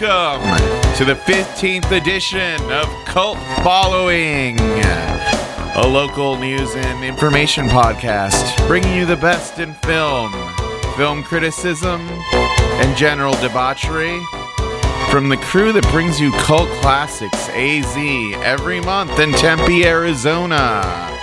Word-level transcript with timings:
Welcome 0.00 0.42
to 0.96 1.04
the 1.04 1.14
15th 1.14 1.92
edition 1.92 2.60
of 2.72 2.86
Cult 3.04 3.38
Following, 3.62 4.58
a 4.58 5.86
local 5.86 6.36
news 6.36 6.74
and 6.74 7.04
information 7.04 7.66
podcast 7.66 8.56
bringing 8.66 8.92
you 8.96 9.06
the 9.06 9.14
best 9.14 9.60
in 9.60 9.72
film, 9.74 10.32
film 10.96 11.22
criticism, 11.22 12.00
and 12.10 12.96
general 12.96 13.34
debauchery. 13.34 14.20
From 15.12 15.28
the 15.28 15.36
crew 15.36 15.72
that 15.72 15.86
brings 15.92 16.20
you 16.20 16.32
cult 16.38 16.68
classics 16.80 17.48
AZ 17.50 17.96
every 18.42 18.80
month 18.80 19.20
in 19.20 19.30
Tempe, 19.34 19.84
Arizona. 19.84 21.13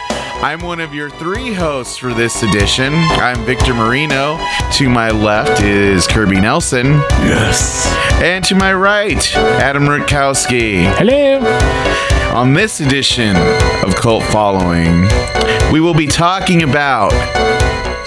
I'm 0.43 0.61
one 0.61 0.79
of 0.79 0.91
your 0.91 1.11
three 1.11 1.53
hosts 1.53 1.97
for 1.97 2.15
this 2.15 2.41
edition. 2.41 2.93
I'm 2.95 3.45
Victor 3.45 3.75
Marino. 3.75 4.39
To 4.73 4.89
my 4.89 5.11
left 5.11 5.61
is 5.61 6.07
Kirby 6.07 6.41
Nelson. 6.41 6.87
Yes. 7.21 7.85
And 8.15 8.43
to 8.45 8.55
my 8.55 8.73
right, 8.73 9.35
Adam 9.35 9.83
Rutkowski. 9.83 10.91
Hello. 10.97 11.39
On 12.35 12.53
this 12.53 12.79
edition 12.79 13.35
of 13.85 13.95
Cult 13.95 14.23
Following, 14.23 15.07
we 15.71 15.79
will 15.79 15.93
be 15.93 16.07
talking 16.07 16.63
about 16.63 17.11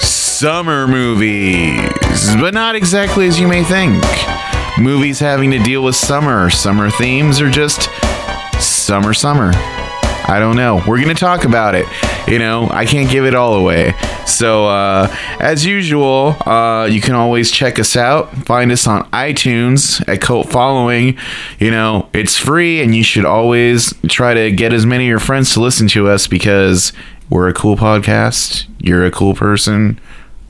summer 0.01 0.89
movies, 0.89 2.35
but 2.41 2.53
not 2.53 2.75
exactly 2.75 3.29
as 3.29 3.39
you 3.39 3.47
may 3.47 3.63
think. 3.63 4.03
Movies 4.77 5.21
having 5.21 5.53
to 5.53 5.61
deal 5.61 5.85
with 5.85 5.95
summer, 5.95 6.51
summer 6.51 6.91
themes, 6.91 7.41
or 7.41 7.49
just 7.49 7.89
summer, 8.59 9.15
summer. 9.15 9.53
I 10.27 10.39
don't 10.39 10.57
know. 10.57 10.77
We're 10.89 10.97
going 11.03 11.15
to 11.15 11.21
talk 11.21 11.45
about 11.45 11.75
it. 11.75 11.87
You 12.27 12.39
know, 12.39 12.67
I 12.71 12.87
can't 12.87 13.11
give 13.11 13.27
it 13.27 13.35
all 13.35 13.55
away. 13.55 13.93
So, 14.27 14.67
uh, 14.67 15.15
as 15.39 15.67
usual, 15.67 16.35
uh, 16.49 16.87
you 16.87 17.03
can 17.03 17.15
always 17.15 17.51
check 17.51 17.79
us 17.79 17.95
out. 17.95 18.35
Find 18.47 18.73
us 18.73 18.87
on 18.87 19.09
iTunes 19.11 20.03
at 20.09 20.23
Cult 20.23 20.51
Following. 20.51 21.19
You 21.59 21.71
know, 21.71 22.09
it's 22.15 22.39
free, 22.39 22.81
and 22.81 22.95
you 22.95 23.05
should 23.05 23.27
always 23.27 23.93
try 24.09 24.33
to 24.33 24.51
get 24.51 24.73
as 24.73 24.87
many 24.87 25.05
of 25.05 25.09
your 25.09 25.19
friends 25.19 25.53
to 25.55 25.61
listen 25.61 25.89
to 25.89 26.09
us 26.09 26.27
because 26.27 26.95
we're 27.29 27.49
a 27.49 27.55
cool 27.55 27.77
podcast. 27.77 28.67
You're 28.79 29.05
a 29.05 29.11
cool 29.11 29.35
person. 29.35 30.01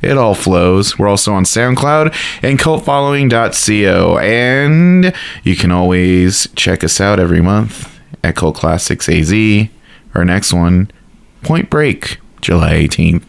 It 0.03 0.17
all 0.17 0.35
flows. 0.35 0.99
We're 0.99 1.09
also 1.09 1.33
on 1.33 1.45
SoundCloud 1.45 2.15
and 2.43 2.59
cultfollowing.co. 2.59 4.19
And 4.19 5.15
you 5.43 5.57
can 5.57 5.73
always 5.73 6.47
check 6.55 6.85
us 6.85 7.01
out 7.01 7.19
every 7.19 7.41
month 7.41 7.94
at 8.25 8.37
Cult 8.37 8.57
Classics 8.57 9.09
AZ. 9.09 9.33
Our 10.15 10.25
next 10.25 10.53
one, 10.53 10.91
Point 11.43 11.71
Break, 11.71 12.19
July 12.41 12.75
18th. 12.75 13.23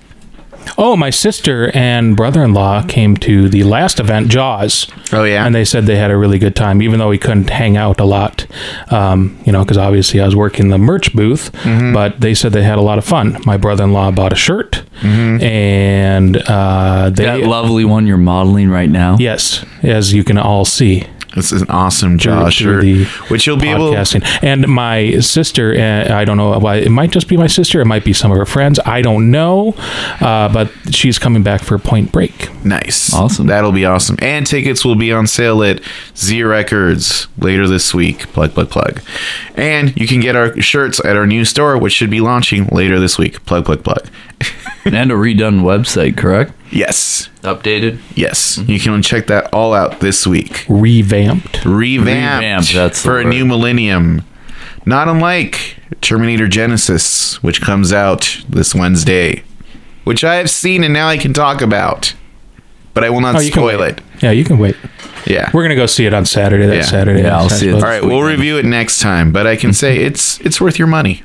Oh, 0.79 0.95
my 0.95 1.11
sister 1.11 1.69
and 1.75 2.17
brother-in-law 2.17 2.87
came 2.87 3.15
to 3.17 3.47
the 3.49 3.63
last 3.63 3.99
event, 3.99 4.29
Jaws. 4.29 4.87
Oh, 5.13 5.23
yeah? 5.23 5.45
and 5.45 5.53
they 5.53 5.63
said 5.63 5.85
they 5.85 5.95
had 5.95 6.09
a 6.09 6.17
really 6.17 6.39
good 6.39 6.55
time, 6.55 6.81
even 6.81 6.97
though 6.97 7.09
we 7.09 7.19
couldn't 7.19 7.51
hang 7.51 7.77
out 7.77 7.99
a 7.99 8.03
lot. 8.03 8.47
Um, 8.91 9.37
you 9.45 9.51
know, 9.51 9.63
because 9.63 9.77
obviously 9.77 10.19
I 10.21 10.25
was 10.25 10.35
working 10.35 10.69
the 10.69 10.79
merch 10.79 11.13
booth, 11.13 11.51
Mm-hmm. 11.51 11.93
but 11.93 12.19
they 12.19 12.33
said 12.33 12.51
they 12.51 12.63
had 12.63 12.79
a 12.79 12.81
lot 12.81 12.97
of 12.97 13.05
fun. 13.05 13.37
My 13.45 13.57
brother-in-law 13.57 14.11
bought 14.11 14.33
a 14.33 14.35
shirt, 14.35 14.81
Mm-hmm. 15.01 15.43
and 15.43 16.37
uh, 16.47 17.11
they 17.11 17.25
That 17.25 17.41
lovely 17.41 17.85
one 17.85 18.07
you're 18.07 18.17
modeling 18.17 18.69
right 18.69 18.89
now. 18.89 19.17
yes, 19.19 19.63
as 19.83 20.13
you 20.13 20.23
can 20.23 20.37
all 20.39 20.65
see. 20.65 21.05
This 21.35 21.51
is 21.51 21.61
an 21.61 21.69
awesome 21.69 22.17
through- 22.17 22.33
through 22.43 22.51
shirt, 22.51 22.81
the 22.83 23.03
which 23.27 23.45
you'll 23.45 23.57
be 23.57 23.69
able 23.69 23.91
podcasting. 23.91 24.25
And 24.41 24.67
my 24.67 25.19
sister, 25.19 25.75
uh, 25.77 26.15
I 26.15 26.23
don't 26.25 26.37
know 26.37 26.57
why 26.59 26.77
it 26.77 26.89
might 26.89 27.11
just 27.11 27.27
be 27.27 27.35
my 27.37 27.47
sister, 27.47 27.81
it 27.81 27.85
might 27.85 28.03
be 28.05 28.13
some 28.13 28.31
of 28.31 28.37
her 28.37 28.45
friends. 28.45 28.79
I 28.85 29.01
don't 29.01 29.29
know, 29.31 29.75
uh, 30.21 30.47
but 30.51 30.71
she's 30.91 31.19
coming 31.19 31.43
back 31.43 31.61
for 31.61 31.75
a 31.75 31.79
Point 31.79 32.11
Break. 32.11 32.49
Nice. 32.65 33.13
Awesome. 33.13 33.47
That'll 33.47 33.71
be 33.73 33.85
awesome. 33.85 34.17
And 34.21 34.47
tickets 34.47 34.83
will 34.85 34.95
be 34.95 35.11
on 35.11 35.27
sale 35.27 35.61
at 35.63 35.81
Zia 36.17 36.47
Records 36.47 37.27
later 37.37 37.67
this 37.67 37.93
week. 37.93 38.19
Plug, 38.33 38.53
plug, 38.53 38.69
plug. 38.69 39.01
And 39.55 39.95
you 39.99 40.07
can 40.07 40.19
get 40.21 40.35
our 40.35 40.59
shirts 40.61 41.03
at 41.05 41.15
our 41.15 41.27
new 41.27 41.45
store, 41.45 41.77
which 41.77 41.93
should 41.93 42.09
be 42.09 42.21
launching 42.21 42.67
later 42.71 42.99
this 42.99 43.17
week. 43.17 43.45
Plug, 43.45 43.65
plug, 43.65 43.83
plug. 43.83 44.07
and 44.85 45.11
a 45.11 45.15
redone 45.15 45.61
website, 45.61 46.15
correct? 46.17 46.53
Yes. 46.71 47.29
Updated. 47.41 47.99
Yes. 48.15 48.57
Mm-hmm. 48.57 48.71
You 48.71 48.79
can 48.79 49.01
check 49.01 49.27
that 49.27 49.53
all 49.53 49.73
out 49.73 49.99
this 49.99 50.25
week. 50.27 50.65
Revamped. 50.69 51.65
Revamped, 51.65 52.05
Revamped, 52.41 52.73
that's 52.73 53.01
the 53.01 53.07
for 53.09 53.19
a 53.19 53.23
new 53.25 53.45
millennium. 53.45 54.23
Not 54.85 55.07
unlike 55.07 55.77
Terminator 56.01 56.47
Genisys, 56.47 57.35
which 57.37 57.61
comes 57.61 57.91
out 57.91 58.43
this 58.47 58.75
Wednesday, 58.75 59.43
which 60.03 60.23
I 60.23 60.35
have 60.35 60.49
seen 60.49 60.83
and 60.83 60.93
now 60.93 61.07
I 61.07 61.17
can 61.17 61.33
talk 61.33 61.61
about. 61.61 62.13
But 62.93 63.03
I 63.03 63.09
will 63.09 63.21
not 63.21 63.35
Oh, 63.35 63.39
spoil 63.39 63.81
it. 63.81 63.99
Yeah, 64.21 64.31
you 64.31 64.45
can 64.45 64.57
wait. 64.57 64.77
Yeah. 65.25 65.49
We're 65.53 65.63
gonna 65.63 65.75
go 65.75 65.85
see 65.85 66.05
it 66.05 66.13
on 66.13 66.25
Saturday. 66.25 66.65
That 66.67 66.75
Yeah. 66.77 66.81
Saturday. 66.83 67.23
Yeah, 67.23 67.37
I'll 67.37 67.49
see 67.49 67.67
it. 67.69 67.73
All 67.75 67.81
right, 67.81 68.03
we'll 68.03 68.21
review 68.21 68.57
it 68.57 68.63
next 68.65 68.99
time, 68.99 69.31
but 69.31 69.45
I 69.47 69.55
can 69.55 69.73
say 69.73 69.97
it's 70.05 70.39
it's 70.41 70.61
worth 70.61 70.77
your 70.79 70.87
money. 70.87 71.23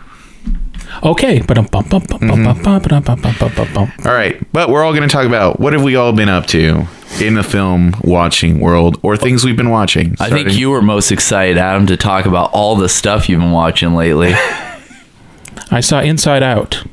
Okay. 1.02 1.40
But 1.40 1.56
mm-hmm. 1.56 4.06
All 4.06 4.14
right, 4.14 4.52
but 4.52 4.68
we're 4.68 4.84
all 4.84 4.92
going 4.92 5.08
to 5.08 5.12
talk 5.12 5.26
about 5.26 5.60
what 5.60 5.72
have 5.72 5.82
we 5.82 5.96
all 5.96 6.12
been 6.12 6.28
up 6.28 6.46
to 6.48 6.86
in 7.20 7.34
the 7.34 7.42
film 7.42 7.94
watching 8.02 8.60
world 8.60 8.98
or 9.02 9.16
things 9.16 9.44
we've 9.44 9.56
been 9.56 9.70
watching. 9.70 10.16
I 10.20 10.30
think 10.30 10.52
you 10.52 10.70
were 10.70 10.82
most 10.82 11.10
excited, 11.10 11.58
Adam, 11.58 11.86
to 11.86 11.96
talk 11.96 12.26
about 12.26 12.50
all 12.52 12.76
the 12.76 12.88
stuff 12.88 13.28
you've 13.28 13.40
been 13.40 13.52
watching 13.52 13.94
lately. 13.94 14.32
I 15.70 15.80
saw 15.80 16.00
Inside 16.00 16.42
Out. 16.42 16.84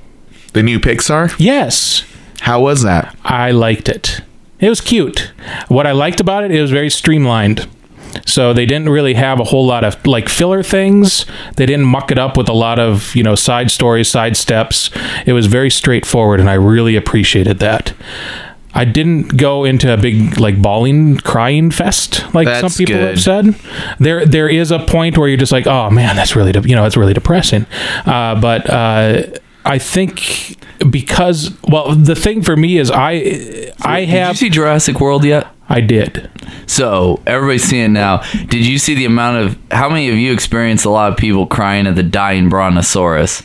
the 0.54 0.64
new 0.64 0.80
Pixar. 0.80 1.36
Yes, 1.40 2.04
How 2.42 2.62
was 2.62 2.84
that? 2.84 3.16
I 3.24 3.52
liked 3.52 3.90
it. 3.90 4.22
It 4.60 4.70
was 4.70 4.82
cute. 4.82 5.32
What 5.68 5.86
I 5.86 5.92
liked 5.92 6.20
about 6.20 6.44
it, 6.44 6.52
it 6.52 6.62
was 6.62 6.72
very 6.72 6.90
streamlined. 6.90 7.68
So 8.26 8.54
they 8.54 8.66
didn't 8.66 8.90
really 8.90 9.14
have 9.14 9.40
a 9.40 9.44
whole 9.44 9.66
lot 9.66 9.84
of 9.84 10.06
like 10.06 10.30
filler 10.30 10.64
things. 10.64 11.26
They 11.56 11.66
didn't 11.66 11.86
muck 11.86 12.12
it 12.12 12.18
up 12.18 12.38
with 12.38 12.50
a 12.50 12.54
lot 12.54 12.80
of, 12.80 13.16
you 13.16 13.24
know, 13.24 13.36
side 13.36 13.72
stories, 13.72 14.08
side 14.08 14.38
steps. 14.38 14.90
It 15.26 15.34
was 15.34 15.46
very 15.48 15.70
straightforward 15.70 16.40
and 16.40 16.50
I 16.50 16.54
really 16.54 16.96
appreciated 16.96 17.60
that. 17.60 17.94
I 18.74 18.86
didn't 18.86 19.38
go 19.38 19.64
into 19.64 19.92
a 19.92 19.98
big 19.98 20.40
like 20.40 20.62
bawling, 20.62 21.18
crying 21.18 21.72
fest 21.72 22.24
like 22.36 22.46
That's 22.46 22.62
some 22.62 22.78
people 22.86 23.02
good. 23.02 23.16
have 23.16 23.22
said. 23.22 23.56
There, 24.00 24.26
there 24.26 24.48
is 24.48 24.72
a 24.72 24.80
point 24.80 25.18
where 25.18 25.28
you're 25.28 25.38
just 25.38 25.52
like, 25.52 25.66
oh 25.66 25.90
man, 25.90 26.16
that's 26.16 26.36
really, 26.36 26.52
de- 26.52 26.68
you 26.68 26.76
know, 26.76 26.86
it's 26.86 26.98
really 26.98 27.14
depressing. 27.14 27.66
Uh, 28.06 28.40
but 28.40 28.70
uh, 28.70 29.24
I 29.66 29.80
think 29.80 30.58
because, 30.92 31.58
well, 31.64 31.96
the 31.96 32.16
thing 32.16 32.44
for 32.44 32.56
me 32.56 32.78
is 32.78 32.92
I, 32.92 33.72
I 33.82 34.02
Did 34.02 34.10
have, 34.10 34.30
you 34.30 34.36
see 34.36 34.50
Jurassic 34.50 35.00
World 35.00 35.24
yet? 35.24 35.48
I 35.70 35.82
did. 35.82 36.30
So 36.66 37.22
everybody's 37.28 37.64
seeing 37.64 37.94
now. 37.94 38.24
Did 38.32 38.66
you 38.66 38.78
see 38.78 38.96
the 38.96 39.06
amount 39.06 39.46
of 39.46 39.58
how 39.72 39.90
many 39.90 40.10
of 40.10 40.16
you 40.16 40.32
experienced 40.32 40.86
a 40.86 40.90
lot 40.90 41.12
of 41.12 41.18
people 41.18 41.46
crying 41.46 41.88
at 41.88 41.96
the 41.96 42.04
dying 42.04 42.50
brontosaurus? 42.50 43.44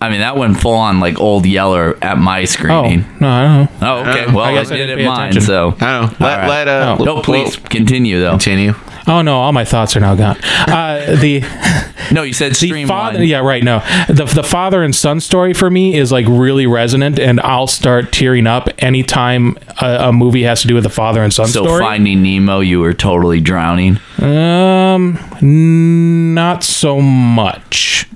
I 0.00 0.10
mean, 0.10 0.20
that 0.20 0.36
went 0.36 0.60
full 0.60 0.74
on 0.74 1.00
like 1.00 1.18
old 1.20 1.44
Yeller 1.44 1.98
at 2.02 2.18
my 2.18 2.44
screening. 2.44 2.76
Oh 2.76 2.84
screening. 2.84 3.20
no, 3.20 3.28
I 3.28 3.42
don't 3.42 3.80
know. 3.80 3.96
Oh, 3.96 4.00
okay. 4.10 4.24
Uh, 4.26 4.32
Well, 4.34 4.44
I 4.44 4.50
I, 4.50 4.54
guess 4.54 4.70
I 4.70 4.76
did 4.76 4.86
didn't 4.86 4.98
it 5.00 5.02
pay 5.02 5.08
mine. 5.08 5.20
attention. 5.30 5.42
So 5.42 5.74
I 5.80 6.00
don't 6.00 6.20
know. 6.20 6.26
Let, 6.26 6.38
right. 6.38 6.48
let 6.48 6.68
uh, 6.68 6.96
Oh. 7.00 7.04
no, 7.04 7.22
please 7.22 7.56
continue 7.56 8.20
though. 8.20 8.30
continue. 8.30 8.74
Oh 9.08 9.22
no, 9.22 9.38
all 9.40 9.52
my 9.52 9.64
thoughts 9.64 9.96
are 9.96 10.00
now 10.00 10.14
gone. 10.14 10.36
Uh, 10.68 11.16
the 11.16 11.42
No, 12.12 12.22
you 12.22 12.32
said 12.32 12.52
the 12.52 12.54
streamline. 12.54 12.86
father, 12.88 13.24
yeah, 13.24 13.40
right. 13.40 13.62
No, 13.64 13.80
the 14.08 14.24
the 14.24 14.42
father 14.42 14.82
and 14.82 14.94
son 14.94 15.20
story 15.20 15.52
for 15.52 15.68
me 15.70 15.94
is 15.96 16.10
like 16.12 16.26
really 16.28 16.66
resonant, 16.66 17.18
and 17.18 17.40
I'll 17.40 17.66
start 17.66 18.12
tearing 18.12 18.46
up 18.46 18.68
anytime 18.78 19.58
a, 19.82 20.08
a 20.08 20.12
movie 20.12 20.42
has 20.44 20.62
to 20.62 20.68
do 20.68 20.74
with 20.74 20.84
the 20.84 20.90
father 20.90 21.22
and 21.22 21.32
son 21.34 21.48
So 21.48 21.64
story. 21.64 21.82
Finding 21.82 22.22
Nemo, 22.22 22.60
you 22.60 22.80
were 22.80 22.94
totally 22.94 23.40
drowning. 23.40 23.98
Um, 24.18 25.18
n- 25.42 26.34
not 26.34 26.62
so 26.64 27.00
much. 27.00 28.06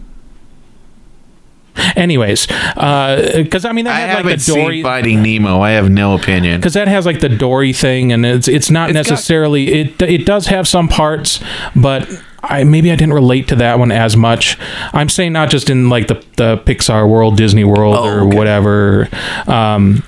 Anyways, 1.96 2.46
because 2.46 3.64
I 3.64 3.72
mean 3.72 3.86
I 3.86 4.00
had 4.00 4.08
haven't 4.10 4.26
like 4.30 4.40
the 4.40 4.52
Dory. 4.54 4.76
seen 4.76 4.82
Finding 4.84 5.22
Nemo. 5.22 5.60
I 5.60 5.70
have 5.70 5.90
no 5.90 6.14
opinion. 6.14 6.60
because 6.60 6.74
that 6.74 6.86
has 6.88 7.06
like 7.06 7.20
the 7.20 7.28
Dory 7.30 7.72
thing, 7.72 8.12
and 8.12 8.24
it's 8.26 8.46
it's 8.48 8.70
not 8.70 8.90
It's 8.90 8.96
got- 9.08 9.10
necessarily 9.10 9.72
it. 9.72 10.02
It 10.02 10.26
does 10.26 10.46
have 10.48 10.68
some 10.68 10.88
parts, 10.88 11.40
but 11.74 12.08
I 12.42 12.64
maybe 12.64 12.90
I 12.92 12.96
didn't 12.96 13.14
relate 13.14 13.48
to 13.48 13.56
that 13.56 13.78
one 13.78 13.90
as 13.92 14.16
much. 14.16 14.58
I'm 14.92 15.08
saying 15.08 15.32
not 15.32 15.48
just 15.50 15.70
in 15.70 15.88
like 15.88 16.08
the 16.08 16.22
the 16.36 16.58
Pixar 16.58 17.08
world, 17.08 17.36
Disney 17.36 17.64
World, 17.64 17.96
Oh, 17.98 18.04
or 18.04 18.20
okay. 18.26 18.36
whatever. 18.36 19.08
Um, 19.46 20.02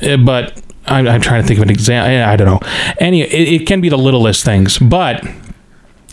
eh, 0.00 0.16
but 0.16 0.60
I'm, 0.86 1.06
I'm 1.06 1.20
trying 1.20 1.42
to 1.42 1.46
think 1.46 1.58
of 1.58 1.62
an 1.64 1.70
example. 1.70 2.24
I 2.28 2.34
don't 2.36 2.46
know. 2.46 2.60
Any, 2.98 3.20
it, 3.22 3.60
it 3.62 3.66
can 3.66 3.80
be 3.80 3.88
the 3.90 3.98
littlest 3.98 4.44
things, 4.44 4.78
but 4.78 5.22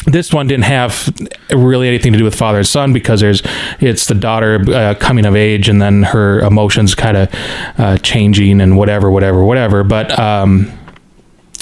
this 0.06 0.32
one 0.34 0.48
didn't 0.48 0.66
have 0.66 1.14
really 1.52 1.88
anything 1.88 2.12
to 2.14 2.18
do 2.18 2.24
with 2.24 2.36
father 2.36 2.60
and 2.60 2.68
son 2.68 2.94
because 2.94 3.22
there's 3.22 3.42
it's 3.80 4.06
the 4.08 4.16
daughter 4.16 4.64
uh, 4.70 4.96
coming 5.00 5.26
of 5.26 5.36
age 5.36 5.68
and 5.70 5.82
then 5.82 6.04
her 6.04 6.40
emotions 6.40 6.96
kind 6.96 7.18
of 7.18 7.30
uh, 7.78 7.98
changing 8.00 8.62
and 8.62 8.78
whatever 8.78 9.10
whatever 9.12 9.44
whatever 9.44 9.84
but 9.84 10.18
um 10.20 10.72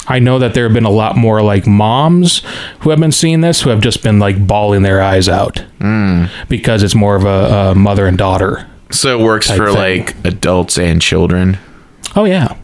I 0.05 0.19
know 0.19 0.37
that 0.39 0.53
there 0.53 0.65
have 0.65 0.73
been 0.73 0.83
a 0.83 0.89
lot 0.89 1.15
more 1.15 1.41
like 1.41 1.65
moms 1.65 2.41
who 2.81 2.89
have 2.89 2.99
been 2.99 3.13
seeing 3.13 3.39
this 3.39 3.61
who 3.61 3.69
have 3.69 3.79
just 3.79 4.03
been 4.03 4.19
like 4.19 4.45
bawling 4.45 4.81
their 4.81 5.01
eyes 5.01 5.29
out 5.29 5.63
because 6.49 6.83
it's 6.83 6.93
more 6.95 7.15
of 7.15 7.23
a, 7.23 7.71
a 7.71 7.75
mother 7.75 8.05
and 8.05 8.17
daughter. 8.17 8.67
So 8.91 9.17
it 9.17 9.23
works 9.23 9.49
for 9.49 9.67
thing. 9.67 9.75
like 9.75 10.25
adults 10.25 10.77
and 10.77 11.01
children. 11.01 11.57
Oh 12.15 12.25
yeah, 12.25 12.55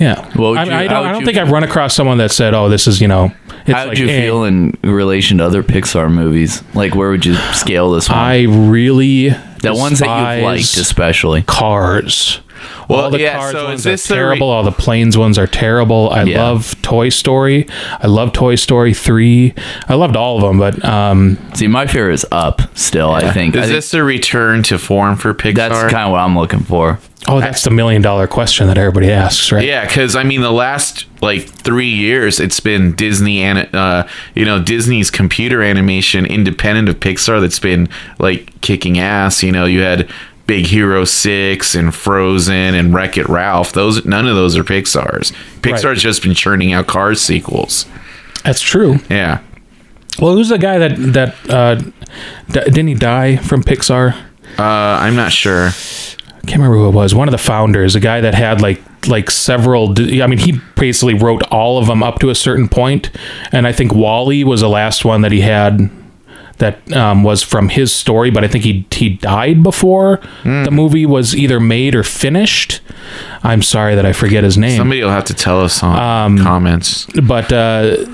yeah. 0.00 0.26
What 0.36 0.50
would 0.50 0.58
I, 0.58 0.64
you- 0.64 0.72
I 0.72 0.86
don't, 0.86 1.06
I 1.06 1.12
don't 1.12 1.20
you- 1.20 1.26
think 1.26 1.38
I've 1.38 1.50
run 1.50 1.64
across 1.64 1.94
someone 1.94 2.18
that 2.18 2.30
said, 2.30 2.52
"Oh, 2.54 2.68
this 2.68 2.86
is 2.86 3.00
you 3.00 3.08
know." 3.08 3.32
It's 3.66 3.72
How 3.76 3.84
would 3.84 3.90
like, 3.90 3.98
you 3.98 4.08
eh. 4.08 4.20
feel 4.22 4.44
in 4.44 4.76
relation 4.82 5.38
to 5.38 5.44
other 5.44 5.62
Pixar 5.62 6.10
movies? 6.10 6.62
Like, 6.74 6.94
where 6.94 7.10
would 7.10 7.24
you 7.26 7.34
scale 7.54 7.90
this 7.92 8.08
one? 8.08 8.18
I 8.18 8.42
really 8.44 9.28
the 9.28 9.74
ones 9.74 9.98
that 10.00 10.36
you've 10.36 10.44
liked, 10.44 10.76
especially. 10.76 11.42
Cars. 11.42 12.40
Well, 12.88 13.00
all 13.04 13.10
the 13.10 13.20
yeah, 13.20 13.36
Cars 13.38 13.52
so 13.52 13.64
ones 13.66 13.86
are 13.86 13.90
this 13.90 14.06
the 14.08 14.14
re- 14.14 14.18
terrible. 14.20 14.48
all 14.48 14.62
the 14.62 14.72
Planes 14.72 15.16
ones 15.16 15.38
are 15.38 15.46
terrible. 15.46 16.10
I 16.10 16.24
Yeah. 16.24 16.42
love 16.42 16.74
Toy 16.82 17.08
Story. 17.10 17.66
I 18.00 18.06
love 18.08 18.32
Toy 18.32 18.54
Story 18.56 18.92
three. 18.94 19.54
I 19.88 19.94
loved 19.94 20.16
all 20.16 20.36
of 20.36 20.42
them, 20.42 20.58
but 20.58 20.82
um, 20.84 21.38
See, 21.54 21.66
my 21.68 21.86
fear 21.86 22.10
is 22.10 22.26
up. 22.32 22.60
Still, 22.76 23.10
I 23.10 23.30
think. 23.32 23.54
I 23.54 23.60
Is 23.60 23.64
think 23.66 23.76
this 23.76 23.94
a 23.94 24.02
return 24.02 24.62
to 24.64 24.78
form 24.78 25.16
for 25.16 25.34
Pixar? 25.34 25.54
that's 25.54 25.92
kind 25.92 26.06
of 26.06 26.12
what 26.12 26.20
I'm 26.20 26.36
looking 26.38 26.60
for. 26.60 26.98
Oh, 27.28 27.40
that's 27.40 27.62
the 27.62 27.70
million 27.70 28.02
dollar 28.02 28.26
question 28.26 28.66
that 28.66 28.78
everybody 28.78 29.10
asks, 29.10 29.52
right? 29.52 29.64
Yeah, 29.64 29.86
because 29.86 30.16
I 30.16 30.24
mean, 30.24 30.40
the 30.40 30.50
last 30.50 31.06
like 31.22 31.42
three 31.48 31.88
years, 31.90 32.40
it's 32.40 32.58
been 32.60 32.94
Disney 32.94 33.42
and 33.42 33.72
uh, 33.74 34.06
you 34.34 34.44
know 34.44 34.60
Disney's 34.62 35.10
computer 35.10 35.62
animation, 35.62 36.26
independent 36.26 36.88
of 36.88 36.96
Pixar, 37.00 37.40
that's 37.40 37.58
been 37.60 37.88
like 38.18 38.60
kicking 38.62 38.98
ass. 38.98 39.42
You 39.42 39.52
know, 39.52 39.64
you 39.66 39.82
had 39.82 40.10
Big 40.46 40.66
Hero 40.66 41.04
Six 41.04 41.74
and 41.74 41.94
Frozen 41.94 42.74
and 42.74 42.94
Wreck 42.94 43.18
It 43.18 43.28
Ralph. 43.28 43.72
Those 43.72 44.04
none 44.04 44.26
of 44.26 44.34
those 44.34 44.56
are 44.56 44.64
Pixar's. 44.64 45.30
Pixar's 45.60 45.84
Right. 45.84 45.96
just 45.98 46.22
been 46.22 46.34
churning 46.34 46.72
out 46.72 46.86
Cars 46.86 47.20
sequels. 47.20 47.84
That's 48.44 48.62
true. 48.62 49.00
Yeah, 49.10 49.40
Well, 50.20 50.32
who's 50.34 50.48
the 50.48 50.58
guy 50.58 50.78
that 50.78 50.96
that 51.12 51.34
uh, 51.50 51.74
d- 51.74 51.90
didn't 52.70 52.86
he 52.88 52.94
die 52.94 53.36
from 53.36 53.62
Pixar? 53.62 54.14
uh, 54.58 54.62
I'm 54.62 55.14
not 55.16 55.32
sure. 55.32 55.70
I 56.38 56.46
can't 56.46 56.60
remember 56.62 56.76
who 56.78 56.88
it 56.88 56.92
was. 56.94 57.14
One 57.14 57.28
of 57.28 57.32
the 57.32 57.38
founders, 57.38 57.94
a 57.94 58.00
guy 58.00 58.20
that 58.20 58.34
had 58.34 58.60
like 58.60 58.80
like 59.06 59.30
several. 59.30 59.90
I 59.98 60.26
mean, 60.26 60.38
he 60.38 60.60
basically 60.76 61.14
wrote 61.14 61.42
all 61.50 61.78
of 61.78 61.86
them 61.86 62.02
up 62.02 62.18
to 62.20 62.30
a 62.30 62.34
certain 62.34 62.68
point, 62.68 63.10
and 63.52 63.66
I 63.66 63.72
think 63.72 63.92
WALL-E 63.94 64.44
was 64.44 64.60
the 64.60 64.68
last 64.68 65.04
one 65.04 65.20
that 65.22 65.32
he 65.32 65.40
had 65.42 65.90
that 66.58 66.92
um, 66.92 67.22
was 67.22 67.42
from 67.42 67.68
his 67.68 67.92
story. 67.94 68.30
But 68.30 68.44
I 68.44 68.48
think 68.48 68.64
he 68.64 68.86
he 68.90 69.10
died 69.10 69.62
before 69.62 70.20
the 70.44 70.70
movie 70.70 71.06
was 71.06 71.34
either 71.36 71.60
made 71.60 71.94
or 71.94 72.02
finished. 72.02 72.80
I'm 73.42 73.62
sorry 73.62 73.94
that 73.94 74.04
I 74.06 74.12
forget 74.12 74.42
his 74.44 74.58
name. 74.58 74.76
Somebody 74.76 75.02
will 75.02 75.10
have 75.10 75.24
to 75.26 75.34
tell 75.34 75.60
us 75.60 75.82
on 75.82 76.38
comments. 76.38 77.06
but 77.22 77.52
uh, 77.52 78.04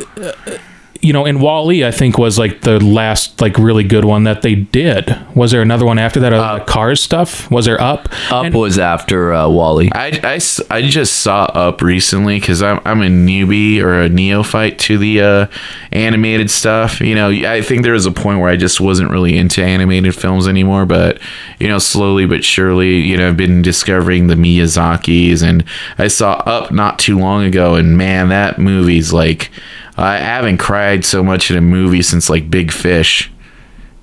you 1.05 1.13
know, 1.13 1.25
in 1.27 1.39
WALL-E, 1.39 1.85
I 1.85 1.91
think 1.91 2.17
was 2.19 2.39
like 2.39 2.63
the 2.63 2.83
last 2.83 3.41
like 3.41 3.59
really 3.59 3.85
good 3.85 4.05
one 4.05 4.25
that 4.25 4.43
they 4.43 4.55
did. 4.55 5.17
Was 5.37 5.51
there 5.53 5.63
another 5.63 5.85
one 5.85 5.99
after 5.99 6.19
that? 6.21 6.33
Uh, 6.33 6.65
Cars 6.65 7.01
stuff? 7.03 7.51
Was 7.51 7.67
there 7.67 7.81
Up? 7.81 8.09
Up 8.33 8.47
And- 8.47 8.55
was 8.55 8.79
after 8.79 9.33
uh, 9.33 9.49
WALL-E. 9.49 9.91
I, 9.95 10.19
I 10.25 10.35
s- 10.37 10.61
I 10.71 10.83
just 10.83 11.21
saw 11.21 11.45
Up 11.45 11.83
recently 11.83 12.41
because 12.41 12.63
I'm, 12.63 12.81
I'm 12.85 13.03
a 13.03 13.07
newbie 13.09 13.81
or 13.83 14.01
a 14.01 14.09
neophyte 14.09 14.79
to 14.81 14.97
the 14.99 15.21
uh, 15.21 15.47
animated 15.93 16.51
stuff. 16.51 17.01
You 17.01 17.15
know, 17.15 17.29
I 17.29 17.61
think 17.63 17.83
there 17.83 17.93
was 17.93 18.07
a 18.07 18.13
point 18.13 18.41
where 18.41 18.49
I 18.51 18.57
just 18.57 18.81
wasn't 18.81 19.11
really 19.11 19.37
into 19.37 19.63
animated 19.63 20.15
films 20.15 20.49
anymore, 20.49 20.87
but, 20.87 21.21
you 21.61 21.69
know, 21.69 21.79
slowly 21.79 22.27
but 22.27 22.45
surely, 22.45 23.01
you 23.01 23.17
know, 23.17 23.29
I've 23.29 23.37
been 23.37 23.61
discovering 23.63 24.27
the 24.29 24.35
Miyazakis 24.37 25.43
and 25.43 25.65
I 25.99 26.09
saw 26.09 26.33
Up 26.47 26.73
not 26.73 26.99
too 26.99 27.19
long 27.19 27.45
ago 27.45 27.75
and 27.75 27.99
man, 27.99 28.31
that 28.31 28.59
movie's 28.59 29.13
like, 29.13 29.51
I 29.97 30.17
haven't 30.19 30.59
cried 30.59 31.05
so 31.05 31.23
much 31.23 31.51
in 31.51 31.57
a 31.57 31.61
movie 31.61 32.03
since 32.03 32.29
like 32.29 32.51
Big 32.51 32.73
Fish, 32.73 33.31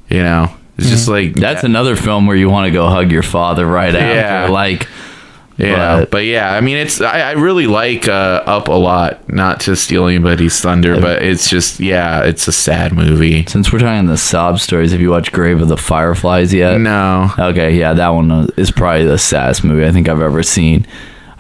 you 0.10 0.22
know? 0.24 0.50
It's 0.78 0.90
just 0.90 1.08
like 1.08 1.34
That's 1.36 1.64
another 1.64 1.96
film 1.96 2.26
where 2.28 2.36
you 2.36 2.50
want 2.50 2.66
to 2.66 2.72
go 2.72 2.88
hug 2.88 3.12
your 3.12 3.24
father 3.24 3.66
right 3.68 3.94
Yeah. 3.94 4.00
after. 4.00 4.52
Like, 4.54 4.88
Yeah, 5.58 6.00
But- 6.00 6.12
but, 6.12 6.26
yeah, 6.26 6.52
I 6.52 6.62
mean, 6.62 6.78
it's 6.78 7.02
I, 7.02 7.20
I 7.20 7.32
really 7.34 7.68
like 7.68 8.08
uh, 8.08 8.42
Up 8.48 8.68
a 8.68 8.72
lot. 8.72 9.32
Not 9.32 9.60
to 9.62 9.76
steal 9.76 10.08
anybody's 10.08 10.60
thunder, 10.60 11.00
but 11.00 11.22
it's 11.22 11.50
just 11.50 11.80
yeah, 11.80 12.24
it's 12.24 12.48
a 12.48 12.52
sad 12.54 12.94
movie. 12.94 13.46
since 13.48 13.72
we're 13.72 13.80
talking 13.80 14.08
the 14.08 14.18
sob 14.18 14.60
stories, 14.60 14.92
have 14.92 15.02
you 15.02 15.12
watched 15.12 15.34
Grave 15.34 15.62
of 15.62 15.68
the 15.68 15.78
Fireflies 15.78 16.52
yet? 16.54 16.80
No, 16.80 17.32
Okay, 17.38 17.78
yeah, 17.78 17.94
that 17.94 18.10
one 18.10 18.50
is 18.58 18.72
probably 18.72 19.06
the 19.06 19.20
saddest 19.20 19.64
movie 19.64 19.86
I 19.86 19.92
think 19.92 20.10
I've 20.10 20.22
ever 20.22 20.42
seen. 20.42 20.88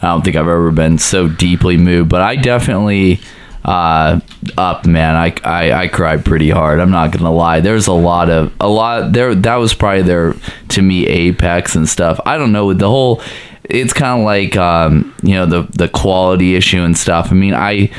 I 0.03 0.07
don't 0.09 0.23
think 0.23 0.35
I've 0.35 0.41
ever 0.47 0.69
been 0.71 0.97
so 0.99 1.27
deeply 1.27 1.77
moved, 1.77 2.09
but 2.09 2.21
I 2.21 2.35
definitely 2.35 3.21
uh 3.63 4.19
up 4.57 4.85
man. 4.85 5.15
I, 5.15 5.35
I 5.43 5.83
i 5.83 5.87
cried 5.87 6.25
pretty 6.25 6.49
hard. 6.49 6.79
I'm 6.79 6.91
not 6.91 7.11
gonna 7.11 7.31
lie. 7.31 7.59
There's 7.59 7.87
a 7.87 7.93
lot 7.93 8.29
of 8.29 8.51
a 8.59 8.67
lot 8.67 9.13
there 9.13 9.35
that 9.35 9.55
was 9.55 9.73
probably 9.73 10.01
their 10.01 10.35
to 10.69 10.81
me 10.81 11.05
apex 11.07 11.75
and 11.75 11.87
stuff. 11.87 12.19
I 12.25 12.37
don't 12.37 12.51
know. 12.51 12.67
With 12.67 12.79
the 12.79 12.89
whole 12.89 13.21
it's 13.63 13.93
kind 13.93 14.19
of 14.19 14.25
like 14.25 14.57
um 14.57 15.15
you 15.21 15.33
know 15.33 15.45
the 15.45 15.63
the 15.73 15.89
quality 15.89 16.55
issue 16.55 16.81
and 16.81 16.97
stuff. 16.97 17.31
I 17.31 17.35
mean 17.35 17.53
i 17.53 17.91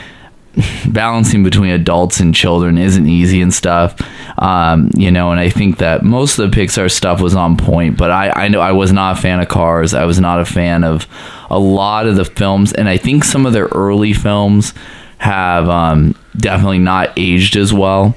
balancing 0.86 1.42
between 1.42 1.70
adults 1.70 2.20
and 2.20 2.34
children 2.34 2.76
isn't 2.76 3.06
easy 3.06 3.40
and 3.40 3.54
stuff. 3.54 3.98
Um, 4.38 4.90
you 4.96 5.10
know 5.10 5.30
and 5.30 5.38
i 5.38 5.48
think 5.50 5.78
that 5.78 6.02
most 6.02 6.38
of 6.38 6.50
the 6.50 6.56
pixar 6.56 6.90
stuff 6.90 7.20
was 7.20 7.34
on 7.34 7.56
point 7.58 7.98
but 7.98 8.10
i 8.10 8.30
i 8.30 8.48
know 8.48 8.60
i 8.60 8.72
was 8.72 8.90
not 8.92 9.18
a 9.18 9.20
fan 9.20 9.40
of 9.40 9.48
cars. 9.48 9.94
I 9.94 10.04
was 10.06 10.18
not 10.18 10.40
a 10.40 10.44
fan 10.44 10.82
of 10.82 11.06
a 11.50 11.58
lot 11.58 12.06
of 12.06 12.16
the 12.16 12.24
films 12.24 12.72
and 12.72 12.88
i 12.88 12.96
think 12.96 13.24
some 13.24 13.46
of 13.46 13.52
their 13.52 13.66
early 13.66 14.12
films 14.12 14.74
have 15.22 15.68
um, 15.68 16.16
definitely 16.36 16.80
not 16.80 17.12
aged 17.16 17.56
as 17.56 17.72
well. 17.72 18.14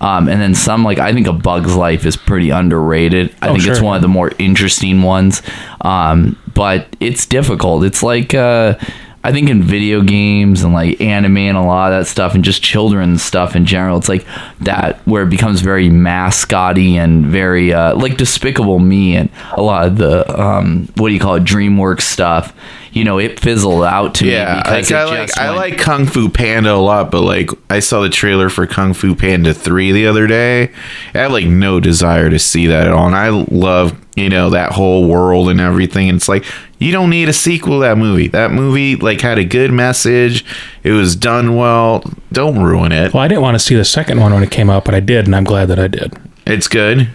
Um, 0.00 0.26
and 0.28 0.40
then 0.40 0.54
some 0.54 0.84
like 0.84 0.98
i 0.98 1.12
think 1.12 1.26
a 1.26 1.32
bug's 1.34 1.76
life 1.76 2.06
is 2.06 2.16
pretty 2.16 2.48
underrated. 2.50 3.34
I 3.42 3.48
Oh, 3.48 3.52
think 3.52 3.66
it's 3.66 3.80
one 3.82 3.96
of 3.96 4.02
the 4.02 4.08
more 4.08 4.32
interesting 4.38 5.02
ones. 5.02 5.42
Um, 5.82 6.38
but 6.54 6.88
it's 6.98 7.26
difficult. 7.26 7.84
It's 7.84 8.02
like 8.02 8.32
uh, 8.34 8.78
I 9.26 9.32
think 9.32 9.50
in 9.50 9.60
video 9.60 10.02
games 10.02 10.62
and 10.62 10.72
like 10.72 11.00
anime 11.00 11.36
and 11.36 11.56
a 11.56 11.62
lot 11.62 11.92
of 11.92 11.98
that 11.98 12.06
stuff 12.06 12.36
and 12.36 12.44
just 12.44 12.62
children's 12.62 13.24
stuff 13.24 13.56
in 13.56 13.66
general, 13.66 13.98
it's 13.98 14.08
like 14.08 14.24
that 14.60 14.98
where 15.00 15.24
it 15.24 15.30
becomes 15.30 15.62
very 15.62 15.88
mascotty 15.88 16.96
and 16.96 17.26
very 17.26 17.72
uh, 17.72 17.96
like 17.96 18.18
Despicable 18.18 18.78
Me 18.78 19.16
and 19.16 19.28
a 19.54 19.62
lot 19.62 19.88
of 19.88 19.98
the 19.98 20.40
um, 20.40 20.88
what 20.94 21.08
do 21.08 21.14
you 21.14 21.18
call 21.18 21.34
it 21.34 21.42
DreamWorks 21.42 22.02
stuff. 22.02 22.54
You 22.92 23.02
know, 23.02 23.18
it 23.18 23.40
fizzled 23.40 23.82
out 23.82 24.14
to 24.14 24.26
yeah, 24.26 24.54
me 24.54 24.62
because 24.62 24.90
like, 24.92 25.00
I 25.00 25.04
like 25.04 25.26
just 25.26 25.38
I 25.40 25.50
like 25.50 25.78
Kung 25.78 26.06
Fu 26.06 26.28
Panda 26.28 26.72
a 26.72 26.76
lot, 26.76 27.10
but 27.10 27.22
like 27.22 27.50
I 27.68 27.80
saw 27.80 28.02
the 28.02 28.08
trailer 28.08 28.48
for 28.48 28.64
Kung 28.68 28.94
Fu 28.94 29.16
Panda 29.16 29.52
three 29.52 29.90
the 29.90 30.06
other 30.06 30.28
day. 30.28 30.70
I 31.14 31.18
have 31.18 31.32
like 31.32 31.46
no 31.46 31.80
desire 31.80 32.30
to 32.30 32.38
see 32.38 32.68
that 32.68 32.86
at 32.86 32.92
all, 32.92 33.08
and 33.08 33.16
I 33.16 33.30
love 33.30 34.00
you 34.14 34.30
know 34.30 34.50
that 34.50 34.72
whole 34.72 35.08
world 35.08 35.50
and 35.50 35.60
everything. 35.60 36.08
And 36.08 36.16
it's 36.16 36.28
like 36.28 36.44
you 36.78 36.92
don't 36.92 37.10
need 37.10 37.28
a 37.28 37.32
sequel 37.32 37.74
to 37.74 37.80
that 37.80 37.98
movie. 37.98 38.28
That 38.28 38.50
movie 38.52 38.96
like 38.96 39.20
had 39.20 39.38
a 39.38 39.44
good 39.44 39.72
message. 39.72 40.44
It 40.82 40.92
was 40.92 41.16
done 41.16 41.56
well. 41.56 42.04
Don't 42.32 42.62
ruin 42.62 42.92
it. 42.92 43.14
Well, 43.14 43.22
I 43.22 43.28
didn't 43.28 43.42
want 43.42 43.54
to 43.54 43.58
see 43.58 43.74
the 43.74 43.84
second 43.84 44.20
one 44.20 44.32
when 44.32 44.42
it 44.42 44.50
came 44.50 44.68
out, 44.70 44.84
but 44.84 44.94
I 44.94 45.00
did, 45.00 45.26
and 45.26 45.34
I'm 45.34 45.44
glad 45.44 45.66
that 45.66 45.78
I 45.78 45.88
did. 45.88 46.12
It's 46.46 46.68
good. 46.68 47.08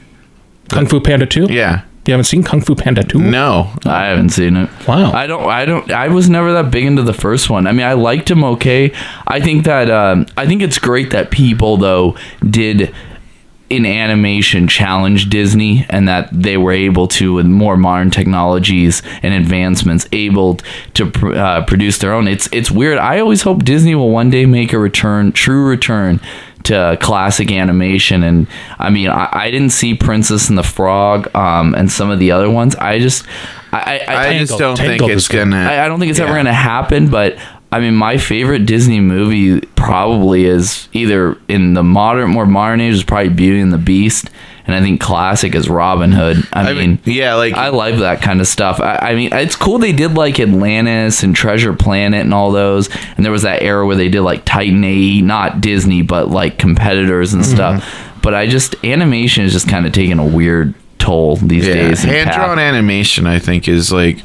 Kung 0.69 0.87
Fu 0.87 0.99
Panda 0.99 1.25
Two. 1.25 1.47
Yeah. 1.49 1.83
You 2.07 2.13
haven't 2.13 2.25
seen 2.25 2.41
Kung 2.41 2.61
Fu 2.61 2.73
Panda 2.73 3.03
Two? 3.03 3.19
No, 3.19 3.71
I 3.85 4.05
haven't 4.05 4.29
seen 4.29 4.57
it. 4.57 4.69
Wow. 4.87 5.11
I 5.11 5.27
don't. 5.27 5.43
I 5.43 5.65
don't. 5.65 5.91
I 5.91 6.07
was 6.07 6.29
never 6.29 6.51
that 6.53 6.71
big 6.71 6.85
into 6.85 7.03
the 7.03 7.13
first 7.13 7.49
one. 7.49 7.67
I 7.67 7.73
mean, 7.73 7.85
I 7.85 7.93
liked 7.93 8.31
him 8.31 8.43
okay. 8.43 8.91
I 9.27 9.39
think 9.39 9.65
that. 9.65 9.91
Um, 9.91 10.25
I 10.35 10.47
think 10.47 10.63
it's 10.63 10.79
great 10.79 11.11
that 11.11 11.29
people 11.29 11.77
though 11.77 12.17
did 12.49 12.95
in 13.71 13.85
animation 13.85 14.67
challenged 14.67 15.29
Disney 15.29 15.85
and 15.89 16.05
that 16.09 16.27
they 16.31 16.57
were 16.57 16.73
able 16.73 17.07
to 17.07 17.33
with 17.33 17.45
more 17.45 17.77
modern 17.77 18.11
technologies 18.11 19.01
and 19.23 19.33
advancements 19.33 20.09
able 20.11 20.57
to 20.93 21.09
pr- 21.09 21.33
uh, 21.33 21.65
produce 21.65 21.97
their 21.99 22.11
own. 22.11 22.27
It's 22.27 22.49
it's 22.51 22.69
weird. 22.69 22.97
I 22.97 23.21
always 23.21 23.43
hope 23.43 23.63
Disney 23.63 23.95
will 23.95 24.11
one 24.11 24.29
day 24.29 24.45
make 24.45 24.73
a 24.73 24.77
return, 24.77 25.31
true 25.31 25.65
return 25.65 26.19
to 26.63 26.97
classic 27.01 27.49
animation. 27.49 28.23
And 28.23 28.45
I 28.77 28.89
mean, 28.89 29.09
I, 29.09 29.29
I 29.31 29.51
didn't 29.51 29.71
see 29.71 29.95
Princess 29.95 30.49
and 30.49 30.57
the 30.57 30.63
Frog 30.63 31.33
um, 31.33 31.73
and 31.73 31.89
some 31.89 32.09
of 32.09 32.19
the 32.19 32.31
other 32.31 32.49
ones. 32.49 32.75
I 32.75 32.99
just 32.99 33.25
I 33.71 33.99
I, 34.05 34.27
I 34.27 34.39
just 34.39 34.59
don't 34.59 34.77
think 34.77 35.01
it's 35.03 35.29
gonna. 35.29 35.55
I, 35.55 35.85
I 35.85 35.87
don't 35.87 35.99
think 35.99 36.09
it's 36.09 36.19
ever 36.19 36.33
going 36.33 36.45
to 36.45 36.53
happen, 36.53 37.09
but 37.09 37.37
I 37.71 37.79
mean, 37.79 37.95
my 37.95 38.17
favorite 38.17 38.65
Disney 38.65 38.99
movie 38.99 39.61
probably 39.61 40.43
is 40.45 40.89
either 40.91 41.37
in 41.47 41.73
the 41.73 41.83
modern, 41.83 42.31
more 42.31 42.45
modern 42.45 42.81
age 42.81 42.95
is 42.95 43.03
probably 43.03 43.29
Beauty 43.29 43.61
and 43.61 43.71
the 43.71 43.77
Beast, 43.77 44.29
and 44.67 44.75
I 44.75 44.81
think 44.81 44.99
classic 44.99 45.55
is 45.55 45.69
Robin 45.69 46.11
Hood. 46.11 46.45
I, 46.51 46.69
I 46.69 46.73
mean, 46.73 46.77
mean, 46.77 46.99
yeah, 47.05 47.35
like 47.35 47.53
I 47.53 47.69
like 47.69 47.95
that 47.99 48.21
kind 48.21 48.41
of 48.41 48.47
stuff. 48.47 48.81
I, 48.81 48.97
I 48.97 49.15
mean, 49.15 49.29
it's 49.31 49.55
cool 49.55 49.77
they 49.77 49.93
did 49.93 50.15
like 50.15 50.37
Atlantis 50.37 51.23
and 51.23 51.33
Treasure 51.33 51.73
Planet 51.73 52.21
and 52.21 52.33
all 52.33 52.51
those, 52.51 52.89
and 53.15 53.23
there 53.23 53.31
was 53.31 53.43
that 53.43 53.61
era 53.61 53.87
where 53.87 53.95
they 53.95 54.09
did 54.09 54.21
like 54.21 54.43
Titan 54.43 54.83
AE, 54.83 55.21
not 55.21 55.61
Disney, 55.61 56.01
but 56.01 56.29
like 56.29 56.57
competitors 56.57 57.33
and 57.33 57.41
mm-hmm. 57.41 57.55
stuff. 57.55 58.07
But 58.21 58.33
I 58.33 58.47
just 58.47 58.75
animation 58.83 59.45
is 59.45 59.53
just 59.53 59.69
kind 59.69 59.85
of 59.85 59.93
taking 59.93 60.19
a 60.19 60.27
weird 60.27 60.75
toll 60.99 61.37
these 61.37 61.67
yeah, 61.67 61.73
days. 61.73 62.03
hand 62.03 62.31
drawn 62.31 62.59
animation. 62.59 63.27
I 63.27 63.39
think 63.39 63.69
is 63.69 63.93
like 63.93 64.17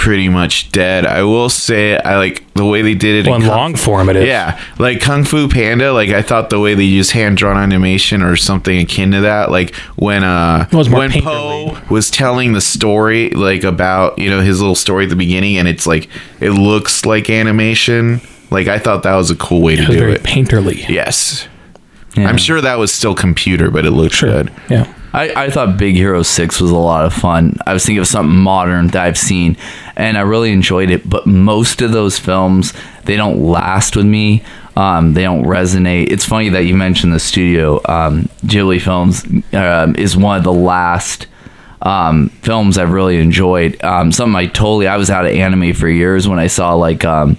pretty 0.00 0.30
much 0.30 0.72
dead. 0.72 1.04
I 1.04 1.22
will 1.24 1.50
say 1.50 1.98
I 1.98 2.16
like 2.16 2.42
the 2.54 2.64
way 2.64 2.80
they 2.80 2.94
did 2.94 3.26
it. 3.26 3.28
Well, 3.28 3.36
in 3.36 3.42
Kung- 3.42 3.50
long 3.50 3.74
form, 3.76 4.08
it 4.08 4.16
is. 4.16 4.26
Yeah, 4.26 4.58
like 4.78 5.00
Kung 5.02 5.24
Fu 5.24 5.46
Panda. 5.46 5.92
Like 5.92 6.08
I 6.08 6.22
thought 6.22 6.48
the 6.48 6.58
way 6.58 6.74
they 6.74 6.84
use 6.84 7.10
hand 7.10 7.36
drawn 7.36 7.58
animation 7.58 8.22
or 8.22 8.34
something 8.34 8.78
akin 8.80 9.12
to 9.12 9.20
that. 9.20 9.50
Like 9.50 9.74
when 9.96 10.24
uh 10.24 10.66
It 10.72 10.74
was 10.76 10.88
more 10.88 11.00
when. 11.00 11.12
Po 11.12 11.78
was 11.90 12.10
telling 12.10 12.54
the 12.54 12.62
story, 12.62 13.28
like 13.30 13.62
about 13.62 14.18
you 14.18 14.30
know 14.30 14.40
his 14.40 14.58
little 14.60 14.74
story 14.74 15.04
at 15.04 15.10
the 15.10 15.16
beginning, 15.16 15.58
and 15.58 15.68
it's 15.68 15.86
like 15.86 16.08
it 16.40 16.50
looks 16.52 17.04
like 17.04 17.28
animation. 17.28 18.22
Like 18.50 18.68
I 18.68 18.78
thought 18.78 19.02
that 19.02 19.14
was 19.16 19.30
a 19.30 19.36
cool 19.36 19.60
way 19.60 19.76
to 19.76 19.82
It 19.82 19.88
was 19.88 19.96
do 19.96 20.00
very 20.00 20.14
it. 20.14 20.22
painterly. 20.22 20.88
Yes, 20.88 21.46
Yeah. 22.16 22.26
I'm 22.28 22.38
sure 22.38 22.60
that 22.62 22.78
was 22.78 22.90
still 22.90 23.14
computer, 23.14 23.70
but 23.70 23.84
it 23.84 23.90
looked 23.92 24.14
Sure. 24.14 24.30
good. 24.30 24.50
Yeah. 24.70 24.86
I, 25.12 25.44
I 25.44 25.50
thought 25.50 25.76
Big 25.76 25.94
Hero 25.94 26.22
6 26.22 26.60
was 26.60 26.70
a 26.70 26.76
lot 26.76 27.04
of 27.04 27.12
fun. 27.12 27.56
I 27.66 27.72
was 27.72 27.84
thinking 27.84 28.00
of 28.00 28.06
something 28.06 28.36
modern 28.36 28.88
that 28.88 29.04
I've 29.04 29.18
seen, 29.18 29.56
and 29.96 30.16
I 30.16 30.22
really 30.22 30.52
enjoyed 30.52 30.90
it. 30.90 31.08
But 31.08 31.26
most 31.26 31.82
of 31.82 31.92
those 31.92 32.18
films, 32.18 32.72
they 33.04 33.16
don't 33.16 33.42
last 33.42 33.96
with 33.96 34.06
me. 34.06 34.44
Um, 34.76 35.14
they 35.14 35.22
don't 35.22 35.44
resonate. 35.44 36.10
It's 36.10 36.24
funny 36.24 36.48
that 36.50 36.64
you 36.64 36.74
mentioned 36.74 37.12
the 37.12 37.20
studio. 37.20 37.80
Um, 37.86 38.28
Ghibli 38.44 38.80
Films 38.80 39.24
um, 39.54 39.96
is 39.96 40.16
one 40.16 40.38
of 40.38 40.44
the 40.44 40.52
last 40.52 41.26
um, 41.82 42.28
films 42.42 42.78
I've 42.78 42.92
really 42.92 43.18
enjoyed. 43.18 43.82
Um, 43.82 44.12
something 44.12 44.36
I 44.36 44.46
totally, 44.46 44.86
I 44.86 44.96
was 44.96 45.10
out 45.10 45.26
of 45.26 45.32
anime 45.32 45.72
for 45.74 45.88
years 45.88 46.28
when 46.28 46.38
I 46.38 46.46
saw 46.46 46.74
like 46.74 47.04
um, 47.04 47.36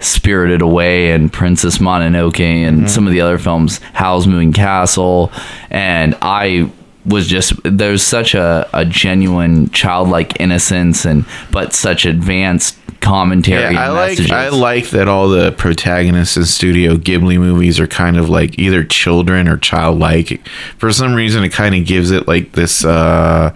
Spirited 0.00 0.62
Away 0.62 1.12
and 1.12 1.32
Princess 1.32 1.78
Mononoke 1.78 2.40
and 2.40 2.90
some 2.90 3.06
of 3.06 3.12
the 3.12 3.20
other 3.20 3.38
films, 3.38 3.78
Howl's 3.92 4.26
Moving 4.26 4.52
Castle, 4.52 5.30
and 5.70 6.16
I 6.22 6.70
was 7.04 7.26
just 7.26 7.52
there's 7.64 8.02
such 8.02 8.34
a, 8.34 8.68
a 8.72 8.84
genuine 8.84 9.68
childlike 9.70 10.40
innocence 10.40 11.04
and 11.04 11.24
but 11.50 11.72
such 11.72 12.06
advanced 12.06 12.76
commentary. 13.02 13.74
Yeah, 13.74 13.80
I 13.80 13.86
and 13.86 14.18
like. 14.18 14.30
I 14.30 14.48
like 14.48 14.90
that 14.90 15.08
all 15.08 15.28
the 15.28 15.52
protagonists 15.52 16.36
in 16.36 16.44
Studio 16.46 16.94
Ghibli 16.96 17.38
movies 17.38 17.78
are 17.78 17.86
kind 17.86 18.16
of 18.16 18.30
like 18.30 18.58
either 18.58 18.84
children 18.84 19.48
or 19.48 19.58
childlike. 19.58 20.46
For 20.78 20.90
some 20.92 21.14
reason, 21.14 21.44
it 21.44 21.50
kind 21.50 21.74
of 21.74 21.84
gives 21.84 22.10
it 22.10 22.26
like 22.26 22.52
this, 22.52 22.84
uh, 22.84 23.54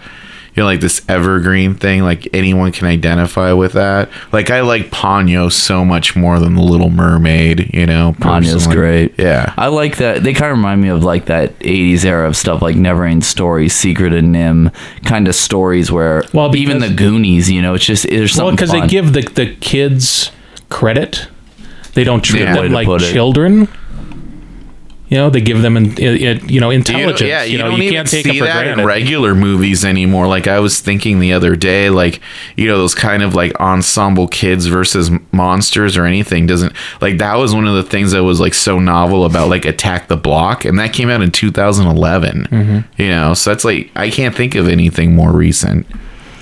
you 0.57 0.63
know, 0.63 0.65
like 0.65 0.81
this 0.81 1.01
evergreen 1.07 1.75
thing. 1.75 2.01
Like 2.01 2.27
anyone 2.33 2.71
can 2.71 2.87
identify 2.87 3.53
with 3.53 3.73
that. 3.73 4.09
Like 4.31 4.49
I 4.49 4.61
like 4.61 4.87
Ponyo 4.89 5.51
so 5.51 5.85
much 5.85 6.15
more 6.15 6.39
than 6.39 6.55
the 6.55 6.61
Little 6.63 6.89
Mermaid. 6.89 7.73
You 7.73 7.85
know, 7.85 8.15
Ponyo's 8.19 8.65
great. 8.67 9.13
Yeah. 9.19 9.53
I 9.55 9.67
like 9.67 9.97
that. 9.97 10.23
They 10.23 10.33
kind 10.33 10.51
of 10.51 10.57
remind 10.57 10.81
me 10.81 10.89
of 10.89 11.03
like 11.03 11.25
that 11.27 11.57
80s 11.59 12.03
era 12.03 12.27
of 12.27 12.35
stuff 12.35 12.61
like 12.61 12.75
Neverending 12.75 13.23
Story, 13.23 13.69
Secret 13.69 14.11
of 14.13 14.23
NIMH, 14.23 14.73
kind 15.05 15.27
of 15.27 15.35
stories 15.35 15.91
where 15.91 16.23
Well, 16.33 16.49
because- 16.49 16.61
even 16.61 16.79
the 16.79 16.89
Goonies, 16.89 17.49
you 17.51 17.61
know, 17.61 17.75
it's 17.75 17.85
just 17.85 18.09
there's 18.09 18.35
Well, 18.35 18.47
something 18.49 18.55
because 18.55 18.71
they 18.71 18.87
give 18.87 19.13
the 19.13 19.21
the 19.21 19.55
kids 19.55 20.31
credit. 20.69 21.27
They 21.93 22.03
don't 22.03 22.21
treat 22.23 22.41
Yeah. 22.41 22.55
Them 22.61 22.71
like 22.71 22.87
children. 22.99 23.63
it. 23.63 23.69
You 25.09 25.17
know, 25.17 25.29
they 25.29 25.39
give 25.39 25.61
them, 25.61 25.77
in, 25.77 25.97
in, 25.97 26.49
you 26.49 26.59
know, 26.59 26.69
You 26.69 26.75
intelligence. 26.75 27.21
yeah, 27.21 27.43
you, 27.43 27.53
you 27.53 27.57
know, 27.59 27.69
you 27.69 27.89
can't 27.89 28.07
take 28.07 28.25
see 28.25 28.37
it 28.37 28.39
for 28.39 28.45
that 28.45 28.63
granted. 28.63 28.81
in 28.81 28.85
regular 28.85 29.33
movies 29.33 29.85
anymore. 29.85 30.27
Like 30.27 30.47
I 30.47 30.59
was 30.59 30.81
thinking 30.81 31.19
the 31.19 31.31
other 31.31 31.55
day, 31.55 31.89
like 31.89 32.19
you 32.57 32.67
know 32.67 32.77
those 32.77 32.93
kind 32.93 33.23
of 33.23 33.33
like 33.33 33.57
ensemble 33.57 34.27
kids 34.27 34.65
versus 34.65 35.09
monsters 35.31 35.95
or 35.95 36.05
anything 36.05 36.45
doesn't 36.45 36.73
like 36.99 37.19
that 37.19 37.35
was 37.35 37.55
one 37.55 37.65
of 37.67 37.75
the 37.75 37.83
things 37.83 38.11
that 38.11 38.23
was 38.25 38.41
like 38.41 38.53
so 38.53 38.79
novel 38.79 39.23
about 39.23 39.47
like 39.47 39.63
Attack 39.63 40.09
the 40.09 40.17
Block, 40.17 40.65
and 40.65 40.77
that 40.77 40.91
came 40.91 41.09
out 41.09 41.21
in 41.21 41.31
2011. 41.31 42.43
Mm-hmm. 42.51 43.01
You 43.01 43.09
know, 43.09 43.33
so 43.33 43.51
that's 43.51 43.63
like 43.63 43.89
I 43.95 44.09
can't 44.09 44.35
think 44.35 44.55
of 44.55 44.67
anything 44.67 45.15
more 45.15 45.31
recent. 45.31 45.87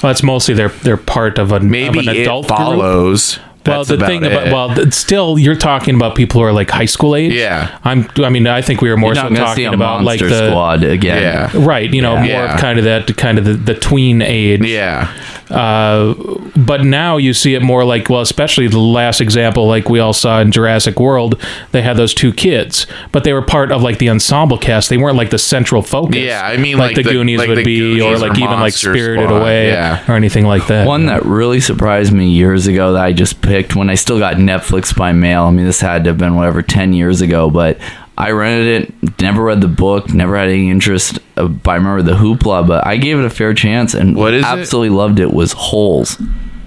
well, 0.01 0.11
it's 0.11 0.23
mostly 0.23 0.55
they're 0.55 0.69
they're 0.69 0.97
part 0.97 1.37
of, 1.37 1.51
a, 1.51 1.59
Maybe 1.59 1.99
of 1.99 2.07
an 2.07 2.15
it 2.15 2.21
adult 2.21 2.47
group. 2.47 3.44
Well, 3.65 3.83
the 3.85 3.97
thing 3.97 4.25
about 4.25 4.47
about 4.47 4.77
well, 4.77 4.91
still 4.91 5.37
you're 5.39 5.55
talking 5.55 5.95
about 5.95 6.15
people 6.15 6.41
who 6.41 6.47
are 6.47 6.53
like 6.53 6.69
high 6.69 6.85
school 6.85 7.15
age. 7.15 7.33
Yeah. 7.33 7.77
I'm. 7.83 8.09
I 8.17 8.29
mean, 8.29 8.47
I 8.47 8.61
think 8.61 8.81
we 8.81 8.89
were 8.89 8.97
more 8.97 9.15
so 9.15 9.23
not 9.23 9.29
going 9.33 9.41
to 9.41 9.55
see 9.55 9.63
talking 9.63 9.73
about 9.75 10.03
like 10.03 10.19
the 10.19 10.49
Squad 10.49 10.83
again. 10.83 11.21
yeah, 11.21 11.65
right. 11.65 11.91
You 11.93 12.01
know, 12.01 12.15
more 12.17 12.25
Yeah. 12.25 12.53
of 12.53 12.59
kind 12.59 12.77
of 12.79 12.85
that 12.85 13.15
kind 13.17 13.37
of 13.37 13.45
the, 13.45 13.53
the 13.53 13.75
tween 13.75 14.21
age. 14.21 14.63
yeah, 14.65 15.11
Uh, 15.49 16.13
but 16.55 16.83
now 16.83 17.17
you 17.17 17.33
see 17.33 17.53
it 17.53 17.61
more 17.61 17.83
like 17.85 18.09
well, 18.09 18.21
especially 18.21 18.67
the 18.67 18.79
last 18.79 19.21
example, 19.21 19.67
like 19.67 19.89
we 19.89 19.99
all 19.99 20.13
saw 20.13 20.39
in 20.41 20.51
Jurassic 20.51 20.99
World, 20.99 21.39
they 21.71 21.81
had 21.81 21.97
those 21.97 22.13
two 22.13 22.33
kids, 22.33 22.87
but 23.11 23.23
they 23.23 23.33
were 23.33 23.41
part 23.41 23.71
of 23.71 23.81
like 23.83 23.99
the 23.99 24.09
ensemble 24.09 24.57
cast. 24.57 24.89
They 24.89 24.97
weren't 24.97 25.17
like 25.17 25.29
the 25.29 25.37
central 25.37 25.81
focus. 25.81 26.17
Yeah, 26.17 26.41
I 26.43 26.57
mean, 26.57 26.77
like, 26.77 26.89
like 26.89 26.95
the, 26.97 27.03
the- 27.03 27.11
Goonies 27.11 27.39
like 27.39 27.49
would 27.49 27.59
the 27.59 27.63
be, 27.63 28.01
or 28.01 28.17
like 28.17 28.31
or 28.31 28.39
even 28.39 28.59
like 28.59 28.73
Spirited 28.73 29.25
Squad, 29.27 29.41
Away, 29.41 29.67
yeah. 29.67 30.03
or 30.11 30.15
anything 30.15 30.45
like 30.45 30.65
that. 30.67 30.87
One 30.87 31.05
that 31.07 31.23
really 31.25 31.59
surprised 31.59 32.11
me 32.11 32.29
years 32.29 32.67
ago 32.67 32.93
that 32.93 33.03
I 33.03 33.13
just 33.13 33.41
picked 33.41 33.75
when 33.75 33.89
I 33.89 33.95
still 33.95 34.19
got 34.19 34.35
Netflix 34.37 34.95
by 34.95 35.11
mail. 35.11 35.43
I 35.43 35.51
mean, 35.51 35.65
this 35.65 35.81
had 35.81 36.03
to 36.05 36.09
have 36.11 36.17
been 36.17 36.35
whatever 36.35 36.61
ten 36.61 36.93
years 36.93 37.21
ago, 37.21 37.49
but 37.49 37.77
I 38.17 38.31
rented 38.31 38.67
it. 39.03 39.21
Never 39.21 39.43
read 39.43 39.61
the 39.61 39.67
book. 39.67 40.13
Never 40.13 40.37
had 40.37 40.49
any 40.49 40.69
interest. 40.69 41.19
Uh, 41.35 41.47
but 41.47 41.71
I 41.71 41.75
remember 41.75 42.01
the 42.01 42.17
hoopla, 42.17 42.65
but 42.65 42.85
I 42.87 42.97
gave 42.97 43.19
it 43.19 43.25
a 43.25 43.29
fair 43.29 43.53
chance 43.53 43.93
and 43.93 44.15
What 44.15 44.33
is 44.33 44.43
it? 44.43 44.47
absolutely 44.47 44.95
loved 44.95 45.19
it. 45.19 45.33
Was 45.33 45.51
Holes. 45.51 46.21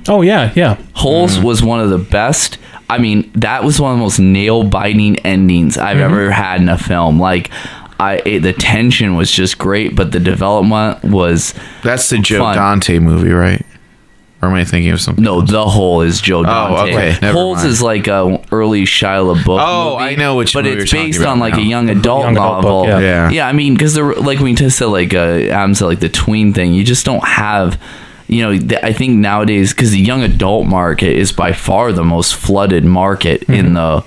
oh 0.08 0.20
yeah, 0.22 0.52
yeah. 0.54 0.76
Holes 0.94 1.38
was 1.40 1.62
one 1.62 1.80
of 1.80 1.90
the 1.90 1.98
best. 1.98 2.58
I 2.90 2.98
mean, 2.98 3.30
that 3.34 3.64
was 3.64 3.80
one 3.80 3.92
of 3.92 3.98
the 3.98 4.02
most 4.02 4.18
nail 4.18 4.64
biting 4.64 5.18
endings 5.20 5.76
I've 5.78 5.98
ever 5.98 6.30
had 6.30 6.60
in 6.60 6.68
a 6.68 6.78
film. 6.78 7.18
Like, 7.20 7.50
I 8.00 8.22
it, 8.24 8.40
the 8.40 8.52
tension 8.52 9.16
was 9.16 9.30
just 9.30 9.58
great, 9.58 9.96
but 9.96 10.12
the 10.12 10.20
development 10.20 11.02
was 11.04 11.54
that's 11.82 12.08
the 12.10 12.18
Joe 12.18 12.38
Fun. 12.40 12.54
Dante 12.56 12.98
movie, 12.98 13.32
right? 13.32 13.64
Or 14.40 14.48
am 14.48 14.54
I 14.54 14.64
thinking 14.64 14.92
of 14.92 15.00
something? 15.00 15.24
no. 15.24 15.40
The 15.40 15.66
Hole 15.66 16.02
is 16.02 16.20
Joe 16.20 16.44
Dante. 16.44 16.74
Oh, 16.80 16.86
okay, 16.86 17.18
never 17.20 17.32
Holes 17.32 17.58
mind. 17.58 17.68
is 17.70 17.82
like 17.82 18.06
a 18.06 18.40
early 18.52 18.82
Shia 18.84 19.34
LaBeouf. 19.34 19.58
Oh, 19.60 19.98
movie, 19.98 20.04
I 20.04 20.14
know 20.14 20.36
which 20.36 20.54
but 20.54 20.64
it's 20.66 20.92
based 20.92 21.22
on 21.22 21.40
like 21.40 21.54
a 21.54 21.60
young 21.62 21.90
adult 21.90 22.22
Young 22.22 22.36
adult 22.36 22.62
novel. 22.62 22.84
book, 22.84 23.00
yeah. 23.00 23.30
yeah. 23.30 23.48
I 23.48 23.52
mean, 23.52 23.74
because 23.74 23.94
they're 23.94 24.14
like 24.14 24.38
when 24.38 24.48
you 24.50 24.54
just 24.56 24.78
said 24.78 24.86
like 24.86 25.12
uh, 25.12 25.18
Adam 25.50 25.74
said 25.74 25.86
like 25.86 25.98
the 26.00 26.08
tween 26.08 26.52
thing, 26.52 26.72
you 26.72 26.84
just 26.84 27.04
don't 27.04 27.24
have. 27.26 27.80
You 28.30 28.42
know, 28.42 28.58
th- 28.58 28.82
I 28.84 28.92
think 28.92 29.16
nowadays 29.16 29.72
because 29.72 29.90
the 29.90 29.98
young 29.98 30.22
adult 30.22 30.66
market 30.66 31.16
is 31.16 31.32
by 31.32 31.52
far 31.52 31.92
the 31.92 32.04
most 32.04 32.34
flooded 32.36 32.84
market 32.84 33.40
Mm-hmm. 33.40 33.54
in 33.54 33.72
the 33.74 34.04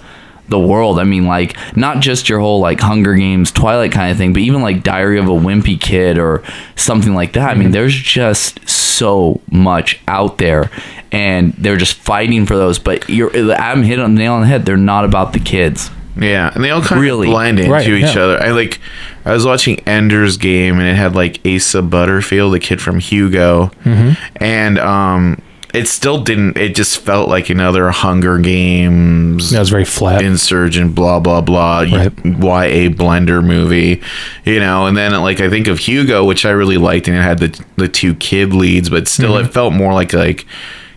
the 0.51 0.59
world. 0.59 0.99
I 0.99 1.03
mean, 1.03 1.25
like 1.25 1.57
not 1.75 1.99
just 2.01 2.29
your 2.29 2.39
whole 2.39 2.59
like 2.59 2.79
Hunger 2.79 3.15
Games, 3.15 3.51
Twilight 3.51 3.91
kind 3.91 4.11
of 4.11 4.17
thing, 4.17 4.33
but 4.33 4.43
even 4.43 4.61
like 4.61 4.83
Diary 4.83 5.17
of 5.17 5.25
a 5.27 5.31
Wimpy 5.31 5.81
Kid 5.81 6.19
or 6.19 6.43
something 6.75 7.15
like 7.15 7.33
that. 7.33 7.49
I 7.49 7.51
Mm-hmm. 7.53 7.59
mean, 7.59 7.71
there's 7.71 7.95
just 7.95 8.67
so 8.69 9.41
much 9.49 9.99
out 10.07 10.37
there, 10.37 10.69
and 11.11 11.53
they're 11.53 11.77
just 11.77 11.93
fighting 11.95 12.45
for 12.45 12.55
those. 12.55 12.77
But 12.77 13.09
you're 13.09 13.35
Adam 13.53 13.81
hit 13.83 13.99
on 13.99 14.13
the 14.15 14.19
nail 14.19 14.33
on 14.33 14.41
the 14.41 14.47
head. 14.47 14.65
They're 14.65 14.77
not 14.77 15.05
about 15.05 15.33
the 15.33 15.39
kids. 15.39 15.89
Yeah, 16.17 16.51
and 16.53 16.61
they 16.63 16.69
all 16.71 16.81
kind 16.81 17.01
Really? 17.01 17.27
of 17.27 17.31
blend 17.31 17.59
into 17.59 17.71
Right, 17.71 17.87
each 17.87 18.15
yeah. 18.15 18.21
other. 18.21 18.43
I 18.43 18.51
like. 18.51 18.79
I 19.23 19.31
was 19.33 19.45
watching 19.45 19.79
Ender's 19.87 20.35
Game, 20.35 20.77
and 20.77 20.87
it 20.87 20.95
had 20.95 21.15
like 21.15 21.39
Asa 21.47 21.81
Butterfield, 21.81 22.53
the 22.53 22.59
kid 22.59 22.81
from 22.81 22.99
Hugo, 22.99 23.71
Mm-hmm. 23.85 24.43
and 24.43 24.77
um, 24.79 25.41
it 25.73 25.87
still 25.87 26.21
didn't. 26.23 26.57
It 26.57 26.75
just 26.75 26.99
felt 26.99 27.29
like 27.29 27.49
another 27.49 27.89
Hunger 27.91 28.37
Games. 28.37 29.51
That 29.51 29.59
was 29.59 29.69
very 29.69 29.85
flat. 29.85 30.23
Insurgent, 30.23 30.95
blah 30.95 31.19
blah 31.19 31.41
blah, 31.41 31.79
Right. 31.79 32.11
YA 32.25 32.89
blender 32.89 33.43
movie, 33.43 34.01
you 34.45 34.59
know. 34.59 34.85
And 34.85 34.95
then 34.97 35.11
like 35.21 35.39
I 35.39 35.49
think 35.49 35.67
of 35.67 35.79
Hugo, 35.79 36.25
which 36.25 36.45
I 36.45 36.51
really 36.51 36.77
liked, 36.77 37.07
and 37.07 37.17
it 37.17 37.21
had 37.21 37.39
the 37.39 37.63
the 37.77 37.87
two 37.87 38.13
kid 38.15 38.53
leads, 38.53 38.89
but 38.89 39.07
still 39.07 39.33
Mm-hmm. 39.33 39.45
it 39.47 39.53
felt 39.53 39.73
more 39.73 39.93
like 39.93 40.13
like 40.13 40.45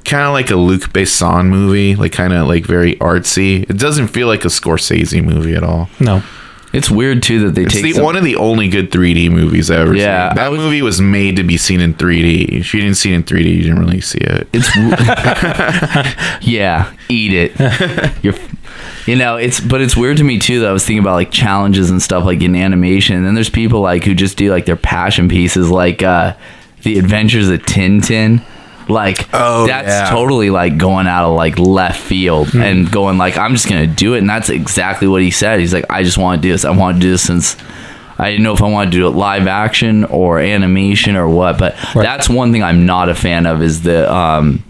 kind 0.04 0.26
of 0.26 0.32
like 0.32 0.50
a 0.50 0.56
Luc 0.56 0.82
Besson 0.92 1.46
movie, 1.46 1.94
like 1.96 2.12
kind 2.12 2.32
of 2.32 2.46
like 2.48 2.64
very 2.66 2.96
artsy. 2.96 3.62
It 3.70 3.78
doesn't 3.78 4.08
feel 4.08 4.26
like 4.26 4.44
a 4.44 4.48
Scorsese 4.48 5.22
movie 5.24 5.54
at 5.54 5.62
all. 5.62 5.88
no, 6.00 6.22
It's 6.74 6.90
weird 6.90 7.22
too 7.22 7.38
that 7.46 7.54
they 7.54 7.62
It's 7.62 7.72
take 7.74 7.82
the, 7.84 7.92
some- 7.92 8.04
one 8.04 8.16
of 8.16 8.24
the 8.24 8.36
only 8.36 8.68
good 8.68 8.90
3D 8.90 9.30
movies 9.30 9.70
I 9.70 9.76
ever 9.76 9.94
Yeah, 9.94 10.30
seen. 10.30 10.36
That 10.36 10.50
was- 10.50 10.58
movie 10.60 10.82
was 10.82 11.00
made 11.00 11.36
to 11.36 11.42
be 11.44 11.56
seen 11.56 11.80
in 11.80 11.94
3D. 11.94 12.48
If 12.48 12.74
you 12.74 12.80
didn't 12.80 12.96
see 12.96 13.12
it 13.12 13.16
in 13.16 13.22
3D, 13.22 13.44
you 13.56 13.62
didn't 13.62 13.78
really 13.78 14.00
see 14.00 14.18
it. 14.18 14.48
It's 14.52 14.68
yeah, 16.46 16.92
eat 17.08 17.32
it. 17.32 18.14
You're, 18.24 18.34
you 19.06 19.16
know, 19.16 19.36
it's 19.36 19.60
but 19.60 19.80
it's 19.80 19.96
weird 19.96 20.16
to 20.18 20.24
me 20.24 20.38
too. 20.38 20.60
That 20.60 20.70
I 20.70 20.72
was 20.72 20.84
thinking 20.84 21.00
about 21.00 21.14
like 21.14 21.30
challenges 21.30 21.90
and 21.90 22.02
stuff 22.02 22.24
like 22.24 22.42
in 22.42 22.54
animation. 22.56 23.16
And 23.16 23.26
then 23.26 23.34
there's 23.34 23.50
people 23.50 23.80
like 23.80 24.04
who 24.04 24.14
just 24.14 24.36
do 24.36 24.50
like 24.50 24.66
their 24.66 24.76
passion 24.76 25.28
pieces, 25.28 25.70
like 25.70 26.02
uh 26.02 26.34
the 26.82 26.98
Adventures 26.98 27.48
of 27.48 27.60
Tintin. 27.62 28.42
Like 28.88 29.28
Oh, 29.32 29.66
that's 29.66 29.88
yeah. 29.88 30.10
totally 30.10 30.50
like 30.50 30.76
going 30.76 31.06
out 31.06 31.24
of 31.28 31.36
like 31.36 31.58
left 31.58 32.00
field 32.00 32.54
and 32.54 32.90
going 32.90 33.16
like 33.18 33.36
I'm 33.38 33.52
just 33.52 33.68
gonna 33.68 33.86
do 33.86 34.14
it. 34.14 34.18
And 34.18 34.28
that's 34.28 34.50
exactly 34.50 35.08
what 35.08 35.22
he 35.22 35.30
said. 35.30 35.60
He's 35.60 35.72
like, 35.72 35.86
I 35.90 36.02
just 36.02 36.18
want 36.18 36.42
to 36.42 36.48
do 36.48 36.52
this. 36.52 36.64
I 36.64 36.70
want 36.70 36.96
to 36.96 37.00
do 37.00 37.10
this 37.10 37.22
since. 37.22 37.56
I 38.16 38.30
didn't 38.30 38.44
know 38.44 38.52
if 38.52 38.62
I 38.62 38.68
wanted 38.68 38.92
to 38.92 38.96
do 38.98 39.06
it 39.08 39.10
live 39.10 39.48
action 39.48 40.04
or 40.04 40.38
animation 40.38 41.16
or 41.16 41.28
what, 41.28 41.58
but 41.58 41.74
that's 41.94 42.28
one 42.28 42.52
thing 42.52 42.62
I'm 42.62 42.86
not 42.86 43.08
a 43.08 43.14
fan 43.14 43.44
of 43.44 43.60
is 43.60 43.82
the 43.82 44.12
um, 44.12 44.62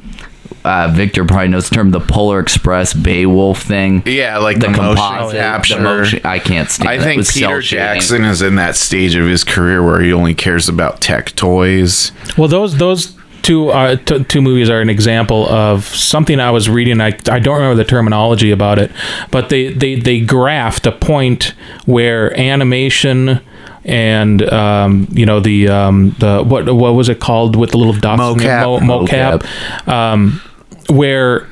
uh, 0.64 0.88
Victor 0.94 1.26
probably 1.26 1.48
knows 1.48 1.68
the 1.68 1.74
term 1.74 1.90
the 1.90 2.00
Polar 2.00 2.40
Express 2.40 2.94
Beowulf 2.94 3.60
thing. 3.60 4.02
Yeah, 4.06 4.38
like 4.38 4.60
the, 4.60 4.70
motion 4.70 4.94
composite, 4.96 5.36
capture. 5.38 5.74
the 5.74 5.80
motion- 5.82 6.20
I 6.24 6.38
can't 6.38 6.70
stand. 6.70 6.88
I. 6.88 6.94
It 6.94 7.00
think 7.02 7.18
was 7.18 7.32
Peter. 7.32 7.60
Jackson 7.60 8.24
is 8.24 8.40
in 8.40 8.54
that 8.54 8.76
stage 8.76 9.14
of 9.14 9.26
his 9.26 9.44
career 9.44 9.82
where 9.84 10.00
he 10.00 10.10
only 10.10 10.34
cares 10.34 10.66
about 10.70 11.02
tech 11.02 11.34
toys. 11.36 12.12
well 12.38 12.48
those 12.48 12.78
those 12.78 13.14
two 13.44 13.68
uh, 13.68 13.96
t- 13.96 14.24
two 14.24 14.42
movies 14.42 14.68
are 14.68 14.80
an 14.80 14.90
example 14.90 15.48
of 15.48 15.84
something 15.84 16.40
I 16.40 16.50
was 16.50 16.68
reading. 16.68 17.00
I, 17.00 17.16
I 17.28 17.38
don't 17.38 17.54
remember 17.56 17.76
the 17.76 17.84
terminology 17.84 18.50
about 18.50 18.78
it, 18.80 18.90
but 19.30 19.50
they 19.50 19.72
they 19.72 19.94
they 19.94 20.20
graphed 20.20 20.86
a 20.86 20.92
point 20.92 21.54
where 21.86 22.36
animation 22.38 23.40
and 23.84 24.42
um, 24.50 25.06
you 25.12 25.26
know 25.26 25.40
the 25.40 25.68
um, 25.68 26.16
the 26.18 26.42
what 26.42 26.74
what 26.74 26.94
was 26.94 27.08
it 27.08 27.20
called 27.20 27.54
with 27.54 27.70
the 27.70 27.76
little 27.78 27.92
dots 27.92 28.20
Mocap. 28.20 28.84
mo- 28.84 29.06
mocap, 29.06 29.88
um, 29.88 30.40
where 30.88 31.46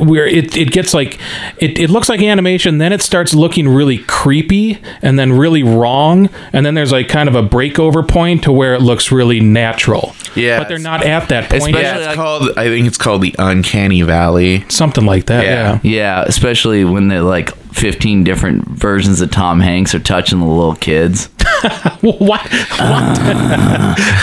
where 0.00 0.26
it, 0.26 0.56
it 0.56 0.70
gets 0.72 0.94
like 0.94 1.18
it, 1.58 1.78
it 1.78 1.90
looks 1.90 2.08
like 2.08 2.20
animation 2.22 2.78
then 2.78 2.92
it 2.92 3.02
starts 3.02 3.34
looking 3.34 3.68
really 3.68 3.98
creepy 3.98 4.78
and 5.02 5.18
then 5.18 5.32
really 5.32 5.62
wrong 5.62 6.28
and 6.52 6.64
then 6.64 6.74
there's 6.74 6.92
like 6.92 7.08
kind 7.08 7.28
of 7.28 7.34
a 7.34 7.42
breakover 7.42 8.06
point 8.06 8.44
to 8.44 8.52
where 8.52 8.74
it 8.74 8.80
looks 8.82 9.10
really 9.12 9.40
natural 9.40 10.14
Yeah, 10.34 10.58
but 10.58 10.68
they're 10.68 10.78
not 10.78 11.04
at 11.04 11.28
that 11.28 11.50
point 11.50 11.62
Especially- 11.62 11.82
Yeah, 11.82 11.96
it's 11.98 12.06
like- 12.08 12.16
called. 12.16 12.50
I 12.56 12.68
think 12.68 12.86
it's 12.86 12.98
called 12.98 13.22
the 13.22 13.34
Uncanny 13.38 14.02
Valley. 14.02 14.64
something 14.68 15.04
like 15.04 15.26
that 15.26 15.44
Yeah. 15.44 15.78
yeah, 15.82 15.92
Yeah, 16.02 16.24
especially 16.26 16.84
when 16.84 17.08
they're 17.08 17.22
like 17.22 17.50
15 17.72 18.24
different 18.24 18.66
versions 18.68 19.20
of 19.20 19.30
Tom 19.30 19.60
Hanks 19.60 19.94
are 19.94 19.98
touching 20.00 20.40
the 20.40 20.46
little 20.46 20.74
kids. 20.76 21.26
what, 22.00 22.20
what? 22.20 22.46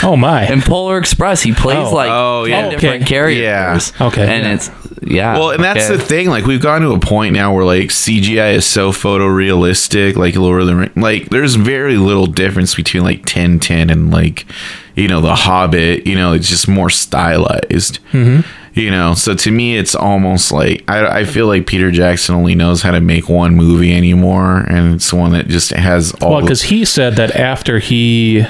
oh 0.04 0.16
my 0.18 0.48
In 0.48 0.62
Polar 0.62 0.98
Express, 0.98 1.42
he 1.42 1.54
plays 1.54 1.88
Oh. 1.88 1.94
like 1.96 2.10
Oh, 2.12 2.46
10 2.48 2.50
yeah. 2.50 2.68
Okay. 2.68 2.76
different 2.76 3.06
characters. 3.08 3.94
Yeah. 4.00 4.08
Okay. 4.08 4.22
And 4.28 4.46
Yeah. 4.46 4.54
it's, 4.54 4.70
yeah. 5.02 5.38
Well, 5.40 5.52
and 5.52 5.64
that's 5.64 5.86
okay. 5.90 5.96
the 5.98 6.04
thing. 6.04 6.30
Like 6.30 6.46
we've 6.46 6.62
gone 6.62 6.82
to 6.82 6.92
a 6.92 7.00
point 7.00 7.34
now 7.34 7.54
where 7.54 7.66
like 7.66 7.90
CGI 7.90 8.54
is 8.56 8.66
so 8.66 8.92
photorealistic. 8.92 10.16
Like 10.16 10.36
Lord 10.36 10.62
of 10.62 10.68
the 10.68 10.76
Ring. 10.76 10.92
Like 10.96 11.30
there's 11.30 11.56
very 11.56 11.98
little 11.98 12.26
difference 12.28 12.76
between 12.76 13.04
like 13.04 13.26
Tintin 13.26 13.92
and 13.92 14.12
like 14.12 14.46
you 14.96 15.08
know 15.08 15.22
the 15.22 15.36
Hobbit. 15.36 16.06
You 16.06 16.16
know, 16.16 16.34
it's 16.34 16.50
just 16.50 16.68
more 16.68 16.90
stylized. 16.90 18.00
Mm-hmm. 18.12 18.42
You 18.74 18.92
know, 18.92 19.14
so 19.16 19.34
to 19.36 19.52
me, 19.52 19.78
it's 19.78 19.96
almost 19.96 20.52
like 20.52 20.84
I, 20.88 21.20
I 21.22 21.24
feel 21.26 21.48
like 21.48 21.66
Peter 21.68 21.92
Jackson 21.92 22.36
only 22.36 22.56
knows 22.56 22.82
how 22.82 22.92
to 22.92 23.02
make 23.02 23.28
one 23.28 23.56
movie 23.56 23.94
anymore, 23.94 24.60
and 24.60 24.96
it's 24.96 25.12
one 25.12 25.32
that 25.32 25.48
just 25.48 25.72
has 25.72 26.14
all. 26.22 26.32
well 26.32 26.40
the- 26.42 26.46
because 26.46 26.62
he 26.64 26.86
said 26.86 27.16
that 27.16 27.36
after 27.36 27.80
he 27.80 28.46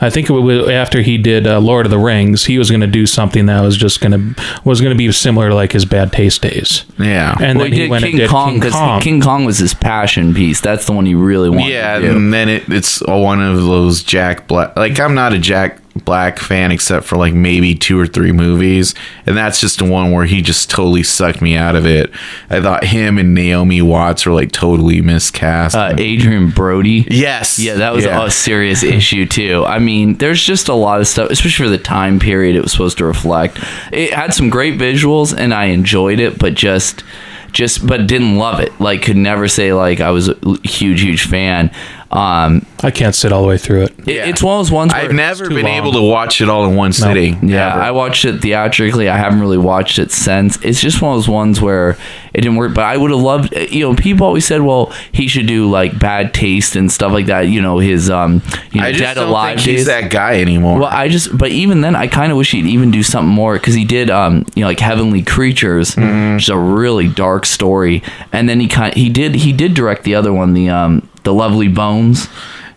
I 0.00 0.10
think 0.10 0.28
it 0.28 0.32
was 0.32 0.68
after 0.68 1.00
he 1.02 1.16
did 1.16 1.46
uh, 1.46 1.60
Lord 1.60 1.86
of 1.86 1.90
the 1.90 1.98
Rings, 1.98 2.44
he 2.44 2.58
was 2.58 2.68
going 2.68 2.80
to 2.82 2.86
do 2.86 3.06
something 3.06 3.46
that 3.46 3.60
was 3.62 3.76
just 3.76 4.00
going 4.00 4.12
to 4.34 4.42
was 4.64 4.80
going 4.80 4.92
to 4.92 4.98
be 4.98 5.10
similar 5.12 5.48
to 5.48 5.54
like 5.54 5.72
his 5.72 5.84
Bad 5.86 6.12
Taste 6.12 6.42
days. 6.42 6.84
yeah, 6.98 7.34
And 7.40 7.58
Well, 7.58 7.64
then 7.66 7.72
he 7.72 7.78
he 7.78 7.82
did 7.84 7.90
went 7.90 8.04
King 8.04 8.12
and 8.14 8.20
did 8.20 8.28
Kong 8.30 8.60
King 8.60 8.70
Kong. 8.72 9.00
King 9.00 9.20
Kong 9.22 9.44
was 9.46 9.56
his 9.58 9.72
passion 9.72 10.34
piece. 10.34 10.60
That's 10.60 10.84
the 10.86 10.92
one 10.92 11.06
he 11.06 11.14
really 11.14 11.48
wanted 11.48 11.72
Yeah, 11.72 11.94
to 11.98 12.06
do. 12.08 12.10
and 12.16 12.34
then 12.34 12.48
it, 12.48 12.64
it's 12.68 13.00
one 13.06 13.40
of 13.40 13.56
those 13.62 14.02
Jack 14.02 14.46
Black. 14.48 14.76
Like 14.76 14.98
I'm 15.00 15.14
not 15.14 15.32
a 15.32 15.38
Jack 15.38 15.78
Black 15.96 16.40
fan 16.40 16.72
except 16.72 17.06
for 17.06 17.16
like 17.16 17.34
maybe 17.34 17.74
two 17.76 17.98
or 17.98 18.06
three 18.06 18.32
movies, 18.32 18.94
and 19.26 19.36
that's 19.36 19.60
just 19.60 19.78
the 19.78 19.84
one 19.84 20.10
where 20.10 20.24
he 20.24 20.42
just 20.42 20.68
totally 20.68 21.04
sucked 21.04 21.40
me 21.40 21.54
out 21.54 21.76
of 21.76 21.86
it. 21.86 22.10
I 22.50 22.60
thought 22.60 22.82
him 22.84 23.16
and 23.16 23.32
Naomi 23.32 23.80
Watts 23.80 24.26
were 24.26 24.32
like 24.32 24.50
totally 24.50 25.00
miscast. 25.02 25.76
Uh, 25.76 25.94
Adrien 25.96 26.50
Brody. 26.50 27.06
yes, 27.08 27.60
Yeah, 27.60 27.74
that 27.74 27.94
was 27.94 28.04
Yeah. 28.04 28.24
a 28.24 28.30
serious 28.30 28.82
issue 28.82 29.24
too. 29.24 29.64
I 29.64 29.78
mean, 29.78 30.14
there's 30.16 30.42
just 30.42 30.68
a 30.68 30.74
lot 30.74 31.00
of 31.00 31.06
stuff, 31.06 31.30
especially 31.30 31.64
for 31.66 31.70
the 31.70 31.78
time 31.78 32.18
period 32.18 32.56
it 32.56 32.62
was 32.62 32.72
supposed 32.72 32.98
to 32.98 33.04
reflect. 33.04 33.60
It 33.92 34.12
had 34.12 34.34
some 34.34 34.50
great 34.50 34.76
visuals, 34.76 35.32
and 35.36 35.54
I 35.54 35.66
enjoyed 35.66 36.18
it, 36.18 36.40
but 36.40 36.54
just, 36.54 37.04
just, 37.52 37.86
but 37.86 38.08
didn't 38.08 38.36
love 38.36 38.58
it. 38.58 38.72
Like, 38.80 39.02
could 39.02 39.16
never 39.16 39.46
say 39.46 39.72
like 39.72 40.00
I 40.00 40.10
was 40.10 40.28
a 40.28 40.36
huge, 40.64 41.02
huge 41.02 41.26
fan. 41.28 41.70
Um, 42.14 42.64
I 42.82 42.90
can't 42.92 43.14
sit 43.14 43.32
all 43.32 43.42
the 43.42 43.48
way 43.48 43.58
through 43.58 43.82
it. 43.82 43.94
it- 44.06 44.14
Yeah. 44.14 44.24
it's 44.26 44.42
one 44.42 44.54
of 44.60 44.66
those 44.66 44.70
ones. 44.72 44.92
Where 44.92 45.02
I've 45.02 45.12
never 45.12 45.48
too 45.48 45.54
been 45.56 45.64
long. 45.64 45.74
able 45.74 45.92
to 45.94 46.02
watch 46.02 46.40
it 46.40 46.48
all 46.48 46.64
in 46.66 46.76
one 46.76 46.92
sitting. 46.92 47.34
Yeah, 47.48 47.70
Never. 47.70 47.80
I 47.80 47.90
watched 47.90 48.24
it 48.24 48.40
theatrically. 48.40 49.08
I 49.08 49.16
haven't 49.16 49.40
really 49.40 49.58
watched 49.58 49.98
it 49.98 50.12
since. 50.12 50.58
It's 50.62 50.80
just 50.80 51.02
one 51.02 51.12
of 51.12 51.18
those 51.18 51.28
ones 51.28 51.60
where 51.60 51.96
it 52.32 52.40
didn't 52.42 52.56
work. 52.56 52.72
But 52.74 52.84
I 52.84 52.96
would 52.96 53.10
have 53.10 53.18
loved. 53.20 53.52
You 53.56 53.80
know, 53.88 53.94
people 53.96 54.26
always 54.26 54.44
said, 54.46 54.60
"Well, 54.62 54.92
he 55.12 55.26
should 55.26 55.46
do 55.46 55.68
like 55.68 55.98
Bad 55.98 56.32
Taste 56.34 56.76
and 56.76 56.90
stuff 56.92 57.12
like 57.12 57.26
that." 57.26 57.48
You 57.48 57.60
know, 57.60 57.78
his 57.78 58.10
um, 58.10 58.42
you 58.70 58.80
know, 58.80 58.86
I 58.86 58.92
just 58.92 59.02
Dead 59.02 59.14
don't 59.14 59.28
Alive 59.30 59.56
think 59.58 59.68
he's 59.76 59.86
that 59.86 60.10
guy 60.10 60.40
anymore. 60.40 60.78
Well, 60.80 60.90
I 60.92 61.08
just, 61.08 61.36
but 61.36 61.50
even 61.50 61.80
then, 61.80 61.96
I 61.96 62.06
kind 62.06 62.30
of 62.30 62.38
wish 62.38 62.52
he'd 62.52 62.66
even 62.66 62.90
do 62.92 63.02
something 63.02 63.32
more 63.34 63.54
because 63.54 63.74
he 63.74 63.84
did, 63.84 64.08
um, 64.10 64.44
you 64.54 64.60
know, 64.62 64.68
like 64.68 64.78
Heavenly 64.80 65.22
Creatures, 65.22 65.96
Mm-hmm. 65.96 66.34
which 66.34 66.44
is 66.44 66.48
a 66.50 66.56
really 66.58 67.08
dark 67.08 67.44
story, 67.46 68.02
and 68.32 68.48
then 68.48 68.60
he 68.60 68.68
kind, 68.68 68.94
he 68.94 69.08
did, 69.08 69.34
he 69.36 69.52
did 69.52 69.74
direct 69.74 70.04
the 70.04 70.14
other 70.14 70.32
one, 70.32 70.52
the 70.54 70.68
um, 70.70 71.08
the 71.24 71.34
Lovely 71.34 71.68
Bones. 71.68 72.28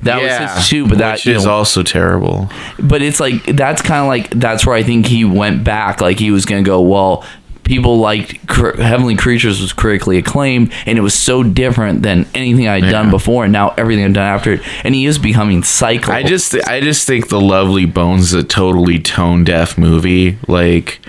That 0.04 0.22
was 0.22 0.56
his 0.56 0.70
too, 0.70 0.88
but 0.88 1.00
that 1.00 1.16
which 1.16 1.28
is 1.28 1.46
know, 1.46 1.52
also 1.52 1.82
terrible. 1.84 2.50
but 2.80 3.02
it's 3.02 3.20
like 3.20 3.44
that's 3.46 3.82
kind 3.82 4.02
of 4.02 4.08
like 4.08 4.30
that's 4.30 4.66
where 4.66 4.76
I 4.76 4.84
think 4.84 5.08
he 5.08 5.26
went 5.26 5.64
back. 5.64 6.02
Like 6.02 6.20
he 6.20 6.30
was 6.32 6.46
gonna 6.46 6.62
go, 6.62 6.82
well, 6.82 7.26
people 7.68 7.98
liked 7.98 8.48
Cr- 8.48 8.82
Heavenly 8.82 9.16
Creatures 9.16 9.60
was 9.62 9.74
critically 9.74 10.18
acclaimed, 10.18 10.72
and 10.86 10.98
it 10.98 11.02
was 11.02 11.14
so 11.14 11.44
different 11.44 12.02
than 12.04 12.26
anything 12.34 12.68
I'd 12.68 12.90
done 12.90 13.12
before, 13.12 13.44
and 13.44 13.54
now 13.54 13.74
everything 13.78 14.06
I've 14.06 14.14
done 14.14 14.28
after 14.28 14.54
it, 14.54 14.62
and 14.84 14.96
he 14.96 15.06
is 15.06 15.18
becoming 15.20 15.64
cyclical. 15.64 16.14
I 16.14 16.24
just 16.24 16.56
I 16.68 16.80
just 16.80 17.06
think 17.06 17.30
the 17.30 17.42
Lovely 17.42 17.86
Bones 17.86 18.26
is 18.26 18.34
a 18.34 18.44
totally 18.44 19.00
tone 19.00 19.44
deaf 19.44 19.78
movie. 19.78 20.38
Like 20.48 21.00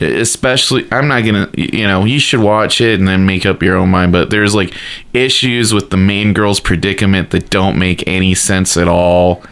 especially 0.00 0.86
I'm 0.90 1.08
not 1.08 1.24
gonna 1.24 1.50
you 1.56 1.86
know, 1.86 2.04
you 2.04 2.18
should 2.18 2.40
watch 2.40 2.80
it 2.80 2.98
and 2.98 3.08
then 3.08 3.26
make 3.26 3.44
up 3.46 3.62
your 3.62 3.76
own 3.76 3.90
mind, 3.90 4.12
but 4.12 4.30
there's 4.30 4.54
like 4.54 4.74
issues 5.12 5.72
with 5.74 5.90
the 5.90 5.96
main 5.96 6.32
girl's 6.32 6.60
predicament 6.60 7.30
that 7.30 7.50
don't 7.50 7.78
make 7.78 8.06
any 8.06 8.34
sense 8.34 8.76
at 8.76 8.88
all 8.88 9.42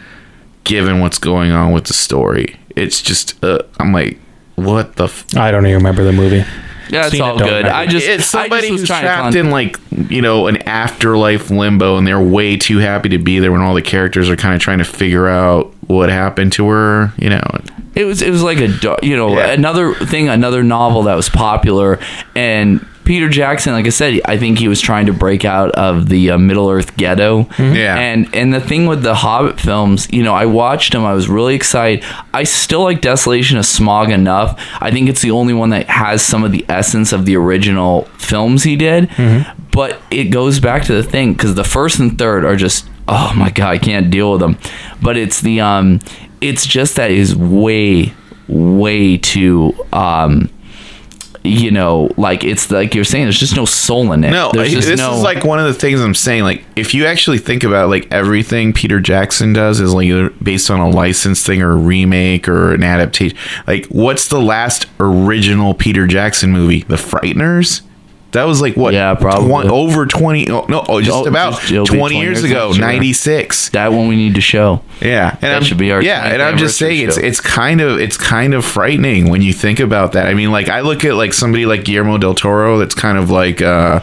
given 0.64 1.00
what's 1.00 1.18
going 1.18 1.50
on 1.50 1.72
with 1.72 1.84
the 1.84 1.94
story. 1.94 2.56
It's 2.76 3.00
just 3.02 3.42
uh, 3.44 3.60
I'm 3.78 3.92
like 3.92 4.18
what 4.56 4.96
the 4.96 5.04
f- 5.04 5.36
I 5.36 5.50
don't 5.50 5.66
even 5.66 5.76
remember 5.78 6.04
the 6.04 6.12
movie. 6.12 6.44
Yeah, 6.90 7.02
it's 7.02 7.10
seen 7.12 7.22
it, 7.22 7.24
all 7.24 7.38
good. 7.38 7.44
remember. 7.64 7.70
I 7.70 7.86
just 7.86 8.06
it's 8.06 8.26
somebody 8.26 8.54
I 8.54 8.60
just 8.60 8.72
was 8.72 8.80
who's 8.82 8.88
trapped 8.88 9.34
con- 9.34 9.36
in 9.36 9.50
like 9.50 9.78
you 10.10 10.22
know 10.22 10.46
an 10.46 10.58
afterlife 10.68 11.50
limbo 11.50 11.96
and 11.96 12.06
they're 12.06 12.20
way 12.22 12.56
too 12.56 12.78
happy 12.78 13.08
to 13.10 13.18
be 13.18 13.38
there 13.38 13.52
when 13.52 13.60
all 13.60 13.74
the 13.74 13.82
characters 13.82 14.28
are 14.30 14.36
kind 14.36 14.54
of 14.54 14.60
trying 14.60 14.78
to 14.78 14.84
figure 14.84 15.26
out 15.28 15.72
what 15.88 16.08
happened 16.10 16.52
to 16.52 16.68
her 16.68 17.12
you 17.18 17.30
know 17.30 17.42
It 17.94 18.04
was 18.04 18.22
it 18.22 18.30
was 18.30 18.42
like 18.42 18.58
a 18.58 18.68
you 19.02 19.16
know 19.16 19.36
Yeah. 19.36 19.52
another 19.52 19.94
thing 19.94 20.28
another 20.28 20.62
novel 20.62 21.02
that 21.04 21.14
was 21.14 21.28
popular 21.28 21.98
and 22.36 22.84
Peter 23.08 23.30
Jackson 23.30 23.72
like 23.72 23.86
I 23.86 23.88
said 23.88 24.20
I 24.26 24.36
think 24.36 24.58
he 24.58 24.68
was 24.68 24.82
trying 24.82 25.06
to 25.06 25.14
break 25.14 25.46
out 25.46 25.70
of 25.72 26.10
the 26.10 26.32
uh, 26.32 26.38
Middle 26.38 26.68
Earth 26.68 26.94
ghetto. 26.98 27.48
Yeah. 27.58 27.96
and 27.96 28.28
and 28.34 28.52
the 28.52 28.60
thing 28.60 28.84
with 28.84 29.02
the 29.02 29.14
Hobbit 29.14 29.58
films 29.58 30.06
you 30.12 30.22
know 30.22 30.34
I 30.34 30.44
watched 30.44 30.92
them 30.92 31.06
I 31.06 31.14
was 31.14 31.26
really 31.26 31.54
excited. 31.54 32.04
I 32.34 32.44
still 32.44 32.82
like 32.82 33.00
Desolation 33.00 33.56
of 33.56 33.64
Smaug 33.64 34.12
enough. 34.12 34.60
I 34.80 34.90
think 34.90 35.08
it's 35.08 35.22
the 35.22 35.30
only 35.30 35.54
one 35.54 35.70
that 35.70 35.86
has 35.88 36.20
some 36.20 36.44
of 36.44 36.52
the 36.52 36.66
essence 36.68 37.12
of 37.14 37.24
the 37.24 37.34
original 37.36 38.02
films 38.18 38.62
he 38.64 38.76
did. 38.76 39.08
But 39.72 40.00
it 40.10 40.24
goes 40.24 40.60
back 40.60 40.82
to 40.84 40.94
the 40.94 41.02
thing 41.02 41.32
because 41.32 41.54
the 41.54 41.64
first 41.64 41.98
and 42.00 42.18
third 42.18 42.44
are 42.44 42.56
just 42.56 42.86
oh 43.08 43.32
my 43.34 43.48
god 43.48 43.70
I 43.70 43.78
can't 43.78 44.10
deal 44.10 44.32
with 44.32 44.40
them 44.40 44.58
but 45.00 45.16
it's 45.16 45.40
the 45.40 45.62
um 45.62 46.00
it's 46.42 46.66
just 46.66 46.96
that 46.96 47.10
is 47.10 47.34
way 47.34 48.12
way 48.48 49.16
too 49.16 49.72
um 49.94 50.50
you 51.48 51.70
know 51.70 52.10
like 52.16 52.44
it's 52.44 52.70
like 52.70 52.94
you're 52.94 53.04
saying 53.04 53.24
there's 53.24 53.38
just 53.38 53.56
no 53.56 53.64
soul 53.64 54.12
in 54.12 54.22
it 54.24 54.30
No, 54.30 54.50
there's 54.52 54.72
this 54.72 54.86
just 54.86 55.02
no 55.02 55.16
is 55.16 55.22
like 55.22 55.44
one 55.44 55.58
of 55.58 55.66
the 55.66 55.74
things 55.74 56.00
I'm 56.00 56.14
saying. 56.14 56.42
Like, 56.42 56.64
if 56.76 56.94
you 56.94 57.06
actually 57.06 57.38
think 57.38 57.64
about 57.64 57.86
it, 57.86 57.88
like 57.88 58.12
everything 58.12 58.72
Peter 58.72 59.00
Jackson 59.00 59.52
does 59.52 59.80
is 59.80 59.94
like 59.94 60.08
based 60.42 60.70
on 60.70 60.80
a 60.80 60.88
licensed 60.88 61.46
thing 61.46 61.62
or 61.62 61.72
a 61.72 61.76
remake 61.76 62.48
or 62.48 62.74
an 62.74 62.82
adaptation. 62.82 63.36
Like, 63.66 63.86
what's 63.86 64.28
the 64.28 64.40
last 64.40 64.86
original 65.00 65.74
Peter 65.74 66.06
Jackson 66.06 66.50
movie? 66.52 66.82
The 66.82 66.96
Frighteners. 66.96 67.82
That 68.32 68.44
was 68.44 68.60
like 68.60 68.76
what? 68.76 68.92
Yeah, 68.92 69.14
probably. 69.14 69.48
twen- 69.48 69.70
over 69.70 70.04
twenty. 70.04 70.50
Oh, 70.50 70.66
no, 70.68 70.84
oh, 70.86 71.00
just 71.00 71.16
Oh, 71.16 71.24
about 71.26 71.54
just- 71.60 71.72
it'll 71.72 71.86
be 71.86 71.96
20 71.96 72.20
years 72.20 72.42
years 72.42 72.50
ago. 72.50 72.72
Ninety 72.78 73.12
six. 73.14 73.70
that 73.70 73.90
one 73.92 74.06
we 74.08 74.16
need 74.16 74.34
to 74.34 74.40
show 74.42 74.82
Yeah, 75.00 75.34
and 75.40 75.52
I'm, 75.52 75.62
should 75.64 75.78
be 75.78 75.90
our 75.92 76.02
yeah, 76.02 76.26
and 76.32 76.42
I'm 76.42 76.58
just 76.58 76.76
saying 76.76 77.06
it's 77.08 77.16
show. 77.16 77.22
it's 77.22 77.40
kind 77.40 77.80
of 77.80 77.98
it's 77.98 78.18
kind 78.18 78.52
of 78.52 78.64
frightening 78.66 79.30
when 79.30 79.40
you 79.40 79.52
think 79.54 79.80
about 79.80 80.12
that. 80.12 80.26
I 80.26 80.34
mean, 80.34 80.52
like 80.52 80.68
I 80.68 80.80
look 80.82 81.04
at 81.06 81.14
like 81.14 81.32
somebody 81.32 81.64
like 81.64 81.84
Guillermo 81.84 82.18
del 82.18 82.34
Toro 82.34 82.78
that's 82.78 82.94
kind 82.94 83.16
of 83.16 83.30
like 83.30 83.62
uh 83.62 84.00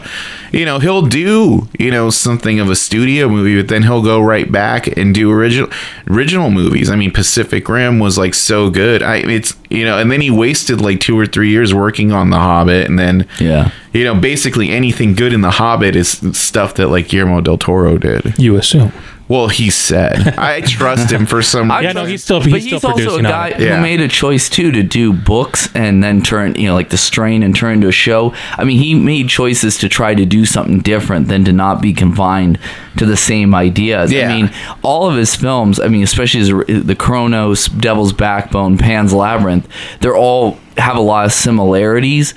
you 0.52 0.64
know, 0.64 0.78
he'll 0.78 1.02
do, 1.02 1.68
you 1.78 1.90
know, 1.90 2.10
something 2.10 2.60
of 2.60 2.70
a 2.70 2.76
studio 2.76 3.28
movie, 3.28 3.60
but 3.60 3.68
then 3.68 3.82
he'll 3.82 4.02
go 4.02 4.20
right 4.20 4.50
back 4.50 4.86
and 4.96 5.14
do 5.14 5.30
original 5.30 5.70
original 6.08 6.50
movies. 6.50 6.90
I 6.90 6.96
mean, 6.96 7.12
Pacific 7.12 7.68
Rim 7.68 7.98
was 7.98 8.18
like 8.18 8.34
so 8.34 8.70
good. 8.70 9.02
I 9.02 9.16
it's 9.16 9.54
you 9.70 9.84
know, 9.84 9.98
and 9.98 10.10
then 10.10 10.20
he 10.20 10.30
wasted 10.30 10.80
like 10.80 11.00
2 11.00 11.18
or 11.18 11.26
3 11.26 11.50
years 11.50 11.74
working 11.74 12.12
on 12.12 12.30
The 12.30 12.38
Hobbit 12.38 12.88
and 12.88 12.98
then 12.98 13.26
yeah 13.40 13.70
you 13.96 14.04
know, 14.04 14.14
basically 14.14 14.70
anything 14.70 15.14
good 15.14 15.32
in 15.32 15.40
The 15.40 15.52
Hobbit 15.52 15.96
is 15.96 16.20
stuff 16.32 16.74
that 16.74 16.88
like 16.88 17.08
Guillermo 17.08 17.40
del 17.40 17.56
Toro 17.56 17.96
did. 17.96 18.38
You 18.38 18.56
assume. 18.56 18.92
Well, 19.28 19.48
he 19.48 19.70
said. 19.70 20.38
I 20.38 20.60
trust 20.60 21.10
him 21.10 21.26
for 21.26 21.42
some 21.42 21.70
I 21.72 21.80
Yeah, 21.80 21.92
no, 21.92 22.04
he's 22.04 22.22
still 22.22 22.38
but 22.38 22.48
he's, 22.48 22.64
he's, 22.64 22.78
still 22.78 22.92
also 22.92 23.18
a 23.18 23.22
guy 23.22 23.48
it. 23.48 23.60
Yeah. 23.60 23.76
who 23.76 23.82
made 23.82 24.00
a 24.00 24.08
choice 24.08 24.48
too 24.48 24.70
to 24.70 24.82
do 24.82 25.12
books 25.12 25.68
and 25.74 26.02
then 26.02 26.22
turn 26.22 26.54
you 26.54 26.68
know 26.68 26.74
like 26.74 26.90
the 26.90 26.96
strain 26.96 27.42
and 27.42 27.54
turn 27.54 27.74
into 27.74 27.88
a 27.88 27.92
show. 27.92 28.34
I 28.52 28.64
mean, 28.64 28.78
he 28.78 28.94
made 28.94 29.28
choices 29.28 29.78
to 29.78 29.88
try 29.88 30.14
to 30.14 30.24
do 30.24 30.46
something 30.46 30.78
different 30.80 31.28
than 31.28 31.44
to 31.44 31.52
not 31.52 31.82
be 31.82 31.92
confined 31.92 32.58
to 32.98 33.06
the 33.06 33.16
same 33.16 33.54
ideas. 33.54 34.12
Yeah. 34.12 34.28
I 34.28 34.34
mean, 34.34 34.50
all 34.82 35.08
of 35.08 35.16
his 35.16 35.34
films. 35.34 35.80
I 35.80 35.88
mean, 35.88 36.02
especially 36.02 36.40
his, 36.40 36.84
the 36.86 36.96
Cronos, 36.96 37.66
Devil's 37.66 38.12
Backbone, 38.12 38.78
Pan's 38.78 39.12
Labyrinth. 39.12 39.68
They're 40.00 40.16
all 40.16 40.58
have 40.78 40.96
a 40.96 41.00
lot 41.00 41.24
of 41.24 41.32
similarities, 41.32 42.34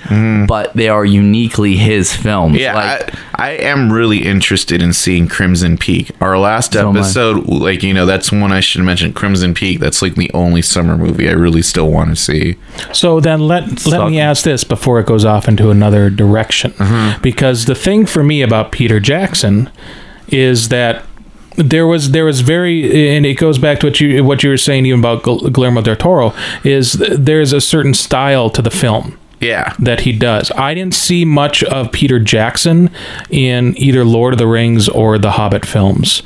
but 0.48 0.72
they 0.74 0.88
are 0.88 1.04
uniquely 1.04 1.76
his 1.76 2.14
films. 2.14 2.56
Yeah, 2.58 2.74
like, 2.74 3.14
I, 3.34 3.48
I 3.48 3.50
am 3.52 3.92
really 3.92 4.24
interested 4.26 4.82
in 4.82 4.92
seeing 4.92 5.28
Crimson 5.28 5.76
Peak. 5.76 6.10
Our 6.20 6.38
last 6.38 6.72
So 6.72 6.88
am 6.88 6.96
I. 6.96 7.00
episode, 7.00 7.46
like 7.46 7.82
you 7.82 7.92
know, 7.94 8.06
that's 8.06 8.32
one 8.32 8.52
I 8.52 8.60
should 8.60 8.82
mention. 8.82 9.12
Crimson 9.12 9.54
Peak. 9.54 9.78
That's 9.80 10.00
like 10.02 10.14
the 10.14 10.30
only 10.32 10.62
summer 10.62 10.96
movie 10.96 11.28
I 11.28 11.32
really 11.32 11.62
still 11.62 11.90
want 11.90 12.10
to 12.10 12.16
see. 12.16 12.56
So 12.92 13.20
then 13.20 13.40
let 13.46 13.68
let 13.68 13.78
Suck. 13.80 14.10
me 14.10 14.20
ask 14.20 14.44
this 14.44 14.64
before 14.64 15.00
it 15.00 15.06
goes 15.06 15.24
off 15.24 15.46
into 15.48 15.70
another 15.70 16.10
direction, 16.10 16.70
Mm-hmm. 16.72 17.20
because 17.22 17.66
the 17.66 17.74
thing 17.74 18.06
for 18.06 18.22
me 18.22 18.42
about 18.42 18.72
Peter 18.72 19.00
Jackson 19.00 19.70
is 20.28 20.68
that 20.68 21.04
there 21.56 21.86
was 21.86 22.12
there 22.12 22.24
was 22.24 22.40
very 22.40 23.14
and 23.16 23.26
it 23.26 23.34
goes 23.34 23.58
back 23.58 23.80
to 23.80 23.86
what 23.88 24.00
you 24.00 24.24
what 24.24 24.42
you 24.42 24.50
were 24.50 24.56
saying 24.56 24.86
even 24.86 25.00
about 25.00 25.22
Gu- 25.22 25.50
Guillermo 25.50 25.82
del 25.82 25.96
Toro 25.96 26.32
is 26.64 26.92
there's 26.92 27.52
a 27.52 27.60
certain 27.60 27.92
style 27.94 28.48
to 28.50 28.62
the 28.62 28.70
film 28.70 29.18
Yeah, 29.40 29.74
that 29.78 30.00
he 30.00 30.12
does. 30.12 30.50
I 30.52 30.74
didn't 30.74 30.94
see 30.94 31.24
much 31.24 31.62
of 31.64 31.90
Peter 31.92 32.18
Jackson 32.20 32.90
in 33.30 33.74
either 33.78 34.04
Lord 34.04 34.34
of 34.34 34.38
the 34.38 34.46
Rings 34.46 34.86
or 34.88 35.18
the 35.18 35.30
Hobbit 35.32 35.64
films. 35.66 36.22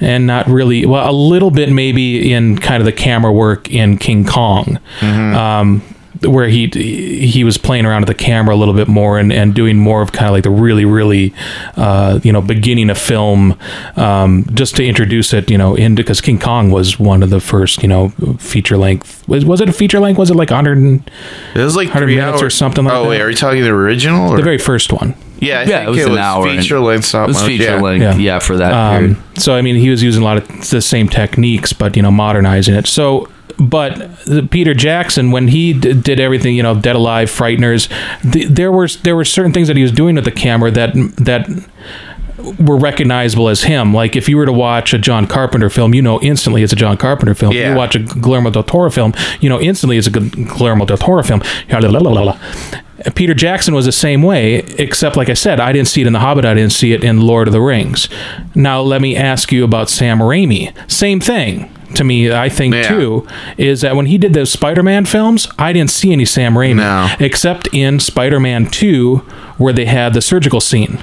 And 0.00 0.26
not 0.26 0.46
really, 0.46 0.84
well, 0.84 1.08
a 1.08 1.12
little 1.12 1.50
bit 1.50 1.70
maybe 1.72 2.30
in 2.30 2.58
kind 2.58 2.80
of 2.82 2.84
the 2.84 2.92
camera 2.92 3.32
work 3.32 3.70
in 3.70 3.96
King 3.98 4.24
Kong. 4.26 4.78
Um, 5.00 5.82
where 6.22 6.48
he 6.48 6.66
he 6.68 7.44
was 7.44 7.58
playing 7.58 7.86
around 7.86 8.02
with 8.02 8.08
the 8.08 8.14
camera 8.24 8.54
a 8.54 8.56
little 8.56 8.74
bit 8.74 8.88
more 8.88 9.18
and, 9.18 9.32
and 9.32 9.54
doing 9.54 9.78
more 9.78 10.02
of 10.02 10.12
kind 10.12 10.26
of 10.26 10.32
like 10.32 10.44
the 10.44 10.50
really 10.50 10.84
really 10.84 11.32
uh, 11.76 12.18
you 12.22 12.32
know 12.32 12.40
beginning 12.40 12.90
a 12.90 12.94
film 12.94 13.58
um, 13.96 14.44
just 14.54 14.76
to 14.76 14.84
introduce 14.84 15.32
it 15.32 15.50
you 15.50 15.58
know 15.58 15.74
into 15.74 16.02
because 16.02 16.20
King 16.20 16.38
Kong 16.38 16.70
was 16.70 16.98
one 16.98 17.22
of 17.22 17.30
the 17.30 17.40
first 17.40 17.82
you 17.82 17.88
know 17.88 18.08
feature 18.38 18.76
length 18.76 19.26
was 19.28 19.44
was 19.44 19.60
it 19.60 19.68
a 19.68 19.72
feature 19.72 20.00
length 20.00 20.18
was 20.18 20.30
it 20.30 20.34
like 20.34 20.50
100 20.50 20.78
and- 20.78 21.10
it 21.54 21.60
was 21.60 21.76
like 21.76 21.88
100 21.88 22.06
three 22.06 22.16
minutes 22.16 22.42
or 22.42 22.50
something 22.50 22.84
like 22.84 22.94
oh 22.94 23.04
that? 23.04 23.08
wait, 23.08 23.20
are 23.20 23.30
you 23.30 23.36
talking 23.36 23.62
the 23.62 23.70
original? 23.70 24.32
Or? 24.32 24.36
the 24.36 24.42
very 24.42 24.58
first 24.58 24.92
one 24.92 25.14
yeah, 25.40 25.60
I 25.60 25.62
yeah, 25.62 25.84
think 25.84 25.98
it 25.98 26.04
was 26.04 26.06
an 26.06 26.18
hour. 26.18 26.44
feature 26.44 26.80
length 26.80 27.04
stop 27.04 27.28
It 27.28 27.34
was 27.34 27.42
feature 27.42 27.64
yeah. 27.64 27.80
length. 27.80 28.02
Yeah. 28.02 28.16
Yeah. 28.16 28.38
for 28.40 28.56
that 28.56 28.98
period. 28.98 29.16
Um, 29.16 29.24
so 29.36 29.54
I 29.54 29.62
mean, 29.62 29.76
he 29.76 29.90
was 29.90 30.02
using 30.02 30.22
a 30.22 30.24
lot 30.24 30.36
of 30.36 30.70
the 30.70 30.80
same 30.80 31.08
techniques, 31.08 31.72
but 31.72 31.96
you 31.96 32.02
know, 32.02 32.10
modernizing 32.10 32.74
it. 32.74 32.86
So, 32.86 33.28
but 33.58 33.96
the 34.24 34.46
Peter 34.48 34.72
Jackson, 34.72 35.30
when 35.32 35.48
he 35.48 35.72
d- 35.72 35.92
did 35.94 36.20
everything, 36.20 36.54
you 36.54 36.62
know, 36.62 36.78
Dead 36.78 36.96
Alive, 36.96 37.28
Frighteners, 37.28 37.88
the, 38.22 38.44
there 38.44 38.70
were 38.70 38.88
there 39.02 39.16
were 39.16 39.24
certain 39.24 39.52
things 39.52 39.68
that 39.68 39.76
he 39.76 39.82
was 39.82 39.92
doing 39.92 40.14
with 40.14 40.24
the 40.24 40.30
camera 40.30 40.70
that 40.70 40.92
that 41.16 41.48
were 42.60 42.76
recognizable 42.76 43.48
as 43.48 43.64
him. 43.64 43.92
Like 43.92 44.14
if 44.14 44.28
you 44.28 44.36
were 44.36 44.46
to 44.46 44.52
watch 44.52 44.94
a 44.94 44.98
John 44.98 45.26
Carpenter 45.26 45.68
film, 45.70 45.92
you 45.92 46.02
know 46.02 46.20
instantly 46.20 46.62
it's 46.62 46.72
a 46.72 46.76
John 46.76 46.96
Carpenter 46.96 47.34
film. 47.34 47.52
If 47.52 47.58
you 47.72 47.76
watch 47.76 47.96
a 47.96 47.98
Guillermo 47.98 48.50
del 48.50 48.62
Toro 48.62 48.90
film, 48.90 49.12
you 49.40 49.48
know 49.48 49.60
instantly 49.60 49.96
it's 49.96 50.06
a 50.06 50.10
Gu- 50.10 50.30
Guillermo 50.30 50.84
del 50.84 50.96
Toro 50.98 51.22
film. 51.22 51.42
Peter 53.14 53.32
Jackson 53.34 53.74
was 53.74 53.86
the 53.86 53.92
same 53.92 54.22
way, 54.22 54.56
except 54.78 55.16
like 55.16 55.28
I 55.28 55.34
said, 55.34 55.60
I 55.60 55.72
didn't 55.72 55.86
see 55.88 56.00
it 56.00 56.06
in 56.08 56.12
The 56.12 56.18
Hobbit. 56.18 56.44
I 56.44 56.54
didn't 56.54 56.72
see 56.72 56.92
it 56.92 57.04
in 57.04 57.20
Lord 57.20 57.46
of 57.46 57.52
the 57.52 57.60
Rings. 57.60 58.08
Now 58.56 58.80
let 58.80 59.00
me 59.00 59.14
ask 59.16 59.52
you 59.52 59.62
about 59.64 59.88
Sam 59.88 60.18
Raimi. 60.18 60.72
Same 60.90 61.20
thing 61.20 61.70
to 61.94 62.04
me. 62.04 62.30
I 62.32 62.48
think 62.48 62.74
Yeah. 62.74 62.82
too 62.88 63.26
is 63.56 63.80
that 63.80 63.96
when 63.96 64.06
he 64.06 64.18
did 64.18 64.34
those 64.34 64.50
Spider-Man 64.50 65.04
films, 65.04 65.48
I 65.58 65.72
didn't 65.72 65.90
see 65.90 66.12
any 66.12 66.24
Sam 66.24 66.54
Raimi 66.54 66.76
No. 66.76 67.08
except 67.18 67.68
in 67.72 67.98
Spider-Man 68.00 68.66
Two, 68.66 69.22
where 69.56 69.72
they 69.72 69.86
had 69.86 70.14
the 70.14 70.20
surgical 70.20 70.60
scene. 70.60 70.98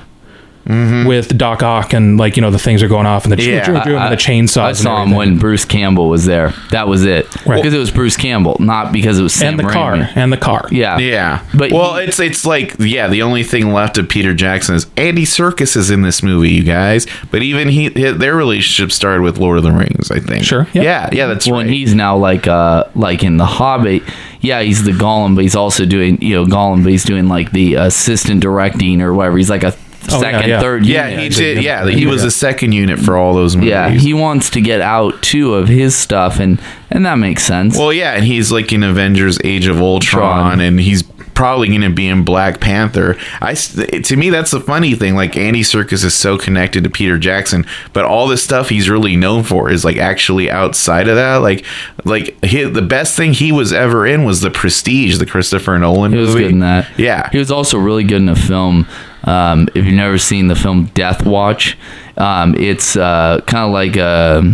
With 0.67 1.37
Doc 1.37 1.61
Ock 1.61 1.93
and 1.93 2.17
like 2.17 2.35
you 2.37 2.41
know 2.41 2.49
the 2.49 2.57
things 2.59 2.81
are 2.81 2.87
going 2.87 3.05
off 3.05 3.23
and 3.25 3.31
the 3.33 3.41
Yeah, 3.43 3.63
choo- 3.65 3.73
choo- 3.75 3.83
choo 3.83 3.97
and 3.97 4.11
the 4.11 4.17
chainsaws. 4.17 4.57
I 4.61 4.69
and 4.69 4.77
saw 4.77 5.03
him 5.03 5.11
when 5.11 5.37
Bruce 5.37 5.63
Campbell 5.63 6.09
was 6.09 6.25
there. 6.25 6.53
That 6.71 6.87
was 6.87 7.05
it. 7.05 7.27
Right. 7.45 7.57
Because 7.57 7.73
it 7.73 7.77
was 7.77 7.91
Bruce 7.91 8.17
Campbell, 8.17 8.57
not 8.59 8.91
because 8.91 9.19
it 9.19 9.23
was 9.23 9.33
Sam 9.33 9.51
and 9.51 9.59
the 9.59 9.63
Raimi. 9.63 9.73
car 9.73 10.09
and 10.15 10.33
the 10.33 10.37
car. 10.37 10.67
Yeah. 10.71 10.97
Yeah, 10.97 11.43
But 11.53 11.71
well, 11.71 11.97
he- 11.97 12.05
it's 12.05 12.19
it's 12.19 12.45
like 12.45 12.75
yeah, 12.79 13.07
the 13.07 13.21
only 13.21 13.43
thing 13.43 13.73
left 13.73 13.97
of 13.99 14.09
Peter 14.09 14.33
Jackson 14.33 14.73
is 14.75 14.87
Andy 14.97 15.23
Serkis 15.25 15.77
is 15.77 15.91
in 15.91 16.01
this 16.01 16.23
movie, 16.23 16.49
you 16.51 16.63
guys. 16.63 17.05
But 17.29 17.43
even 17.43 17.69
he, 17.69 17.89
his, 17.91 18.17
their 18.17 18.35
relationship 18.35 18.91
started 18.91 19.21
with 19.21 19.37
Lord 19.37 19.57
of 19.57 19.63
the 19.63 19.71
Rings, 19.71 20.09
I 20.09 20.19
think. 20.19 20.43
Sure, 20.45 20.67
yeah. 20.73 20.81
Yeah, 20.81 21.09
yeah, 21.11 21.27
that's 21.27 21.45
well, 21.47 21.61
right. 21.61 21.69
he's 21.69 21.93
now 21.93 22.17
like 22.17 22.47
uh 22.47 22.85
like 22.95 23.23
in 23.23 23.37
the 23.37 23.45
Hobbit. 23.45 24.01
Yeah, 24.41 24.61
he's 24.61 24.83
the 24.83 24.91
Gollum, 24.91 25.35
but 25.35 25.41
he's 25.41 25.55
also 25.55 25.85
doing 25.85 26.21
you 26.21 26.35
know 26.35 26.45
Gollum, 26.45 26.83
but 26.83 26.91
he's 26.91 27.03
doing 27.03 27.27
like 27.27 27.51
the 27.51 27.75
assistant 27.75 28.41
directing 28.41 29.01
or 29.01 29.13
whatever. 29.13 29.37
He's 29.37 29.49
like 29.49 29.63
a 29.63 29.73
Oh, 30.11 30.19
second, 30.21 30.49
yeah. 30.49 30.59
third. 30.59 30.85
yeah, 30.85 31.07
unit. 31.09 31.23
he 31.23 31.29
did. 31.29 31.63
Yeah, 31.63 31.87
he 31.89 32.05
was 32.05 32.23
a 32.23 32.31
second 32.31 32.71
unit 32.73 32.99
for 32.99 33.17
all 33.17 33.33
those 33.33 33.55
movies. 33.55 33.69
Yeah, 33.69 33.89
he 33.89 34.13
wants 34.13 34.49
to 34.51 34.61
get 34.61 34.81
out 34.81 35.21
too 35.23 35.53
of 35.55 35.67
his 35.67 35.95
stuff, 35.95 36.39
and 36.39 36.59
and 36.91 37.05
that 37.05 37.15
makes 37.15 37.43
sense. 37.43 37.77
Well, 37.77 37.91
yeah, 37.93 38.11
and 38.13 38.23
he's 38.25 38.51
like 38.51 38.71
in 38.71 38.83
Avengers: 38.83 39.37
Age 39.43 39.67
of 39.67 39.81
Ultron, 39.81 40.21
Tron. 40.51 40.61
and 40.61 40.79
he's 40.79 41.03
probably 41.33 41.67
going 41.67 41.81
to 41.81 41.89
be 41.89 42.07
in 42.07 42.23
Black 42.23 42.61
Panther. 42.61 43.17
I 43.41 43.51
s- 43.51 43.73
to 44.03 44.15
me 44.15 44.29
that's 44.29 44.51
the 44.51 44.61
funny 44.61 44.93
thing. 44.95 45.15
Like 45.15 45.35
Andy 45.35 45.63
Serkis 45.63 46.05
is 46.05 46.13
so 46.13 46.37
connected 46.37 46.85
to 46.85 46.89
Peter 46.89 47.17
Jackson, 47.17 47.65
but 47.91 48.05
all 48.05 48.27
the 48.29 48.37
stuff 48.37 48.69
he's 48.69 48.89
really 48.89 49.17
known 49.17 49.43
for 49.43 49.69
is 49.69 49.83
like 49.83 49.97
actually 49.97 50.49
outside 50.49 51.09
of 51.09 51.15
that. 51.17 51.37
Like, 51.37 51.65
like 52.05 52.41
he, 52.45 52.63
the 52.63 52.81
best 52.81 53.17
thing 53.17 53.33
he 53.33 53.51
was 53.51 53.73
ever 53.73 54.07
in 54.07 54.23
was 54.23 54.39
The 54.39 54.49
Prestige, 54.51 55.17
the 55.17 55.25
Christopher 55.25 55.77
Nolan 55.77 56.13
he 56.13 56.17
was 56.19 56.29
movie. 56.29 56.43
good 56.43 56.51
in 56.51 56.59
that. 56.59 56.87
Yeah, 56.97 57.29
he 57.31 57.37
was 57.37 57.51
also 57.51 57.77
really 57.79 58.05
good 58.05 58.21
in 58.21 58.29
a 58.29 58.35
film. 58.37 58.87
Um, 59.25 59.67
if 59.75 59.85
you've 59.85 59.93
never 59.93 60.17
seen 60.17 60.47
the 60.47 60.55
film 60.55 60.85
Death 60.93 61.25
Watch, 61.25 61.77
um, 62.17 62.55
it's 62.55 62.95
uh, 62.95 63.41
kind 63.45 63.65
of 63.65 63.71
like 63.73 63.95
a. 63.95 64.53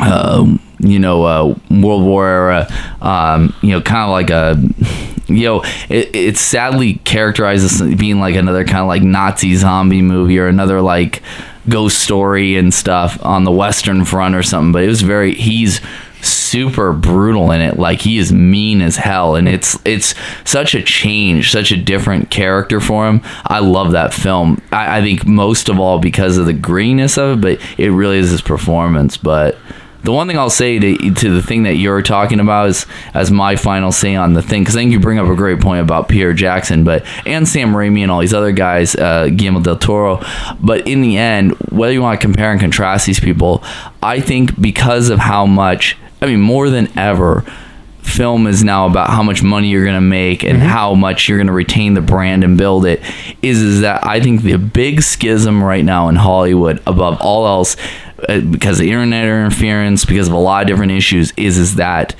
Uh, 0.00 0.56
you 0.80 0.98
know, 0.98 1.24
uh, 1.24 1.54
World 1.70 2.04
War 2.04 2.26
era, 2.28 2.68
um, 3.02 3.54
you 3.62 3.70
know, 3.70 3.80
kind 3.80 4.04
of 4.04 4.10
like 4.10 4.30
a, 4.30 4.56
you 5.26 5.44
know, 5.44 5.62
it, 5.88 6.14
it's 6.14 6.40
sadly 6.40 6.94
characterized 7.04 7.64
as 7.64 7.96
being 7.96 8.20
like 8.20 8.36
another 8.36 8.64
kind 8.64 8.78
of 8.78 8.86
like 8.86 9.02
Nazi 9.02 9.56
zombie 9.56 10.02
movie 10.02 10.38
or 10.38 10.46
another 10.46 10.80
like 10.80 11.22
ghost 11.68 11.98
story 11.98 12.56
and 12.56 12.72
stuff 12.72 13.18
on 13.24 13.44
the 13.44 13.50
Western 13.50 14.04
Front 14.04 14.34
or 14.34 14.42
something. 14.42 14.72
But 14.72 14.84
it 14.84 14.88
was 14.88 15.02
very, 15.02 15.34
he's 15.34 15.80
super 16.22 16.92
brutal 16.92 17.50
in 17.50 17.60
it. 17.60 17.78
Like 17.78 18.00
he 18.00 18.18
is 18.18 18.32
mean 18.32 18.80
as 18.80 18.96
hell 18.96 19.36
and 19.36 19.48
it's 19.48 19.78
it's 19.84 20.14
such 20.44 20.74
a 20.74 20.82
change 20.82 21.52
such 21.52 21.72
a 21.72 21.76
different 21.76 22.30
character 22.30 22.80
for 22.80 23.06
him. 23.08 23.20
I 23.44 23.60
love 23.60 23.92
that 23.92 24.12
film. 24.14 24.60
I, 24.72 24.98
I 24.98 25.02
think 25.02 25.26
most 25.26 25.68
of 25.68 25.78
all 25.78 25.98
because 25.98 26.38
of 26.38 26.46
the 26.46 26.52
greenness 26.52 27.18
of 27.18 27.38
it 27.38 27.40
but 27.58 27.78
it 27.78 27.90
really 27.90 28.18
is 28.18 28.30
his 28.30 28.42
performance. 28.42 29.16
But 29.16 29.56
the 30.04 30.12
one 30.12 30.28
thing 30.28 30.38
I'll 30.38 30.48
say 30.48 30.78
to, 30.78 31.14
to 31.14 31.30
the 31.30 31.42
thing 31.42 31.64
that 31.64 31.74
you're 31.74 32.02
talking 32.02 32.40
about 32.40 32.68
is 32.70 32.86
as 33.14 33.30
my 33.30 33.56
final 33.56 33.92
say 33.92 34.14
on 34.14 34.32
the 34.32 34.42
thing 34.42 34.62
because 34.62 34.76
I 34.76 34.80
think 34.80 34.92
you 34.92 35.00
bring 35.00 35.18
up 35.18 35.28
a 35.28 35.34
great 35.34 35.60
point 35.60 35.80
about 35.80 36.08
Peter 36.08 36.32
Jackson, 36.32 36.84
but 36.84 37.04
and 37.26 37.46
Sam 37.46 37.72
Raimi 37.72 38.00
and 38.00 38.10
all 38.10 38.20
these 38.20 38.34
other 38.34 38.52
guys, 38.52 38.94
uh, 38.94 39.28
Guillermo 39.28 39.60
del 39.60 39.76
Toro. 39.76 40.22
But 40.60 40.86
in 40.86 41.02
the 41.02 41.16
end, 41.18 41.52
whether 41.70 41.92
you 41.92 42.00
want 42.00 42.18
to 42.18 42.24
compare 42.24 42.52
and 42.52 42.60
contrast 42.60 43.06
these 43.06 43.20
people, 43.20 43.62
I 44.02 44.20
think 44.20 44.60
because 44.60 45.10
of 45.10 45.18
how 45.18 45.46
much, 45.46 45.96
I 46.20 46.26
mean, 46.26 46.40
more 46.40 46.68
than 46.70 46.96
ever, 46.98 47.44
film 48.02 48.46
is 48.46 48.64
now 48.64 48.86
about 48.86 49.10
how 49.10 49.22
much 49.22 49.42
money 49.42 49.68
you're 49.68 49.84
going 49.84 49.94
to 49.94 50.00
make 50.00 50.42
and 50.42 50.58
how 50.58 50.94
much 50.94 51.28
you're 51.28 51.38
going 51.38 51.46
to 51.46 51.52
retain 51.52 51.94
the 51.94 52.00
brand 52.00 52.42
and 52.42 52.56
build 52.56 52.86
it 52.86 53.00
is 53.42 53.60
is 53.60 53.80
that 53.82 54.04
I 54.04 54.20
think 54.20 54.42
the 54.42 54.56
big 54.56 55.02
schism 55.02 55.62
right 55.62 55.84
now 55.84 56.08
in 56.08 56.16
Hollywood 56.16 56.82
above 56.86 57.20
all 57.20 57.46
else 57.46 57.76
uh, 58.28 58.40
because 58.40 58.80
of 58.80 58.86
internet 58.86 59.24
interference 59.24 60.04
because 60.04 60.26
of 60.26 60.34
a 60.34 60.38
lot 60.38 60.62
of 60.62 60.68
different 60.68 60.92
issues 60.92 61.32
is 61.36 61.58
is 61.58 61.76
that 61.76 62.16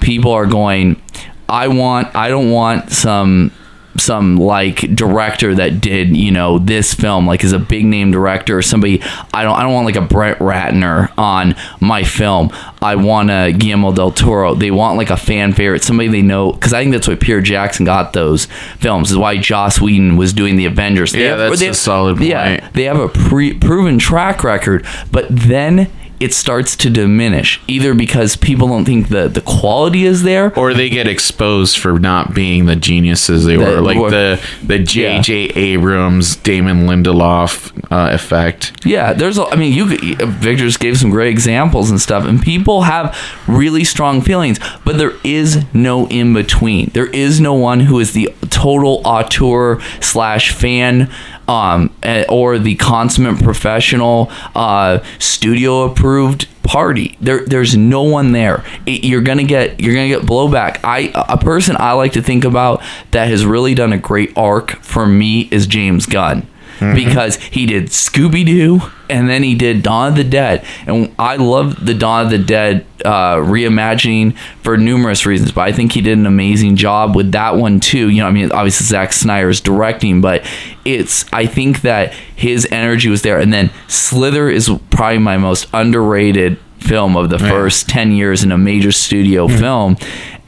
people 0.00 0.30
are 0.30 0.46
going 0.46 1.00
I 1.48 1.68
want 1.68 2.14
I 2.14 2.28
don't 2.28 2.50
want 2.50 2.90
some 2.90 3.52
some 3.96 4.36
like 4.36 4.80
director 4.94 5.54
that 5.54 5.80
did 5.80 6.16
you 6.16 6.30
know 6.30 6.58
this 6.58 6.94
film 6.94 7.26
like 7.26 7.44
is 7.44 7.52
a 7.52 7.58
big 7.58 7.84
name 7.84 8.10
director 8.10 8.56
or 8.56 8.62
somebody 8.62 9.02
I 9.34 9.42
don't 9.42 9.56
I 9.56 9.62
don't 9.62 9.72
want 9.72 9.86
like 9.86 9.96
a 9.96 10.00
Brett 10.00 10.38
Ratner 10.38 11.12
on 11.18 11.54
my 11.80 12.02
film. 12.02 12.50
I 12.80 12.96
want 12.96 13.30
a 13.30 13.52
Guillermo 13.52 13.92
del 13.92 14.10
Toro. 14.10 14.54
They 14.54 14.70
want 14.70 14.98
like 14.98 15.10
a 15.10 15.16
fan 15.16 15.52
favorite 15.52 15.82
somebody 15.82 16.08
they 16.08 16.22
know 16.22 16.52
because 16.52 16.72
I 16.72 16.82
think 16.82 16.92
that's 16.92 17.06
why 17.06 17.14
Peter 17.16 17.40
Jackson 17.40 17.84
got 17.84 18.12
those 18.12 18.46
films 18.78 19.10
is 19.10 19.16
why 19.16 19.36
Joss 19.36 19.80
Whedon 19.80 20.16
was 20.16 20.32
doing 20.32 20.56
the 20.56 20.66
Avengers. 20.66 21.12
They 21.12 21.24
Yeah, 21.24 21.36
that's 21.36 21.60
they 21.60 21.68
a 21.68 21.74
solid 21.74 22.20
yeah 22.20 22.68
they 22.70 22.84
have 22.84 22.98
a 22.98 23.08
pre- 23.08 23.54
proven 23.54 23.98
track 23.98 24.42
record 24.42 24.86
but 25.10 25.26
then 25.28 25.90
it 26.22 26.32
starts 26.32 26.76
to 26.76 26.88
diminish 26.90 27.60
either 27.66 27.94
because 27.94 28.36
people 28.36 28.68
don't 28.68 28.84
think 28.84 29.08
the 29.08 29.28
the 29.28 29.40
quality 29.40 30.04
is 30.04 30.22
there 30.22 30.56
or 30.58 30.72
they 30.74 30.88
get 30.88 31.06
exposed 31.08 31.78
for 31.78 31.98
not 31.98 32.34
being 32.34 32.66
the 32.66 32.76
geniuses 32.76 33.44
they 33.44 33.56
were, 33.56 33.80
like 33.80 33.96
or- 33.96 34.10
the 34.10 34.40
the 34.62 34.78
J.J. 34.78 35.34
Abrams, 35.54 36.36
Damon 36.36 36.86
Lindelof 36.86 37.72
uh, 37.90 38.12
effect. 38.14 38.72
Yeah, 38.84 39.12
there's. 39.12 39.38
a- 39.38 39.46
I 39.46 39.56
mean, 39.56 39.72
you 39.72 39.86
Victor 39.86 40.64
just 40.64 40.80
gave 40.80 40.96
some 40.98 41.10
great 41.10 41.30
examples 41.30 41.90
and 41.90 42.00
stuff, 42.00 42.24
and 42.24 42.40
people 42.40 42.82
have 42.82 43.16
really 43.46 43.84
strong 43.84 44.20
feelings, 44.20 44.58
but 44.84 44.98
there 44.98 45.14
is 45.24 45.64
no 45.74 46.06
in 46.08 46.32
between. 46.34 46.90
There 46.94 47.06
is 47.06 47.40
no 47.40 47.54
one 47.54 47.80
who 47.80 47.98
is 48.00 48.12
the 48.12 48.32
total 48.50 49.02
auteur 49.04 49.80
slash 50.00 50.52
fan. 50.52 51.10
Um, 51.48 51.90
eh, 52.04 52.24
or 52.28 52.56
the 52.58 52.76
consummate 52.76 53.42
professional, 53.42 54.30
uh, 54.54 55.00
studio 55.18 55.88
approved 56.12 56.46
party. 56.62 57.16
There, 57.20 57.44
there's 57.46 57.76
no 57.76 58.02
one 58.02 58.32
there. 58.32 58.64
It- 58.86 59.04
you're 59.04 59.22
gonna 59.22 59.44
get, 59.44 59.80
you're 59.80 59.94
gonna 59.94 60.08
get 60.08 60.22
blowback. 60.22 60.80
I, 60.84 61.10
a 61.14 61.38
person 61.38 61.76
I 61.78 61.92
like 61.92 62.12
to 62.12 62.22
think 62.22 62.44
about 62.44 62.82
that 63.12 63.28
has 63.28 63.46
really 63.46 63.74
done 63.74 63.92
a 63.92 63.98
great 63.98 64.32
arc 64.36 64.72
for 64.82 65.06
me 65.06 65.48
is 65.50 65.66
James 65.66 66.06
Gunn 66.06 66.46
because 66.94 67.36
he 67.36 67.66
did 67.66 67.86
Scooby 67.86 68.44
Doo 68.44 68.80
and 69.08 69.28
then 69.28 69.42
he 69.42 69.54
did 69.54 69.82
Dawn 69.82 70.08
of 70.08 70.16
the 70.16 70.24
Dead. 70.24 70.64
And 70.86 71.14
I 71.18 71.36
love 71.36 71.84
the 71.84 71.94
Dawn 71.94 72.24
of 72.26 72.30
the 72.30 72.38
Dead 72.38 72.86
uh, 73.04 73.36
reimagining 73.36 74.36
for 74.62 74.76
numerous 74.76 75.26
reasons, 75.26 75.52
but 75.52 75.62
I 75.62 75.72
think 75.72 75.92
he 75.92 76.00
did 76.00 76.18
an 76.18 76.26
amazing 76.26 76.76
job 76.76 77.14
with 77.14 77.32
that 77.32 77.56
one 77.56 77.80
too. 77.80 78.08
You 78.08 78.22
know, 78.22 78.28
I 78.28 78.30
mean, 78.30 78.50
obviously 78.52 78.86
Zack 78.86 79.12
Snyder's 79.12 79.60
directing, 79.60 80.20
but 80.20 80.48
it's, 80.84 81.30
I 81.32 81.46
think 81.46 81.82
that 81.82 82.14
his 82.14 82.66
energy 82.70 83.08
was 83.08 83.22
there. 83.22 83.38
And 83.38 83.52
then 83.52 83.70
Slither 83.88 84.48
is 84.48 84.70
probably 84.90 85.18
my 85.18 85.36
most 85.36 85.68
underrated 85.72 86.58
film 86.78 87.16
of 87.16 87.30
the 87.30 87.38
first 87.38 87.88
10 87.88 88.10
years 88.12 88.42
in 88.42 88.50
a 88.50 88.58
major 88.58 88.90
studio 88.90 89.46
film 89.46 89.96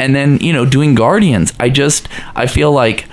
and 0.01 0.17
then 0.17 0.37
you 0.39 0.53
know 0.53 0.67
doing 0.67 0.93
guardians 0.97 1.53
i 1.61 1.69
just 1.69 2.09
i 2.35 2.45
feel 2.45 2.73
like 2.73 3.07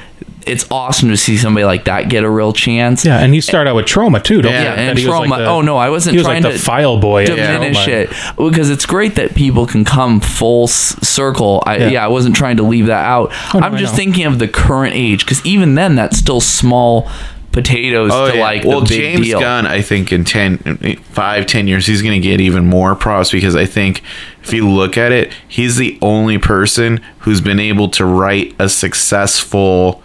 it's 0.51 0.65
awesome 0.69 1.09
to 1.09 1.17
see 1.17 1.37
somebody 1.37 1.63
like 1.65 1.85
that 1.85 2.09
get 2.09 2.23
a 2.23 2.29
real 2.29 2.53
chance 2.53 3.05
Yeah, 3.05 3.19
and 3.19 3.33
he 3.33 3.41
started 3.41 3.69
out 3.69 3.75
with 3.77 3.85
Troma 3.85 4.23
too. 4.23 4.41
Don't 4.41 4.51
Yeah, 4.51 4.59
you? 4.59 4.65
yeah, 4.65 4.75
That 4.75 4.89
and 4.89 4.99
he 4.99 5.05
was 5.07 5.15
like 5.19 5.29
Troma. 5.29 5.37
the- 5.37 5.45
oh 5.47 5.61
no, 5.61 5.77
I 5.77 5.89
wasn't 5.89 6.13
he 6.13 6.17
was 6.19 6.27
trying 6.27 6.43
like 6.43 6.53
to 6.53 6.59
file 6.59 6.99
boy. 6.99 7.23
at 7.23 7.27
diminish 7.29 7.87
it 7.87 8.09
because 8.37 8.69
it's 8.69 8.85
great 8.85 9.15
that 9.15 9.33
people 9.35 9.65
can 9.65 9.85
come 9.85 10.19
full 10.19 10.65
s- 10.65 10.95
circle. 11.07 11.63
I, 11.65 11.77
Yeah. 11.77 11.87
yeah. 11.89 12.05
I 12.05 12.07
wasn't 12.09 12.35
trying 12.35 12.57
to 12.57 12.63
leave 12.63 12.87
that 12.87 13.05
out. 13.05 13.31
Oh, 13.53 13.59
no, 13.59 13.65
I'm 13.65 13.77
just 13.77 13.95
thinking 13.95 14.25
of 14.25 14.39
the 14.39 14.47
current 14.47 14.93
age 14.95 15.25
because 15.25 15.45
even 15.45 15.75
then, 15.75 15.95
that's 15.95 16.17
still 16.17 16.41
small 16.41 17.09
potatoes 17.51 18.11
oh, 18.13 18.31
to 18.31 18.39
like 18.39 18.63
Oh, 18.65 18.69
well, 18.69 18.79
the 18.81 18.87
big 18.89 19.01
James 19.15 19.27
deal. 19.27 19.39
Gunn, 19.41 19.65
I 19.67 19.81
think 19.81 20.13
in 20.13 20.23
10, 20.23 20.99
5, 21.03 21.45
10 21.45 21.67
years, 21.67 21.85
he's 21.85 22.01
going 22.01 22.19
to 22.21 22.25
get 22.25 22.39
even 22.39 22.65
more 22.65 22.95
props 22.95 23.29
because 23.31 23.57
I 23.57 23.65
think 23.65 24.01
if 24.41 24.53
you 24.53 24.69
look 24.69 24.97
at 24.97 25.11
it, 25.11 25.33
he's 25.49 25.75
the 25.75 25.97
only 26.01 26.37
person 26.37 27.01
who's 27.19 27.41
been 27.41 27.59
able 27.59 27.89
to 27.89 28.05
write 28.05 28.55
a 28.57 28.69
successful 28.69 30.01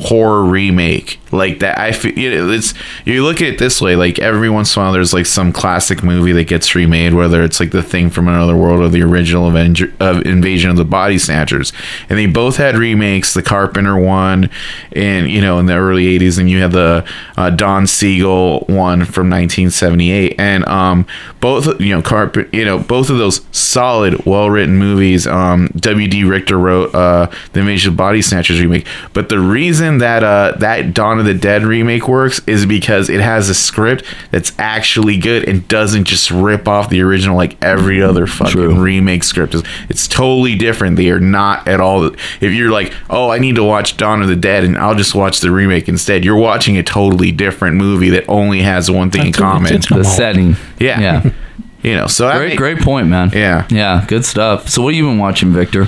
horror 0.00 0.44
remake 0.44 1.18
like 1.32 1.58
that. 1.58 1.78
I 1.78 1.92
feel 1.92 2.50
it's 2.50 2.72
you 3.04 3.24
look 3.24 3.42
at 3.42 3.48
it 3.48 3.58
this 3.58 3.80
way, 3.80 3.96
like 3.96 4.18
every 4.18 4.48
once 4.48 4.74
in 4.74 4.80
a 4.80 4.84
while, 4.84 4.92
there's 4.92 5.12
like 5.12 5.26
some 5.26 5.52
classic 5.52 6.02
movie 6.02 6.32
that 6.32 6.44
gets 6.44 6.74
remade, 6.74 7.14
whether 7.14 7.42
it's 7.42 7.60
like 7.60 7.72
the 7.72 7.82
thing 7.82 8.08
from 8.08 8.28
another 8.28 8.56
world 8.56 8.80
or 8.80 8.88
the 8.88 9.02
original 9.02 9.48
Avenger 9.48 9.92
of 10.00 10.24
Invasion 10.24 10.70
of 10.70 10.76
the 10.76 10.84
Body 10.84 11.18
Snatchers, 11.18 11.72
and 12.08 12.18
they 12.18 12.26
both 12.26 12.56
had 12.56 12.76
remakes. 12.76 13.34
The 13.34 13.42
Carpenter 13.42 13.98
one, 13.98 14.50
and 14.92 15.28
you 15.28 15.40
know 15.40 15.58
in 15.58 15.66
the 15.66 15.74
early 15.74 16.18
'80s, 16.18 16.38
and 16.38 16.48
you 16.48 16.60
had 16.60 16.72
the 16.72 17.06
uh, 17.36 17.50
Don 17.50 17.86
Siegel 17.86 18.60
one 18.68 19.04
from 19.04 19.30
1978, 19.30 20.36
and 20.38 20.66
um 20.66 21.06
both 21.40 21.80
you 21.80 21.94
know 21.94 22.02
Carpenter, 22.02 22.48
you 22.56 22.64
know 22.64 22.78
both 22.78 23.10
of 23.10 23.18
those 23.18 23.44
solid, 23.50 24.24
well 24.24 24.48
written 24.48 24.76
movies. 24.76 25.26
Um, 25.26 25.68
W.D. 25.76 26.24
Richter 26.24 26.56
wrote 26.58 26.94
uh, 26.94 27.30
the 27.52 27.60
Invasion 27.60 27.90
of 27.90 27.96
the 27.96 27.98
Body 27.98 28.22
Snatchers 28.22 28.60
remake, 28.60 28.86
but 29.12 29.28
the 29.28 29.38
reason 29.38 29.87
that 29.98 30.22
uh 30.22 30.52
that 30.58 30.92
Dawn 30.92 31.18
of 31.18 31.24
the 31.24 31.32
Dead 31.32 31.62
remake 31.62 32.06
works 32.06 32.42
is 32.46 32.66
because 32.66 33.08
it 33.08 33.20
has 33.22 33.48
a 33.48 33.54
script 33.54 34.04
that's 34.30 34.52
actually 34.58 35.16
good 35.16 35.48
and 35.48 35.66
doesn't 35.68 36.04
just 36.04 36.30
rip 36.30 36.68
off 36.68 36.90
the 36.90 37.00
original 37.00 37.34
like 37.38 37.56
every 37.64 38.02
other 38.02 38.26
fucking 38.26 38.52
True. 38.52 38.74
remake 38.78 39.24
script 39.24 39.54
is. 39.54 39.62
It's 39.88 40.06
totally 40.06 40.54
different. 40.56 40.96
They 40.96 41.08
are 41.08 41.20
not 41.20 41.66
at 41.66 41.80
all. 41.80 42.04
If 42.04 42.42
you're 42.52 42.70
like, 42.70 42.92
oh, 43.08 43.30
I 43.30 43.38
need 43.38 43.54
to 43.56 43.64
watch 43.64 43.96
Dawn 43.96 44.20
of 44.20 44.28
the 44.28 44.36
Dead 44.36 44.64
and 44.64 44.76
I'll 44.76 44.94
just 44.94 45.14
watch 45.14 45.40
the 45.40 45.50
remake 45.50 45.88
instead, 45.88 46.24
you're 46.26 46.36
watching 46.36 46.76
a 46.76 46.82
totally 46.82 47.32
different 47.32 47.76
movie 47.78 48.10
that 48.10 48.24
only 48.28 48.60
has 48.60 48.90
one 48.90 49.10
thing 49.10 49.28
in 49.28 49.32
common. 49.32 49.72
it's- 49.72 49.88
the 49.88 50.04
setting. 50.04 50.56
Yeah. 50.78 51.00
yeah. 51.00 51.30
you 51.82 51.94
know, 51.94 52.06
so 52.08 52.26
that 52.26 52.36
Great, 52.36 52.48
make- 52.50 52.58
great 52.58 52.78
point, 52.80 53.06
man. 53.08 53.30
Yeah. 53.32 53.66
yeah, 53.70 54.04
good 54.08 54.24
stuff. 54.24 54.68
So, 54.68 54.82
what 54.82 54.92
have 54.92 54.98
you 54.98 55.08
been 55.08 55.18
watching, 55.18 55.52
Victor? 55.52 55.86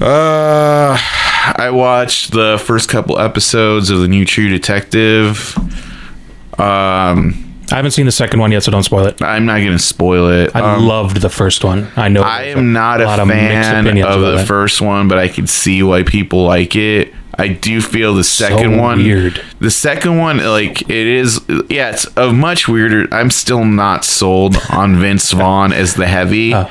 Uh, 0.00 0.96
I 1.56 1.70
watched 1.70 2.32
the 2.32 2.62
first 2.64 2.88
couple 2.88 3.18
episodes 3.18 3.90
of 3.90 4.00
the 4.00 4.08
new 4.08 4.24
True 4.24 4.48
Detective. 4.48 5.56
Um, 6.58 7.46
I 7.72 7.76
haven't 7.76 7.92
seen 7.92 8.06
the 8.06 8.12
second 8.12 8.40
one 8.40 8.50
yet, 8.52 8.62
so 8.64 8.72
don't 8.72 8.82
spoil 8.82 9.06
it. 9.06 9.22
I'm 9.22 9.46
not 9.46 9.58
going 9.58 9.72
to 9.72 9.78
spoil 9.78 10.28
it. 10.28 10.54
I 10.54 10.74
Um, 10.76 10.84
loved 10.86 11.18
the 11.20 11.30
first 11.30 11.62
one. 11.64 11.88
I 11.96 12.08
know. 12.08 12.22
I 12.22 12.44
am 12.44 12.72
not 12.72 13.00
a, 13.00 13.06
fan 13.06 13.86
opinions 13.86 14.08
of 14.14 14.20
the 14.20 14.38
it. 14.38 14.46
first 14.46 14.80
one, 14.80 15.08
but 15.08 15.18
I 15.18 15.28
could 15.28 15.48
see 15.48 15.82
why 15.82 16.02
people 16.02 16.44
like 16.44 16.74
it. 16.76 17.14
I 17.38 17.48
do 17.48 17.80
feel 17.80 18.14
the 18.14 18.24
second 18.24 18.76
one 18.76 18.98
weird. 18.98 19.40
The 19.60 19.70
second 19.70 20.18
one, 20.18 20.38
like 20.38 20.82
it 20.82 20.90
is, 20.90 21.40
yeah, 21.70 21.90
it's 21.90 22.06
a 22.16 22.32
much 22.32 22.68
weirder. 22.68 23.06
I'm 23.14 23.30
still 23.30 23.64
not 23.64 24.04
sold 24.04 24.56
on 24.68 24.96
Vince 24.98 25.30
Vaughn 25.32 25.72
as 25.72 25.94
the 25.94 26.06
heavy. 26.06 26.52
Oh. 26.54 26.68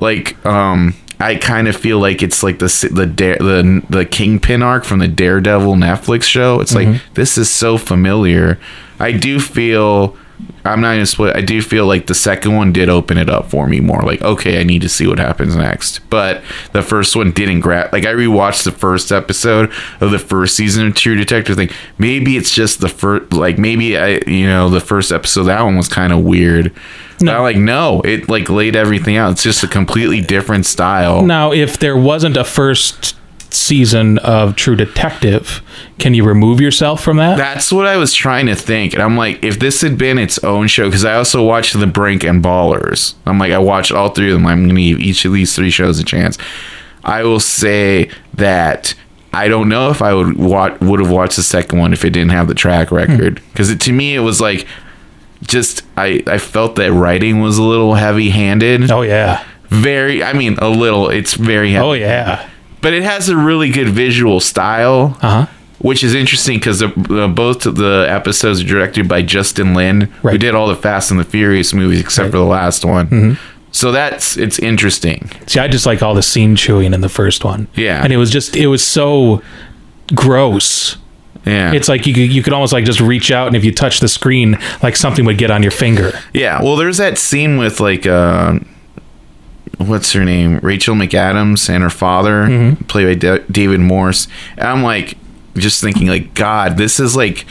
Like, 0.00 0.44
um, 0.46 0.94
I 1.20 1.36
kind 1.36 1.68
of 1.68 1.76
feel 1.76 1.98
like 2.00 2.22
it's 2.22 2.42
like 2.42 2.58
the 2.58 2.88
the 2.92 3.06
dare, 3.06 3.36
the 3.36 3.82
the 3.88 4.04
Kingpin 4.04 4.62
arc 4.62 4.84
from 4.84 4.98
the 4.98 5.08
Daredevil 5.08 5.74
Netflix 5.76 6.24
show. 6.24 6.60
It's 6.60 6.72
Mm-hmm. 6.74 6.92
like 6.92 7.02
this 7.14 7.38
is 7.38 7.48
so 7.50 7.78
familiar. 7.78 8.58
I 8.98 9.12
do 9.12 9.38
feel. 9.40 10.16
I'm 10.64 10.80
not 10.80 10.92
gonna 10.92 11.06
split. 11.06 11.36
I 11.36 11.42
do 11.42 11.60
feel 11.60 11.86
like 11.86 12.06
the 12.06 12.14
second 12.14 12.56
one 12.56 12.72
did 12.72 12.88
open 12.88 13.18
it 13.18 13.28
up 13.28 13.50
for 13.50 13.66
me 13.66 13.80
more. 13.80 14.00
Like, 14.00 14.22
okay, 14.22 14.60
I 14.60 14.64
need 14.64 14.82
to 14.82 14.88
see 14.88 15.06
what 15.06 15.18
happens 15.18 15.54
next. 15.54 15.98
But 16.08 16.42
the 16.72 16.82
first 16.82 17.14
one 17.14 17.32
didn't 17.32 17.60
grab. 17.60 17.92
Like, 17.92 18.06
I 18.06 18.12
rewatched 18.12 18.64
the 18.64 18.72
first 18.72 19.12
episode 19.12 19.72
of 20.00 20.10
the 20.10 20.18
first 20.18 20.56
season 20.56 20.86
of 20.86 20.94
True 20.94 21.16
Detective. 21.16 21.56
Think 21.56 21.72
maybe 21.98 22.36
it's 22.36 22.50
just 22.50 22.80
the 22.80 22.88
first. 22.88 23.32
Like, 23.32 23.58
maybe 23.58 23.98
I, 23.98 24.20
you 24.26 24.46
know, 24.46 24.70
the 24.70 24.80
first 24.80 25.12
episode 25.12 25.44
that 25.44 25.62
one 25.62 25.76
was 25.76 25.88
kind 25.88 26.12
of 26.12 26.20
weird. 26.20 26.72
No, 27.20 27.42
like 27.42 27.56
no, 27.56 28.00
it 28.00 28.28
like 28.28 28.48
laid 28.48 28.74
everything 28.74 29.16
out. 29.16 29.32
It's 29.32 29.42
just 29.42 29.62
a 29.62 29.68
completely 29.68 30.20
different 30.20 30.66
style. 30.66 31.22
Now, 31.22 31.52
if 31.52 31.78
there 31.78 31.96
wasn't 31.96 32.36
a 32.36 32.44
first 32.44 33.16
season 33.54 34.18
of 34.18 34.56
True 34.56 34.76
Detective, 34.76 35.62
can 35.98 36.14
you 36.14 36.24
remove 36.24 36.60
yourself 36.60 37.02
from 37.02 37.16
that? 37.18 37.36
That's 37.36 37.72
what 37.72 37.86
I 37.86 37.96
was 37.96 38.12
trying 38.12 38.46
to 38.46 38.54
think. 38.54 38.94
And 38.94 39.02
I'm 39.02 39.16
like, 39.16 39.42
if 39.44 39.58
this 39.58 39.80
had 39.80 39.96
been 39.96 40.18
its 40.18 40.38
own 40.44 40.66
show, 40.66 40.86
because 40.86 41.04
I 41.04 41.14
also 41.14 41.44
watched 41.44 41.78
The 41.78 41.86
Brink 41.86 42.24
and 42.24 42.42
Ballers. 42.42 43.14
I'm 43.26 43.38
like, 43.38 43.52
I 43.52 43.58
watched 43.58 43.92
all 43.92 44.10
three 44.10 44.30
of 44.30 44.34
them. 44.34 44.46
I'm 44.46 44.64
going 44.64 44.76
to 44.76 44.82
give 44.82 45.00
each 45.00 45.24
of 45.24 45.32
these 45.32 45.54
three 45.54 45.70
shows 45.70 45.98
a 45.98 46.04
chance. 46.04 46.38
I 47.04 47.22
will 47.24 47.40
say 47.40 48.10
that 48.34 48.94
I 49.32 49.48
don't 49.48 49.68
know 49.68 49.90
if 49.90 50.00
I 50.00 50.14
would 50.14 50.36
watch, 50.36 50.80
would 50.80 51.00
have 51.00 51.10
watched 51.10 51.36
the 51.36 51.42
second 51.42 51.78
one 51.78 51.92
if 51.92 52.04
it 52.04 52.10
didn't 52.10 52.30
have 52.30 52.48
the 52.48 52.54
track 52.54 52.88
hmm. 52.88 52.96
record. 52.96 53.42
Because 53.52 53.74
to 53.74 53.92
me, 53.92 54.14
it 54.14 54.20
was 54.20 54.40
like, 54.40 54.66
just 55.42 55.82
I, 55.96 56.22
I 56.26 56.38
felt 56.38 56.76
that 56.76 56.92
writing 56.92 57.40
was 57.40 57.58
a 57.58 57.62
little 57.62 57.94
heavy 57.94 58.30
handed. 58.30 58.90
oh 58.90 59.02
yeah. 59.02 59.44
Very, 59.68 60.22
I 60.22 60.34
mean, 60.34 60.56
a 60.58 60.68
little. 60.68 61.08
It's 61.08 61.34
very 61.34 61.72
heavy. 61.72 61.84
Oh 61.84 61.92
yeah. 61.92 62.48
But 62.84 62.92
it 62.92 63.02
has 63.02 63.28
a 63.28 63.36
really 63.36 63.70
good 63.70 63.88
visual 63.88 64.38
style 64.38 65.18
Uh 65.22 65.30
huh. 65.30 65.46
which 65.78 66.04
is 66.04 66.14
interesting 66.14 66.58
because 66.58 66.82
uh, 66.82 66.88
both 67.28 67.66
of 67.66 67.74
the 67.76 68.06
episodes 68.08 68.62
are 68.62 68.66
directed 68.66 69.08
by 69.08 69.20
Justin 69.22 69.74
Lin, 69.74 70.02
who 70.22 70.38
did 70.38 70.54
all 70.54 70.68
the 70.68 70.76
Fast 70.76 71.10
and 71.10 71.18
the 71.18 71.24
Furious 71.24 71.74
movies 71.74 72.00
except 72.00 72.30
for 72.30 72.38
the 72.38 72.44
last 72.58 72.84
one. 72.84 73.36
So 73.72 73.90
that's 73.90 74.36
it's 74.36 74.58
interesting. 74.60 75.28
See, 75.48 75.58
I 75.58 75.66
just 75.66 75.84
like 75.84 76.00
all 76.00 76.14
the 76.14 76.22
scene 76.22 76.54
chewing 76.56 76.94
in 76.94 77.00
the 77.00 77.08
first 77.08 77.44
one. 77.44 77.66
Yeah. 77.74 78.04
And 78.04 78.12
it 78.12 78.18
was 78.18 78.30
just 78.30 78.54
it 78.56 78.68
was 78.68 78.84
so 78.84 79.42
gross. 80.14 80.96
Yeah, 81.46 81.72
It's 81.74 81.88
like 81.90 82.06
you 82.06 82.14
could, 82.14 82.32
you 82.32 82.42
could 82.42 82.54
almost 82.54 82.72
like 82.72 82.86
just 82.86 83.00
reach 83.00 83.30
out 83.30 83.48
and 83.48 83.56
if 83.56 83.64
you 83.66 83.72
touch 83.74 84.00
the 84.00 84.08
screen, 84.08 84.56
like 84.82 84.96
something 84.96 85.26
would 85.26 85.36
get 85.36 85.50
on 85.50 85.62
your 85.62 85.72
finger. 85.72 86.12
yeah. 86.32 86.62
Well, 86.62 86.76
there's 86.76 86.96
that 86.96 87.18
scene 87.18 87.58
with 87.58 87.80
like 87.80 88.06
uh, 88.06 88.60
what's 89.78 90.12
her 90.12 90.24
name, 90.24 90.58
Rachel 90.62 90.94
McAdams 90.94 91.68
and 91.68 91.82
her 91.82 91.90
father, 91.90 92.44
Mm-hmm. 92.44 92.84
played 92.84 93.06
by 93.06 93.14
Da- 93.38 93.44
David 93.50 93.80
Morse, 93.80 94.28
and 94.56 94.68
I'm 94.68 94.82
like 94.82 95.16
just 95.54 95.82
thinking 95.82 96.06
like, 96.08 96.34
God, 96.34 96.76
this 96.76 96.98
is 97.00 97.16
like. 97.16 97.44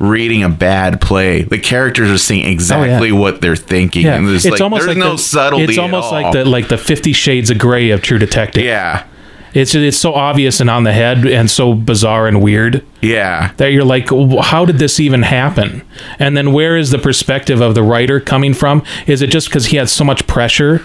Reading 0.00 0.44
a 0.44 0.48
bad 0.48 1.00
play, 1.00 1.42
the 1.42 1.58
characters 1.58 2.08
are 2.08 2.18
saying 2.18 2.46
exactly 2.46 3.10
what 3.10 3.40
they're 3.40 3.56
thinking, 3.56 4.06
Oh, 4.06 4.10
Yeah, 4.10 4.14
and 4.14 4.28
there's 4.28 4.46
it's 4.46 4.52
like, 4.52 4.60
almost 4.60 4.84
there's 4.86 4.96
like 4.96 5.04
no 5.04 5.12
the, 5.16 5.18
subtlety. 5.18 5.64
It's 5.64 5.76
almost 5.78 6.12
like 6.12 6.32
the 6.32 6.44
like 6.44 6.68
the 6.68 6.78
Fifty 6.78 7.12
Shades 7.12 7.50
of 7.50 7.58
Grey 7.58 7.90
of 7.90 8.00
True 8.00 8.16
Detective. 8.20 8.62
yeah, 8.62 9.02
It's 9.54 9.74
it's 9.74 9.96
so 9.96 10.14
obvious 10.14 10.60
and 10.60 10.70
on 10.70 10.84
the 10.84 10.92
head 10.92 11.26
and 11.26 11.50
so 11.50 11.74
bizarre 11.74 12.28
and 12.28 12.40
weird 12.40 12.84
Yeah. 13.02 13.50
that 13.56 13.72
you're 13.72 13.82
like, 13.82 14.08
how 14.40 14.64
did 14.64 14.78
this 14.78 15.00
even 15.00 15.22
happen? 15.22 15.82
And 16.20 16.36
then 16.36 16.52
where 16.52 16.76
is 16.76 16.92
the 16.92 16.98
perspective 17.00 17.60
of 17.60 17.74
the 17.74 17.82
writer 17.82 18.20
coming 18.20 18.54
from? 18.54 18.84
Is 19.08 19.20
it 19.20 19.30
just 19.30 19.48
because 19.48 19.66
he 19.66 19.78
had 19.78 19.88
so 19.88 20.04
much 20.04 20.28
pressure 20.28 20.80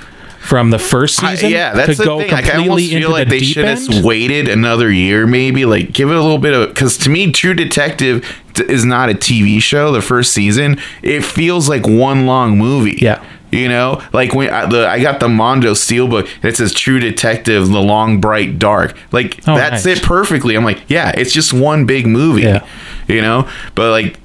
from 0.53 0.69
the 0.69 0.77
first 0.77 1.23
I- 1.23 1.33
season 1.33 1.49
yeah, 1.49 1.73
that's 1.73 1.93
to 1.93 1.95
the 1.95 2.05
go 2.05 2.19
thing. 2.19 2.29
Like, 2.29 2.45
I 2.53 2.57
almost 2.59 2.87
feel 2.91 3.09
like 3.09 3.27
the 3.27 3.39
they 3.39 3.43
should 3.43 3.65
end? 3.65 3.91
have 3.91 4.05
waited 4.05 4.47
another 4.47 4.91
year, 4.91 5.25
maybe. 5.25 5.65
Like, 5.65 5.91
give 5.93 6.11
it 6.11 6.15
a 6.15 6.21
little 6.21 6.37
bit 6.37 6.53
of 6.53 6.69
because 6.69 6.95
to 6.99 7.09
me, 7.09 7.31
True 7.31 7.55
Detective 7.55 8.23
t- 8.53 8.63
is 8.69 8.85
not 8.85 9.09
a 9.09 9.15
TV 9.15 9.59
show. 9.59 9.91
The 9.91 9.99
first 10.01 10.31
season, 10.31 10.79
it 11.01 11.25
feels 11.25 11.67
like 11.67 11.87
one 11.87 12.27
long 12.27 12.55
movie. 12.59 12.99
Yeah. 13.01 13.23
You 13.49 13.67
know, 13.67 13.99
like 14.13 14.35
when 14.35 14.51
I, 14.53 14.67
the 14.67 14.87
I 14.87 14.99
got 15.01 15.19
the 15.19 15.27
Mondo 15.29 15.73
Steelbook 15.73 16.27
and 16.37 16.45
it 16.45 16.55
says 16.57 16.71
True 16.71 16.99
Detective: 16.99 17.67
The 17.69 17.81
Long 17.81 18.21
Bright 18.21 18.59
Dark. 18.59 18.95
Like 19.11 19.39
Oh, 19.47 19.55
that's 19.55 19.85
nice. 19.85 19.97
it 19.97 20.03
perfectly. 20.03 20.55
I'm 20.55 20.63
like, 20.63 20.81
yeah, 20.87 21.11
it's 21.17 21.31
just 21.33 21.51
one 21.51 21.85
big 21.87 22.05
movie. 22.05 22.43
Yeah. 22.43 22.63
You 23.07 23.21
know, 23.21 23.49
but 23.73 23.89
like 23.89 24.19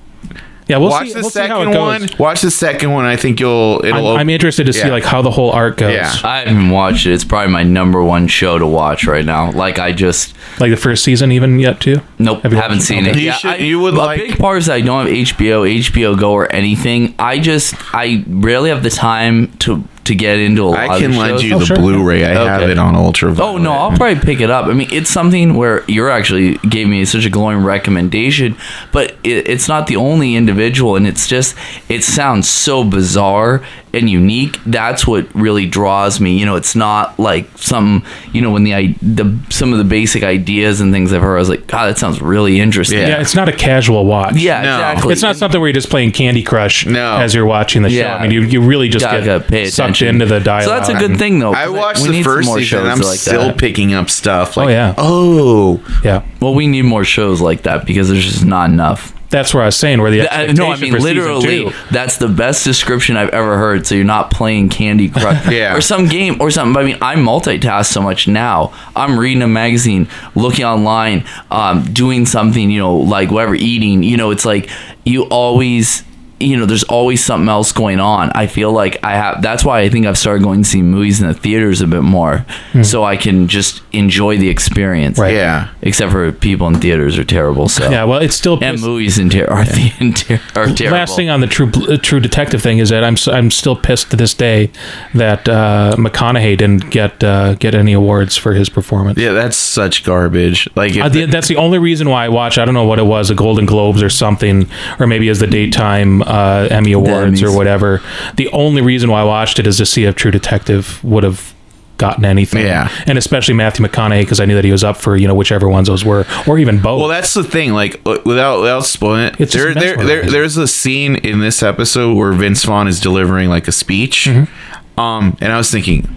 Yeah, 0.68 0.76
we'll 0.76 0.90
watch 0.90 1.08
see. 1.08 1.14
the 1.14 1.20
We'll 1.20 1.30
see 1.30 1.40
how 1.40 1.60
second 1.60 1.72
it 1.74 1.78
one. 1.78 2.00
goes. 2.02 2.18
Watch 2.18 2.40
the 2.42 2.50
second 2.50 2.92
one. 2.92 3.04
I 3.06 3.16
think 3.16 3.40
you'll. 3.40 3.80
It'll. 3.84 4.08
I'm, 4.08 4.18
I'm 4.20 4.28
interested 4.30 4.66
to 4.66 4.72
see 4.72 4.80
Yeah. 4.80 4.92
like 4.92 5.04
how 5.04 5.22
the 5.22 5.30
whole 5.30 5.50
arc 5.50 5.78
goes. 5.78 5.94
Yeah. 5.94 6.12
I 6.22 6.40
haven't 6.40 6.70
watched 6.70 7.06
it. 7.06 7.12
It's 7.14 7.24
probably 7.24 7.52
my 7.52 7.62
number 7.62 8.02
one 8.02 8.26
show 8.28 8.58
to 8.58 8.66
watch 8.66 9.06
right 9.06 9.24
now. 9.24 9.50
Like 9.52 9.78
I 9.78 9.92
just 9.92 10.34
Like 10.60 10.70
the 10.70 10.76
first 10.76 11.04
season, 11.04 11.32
even 11.32 11.58
yet 11.58 11.80
too. 11.80 12.00
nope, 12.18 12.42
Have 12.42 12.52
haven't 12.52 12.68
watched 12.78 12.82
it? 12.82 12.84
seen 12.84 13.06
it. 13.06 13.10
Okay. 13.10 13.20
You 13.20 13.26
Yeah, 13.26 13.32
should- 13.32 13.50
I- 13.52 13.56
you 13.56 13.80
would 13.80 13.94
like- 13.94 14.20
big 14.20 14.38
part 14.38 14.58
is 14.58 14.66
that 14.66 14.74
I 14.74 14.80
don't 14.82 15.06
have 15.06 15.14
HBO, 15.14 15.64
HBO 15.64 16.14
Go, 16.18 16.32
or 16.32 16.52
anything. 16.54 17.14
I 17.18 17.38
just 17.38 17.74
I 17.94 18.24
rarely 18.28 18.68
have 18.70 18.82
the 18.82 18.90
time 18.90 19.50
to 19.60 19.82
to 20.08 20.14
get 20.14 20.38
into 20.38 20.64
a 20.64 20.70
lot 20.70 20.78
I 20.90 20.98
can 20.98 21.12
the 21.12 21.18
lend 21.18 21.30
shows. 21.40 21.44
you 21.44 21.54
Oh, 21.56 21.58
the 21.60 21.66
sure. 21.66 21.76
Blu-ray. 21.76 22.24
I 22.24 22.28
have 22.44 22.68
it 22.68 22.78
on 22.78 22.94
Ultra. 22.94 23.34
Oh 23.40 23.56
no, 23.56 23.72
I'll 23.72 23.96
probably 23.96 24.16
pick 24.20 24.40
it 24.40 24.50
up. 24.50 24.66
I 24.66 24.72
mean, 24.74 24.88
it's 24.92 25.08
something 25.10 25.54
where 25.54 25.84
you're 25.88 26.10
actually 26.10 26.56
gave 26.58 26.88
me 26.88 27.04
such 27.04 27.24
a 27.24 27.30
glowing 27.30 27.64
recommendation, 27.64 28.56
but 28.92 29.12
it, 29.24 29.48
it's 29.48 29.68
not 29.68 29.86
the 29.86 29.96
only 29.96 30.34
individual, 30.36 30.96
and 30.96 31.06
it's 31.06 31.26
just 31.26 31.56
it 31.88 32.04
sounds 32.04 32.48
so 32.48 32.84
bizarre 32.84 33.62
and 33.94 34.10
unique. 34.10 34.58
That's 34.66 35.06
what 35.06 35.26
really 35.34 35.66
draws 35.66 36.20
me. 36.20 36.38
You 36.38 36.44
know, 36.46 36.56
it's 36.56 36.76
not 36.76 37.18
like 37.18 37.46
some 37.56 38.04
you 38.32 38.42
know 38.42 38.50
when 38.50 38.64
the 38.64 38.74
i- 38.74 38.94
the 39.00 39.38
some 39.48 39.72
of 39.72 39.78
the 39.78 39.84
basic 39.84 40.22
ideas 40.22 40.80
and 40.80 40.92
things 40.92 41.12
I've 41.12 41.22
heard. 41.22 41.36
I 41.36 41.38
was 41.38 41.48
like, 41.48 41.66
God, 41.66 41.86
that 41.86 41.98
sounds 41.98 42.20
really 42.20 42.60
interesting. 42.60 42.98
Yeah. 42.98 43.08
Yeah, 43.08 43.20
it's 43.20 43.34
not 43.34 43.48
a 43.48 43.52
casual 43.52 44.04
watch. 44.04 44.36
Yeah, 44.36 44.62
No. 44.62 44.74
exactly. 44.74 45.12
It's 45.12 45.22
not 45.22 45.36
something 45.36 45.60
where 45.60 45.68
you're 45.68 45.74
just 45.74 45.90
playing 45.90 46.12
Candy 46.12 46.42
Crush 46.42 46.84
No. 46.86 47.16
as 47.16 47.34
you're 47.34 47.46
watching 47.46 47.82
the 47.82 47.90
show. 47.90 47.96
Yeah. 47.96 48.16
I 48.16 48.22
mean, 48.22 48.32
you, 48.32 48.42
you 48.42 48.60
really 48.60 48.88
just 48.88 49.04
Gotta, 49.04 49.18
get 49.20 49.26
gotta 49.26 49.44
pay 49.44 49.66
sucked 49.66 49.97
attention. 50.06 50.22
into 50.22 50.26
the 50.26 50.40
dialogue. 50.40 50.84
So 50.84 50.92
that's 50.92 51.02
a 51.02 51.06
good 51.08 51.18
thing, 51.18 51.38
though. 51.38 51.52
I 51.52 51.68
watched 51.68 52.02
we 52.02 52.08
the 52.08 52.12
need 52.14 52.24
first 52.24 52.46
more 52.46 52.58
season. 52.58 52.80
shows 52.80 52.88
I'm 52.88 53.00
like 53.00 53.18
still 53.18 53.48
that. 53.48 53.58
picking 53.58 53.94
up 53.94 54.10
stuff. 54.10 54.56
Like, 54.56 54.66
Oh, 54.66 54.70
yeah. 54.70 54.94
Oh, 54.96 56.00
Yeah, 56.04 56.22
Well, 56.40 56.54
we 56.54 56.66
need 56.66 56.82
more 56.82 57.04
shows 57.04 57.40
like 57.40 57.62
that 57.62 57.86
because 57.86 58.08
there's 58.08 58.24
just 58.24 58.44
not 58.44 58.70
enough. 58.70 59.14
that's 59.30 59.52
where 59.52 59.62
I 59.62 59.66
was 59.66 59.76
saying 59.76 60.00
where 60.00 60.10
the 60.10 60.20
Th- 60.26 60.30
uh, 60.30 60.52
no, 60.54 60.72
I 60.72 60.76
mean 60.76 60.92
for 60.94 61.00
literally. 61.00 61.70
That's 61.90 62.16
the 62.16 62.28
best 62.28 62.64
description 62.64 63.18
I've 63.18 63.28
ever 63.28 63.58
heard. 63.58 63.86
So 63.86 63.94
you're 63.94 64.04
not 64.04 64.30
playing 64.30 64.70
Candy 64.70 65.10
Crush, 65.10 65.48
Yeah. 65.50 65.76
or 65.76 65.82
some 65.82 66.06
game 66.08 66.40
or 66.40 66.50
something. 66.50 66.80
I 66.80 66.84
mean, 66.86 66.96
I 67.02 67.14
multitask 67.16 67.86
so 67.92 68.00
much 68.00 68.26
now. 68.26 68.72
I'm 68.96 69.18
reading 69.18 69.42
a 69.42 69.46
magazine, 69.46 70.08
looking 70.34 70.64
online, 70.64 71.24
um, 71.50 71.84
doing 71.92 72.24
something. 72.24 72.70
You 72.70 72.80
know, 72.80 72.96
like 72.96 73.30
whatever, 73.30 73.54
eating. 73.54 74.02
You 74.02 74.16
know, 74.16 74.30
it's 74.30 74.46
like 74.46 74.70
you 75.04 75.24
always. 75.24 76.04
You 76.40 76.56
know, 76.56 76.66
there's 76.66 76.84
always 76.84 77.24
something 77.24 77.48
else 77.48 77.72
going 77.72 77.98
on. 78.00 78.30
I 78.34 78.46
feel 78.46 78.70
like 78.72 79.02
I 79.04 79.12
have. 79.16 79.42
That's 79.42 79.64
why 79.64 79.80
I 79.80 79.88
think 79.88 80.06
I've 80.06 80.16
started 80.18 80.42
going 80.44 80.62
to 80.62 80.68
see 80.68 80.82
movies 80.82 81.20
in 81.20 81.26
the 81.26 81.34
theaters 81.34 81.80
a 81.80 81.86
bit 81.86 82.02
more, 82.02 82.46
so 82.82 83.02
I 83.04 83.16
can 83.16 83.48
just 83.48 83.82
enjoy 83.92 84.36
the 84.38 84.48
experience. 84.48 85.18
Right. 85.18 85.34
yeah. 85.34 85.68
Except 85.82 86.12
for 86.12 86.30
people 86.30 86.68
in 86.68 86.80
theaters 86.80 87.18
are 87.18 87.24
terrible. 87.24 87.68
So 87.68 87.90
Yeah, 87.90 88.04
well, 88.04 88.20
it's 88.20 88.36
still 88.36 88.54
and 88.62 88.74
pissed- 88.76 88.84
movies 88.84 89.18
in 89.18 89.30
ter- 89.30 89.46
are, 89.46 89.64
the, 89.64 89.92
in 90.00 90.12
ter- 90.14 90.40
are 90.54 90.66
terrible. 90.66 90.98
Last 90.98 91.16
thing 91.16 91.28
on 91.28 91.40
the 91.40 91.46
true 91.48 91.70
uh, 91.88 91.96
true 91.96 92.20
detective 92.20 92.62
thing 92.62 92.78
is 92.78 92.90
that 92.90 93.02
I'm 93.02 93.14
s- 93.14 93.26
I'm 93.28 93.50
still 93.50 93.74
pissed 93.76 94.10
to 94.10 94.16
this 94.16 94.34
day 94.34 94.70
that 95.14 95.48
uh, 95.48 95.96
McConaughey 95.98 96.56
didn't 96.56 96.90
get 96.90 97.24
uh, 97.24 97.54
get 97.54 97.74
any 97.74 97.92
awards 97.94 98.36
for 98.36 98.52
his 98.54 98.68
performance. 98.68 99.18
Yeah, 99.18 99.32
that's 99.32 99.56
such 99.56 100.04
garbage. 100.04 100.68
Like, 100.76 100.94
if 100.94 101.02
Uh, 101.02 101.08
the, 101.08 101.24
that's 101.26 101.48
the 101.48 101.56
only 101.56 101.78
reason 101.78 102.08
why 102.08 102.24
I 102.26 102.28
watch. 102.28 102.58
I 102.58 102.64
don't 102.64 102.74
know 102.74 102.86
what 102.86 102.98
it 103.00 103.06
was, 103.06 103.28
the 103.28 103.34
Golden 103.34 103.66
Globes 103.66 104.02
or 104.02 104.10
something, 104.10 104.68
or 105.00 105.06
maybe 105.06 105.28
as 105.28 105.40
the 105.40 105.46
daytime 105.46 106.22
uh, 106.28 106.68
Emmy 106.70 106.92
Awards 106.92 107.42
or 107.42 107.54
whatever. 107.56 108.00
The 108.36 108.48
only 108.50 108.82
reason 108.82 109.10
why 109.10 109.20
I 109.20 109.24
watched 109.24 109.58
it 109.58 109.66
is 109.66 109.78
to 109.78 109.86
see 109.86 110.04
if 110.04 110.14
True 110.14 110.30
Detective 110.30 111.02
would 111.02 111.24
have 111.24 111.54
gotten 111.96 112.24
anything. 112.24 112.64
Yeah. 112.64 112.88
and 113.06 113.18
especially 113.18 113.54
Matthew 113.54 113.84
McConaughey 113.84 114.20
because 114.20 114.38
I 114.38 114.44
knew 114.44 114.54
that 114.54 114.64
he 114.64 114.70
was 114.70 114.84
up 114.84 114.96
for 114.96 115.16
you 115.16 115.26
know 115.26 115.34
whichever 115.34 115.68
ones 115.68 115.88
those 115.88 116.04
were, 116.04 116.26
or 116.46 116.58
even 116.58 116.80
both. 116.80 117.00
Well, 117.00 117.08
that's 117.08 117.34
the 117.34 117.42
thing. 117.42 117.72
Like, 117.72 118.00
uh, 118.06 118.18
without 118.24 118.60
without 118.60 118.84
spoiling 118.84 119.34
it, 119.38 119.50
there, 119.50 119.74
there, 119.74 119.96
there, 119.96 120.24
there's 120.24 120.56
a 120.56 120.68
scene 120.68 121.16
in 121.16 121.40
this 121.40 121.62
episode 121.62 122.14
where 122.16 122.32
Vince 122.32 122.64
Vaughn 122.64 122.86
is 122.88 123.00
delivering 123.00 123.48
like 123.48 123.66
a 123.68 123.72
speech. 123.72 124.26
Mm-hmm. 124.26 125.00
Um, 125.00 125.36
and 125.40 125.52
I 125.52 125.56
was 125.56 125.70
thinking, 125.70 126.08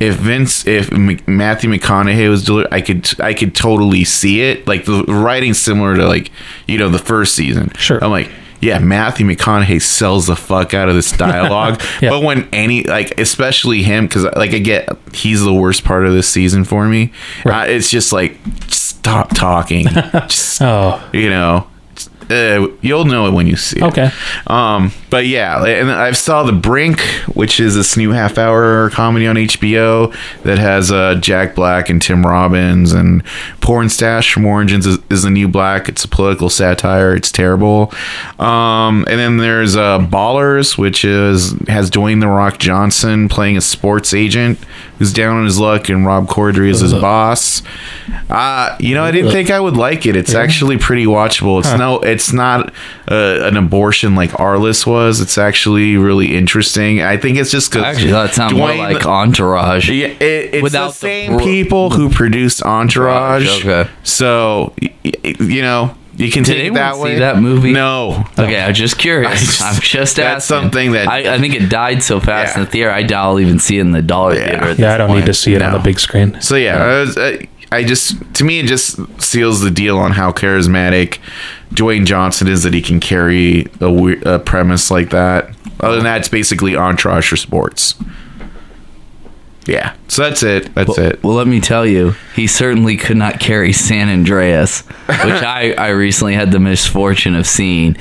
if 0.00 0.16
Vince, 0.16 0.66
if 0.66 0.92
M- 0.92 1.20
Matthew 1.26 1.70
McConaughey 1.70 2.28
was 2.28 2.44
deli- 2.44 2.66
I 2.70 2.80
could, 2.80 3.08
I 3.20 3.34
could 3.34 3.54
totally 3.54 4.04
see 4.04 4.40
it. 4.42 4.66
Like 4.68 4.84
the 4.84 5.02
writing's 5.04 5.58
similar 5.58 5.96
to 5.96 6.06
like, 6.06 6.30
you 6.66 6.78
know, 6.78 6.88
the 6.88 6.98
first 6.98 7.34
season. 7.34 7.72
Sure. 7.76 8.02
I'm 8.02 8.10
like. 8.10 8.30
Yeah, 8.60 8.78
Matthew 8.78 9.26
McConaughey 9.26 9.80
sells 9.80 10.26
the 10.26 10.36
fuck 10.36 10.74
out 10.74 10.88
of 10.88 10.94
this 10.94 11.12
dialogue. 11.16 11.80
Yeah. 12.00 12.10
But 12.10 12.22
when 12.22 12.48
any 12.52 12.84
like, 12.84 13.18
especially 13.20 13.82
him, 13.82 14.06
because 14.06 14.24
like 14.24 14.52
I 14.52 14.58
get 14.58 14.88
he's 15.12 15.42
the 15.42 15.54
worst 15.54 15.84
part 15.84 16.06
of 16.06 16.12
this 16.12 16.28
season 16.28 16.64
for 16.64 16.86
me. 16.86 17.12
Right. 17.44 17.68
Uh, 17.68 17.72
it's 17.72 17.90
just 17.90 18.12
like 18.12 18.36
stop 18.68 19.30
talking. 19.34 19.86
just 20.12 20.60
oh, 20.60 21.08
you 21.12 21.30
know 21.30 21.66
uh, 22.30 22.68
you'll 22.80 23.04
know 23.04 23.26
it 23.26 23.32
when 23.32 23.46
you 23.46 23.56
see 23.56 23.78
it. 23.78 23.82
Okay. 23.84 24.10
um 24.46 24.92
but 25.10 25.26
yeah 25.26 25.64
and 25.64 25.90
i 25.90 26.12
saw 26.12 26.42
the 26.42 26.52
brink 26.52 27.00
which 27.34 27.58
is 27.60 27.74
this 27.74 27.96
new 27.96 28.10
half 28.10 28.36
hour 28.36 28.90
comedy 28.90 29.26
on 29.26 29.36
hbo 29.36 30.14
that 30.42 30.58
has 30.58 30.92
uh 30.92 31.14
jack 31.16 31.54
black 31.54 31.88
and 31.88 32.02
tim 32.02 32.26
robbins 32.26 32.92
and 32.92 33.22
Pornstache 33.60 34.32
from 34.32 34.46
origins 34.46 34.86
is, 34.86 34.98
is 35.10 35.24
the 35.24 35.30
new 35.30 35.46
black. 35.46 35.90
It's 35.90 36.02
a 36.02 36.08
political 36.08 36.48
satire. 36.48 37.14
It's 37.14 37.30
terrible. 37.30 37.92
Um 38.38 39.04
and 39.08 39.18
then 39.20 39.36
there's 39.36 39.76
uh 39.76 39.98
ballers 39.98 40.78
which 40.78 41.04
is 41.04 41.52
has 41.68 41.90
dwayne 41.90 42.20
the 42.20 42.28
rock 42.28 42.58
johnson 42.58 43.28
playing 43.28 43.58
a 43.58 43.60
sports 43.60 44.14
agent 44.14 44.58
who's 44.98 45.12
down 45.12 45.36
on 45.36 45.44
his 45.44 45.58
luck 45.58 45.88
and 45.90 46.06
rob 46.06 46.28
corddry 46.28 46.68
is 46.70 46.80
his 46.80 46.94
boss. 46.94 47.62
Uh 48.30 48.74
you 48.80 48.94
know 48.94 49.04
i 49.04 49.10
didn't 49.10 49.32
think 49.32 49.50
i 49.50 49.60
would 49.60 49.76
like 49.76 50.06
it. 50.06 50.16
It's 50.16 50.34
actually 50.34 50.78
pretty 50.78 51.04
watchable. 51.04 51.60
It's 51.60 51.72
no 51.78 52.00
it's 52.00 52.17
not 52.32 52.72
uh, 53.10 53.38
an 53.42 53.56
abortion 53.56 54.14
like 54.14 54.30
arliss 54.32 54.86
was 54.86 55.20
it's 55.20 55.38
actually 55.38 55.96
really 55.96 56.36
interesting 56.36 57.00
i 57.02 57.16
think 57.16 57.38
it's 57.38 57.50
just 57.50 57.70
because 57.70 57.84
Actually, 57.84 58.12
that 58.12 58.34
sounds 58.34 58.52
more 58.54 58.74
like 58.74 59.04
Entourage. 59.06 59.88
yeah, 59.90 60.06
it, 60.08 60.54
it's 60.54 60.62
Without 60.62 60.88
the 60.88 60.92
the 60.92 60.98
same 60.98 61.36
bro- 61.36 61.44
people 61.44 61.90
who 61.90 62.10
produced 62.10 62.62
Entourage. 62.62 63.48
Okay. 63.64 63.88
So, 64.02 64.74
y- 64.82 64.92
y- 65.04 65.34
you 65.40 65.62
know, 65.62 65.94
you 66.16 66.30
can 66.30 66.42
Did 66.42 66.52
take 66.52 66.56
it 66.56 66.60
anyone 66.60 66.74
that 66.76 66.94
see 66.96 67.02
way. 67.02 67.18
that 67.20 67.38
movie? 67.38 67.72
No. 67.72 68.24
Okay, 68.38 68.60
I'm 68.60 68.74
just 68.74 68.98
curious. 68.98 69.30
I 69.32 69.36
just- 69.36 69.62
I'm 69.62 69.80
just 69.80 70.16
that's 70.16 70.50
asking. 70.50 70.62
something 70.62 70.92
that- 70.92 71.08
I, 71.08 71.34
I 71.34 71.38
think 71.38 71.54
it 71.54 71.68
died 71.68 72.02
so 72.02 72.18
fast 72.20 72.54
Yeah. 72.54 72.60
in 72.60 72.64
the 72.66 72.70
theater. 72.70 72.90
I 72.90 73.02
doubt 73.02 73.24
I'll 73.26 73.40
even 73.40 73.58
see 73.58 73.78
it 73.78 73.82
in 73.82 73.92
the 73.92 74.02
dollar 74.02 74.34
Yeah. 74.34 74.40
theater. 74.48 74.56
at 74.64 74.68
yeah, 74.68 74.74
this 74.74 74.94
I 74.94 74.96
don't 74.98 75.16
need 75.16 75.26
to 75.26 75.34
see 75.34 75.54
it 75.54 75.62
on 75.62 75.72
the 75.72 75.78
big 75.78 75.98
screen. 76.00 76.40
So 76.40 76.56
yeah, 76.56 76.76
I, 76.82 77.00
was, 77.00 77.16
I, 77.18 77.48
I 77.70 77.84
just 77.84 78.16
to 78.36 78.44
me 78.44 78.60
it 78.60 78.66
just 78.66 78.98
seals 79.20 79.60
the 79.60 79.70
deal 79.70 79.98
on 79.98 80.12
how 80.12 80.32
charismatic 80.32 81.18
Dwayne 81.70 82.06
Johnson 82.06 82.48
is 82.48 82.62
that 82.62 82.72
he 82.72 82.80
can 82.80 82.98
carry 83.00 83.66
a, 83.80 83.90
we- 83.90 84.20
a 84.22 84.38
premise 84.38 84.90
like 84.90 85.10
that. 85.10 85.50
Other 85.80 85.96
than 85.96 86.04
that, 86.04 86.18
it's 86.20 86.28
basically 86.28 86.74
Entourage 86.76 87.28
for 87.28 87.36
sports. 87.36 87.94
Yeah, 89.66 89.94
so 90.08 90.22
that's 90.22 90.42
it. 90.42 90.74
That's 90.74 90.96
it. 90.96 91.22
Well, 91.22 91.34
let 91.34 91.46
me 91.46 91.60
tell 91.60 91.84
you, 91.84 92.14
he 92.34 92.46
certainly 92.46 92.96
could 92.96 93.18
not 93.18 93.38
carry 93.38 93.74
San 93.74 94.08
Andreas, 94.08 94.80
which 94.80 95.42
I, 95.42 95.74
I 95.78 95.88
recently 95.90 96.32
had 96.32 96.52
the 96.52 96.58
misfortune 96.58 97.34
of 97.34 97.46
seeing, 97.46 97.94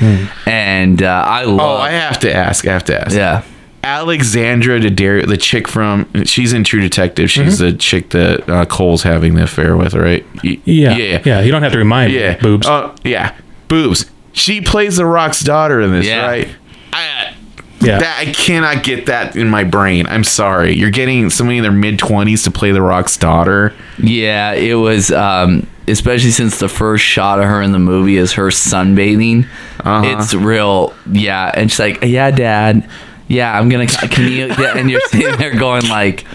and 0.45 1.03
uh, 1.03 1.25
I 1.27 1.43
love. 1.43 1.59
Oh, 1.59 1.75
I 1.75 1.89
have 1.91 2.19
to 2.19 2.33
ask. 2.33 2.65
I 2.65 2.71
have 2.71 2.85
to 2.85 3.01
ask. 3.01 3.13
yeah. 3.13 3.43
Alexandra 3.83 4.79
Daddario, 4.79 5.27
the 5.27 5.37
chick 5.37 5.67
from 5.67 6.09
she's 6.25 6.53
in 6.53 6.63
True 6.63 6.81
Detective. 6.81 7.29
She's 7.31 7.59
the 7.59 7.73
chick 7.73 8.09
that 8.09 8.49
uh, 8.49 8.65
Cole's 8.65 9.03
having 9.03 9.35
the 9.35 9.43
affair 9.43 9.77
with, 9.77 9.93
right? 9.93 10.25
Y- 10.43 10.59
Yeah, 10.65 10.95
yeah, 10.97 11.21
yeah. 11.25 11.41
You 11.41 11.51
don't 11.51 11.63
have 11.63 11.71
to 11.71 11.77
remind 11.77 12.11
me. 12.13 12.19
yeah. 12.19 12.37
boobs. 12.37 12.67
Oh, 12.67 12.93
yeah, 13.03 13.35
boobs. 13.67 14.09
She 14.33 14.61
plays 14.61 14.97
the 14.97 15.05
Rock's 15.05 15.41
daughter 15.41 15.79
in 15.81 15.91
this, 15.91 16.05
Yeah. 16.05 16.25
right? 16.25 16.49
I, 16.93 17.33
yeah, 17.79 17.99
that, 17.99 18.17
I 18.27 18.31
cannot 18.33 18.83
get 18.83 19.05
that 19.05 19.35
in 19.35 19.49
my 19.49 19.63
brain. 19.63 20.05
I'm 20.07 20.23
sorry. 20.23 20.73
You're 20.75 20.89
getting 20.91 21.29
somebody 21.29 21.57
in 21.57 21.63
their 21.63 21.71
mid 21.71 21.99
twenties 21.99 22.43
to 22.43 22.51
play 22.51 22.71
the 22.71 22.81
Rock's 22.81 23.15
daughter. 23.17 23.73
Yeah, 23.99 24.53
it 24.53 24.73
was, 24.73 25.11
um, 25.11 25.67
especially 25.87 26.31
since 26.31 26.59
the 26.59 26.67
first 26.69 27.03
shot 27.05 27.39
of 27.39 27.45
her 27.45 27.61
in 27.61 27.71
the 27.71 27.79
movie 27.79 28.17
is 28.17 28.33
her 28.33 28.47
sunbathing. 28.47 29.47
Uh-huh. 29.79 30.17
It's 30.19 30.33
real, 30.33 30.93
yeah. 31.11 31.51
And 31.53 31.69
she's 31.71 31.79
like, 31.79 31.99
"Yeah, 32.03 32.31
Dad, 32.31 32.89
yeah, 33.27 33.57
I'm 33.57 33.69
gonna." 33.69 33.87
Can 33.87 34.31
you? 34.31 34.47
Yeah, 34.47 34.77
and 34.77 34.89
you're 34.89 35.01
sitting 35.01 35.37
there 35.37 35.55
going 35.55 35.87
like, 35.87 36.25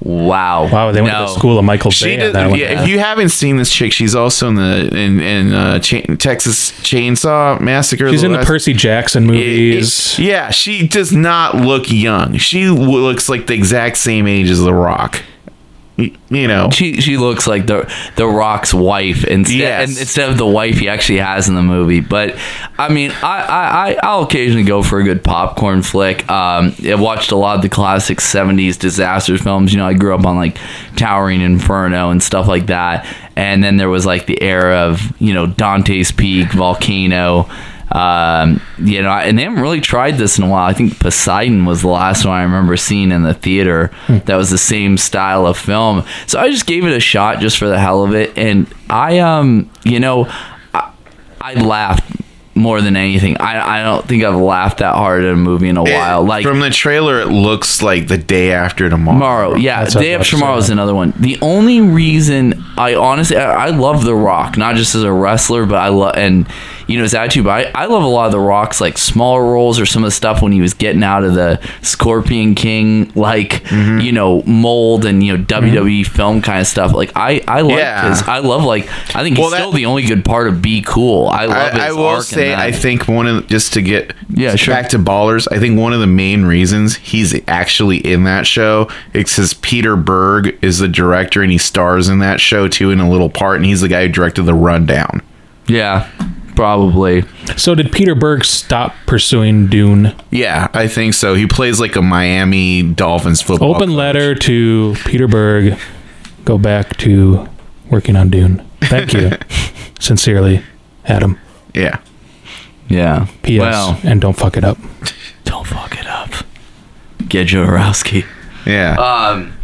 Wow. 0.00 0.68
Wow, 0.70 0.92
they 0.92 1.00
went 1.00 1.14
to 1.14 1.20
the 1.20 1.26
school 1.28 1.58
of 1.58 1.64
Michael 1.64 1.90
She 1.90 2.04
Bay. 2.04 2.14
on 2.14 2.20
did, 2.20 2.34
that 2.34 2.50
one. 2.50 2.58
yeah, 2.58 2.82
if 2.82 2.88
you 2.88 2.98
haven't 2.98 3.30
seen 3.30 3.56
this 3.56 3.72
chick, 3.72 3.92
she's 3.92 4.14
also 4.14 4.46
in 4.48 4.54
the 4.56 4.94
in 4.94 5.20
in 5.20 5.52
uh, 5.54 5.78
Cha- 5.80 6.02
Texas 6.18 6.70
Chainsaw 6.82 7.58
Massacre. 7.60 8.10
She's 8.10 8.22
in 8.22 8.32
the 8.32 8.38
last- 8.38 8.46
Percy 8.46 8.74
Jackson 8.74 9.24
movies. 9.26 10.12
it- 10.18 10.22
yeah, 10.22 10.50
she 10.50 10.86
does 10.86 11.12
not 11.12 11.54
look 11.56 11.90
young. 11.90 12.36
She 12.36 12.68
looks 12.68 13.28
like 13.30 13.46
the 13.46 13.54
exact 13.54 13.96
same 13.96 14.26
age 14.26 14.50
as 14.50 14.60
The 14.60 14.74
Rock. 14.74 15.22
You 15.96 16.46
know, 16.46 16.68
She 16.70 17.00
she 17.00 17.16
looks 17.16 17.46
like 17.46 17.66
the 17.66 17.90
the 18.16 18.26
Rock's 18.26 18.74
wife 18.74 19.24
instead 19.24 19.56
Yes. 19.56 19.98
instead 19.98 20.28
of 20.28 20.36
the 20.36 20.46
wife 20.46 20.78
he 20.78 20.90
actually 20.90 21.20
has 21.20 21.48
in 21.48 21.54
the 21.54 21.62
movie. 21.62 22.00
But 22.00 22.36
I 22.78 22.90
mean, 22.90 23.12
I 23.22 23.96
I 23.96 23.98
I'll 24.02 24.24
occasionally 24.24 24.64
go 24.64 24.82
for 24.82 25.00
a 25.00 25.04
good 25.04 25.24
popcorn 25.24 25.80
flick. 25.80 26.30
Um, 26.30 26.74
I 26.86 26.96
watched 26.96 27.30
a 27.32 27.36
lot 27.36 27.56
of 27.56 27.62
the 27.62 27.70
classic 27.70 28.18
'70s 28.20 28.78
disaster 28.78 29.38
films. 29.38 29.72
You 29.72 29.78
know, 29.78 29.86
I 29.86 29.94
grew 29.94 30.14
up 30.14 30.26
on 30.26 30.36
like 30.36 30.58
Towering 30.96 31.40
Inferno 31.40 32.10
and 32.10 32.22
stuff 32.22 32.46
like 32.46 32.66
that. 32.66 33.06
And 33.34 33.64
then 33.64 33.78
there 33.78 33.88
was 33.88 34.04
like 34.04 34.26
the 34.26 34.42
era 34.42 34.76
of 34.90 35.00
you 35.18 35.32
know 35.32 35.46
Dante's 35.46 36.12
Peak, 36.12 36.52
Volcano. 36.52 37.48
Um, 37.92 38.60
you 38.78 39.00
know, 39.00 39.10
and 39.10 39.38
they 39.38 39.44
haven't 39.44 39.60
really 39.60 39.80
tried 39.80 40.16
this 40.18 40.38
in 40.38 40.44
a 40.44 40.48
while. 40.48 40.68
I 40.68 40.72
think 40.72 40.98
Poseidon 40.98 41.64
was 41.64 41.82
the 41.82 41.88
last 41.88 42.24
one 42.24 42.34
I 42.34 42.42
remember 42.42 42.76
seeing 42.76 43.12
in 43.12 43.22
the 43.22 43.34
theater. 43.34 43.92
That 44.08 44.36
was 44.36 44.50
the 44.50 44.58
same 44.58 44.96
style 44.98 45.46
of 45.46 45.56
film. 45.56 46.04
So 46.26 46.40
I 46.40 46.50
just 46.50 46.66
gave 46.66 46.84
it 46.84 46.92
a 46.92 47.00
shot 47.00 47.38
just 47.38 47.58
for 47.58 47.68
the 47.68 47.78
hell 47.78 48.02
of 48.02 48.14
it, 48.14 48.36
and 48.36 48.66
I, 48.90 49.20
um, 49.20 49.70
you 49.84 50.00
know, 50.00 50.26
I, 50.74 50.92
I 51.40 51.54
laughed 51.54 52.12
more 52.56 52.80
than 52.80 52.96
anything. 52.96 53.36
I, 53.36 53.80
I 53.80 53.82
don't 53.84 54.08
think 54.08 54.24
I've 54.24 54.34
laughed 54.34 54.78
that 54.78 54.94
hard 54.94 55.24
at 55.24 55.32
a 55.34 55.36
movie 55.36 55.68
in 55.68 55.76
a 55.76 55.82
while. 55.82 56.24
Like 56.24 56.42
from 56.42 56.60
the 56.60 56.70
trailer, 56.70 57.20
it 57.20 57.26
looks 57.28 57.82
like 57.82 58.08
the 58.08 58.16
day 58.16 58.50
after 58.52 58.88
tomorrow. 58.88 59.16
Tomorrow, 59.18 59.54
yeah. 59.56 59.80
That's 59.82 59.94
Day 59.94 60.14
After 60.14 60.30
Tomorrow 60.30 60.56
is 60.56 60.70
another 60.70 60.94
one. 60.94 61.12
The 61.18 61.38
only 61.42 61.82
reason 61.82 62.64
I 62.78 62.94
honestly, 62.94 63.36
I, 63.36 63.66
I 63.66 63.70
love 63.70 64.04
The 64.04 64.14
Rock, 64.14 64.56
not 64.56 64.74
just 64.76 64.94
as 64.94 65.02
a 65.02 65.12
wrestler, 65.12 65.66
but 65.66 65.76
I 65.76 65.88
love 65.88 66.16
and 66.16 66.48
you 66.86 66.96
know 66.96 67.02
his 67.02 67.14
attitude. 67.14 67.44
But 67.44 67.74
I, 67.74 67.82
I 67.82 67.86
love 67.86 68.02
a 68.02 68.06
lot 68.06 68.26
of 68.26 68.32
The 68.32 68.38
Rock's 68.40 68.80
like 68.80 68.98
smaller 68.98 69.44
roles 69.44 69.78
or 69.80 69.86
some 69.86 70.02
of 70.04 70.08
the 70.08 70.12
stuff 70.14 70.42
when 70.42 70.52
he 70.52 70.60
was 70.60 70.74
getting 70.74 71.02
out 71.02 71.24
of 71.24 71.34
the 71.34 71.60
Scorpion 71.82 72.54
King, 72.54 73.12
like 73.14 73.64
Mm-hmm. 73.66 73.98
you 74.00 74.12
know 74.12 74.42
mold 74.42 75.04
and 75.04 75.22
you 75.22 75.36
know 75.36 75.44
WWE 75.44 76.06
film 76.06 76.40
kind 76.42 76.60
of 76.60 76.66
stuff. 76.66 76.92
Like 76.92 77.10
I, 77.16 77.42
I 77.48 77.60
like 77.62 77.78
Yeah. 77.78 78.08
his. 78.10 78.22
I 78.22 78.38
love 78.38 78.64
like 78.64 78.88
I 79.14 79.22
think 79.22 79.36
he's 79.36 79.42
Well, 79.42 79.50
that- 79.50 79.58
still 79.58 79.72
the 79.72 79.86
only 79.86 80.04
good 80.04 80.24
part 80.24 80.48
of 80.48 80.62
Be 80.62 80.82
Cool. 80.82 81.28
I 81.28 81.46
love 81.46 81.72
his 81.72 81.82
I, 81.82 81.88
I 81.88 81.92
will 81.92 82.22
say. 82.22 82.54
I 82.54 82.70
think 82.72 83.08
one 83.08 83.26
of 83.26 83.46
just 83.48 83.72
to 83.74 83.82
get 83.82 84.14
Yeah, 84.30 84.54
sure. 84.56 84.74
back 84.74 84.88
to 84.90 84.98
Ballers. 84.98 85.46
I 85.50 85.58
think 85.58 85.78
one 85.78 85.92
of 85.92 86.00
the 86.00 86.06
main 86.06 86.44
reasons 86.44 86.96
he's 86.96 87.34
actually 87.48 87.98
in 87.98 88.24
that 88.24 88.46
show 88.46 88.88
is 89.12 89.24
because 89.24 89.54
Peter 89.54 89.96
Berg 89.96 90.56
is 90.62 90.78
the 90.78 90.88
director 90.88 91.42
and 91.42 91.50
he 91.50 91.58
stars 91.58 92.08
in 92.08 92.20
that 92.20 92.40
show 92.40 92.68
too 92.68 92.90
in 92.90 93.00
a 93.00 93.08
little 93.10 93.30
part, 93.30 93.56
and 93.56 93.64
he's 93.66 93.80
the 93.80 93.88
guy 93.88 94.06
who 94.06 94.12
directed 94.12 94.42
The 94.42 94.54
Rundown. 94.54 95.22
yeah, 95.66 96.08
probably. 96.56 97.22
So 97.56 97.74
did 97.74 97.92
Peter 97.92 98.14
Berg 98.14 98.44
stop 98.44 98.94
pursuing 99.06 99.68
Dune? 99.68 100.14
Yeah, 100.30 100.68
I 100.72 100.88
think 100.88 101.14
so. 101.14 101.34
He 101.34 101.46
plays 101.46 101.78
like 101.78 101.94
a 101.94 102.02
Miami 102.02 102.82
Dolphins 102.82 103.40
football. 103.42 103.76
Open 103.76 103.90
coach. 103.90 103.96
letter 103.96 104.34
to 104.34 104.96
Peter 105.04 105.28
Berg. 105.28 105.78
Go 106.44 106.58
back 106.58 106.96
to 106.98 107.48
working 107.90 108.16
on 108.16 108.30
Dune. 108.30 108.66
Thank 108.80 109.12
you. 109.12 109.32
Sincerely, 110.00 110.62
Adam. 111.04 111.38
Yeah. 111.74 112.00
Yeah. 112.88 113.26
P.S. 113.42 113.60
Well, 113.60 114.00
and 114.04 114.20
don't 114.20 114.36
fuck 114.36 114.56
it 114.56 114.64
up. 114.64 114.78
don't 115.44 115.66
fuck 115.66 115.98
it 115.98 116.06
up. 116.06 116.30
Get 117.28 117.48
Jodorowsky. 117.48 118.24
Yeah. 118.64 118.94
Um, 118.94 119.55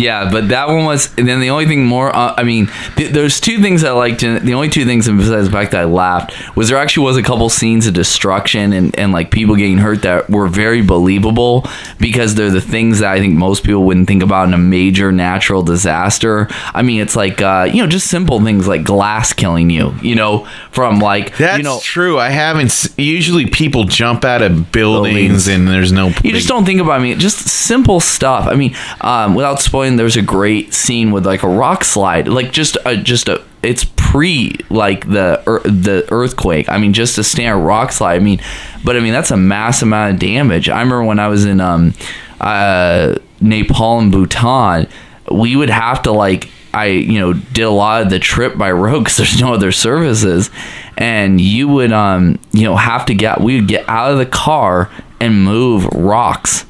yeah, 0.00 0.30
but 0.30 0.48
that 0.48 0.68
one 0.68 0.84
was. 0.84 1.12
And 1.18 1.28
then 1.28 1.40
the 1.40 1.50
only 1.50 1.66
thing 1.66 1.84
more, 1.84 2.14
uh, 2.14 2.34
I 2.36 2.42
mean, 2.44 2.68
th- 2.96 3.12
there's 3.12 3.40
two 3.40 3.60
things 3.60 3.84
I 3.84 3.90
liked. 3.92 4.22
In, 4.22 4.44
the 4.44 4.54
only 4.54 4.68
two 4.68 4.84
things, 4.84 5.06
and 5.08 5.18
besides 5.18 5.46
the 5.46 5.52
fact 5.52 5.72
that 5.72 5.80
I 5.82 5.84
laughed, 5.84 6.32
was 6.56 6.68
there 6.68 6.78
actually 6.78 7.04
was 7.04 7.16
a 7.16 7.22
couple 7.22 7.48
scenes 7.48 7.86
of 7.86 7.94
destruction 7.94 8.72
and, 8.72 8.98
and 8.98 9.12
like 9.12 9.30
people 9.30 9.56
getting 9.56 9.78
hurt 9.78 10.02
that 10.02 10.30
were 10.30 10.48
very 10.48 10.82
believable 10.82 11.66
because 11.98 12.34
they're 12.34 12.50
the 12.50 12.60
things 12.60 13.00
that 13.00 13.12
I 13.12 13.18
think 13.18 13.34
most 13.34 13.64
people 13.64 13.84
wouldn't 13.84 14.08
think 14.08 14.22
about 14.22 14.48
in 14.48 14.54
a 14.54 14.58
major 14.58 15.12
natural 15.12 15.62
disaster. 15.62 16.48
I 16.74 16.82
mean, 16.82 17.00
it's 17.00 17.16
like 17.16 17.40
uh, 17.42 17.68
you 17.72 17.82
know, 17.82 17.86
just 17.88 18.08
simple 18.08 18.42
things 18.42 18.66
like 18.66 18.84
glass 18.84 19.32
killing 19.32 19.70
you. 19.70 19.94
You 20.02 20.14
know, 20.14 20.46
from 20.72 20.98
like 20.98 21.36
That's 21.36 21.58
you 21.58 21.64
know. 21.64 21.78
true. 21.82 22.18
I 22.18 22.30
haven't. 22.30 22.66
s- 22.66 22.88
Usually, 22.96 23.46
people 23.46 23.84
jump 23.84 24.24
out 24.24 24.42
of 24.42 24.72
buildings, 24.72 25.14
Buildings. 25.14 25.48
and 25.48 25.68
there's 25.68 25.92
no. 25.92 26.08
you 26.22 26.32
just 26.32 26.48
don't 26.48 26.64
think 26.64 26.80
about 26.80 26.92
I 26.92 27.02
mean 27.02 27.18
just 27.18 27.38
simple 27.48 28.00
stuff 28.00 28.46
i 28.46 28.54
mean 28.54 28.74
um, 29.00 29.34
without 29.34 29.60
spoiling 29.60 29.89
there's 29.96 30.16
a 30.16 30.22
great 30.22 30.74
scene 30.74 31.10
with 31.10 31.26
like 31.26 31.42
a 31.42 31.48
rock 31.48 31.84
slide 31.84 32.28
like 32.28 32.52
just 32.52 32.76
a 32.84 32.96
just 32.96 33.28
a 33.28 33.42
it's 33.62 33.84
pre 33.84 34.56
like 34.70 35.06
the 35.08 35.42
ear- 35.46 35.70
the 35.70 36.06
earthquake. 36.10 36.68
I 36.68 36.78
mean 36.78 36.92
just 36.92 37.18
a 37.18 37.24
standard 37.24 37.64
rock 37.64 37.92
slide 37.92 38.16
i 38.16 38.18
mean 38.18 38.40
but 38.84 38.96
i 38.96 39.00
mean 39.00 39.12
that's 39.12 39.30
a 39.30 39.36
mass 39.36 39.82
amount 39.82 40.14
of 40.14 40.20
damage. 40.20 40.68
I 40.68 40.80
remember 40.80 41.04
when 41.04 41.18
i 41.18 41.28
was 41.28 41.44
in 41.44 41.60
um 41.60 41.94
uh 42.40 43.16
nepal 43.40 43.98
and 43.98 44.10
bhutan 44.10 44.88
we 45.30 45.56
would 45.56 45.70
have 45.70 46.02
to 46.02 46.12
like 46.12 46.50
I 46.72 46.86
you 46.86 47.18
know 47.18 47.32
did 47.32 47.62
a 47.62 47.70
lot 47.70 48.02
of 48.02 48.10
the 48.10 48.18
trip 48.18 48.56
by 48.56 48.70
road 48.70 49.00
because 49.00 49.16
there's 49.16 49.40
no 49.40 49.52
other 49.54 49.72
services, 49.72 50.50
and 50.96 51.40
you 51.40 51.68
would 51.68 51.92
um 51.92 52.38
you 52.52 52.62
know 52.62 52.76
have 52.76 53.06
to 53.06 53.14
get 53.14 53.40
we 53.40 53.56
would 53.56 53.68
get 53.68 53.88
out 53.88 54.12
of 54.12 54.18
the 54.18 54.26
car 54.26 54.90
and 55.18 55.44
move 55.44 55.84
rocks 55.86 56.64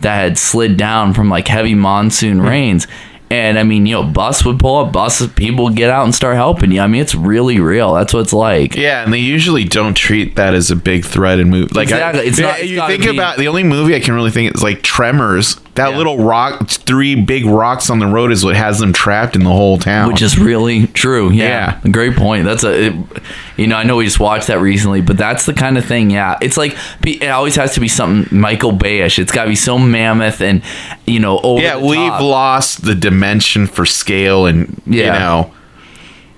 that 0.00 0.16
had 0.16 0.38
slid 0.38 0.76
down 0.76 1.14
from 1.14 1.28
like 1.28 1.48
heavy 1.48 1.74
monsoon 1.74 2.38
hmm. 2.38 2.46
rains. 2.46 2.86
And 3.28 3.58
I 3.58 3.64
mean, 3.64 3.86
you 3.86 3.94
know, 3.94 4.04
bus 4.04 4.44
would 4.44 4.60
pull 4.60 4.76
up, 4.84 4.92
buses, 4.92 5.32
people 5.32 5.64
would 5.64 5.74
get 5.74 5.90
out 5.90 6.04
and 6.04 6.14
start 6.14 6.36
helping 6.36 6.70
you. 6.70 6.80
I 6.80 6.86
mean, 6.86 7.00
it's 7.00 7.14
really 7.14 7.58
real. 7.58 7.92
That's 7.92 8.14
what 8.14 8.20
it's 8.20 8.32
like. 8.32 8.76
Yeah, 8.76 9.02
and 9.02 9.12
they 9.12 9.18
usually 9.18 9.64
don't 9.64 9.94
treat 9.94 10.36
that 10.36 10.54
as 10.54 10.70
a 10.70 10.76
big 10.76 11.04
threat 11.04 11.40
in 11.40 11.50
movie. 11.50 11.74
Like, 11.74 11.88
Exactly. 11.88 12.22
I, 12.22 12.24
It's 12.24 12.38
not- 12.38 12.60
it's 12.60 12.70
you 12.70 12.86
think 12.86 13.02
be- 13.02 13.08
about 13.08 13.36
the 13.36 13.48
only 13.48 13.64
movie 13.64 13.96
I 13.96 14.00
can 14.00 14.14
really 14.14 14.30
think 14.30 14.54
is 14.54 14.62
like 14.62 14.82
Tremors. 14.82 15.56
That 15.76 15.90
Yeah. 15.92 15.96
little 15.96 16.18
rock, 16.18 16.68
three 16.68 17.14
big 17.14 17.46
rocks 17.46 17.88
on 17.90 17.98
the 17.98 18.06
road 18.06 18.32
is 18.32 18.44
what 18.44 18.56
has 18.56 18.78
them 18.78 18.92
trapped 18.92 19.36
in 19.36 19.44
the 19.44 19.50
whole 19.50 19.78
town. 19.78 20.08
which 20.08 20.22
is 20.22 20.38
really 20.38 20.86
true. 20.88 21.30
Yeah, 21.30 21.76
Yeah. 21.84 21.90
great 21.90 22.16
point. 22.16 22.44
That's 22.44 22.64
a, 22.64 22.86
it, 22.86 22.94
you 23.56 23.66
know, 23.66 23.76
I 23.76 23.82
know 23.84 23.96
we 23.96 24.04
just 24.04 24.18
watched 24.20 24.48
that 24.48 24.60
recently, 24.60 25.00
but 25.00 25.16
that's 25.16 25.46
the 25.46 25.52
kind 25.54 25.78
of 25.78 25.84
thing. 25.84 26.10
Yeah, 26.10 26.36
it's 26.40 26.56
like 26.56 26.76
it 27.04 27.28
always 27.28 27.56
has 27.56 27.74
to 27.74 27.80
be 27.80 27.88
something 27.88 28.36
Michael 28.38 28.72
Bayish. 28.72 29.18
It's 29.18 29.32
got 29.32 29.44
to 29.44 29.48
be 29.50 29.54
so 29.56 29.78
mammoth 29.78 30.40
and 30.40 30.62
you 31.06 31.20
know 31.20 31.38
over. 31.42 31.62
yeah, 31.62 31.76
we've 31.76 32.20
lost 32.20 32.84
the 32.84 32.94
dimension 32.94 33.66
for 33.66 33.86
scale, 33.86 34.46
and 34.46 34.80
you 34.86 35.04
know, 35.04 35.50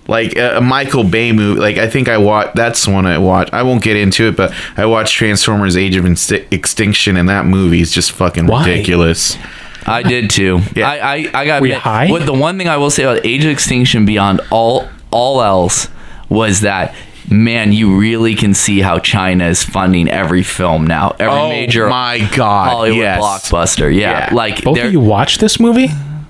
like 0.09 0.34
a, 0.36 0.56
a 0.56 0.61
Michael 0.61 1.04
Bay 1.04 1.30
movie. 1.32 1.61
Like 1.61 1.76
I 1.78 1.88
think 1.88 2.09
I 2.09 2.18
watched. 2.18 2.56
That's 2.56 2.84
the 2.84 2.90
one 2.90 3.06
I 3.06 3.18
watched. 3.18 3.52
I 3.54 3.62
won't 3.62 3.82
get 3.82 3.96
into 3.96 4.26
it, 4.26 4.36
but 4.36 4.52
I 4.76 4.86
watched 4.86 5.14
Transformers: 5.14 5.76
Age 5.76 5.94
of 5.94 6.04
Insti- 6.04 6.50
Extinction, 6.52 7.16
and 7.16 7.28
that 7.28 7.46
movie 7.46 7.80
is 7.80 7.92
just 7.92 8.11
fucking 8.12 8.46
Why? 8.46 8.66
ridiculous. 8.66 9.36
I 9.86 10.02
did 10.02 10.28
too. 10.30 10.61
Yeah. 10.74 10.88
I 10.90 10.96
I, 11.16 11.30
I 11.34 11.44
got 11.46 11.61
Were 11.61 11.68
you 11.68 11.74
high? 11.76 12.11
What 12.11 12.26
the 12.26 12.34
one 12.34 12.59
thing 12.59 12.68
I 12.68 12.76
will 12.78 12.90
say 12.90 13.04
about 13.04 13.24
Age 13.24 13.44
of 13.44 13.50
Extinction 13.50 14.04
beyond 14.04 14.40
all 14.50 14.88
all 15.11 15.40
else 15.42 15.88
was 16.28 16.62
that. 16.62 16.94
Man, 17.30 17.72
you 17.74 17.98
really 17.98 18.34
can 18.34 18.54
see 18.54 18.80
how 18.80 18.98
China 19.00 19.44
is 19.48 19.62
funding 19.62 20.09
every 20.09 20.42
film 20.42 20.86
now. 20.86 21.11
Every 21.18 21.38
Oh 21.38 21.48
major 21.50 21.86
my 21.86 22.26
God, 22.34 22.70
Hollywood 22.70 22.96
yes. 23.00 23.20
blockbuster. 23.22 23.94
Yeah, 23.94 24.28
Yeah. 24.28 24.34
like 24.34 24.64
Both 24.64 24.78
of 24.78 24.90
you 24.90 24.98
watched 25.00 25.38
this 25.38 25.61
movie? 25.61 25.88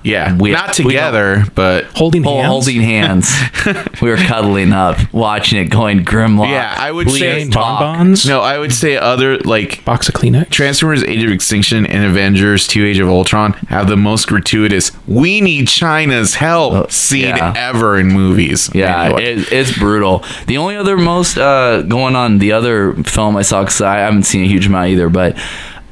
Yeah, 0.08 0.36
We- 0.36 0.52
not 0.52 0.76
we 0.78 0.84
together, 0.84 1.44
but 1.54 1.84
Holding 1.94 2.24
hands? 2.24 2.46
holding 2.46 2.80
hands. 2.80 3.32
we 4.02 4.08
were 4.10 4.16
cuddling 4.16 4.72
up, 4.72 4.96
watching 5.12 5.58
it, 5.60 5.66
going 5.66 6.04
Grimlock. 6.04 6.50
Yeah, 6.50 6.74
I 6.76 6.90
would 6.90 7.06
please 7.06 7.20
say- 7.20 7.48
talk. 7.48 7.80
Bonbons? 7.80 8.26
no, 8.26 8.40
I 8.40 8.58
would 8.58 8.72
say 8.72 8.96
other 8.96 9.38
like 9.38 9.84
Box 9.84 10.08
of 10.08 10.14
Kleenex? 10.14 10.50
Transformers: 10.50 11.02
Age 11.04 11.22
of 11.24 11.30
Extinction 11.30 11.86
and 11.86 12.04
Avengers: 12.04 12.66
Two: 12.66 12.84
Age 12.86 12.98
of 12.98 13.08
Ultron 13.08 13.52
have 13.68 13.88
the 13.88 13.96
most 13.96 14.26
gratuitous 14.28 14.92
"We 15.06 15.40
need 15.40 15.68
China's 15.68 16.34
help" 16.36 16.90
scene 16.90 17.26
Oh, 17.32 17.36
yeah. 17.36 17.52
ever 17.56 17.98
in 17.98 18.08
movies. 18.08 18.70
Yeah, 18.74 19.04
Anyway. 19.04 19.24
it, 19.24 19.52
it's 19.52 19.76
brutal. 19.78 20.24
The 20.46 20.56
only 20.58 20.76
other 20.76 20.96
most 20.96 21.36
uh, 21.36 21.82
going 21.82 22.16
on 22.16 22.38
the 22.38 22.52
other 22.52 22.94
film 23.04 23.36
I 23.36 23.42
saw 23.42 23.62
because 23.62 23.80
I 23.80 23.98
haven't 23.98 24.22
seen 24.24 24.44
a 24.44 24.46
huge 24.48 24.66
amount 24.66 24.88
either, 24.88 25.08
but 25.08 25.36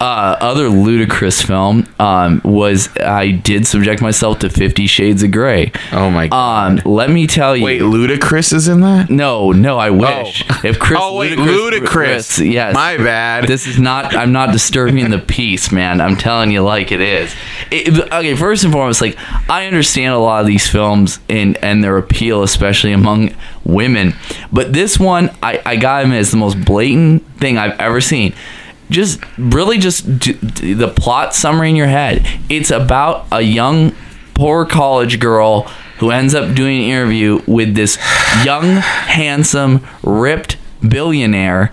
uh, 0.01 0.37
other 0.41 0.69
ludicrous 0.69 1.41
film 1.41 1.87
um, 1.99 2.41
was 2.45 2.95
I 2.99 3.31
did 3.31 3.67
subject 3.67 4.03
myself 4.03 4.41
to 4.41 4.51
Fifty 4.51 4.87
Shades 4.87 5.23
of 5.23 5.31
Grey. 5.31 5.73
oh 5.93 6.11
my 6.11 6.29
god! 6.29 6.85
Um, 6.87 6.93
let 6.93 7.11
me 7.11 7.27
tell 7.27 7.57
you. 7.57 7.65
Wait, 7.65 7.81
Ludacris 7.81 8.53
is 8.53 8.69
in 8.69 8.81
that? 8.81 9.09
no, 9.09 9.53
no, 9.53 9.79
I 9.79 9.91
wish. 9.91 10.45
If 10.65 10.79
Chris 10.79 11.01
oh 11.03 11.17
wait, 11.17 11.39
Ludacris- 11.39 11.81
Ludacris. 11.81 12.53
yes. 12.53 12.75
my 12.75 12.97
bad. 12.97 13.47
This 13.47 13.67
is 13.67 13.79
not. 13.79 14.15
I'm 14.15 14.33
not 14.33 14.53
disturbing 14.53 15.11
the 15.11 15.19
peace, 15.19 15.73
man. 15.73 16.01
I'm 16.01 16.17
telling 16.17 16.51
you, 16.51 16.63
like 16.63 16.93
it 16.93 17.01
is. 17.01 17.35
It, 17.71 17.99
okay, 18.13 18.35
first 18.37 18.65
and 18.65 18.73
foremost, 18.73 19.01
like 19.01 19.17
I 19.49 19.67
understand 19.67 20.15
a 20.15 20.19
lot 20.19 20.41
of 20.41 20.47
these 20.47 20.69
films 20.69 21.21
and 21.29 21.57
and 21.59 21.83
their 21.83 21.97
appeal, 21.97 22.43
especially 22.43 22.93
among 22.93 23.35
women. 23.65 24.15
But 24.53 24.73
this 24.73 24.99
one, 24.99 25.31
I 25.43 25.63
I 25.65 25.77
got 25.77 26.05
him 26.05 26.13
as 26.13 26.31
the 26.31 26.37
most 26.37 26.63
blatant 26.65 27.25
thing 27.39 27.57
I've 27.57 27.79
ever 27.81 28.01
seen. 28.01 28.35
Just 28.91 29.21
really, 29.37 29.79
just 29.79 30.19
d- 30.21 30.35
d- 30.35 30.75
the 30.75 30.89
plot 30.89 31.35
summary 31.35 31.71
in 31.71 31.77
your 31.77 31.89
head. 31.89 32.27
It's 32.49 32.71
about 32.71 33.27
a 33.33 33.41
young 33.41 33.93
poor 34.35 34.65
college 34.67 35.19
girl 35.19 35.63
who 35.99 36.11
ends 36.11 36.35
up 36.35 36.55
doing 36.55 36.85
an 36.85 36.91
interview 36.91 37.43
with 37.47 37.75
this 37.75 37.97
young, 38.45 38.77
handsome, 38.77 39.85
ripped 40.03 40.57
billionaire 40.87 41.73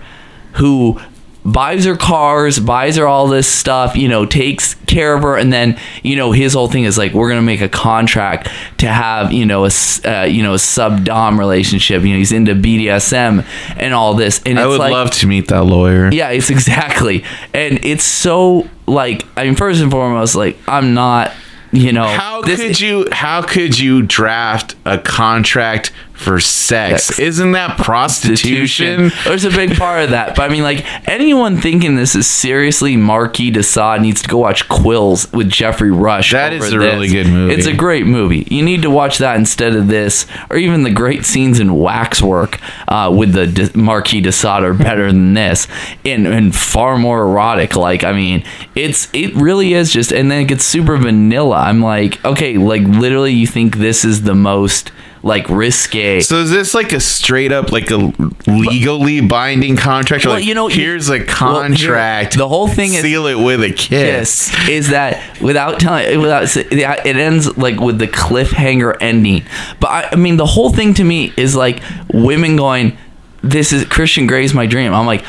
who 0.54 0.98
buys 1.44 1.84
her 1.84 1.96
cars, 1.96 2.58
buys 2.58 2.96
her 2.96 3.06
all 3.06 3.26
this 3.28 3.46
stuff, 3.46 3.96
you 3.96 4.08
know, 4.08 4.24
takes 4.24 4.74
care 4.86 5.14
of 5.14 5.22
her, 5.22 5.36
and 5.36 5.52
then 5.52 5.78
you 6.02 6.16
know 6.16 6.32
his 6.32 6.54
whole 6.54 6.68
thing 6.68 6.84
is 6.84 6.96
like 6.96 7.12
we're 7.12 7.28
gonna 7.28 7.42
make 7.42 7.60
a 7.60 7.68
contract 7.68 8.48
to 8.78 8.86
have 8.86 9.32
you 9.32 9.44
know 9.44 9.64
a 9.66 9.70
uh, 10.04 10.24
you 10.24 10.42
know 10.42 10.54
a 10.54 10.58
sub 10.58 11.04
dom 11.04 11.38
relationship. 11.38 12.02
You 12.02 12.10
know, 12.10 12.18
he's 12.18 12.32
into 12.32 12.54
BDSM 12.54 13.44
and 13.76 13.94
all 13.94 14.14
this, 14.14 14.40
and 14.46 14.58
I 14.58 14.66
would 14.66 14.78
like, 14.78 14.92
love 14.92 15.10
to 15.12 15.26
meet 15.26 15.48
that 15.48 15.64
lawyer. 15.64 16.10
yeah, 16.12 16.30
it's 16.30 16.50
exactly, 16.50 17.24
and 17.52 17.84
it's 17.84 18.04
so 18.04 18.68
like 18.86 19.24
I 19.36 19.44
mean, 19.44 19.54
first 19.54 19.80
and 19.82 19.90
foremost, 19.90 20.34
like 20.34 20.56
I'm 20.68 20.94
not. 20.94 21.32
You 21.72 21.90
know, 21.92 22.06
How 22.06 22.40
this- 22.40 22.60
could 22.60 22.80
you 22.80 23.08
how 23.10 23.42
could 23.42 23.76
you 23.76 24.02
draft 24.02 24.76
a 24.84 24.96
contract 24.96 25.90
for 26.14 26.40
sex? 26.40 27.04
Sex. 27.04 27.18
Isn't 27.18 27.52
that 27.52 27.76
prostitution? 27.78 29.10
There's 29.24 29.44
a 29.44 29.50
big 29.50 29.76
part 29.76 30.04
of 30.04 30.10
that. 30.10 30.34
But 30.36 30.48
I 30.50 30.52
mean, 30.52 30.62
like, 30.62 30.84
anyone 31.08 31.60
thinking 31.60 31.96
this 31.96 32.14
is 32.14 32.26
seriously 32.26 32.96
Marquis 32.96 33.50
de 33.50 33.62
Sade 33.62 34.00
needs 34.00 34.22
to 34.22 34.28
go 34.28 34.38
watch 34.38 34.68
Quills 34.68 35.30
with 35.32 35.50
Geoffrey 35.50 35.90
Rush. 35.90 36.32
That 36.32 36.52
is 36.52 36.72
a 36.72 36.78
really 36.78 37.08
good 37.08 37.26
movie. 37.26 37.54
It's 37.54 37.66
a 37.66 37.74
great 37.74 38.06
movie. 38.06 38.46
You 38.50 38.62
need 38.62 38.82
to 38.82 38.90
watch 38.90 39.18
that 39.18 39.36
instead 39.36 39.74
of 39.76 39.88
this, 39.88 40.26
or 40.50 40.56
even 40.56 40.82
the 40.84 40.90
great 40.90 41.24
scenes 41.26 41.60
in 41.60 41.74
Waxwork 41.74 42.60
uh, 42.88 43.12
with 43.14 43.32
the 43.32 43.46
de- 43.46 43.76
Marquis 43.76 44.20
de 44.22 44.32
Sade 44.32 44.62
are 44.62 44.74
better 44.74 45.06
than 45.08 45.34
this, 45.34 45.68
and, 46.04 46.26
and 46.26 46.54
far 46.54 46.96
more 46.96 47.22
erotic. 47.22 47.76
Like, 47.76 48.04
I 48.04 48.12
mean, 48.12 48.44
it's 48.74 49.08
it 49.12 49.34
really 49.34 49.74
is 49.74 49.92
just, 49.92 50.12
and 50.12 50.30
then 50.30 50.42
it 50.42 50.44
gets 50.46 50.64
super 50.64 50.96
vanilla. 50.96 51.56
I'm 51.56 51.82
like, 51.82 52.24
okay, 52.24 52.56
like 52.56 52.82
literally, 52.82 53.32
you 53.32 53.46
think 53.46 53.76
this 53.76 54.04
is 54.04 54.22
the 54.22 54.34
most 54.34 54.90
like 55.24 55.48
risque. 55.48 56.20
So 56.20 56.36
is 56.36 56.50
this 56.50 56.74
like 56.74 56.92
a 56.92 57.00
straight 57.00 57.50
up 57.50 57.72
like 57.72 57.90
a 57.90 58.12
legally 58.46 59.22
binding 59.22 59.74
contract? 59.76 60.26
Well, 60.26 60.34
like, 60.34 60.44
you 60.44 60.54
know, 60.54 60.68
here's 60.68 61.08
a 61.08 61.18
Well, 61.18 61.26
contract. 61.26 62.36
the 62.36 62.46
whole 62.46 62.68
thing 62.68 62.92
is 62.92 63.00
seal 63.00 63.26
it 63.26 63.34
with 63.42 63.62
a 63.62 63.70
kiss. 63.72 64.50
kiss 64.54 64.68
is 64.68 64.90
that 64.90 65.40
without 65.40 65.80
telling 65.80 66.20
without 66.20 66.54
it 66.56 67.16
ends 67.16 67.56
like 67.56 67.80
with 67.80 67.98
the 67.98 68.06
cliffhanger 68.06 68.96
ending 69.00 69.42
but 69.80 69.88
I, 69.88 70.08
I 70.12 70.16
mean 70.16 70.36
the 70.36 70.46
whole 70.46 70.70
thing 70.70 70.92
to 70.94 71.04
me 71.04 71.32
is 71.36 71.56
like 71.56 71.82
women 72.12 72.56
going 72.56 72.96
this 73.42 73.72
is 73.72 73.84
christian 73.86 74.26
grey's 74.26 74.52
my 74.54 74.66
dream 74.66 74.92
i'm 74.94 75.06
like 75.06 75.24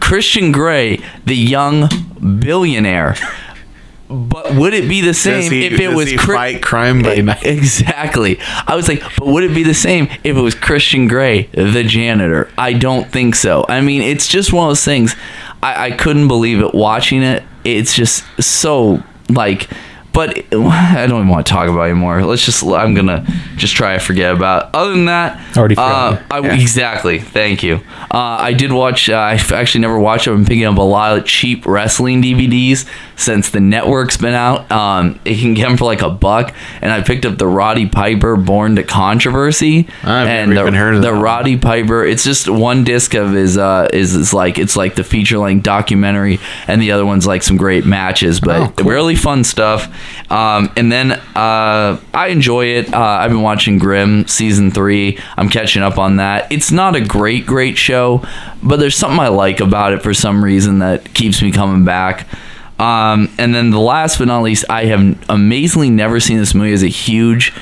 christian 0.00 0.52
grey 0.52 0.98
the 1.26 1.36
young 1.36 1.88
billionaire 2.40 3.16
but 4.12 4.54
would 4.54 4.74
it 4.74 4.88
be 4.88 5.00
the 5.00 5.14
same 5.14 5.50
he, 5.50 5.66
if 5.66 5.80
it 5.80 5.88
was 5.88 6.10
he 6.10 6.16
Chri- 6.16 6.34
fight 6.34 6.62
crime 6.62 7.02
by 7.02 7.16
night? 7.22 7.44
Exactly. 7.44 8.38
I 8.66 8.74
was 8.76 8.88
like, 8.88 9.02
but 9.16 9.26
would 9.26 9.44
it 9.44 9.54
be 9.54 9.62
the 9.62 9.74
same 9.74 10.04
if 10.24 10.36
it 10.36 10.40
was 10.40 10.54
Christian 10.54 11.08
Grey, 11.08 11.44
the 11.52 11.82
janitor? 11.82 12.50
I 12.58 12.72
don't 12.74 13.10
think 13.10 13.34
so. 13.34 13.64
I 13.68 13.80
mean, 13.80 14.02
it's 14.02 14.28
just 14.28 14.52
one 14.52 14.66
of 14.66 14.70
those 14.70 14.84
things. 14.84 15.16
I, 15.62 15.86
I 15.86 15.90
couldn't 15.92 16.28
believe 16.28 16.60
it 16.60 16.74
watching 16.74 17.22
it. 17.22 17.42
It's 17.64 17.94
just 17.94 18.24
so 18.42 19.02
like. 19.28 19.68
But 20.12 20.38
I 20.52 21.06
don't 21.08 21.20
even 21.20 21.28
want 21.28 21.46
to 21.46 21.52
talk 21.52 21.68
about 21.68 21.82
it 21.82 21.90
anymore. 21.90 22.22
Let's 22.24 22.44
just. 22.44 22.62
I'm 22.62 22.94
gonna 22.94 23.24
just 23.56 23.74
try 23.74 23.94
to 23.94 23.98
forget 24.00 24.34
about. 24.34 24.64
it. 24.66 24.70
Other 24.74 24.90
than 24.92 25.06
that, 25.06 25.56
Already 25.56 25.76
uh. 25.76 26.22
I, 26.30 26.50
Exactly. 26.54 27.18
Thank 27.18 27.62
you. 27.62 27.76
Uh, 28.10 28.18
I 28.40 28.52
did 28.52 28.72
watch. 28.72 29.08
Uh, 29.08 29.18
I've 29.18 29.50
actually 29.52 29.80
never 29.82 29.98
watched 29.98 30.26
it. 30.26 30.30
I've 30.30 30.36
been 30.36 30.46
picking 30.46 30.64
up 30.64 30.76
a 30.78 30.82
lot 30.82 31.18
of 31.18 31.24
cheap 31.24 31.66
wrestling 31.66 32.22
DVDs 32.22 32.88
since 33.16 33.50
the 33.50 33.60
network's 33.60 34.16
been 34.16 34.34
out. 34.34 34.70
Um, 34.70 35.18
you 35.24 35.36
can 35.36 35.54
get 35.54 35.68
them 35.68 35.76
for 35.76 35.84
like 35.84 36.02
a 36.02 36.10
buck, 36.10 36.54
and 36.80 36.92
I 36.92 37.02
picked 37.02 37.24
up 37.24 37.38
the 37.38 37.46
Roddy 37.46 37.86
Piper 37.88 38.36
Born 38.36 38.76
to 38.76 38.82
Controversy. 38.82 39.88
I've 40.02 40.26
and 40.26 40.50
never 40.50 40.54
the, 40.54 40.60
even 40.68 40.74
heard 40.74 40.94
of 40.96 41.02
the. 41.02 41.12
Roddy 41.12 41.56
Piper. 41.56 42.04
It's 42.04 42.24
just 42.24 42.48
one 42.48 42.84
disc 42.84 43.14
of 43.14 43.32
his. 43.32 43.56
Uh, 43.56 43.88
is 43.92 44.14
is 44.14 44.34
like 44.34 44.58
it's 44.58 44.76
like 44.76 44.94
the 44.94 45.04
feature 45.04 45.38
length 45.38 45.62
documentary, 45.62 46.38
and 46.66 46.80
the 46.82 46.92
other 46.92 47.06
one's 47.06 47.26
like 47.26 47.42
some 47.42 47.56
great 47.56 47.84
matches, 47.86 48.40
but 48.40 48.60
Oh, 48.60 48.72
cool. 48.76 48.90
really 48.90 49.14
fun 49.16 49.44
stuff. 49.44 49.88
Um, 50.30 50.72
and 50.76 50.90
then 50.90 51.12
uh, 51.12 52.00
I 52.14 52.28
enjoy 52.28 52.66
it. 52.66 52.92
Uh, 52.92 52.98
I've 52.98 53.30
been 53.30 53.42
watching 53.42 53.78
Grimm 53.78 54.26
season 54.26 54.70
three. 54.70 55.18
I'm 55.36 55.48
catching 55.48 55.82
up 55.82 55.98
on 55.98 56.16
that. 56.16 56.50
It's 56.50 56.70
not 56.70 56.96
a 56.96 57.00
great, 57.00 57.46
great 57.46 57.76
show, 57.76 58.24
but 58.62 58.78
there's 58.78 58.96
something 58.96 59.20
I 59.20 59.28
like 59.28 59.60
about 59.60 59.92
it 59.92 60.02
for 60.02 60.14
some 60.14 60.42
reason 60.42 60.78
that 60.78 61.12
keeps 61.14 61.42
me 61.42 61.52
coming 61.52 61.84
back. 61.84 62.26
Um, 62.78 63.32
and 63.38 63.54
then 63.54 63.70
the 63.70 63.78
last 63.78 64.18
but 64.18 64.26
not 64.26 64.42
least, 64.42 64.64
I 64.68 64.86
have 64.86 65.24
amazingly 65.28 65.90
never 65.90 66.18
seen 66.18 66.38
this 66.38 66.54
movie 66.54 66.72
as 66.72 66.82
a 66.82 66.88
huge 66.88 67.52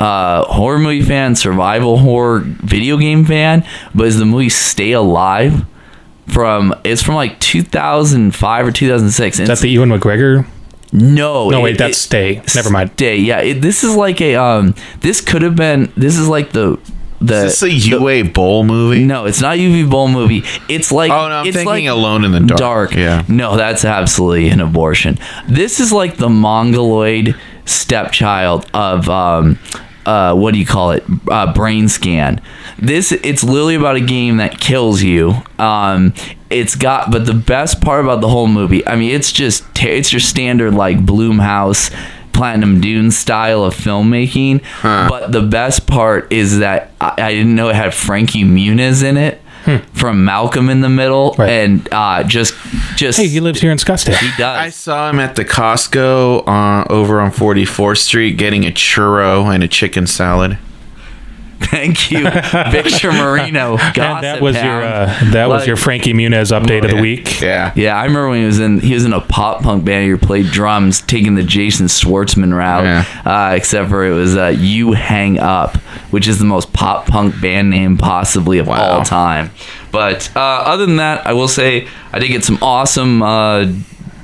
uh, 0.00 0.44
horror 0.44 0.78
movie 0.78 1.02
fan, 1.02 1.34
survival 1.36 1.98
horror 1.98 2.40
video 2.40 2.96
game 2.96 3.24
fan, 3.24 3.66
but 3.94 4.06
is 4.06 4.18
the 4.18 4.24
movie 4.24 4.48
Stay 4.48 4.92
Alive 4.92 5.64
from 6.26 6.74
it's 6.84 7.02
from 7.02 7.14
like 7.14 7.38
2005 7.40 8.66
or 8.66 8.72
2006. 8.72 9.38
And 9.38 9.42
Is 9.42 9.48
that 9.48 9.62
the 9.62 9.70
Ewan 9.70 9.90
McGregor? 9.90 10.46
No, 10.92 11.48
No, 11.48 11.60
it- 11.60 11.62
wait, 11.62 11.78
that's 11.78 11.96
it- 11.96 12.00
Stay. 12.00 12.42
Never 12.54 12.70
mind. 12.70 12.90
Stay. 12.94 13.16
Yeah, 13.16 13.40
it, 13.40 13.62
this 13.62 13.82
is 13.84 13.94
like 13.96 14.20
a 14.20 14.36
um. 14.36 14.74
This 15.00 15.20
could 15.20 15.42
have 15.42 15.56
been. 15.56 15.90
This 15.96 16.18
is 16.18 16.28
like 16.28 16.52
the 16.52 16.78
the. 17.20 17.44
Is 17.46 17.60
this 17.60 17.62
a 17.62 17.68
Uwe 17.90 18.32
Boll 18.34 18.64
movie? 18.64 19.04
no, 19.04 19.24
it's 19.26 19.40
not 19.40 19.56
Uwe 19.56 19.88
Boll 19.88 20.08
movie. 20.08 20.42
It's 20.68 20.92
like 20.92 21.10
Oh 21.10 21.28
no, 21.28 21.34
I'm 21.36 21.46
it's 21.46 21.56
thinking 21.56 21.86
like 21.86 21.86
Alone 21.86 22.24
in 22.24 22.32
the 22.32 22.40
Dark. 22.40 22.58
dark. 22.58 22.94
Yeah. 22.94 23.24
No, 23.28 23.56
that's 23.56 23.84
absolutely 23.84 24.48
an 24.48 24.60
abortion. 24.60 25.18
This 25.48 25.80
is 25.80 25.92
like 25.92 26.16
the 26.16 26.28
mongoloid 26.28 27.36
stepchild 27.64 28.66
of 28.74 29.08
um 29.08 29.58
uh 30.06 30.34
what 30.34 30.52
do 30.54 30.58
you 30.58 30.66
call 30.66 30.92
it? 30.92 31.04
Uh 31.30 31.52
brain 31.52 31.88
scan. 31.88 32.40
This 32.78 33.12
it's 33.12 33.44
literally 33.44 33.74
about 33.74 33.96
a 33.96 34.00
game 34.00 34.38
that 34.38 34.58
kills 34.60 35.02
you. 35.02 35.34
Um 35.58 36.14
it's 36.50 36.74
got 36.74 37.10
but 37.10 37.26
the 37.26 37.34
best 37.34 37.80
part 37.80 38.04
about 38.04 38.20
the 38.20 38.28
whole 38.28 38.48
movie, 38.48 38.86
I 38.86 38.96
mean 38.96 39.10
it's 39.14 39.32
just 39.32 39.64
it's 39.82 40.12
your 40.12 40.20
standard 40.20 40.74
like 40.74 40.98
Blumhouse 41.04 41.94
Platinum 42.32 42.80
Dune 42.80 43.10
style 43.10 43.62
of 43.64 43.74
filmmaking. 43.74 44.62
But 45.08 45.32
the 45.32 45.42
best 45.42 45.86
part 45.86 46.32
is 46.32 46.60
that 46.60 46.90
I, 47.00 47.14
I 47.18 47.32
didn't 47.34 47.54
know 47.54 47.68
it 47.68 47.76
had 47.76 47.92
Frankie 47.92 48.42
Muniz 48.44 49.02
in 49.04 49.16
it 49.18 49.41
from 49.92 50.24
Malcolm 50.24 50.68
in 50.68 50.80
the 50.80 50.88
Middle, 50.88 51.34
Right. 51.38 51.48
and 51.50 51.88
uh, 51.92 52.22
just 52.24 52.54
just 52.96 53.18
Hey, 53.18 53.28
he 53.28 53.40
lives 53.40 53.60
here 53.60 53.70
in 53.70 53.78
Scottsdale. 53.78 54.16
he 54.16 54.28
does. 54.38 54.58
I 54.58 54.68
saw 54.70 55.10
him 55.10 55.18
at 55.20 55.36
the 55.36 55.44
Costco 55.44 56.46
uh, 56.46 56.84
over 56.92 57.20
on 57.20 57.30
44th 57.30 57.98
Street 57.98 58.36
getting 58.36 58.64
a 58.64 58.70
churro 58.70 59.52
and 59.54 59.62
a 59.62 59.68
chicken 59.68 60.06
salad. 60.06 60.58
Thank 61.66 62.10
you, 62.10 62.24
Victor 62.70 63.12
Marino. 63.12 63.76
And 63.92 63.96
that 64.24 64.40
Gossip 64.40 64.42
was 64.42 64.56
your 64.56 64.82
uh, 64.82 65.18
that 65.32 65.48
was 65.48 65.66
your 65.66 65.76
Frankie 65.76 66.12
Muniz 66.12 66.50
update 66.58 66.84
of 66.84 66.90
the 66.90 67.00
week. 67.00 67.40
Yeah. 67.40 67.72
Yeah, 67.76 67.96
I 67.96 68.04
remember 68.04 68.30
when 68.30 68.40
he 68.40 68.46
was 68.46 68.58
in 68.60 68.80
he 68.80 68.94
was 68.94 69.04
in 69.04 69.12
a 69.12 69.20
pop 69.20 69.62
punk 69.62 69.84
band. 69.84 70.10
He 70.10 70.16
played 70.26 70.46
drums, 70.46 71.00
taking 71.02 71.34
the 71.34 71.42
Jason 71.42 71.86
Schwartzman 71.86 72.54
route. 72.56 72.84
Yeah. 72.84 73.04
Uh, 73.24 73.54
except 73.54 73.88
for 73.90 74.04
it 74.04 74.12
was 74.12 74.36
uh, 74.36 74.46
"You 74.48 74.92
Hang 74.92 75.38
Up," 75.38 75.76
which 76.10 76.26
is 76.28 76.38
the 76.38 76.44
most 76.44 76.72
pop 76.72 77.06
punk 77.06 77.40
band 77.40 77.70
name 77.70 77.96
possibly 77.98 78.58
of 78.58 78.66
Wow. 78.66 78.98
all 78.98 79.04
time. 79.04 79.50
But 79.90 80.30
uh, 80.34 80.40
other 80.40 80.86
than 80.86 80.96
that, 80.96 81.26
I 81.26 81.32
will 81.34 81.48
say 81.48 81.86
I 82.12 82.18
did 82.18 82.28
get 82.28 82.44
some 82.44 82.58
awesome 82.62 83.22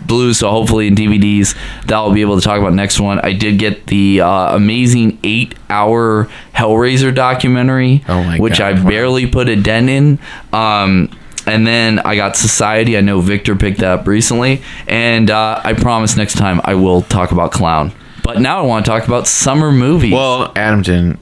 blues. 0.09 0.39
So 0.39 0.51
hopefully 0.51 0.89
in 0.89 0.95
DVDs 0.95 1.55
that 1.83 1.93
I'll 1.93 2.13
be 2.13 2.23
able 2.23 2.37
to 2.37 2.43
talk 2.43 2.59
about 2.59 2.75
next 2.75 2.99
one. 2.99 3.21
I 3.21 3.33
did 3.33 3.59
get 3.59 3.87
the 3.87 4.21
uh, 4.23 4.57
amazing 4.57 5.19
eight-hour 5.23 6.29
Hellraiser 6.55 7.15
documentary, 7.15 8.03
Oh 8.09 8.23
my 8.25 8.39
which 8.39 8.59
God, 8.59 8.79
I 8.79 8.83
barely 8.83 9.27
put 9.27 9.49
a 9.49 9.57
dent 9.57 9.89
in. 9.89 10.19
Um, 10.53 11.11
and 11.47 11.67
then 11.67 11.99
I 12.01 12.17
got 12.17 12.37
Society. 12.37 12.99
I 12.99 13.01
know 13.01 13.21
Victor 13.21 13.57
picked 13.57 13.79
that 13.79 14.01
up 14.01 14.07
recently, 14.07 14.63
and 14.87 15.31
uh, 15.31 15.61
I 15.65 15.73
promise 15.75 16.17
next 16.17 16.37
time 16.37 16.61
I 16.65 16.75
will 16.75 17.03
talk 17.03 17.31
about 17.33 17.53
Clown. 17.53 17.93
But 18.23 18.41
now 18.41 18.59
I 18.59 18.63
want 18.67 18.85
to 18.85 18.91
talk 18.91 19.07
about 19.07 19.27
summer 19.27 19.73
movies. 19.73 20.13
Well, 20.13 20.53
Adam 20.57 20.83
didn't. 20.83 21.19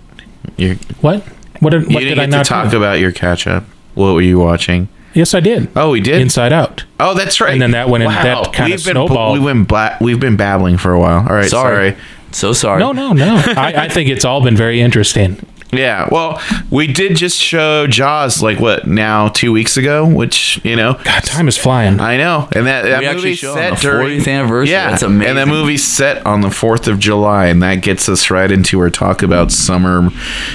You, 0.56 0.74
What? 1.00 1.22
What 1.60 1.70
did, 1.70 1.82
you 1.82 1.98
didn't 2.00 2.08
did 2.08 2.18
I 2.18 2.26
not 2.26 2.44
to 2.44 2.48
talk 2.48 2.70
do? 2.72 2.76
about 2.76 2.98
your 2.98 3.12
catch 3.12 3.46
up. 3.46 3.62
What 3.94 4.14
were 4.14 4.20
you 4.20 4.38
watching? 4.40 4.88
Yes, 5.16 5.32
I 5.34 5.40
did. 5.40 5.68
Oh, 5.74 5.90
we 5.90 6.00
did. 6.00 6.20
Inside 6.20 6.52
Out. 6.52 6.84
oh, 7.00 7.14
that's 7.14 7.40
right. 7.40 7.52
And 7.54 7.62
then 7.62 7.70
that 7.72 7.88
went 7.88 8.04
in- 8.04 8.10
that 8.10 8.52
kinda 8.52 8.70
We've 8.76 8.84
been- 8.84 8.92
snowballed. 8.94 9.32
We've 9.38 9.46
been 9.46 9.64
bla- 9.64 9.96
we've 10.00 10.20
been 10.20 10.36
babbling 10.36 10.76
for 10.76 10.92
a 10.92 11.00
while. 11.00 11.20
All 11.28 11.34
right, 11.34 11.48
sorry. 11.50 11.90
sorry. 11.92 12.02
so 12.32 12.52
sorry. 12.52 12.80
No, 12.80 12.92
no, 12.92 13.12
no. 13.14 13.42
I, 13.56 13.72
I 13.84 13.88
think 13.88 14.10
it's 14.10 14.24
all 14.26 14.42
been 14.42 14.56
very 14.56 14.80
interesting. 14.80 15.38
Yeah. 15.72 16.08
Well, 16.10 16.40
we 16.70 16.86
did 16.86 17.16
just 17.16 17.38
show 17.38 17.86
Jaws 17.86 18.42
like 18.42 18.60
what 18.60 18.86
now 18.86 19.28
two 19.28 19.52
weeks 19.52 19.76
ago, 19.76 20.06
which 20.06 20.64
you 20.64 20.76
know. 20.76 20.94
God, 21.04 21.24
time 21.24 21.48
is 21.48 21.56
flying. 21.56 22.00
I 22.00 22.16
know, 22.16 22.48
and 22.52 22.66
that, 22.66 22.82
that 22.82 23.00
We 23.00 23.06
actually 23.06 23.36
set 23.36 23.70
on 23.72 23.74
the 23.74 23.80
during 23.80 24.20
40th 24.20 24.28
anniversary. 24.28 24.72
Yeah, 24.72 24.90
That's 24.90 25.02
amazing. 25.02 25.28
And 25.28 25.38
that 25.38 25.48
movie's 25.48 25.84
set 25.84 26.24
on 26.24 26.40
the 26.40 26.50
Fourth 26.50 26.88
of 26.88 26.98
July, 26.98 27.46
and 27.46 27.62
that 27.62 27.76
gets 27.76 28.08
us 28.08 28.30
right 28.30 28.50
into 28.50 28.78
our 28.80 28.90
talk 28.90 29.22
about 29.22 29.52
summer, 29.52 30.10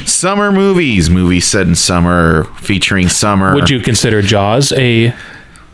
summer 0.05 0.51
movies. 0.51 1.09
Movies 1.09 1.45
set 1.45 1.68
in 1.68 1.76
summer, 1.76 2.45
featuring 2.55 3.09
summer. 3.09 3.53
Would 3.53 3.70
you 3.70 3.80
consider 3.80 4.22
Jaws 4.22 4.72
a 4.74 5.14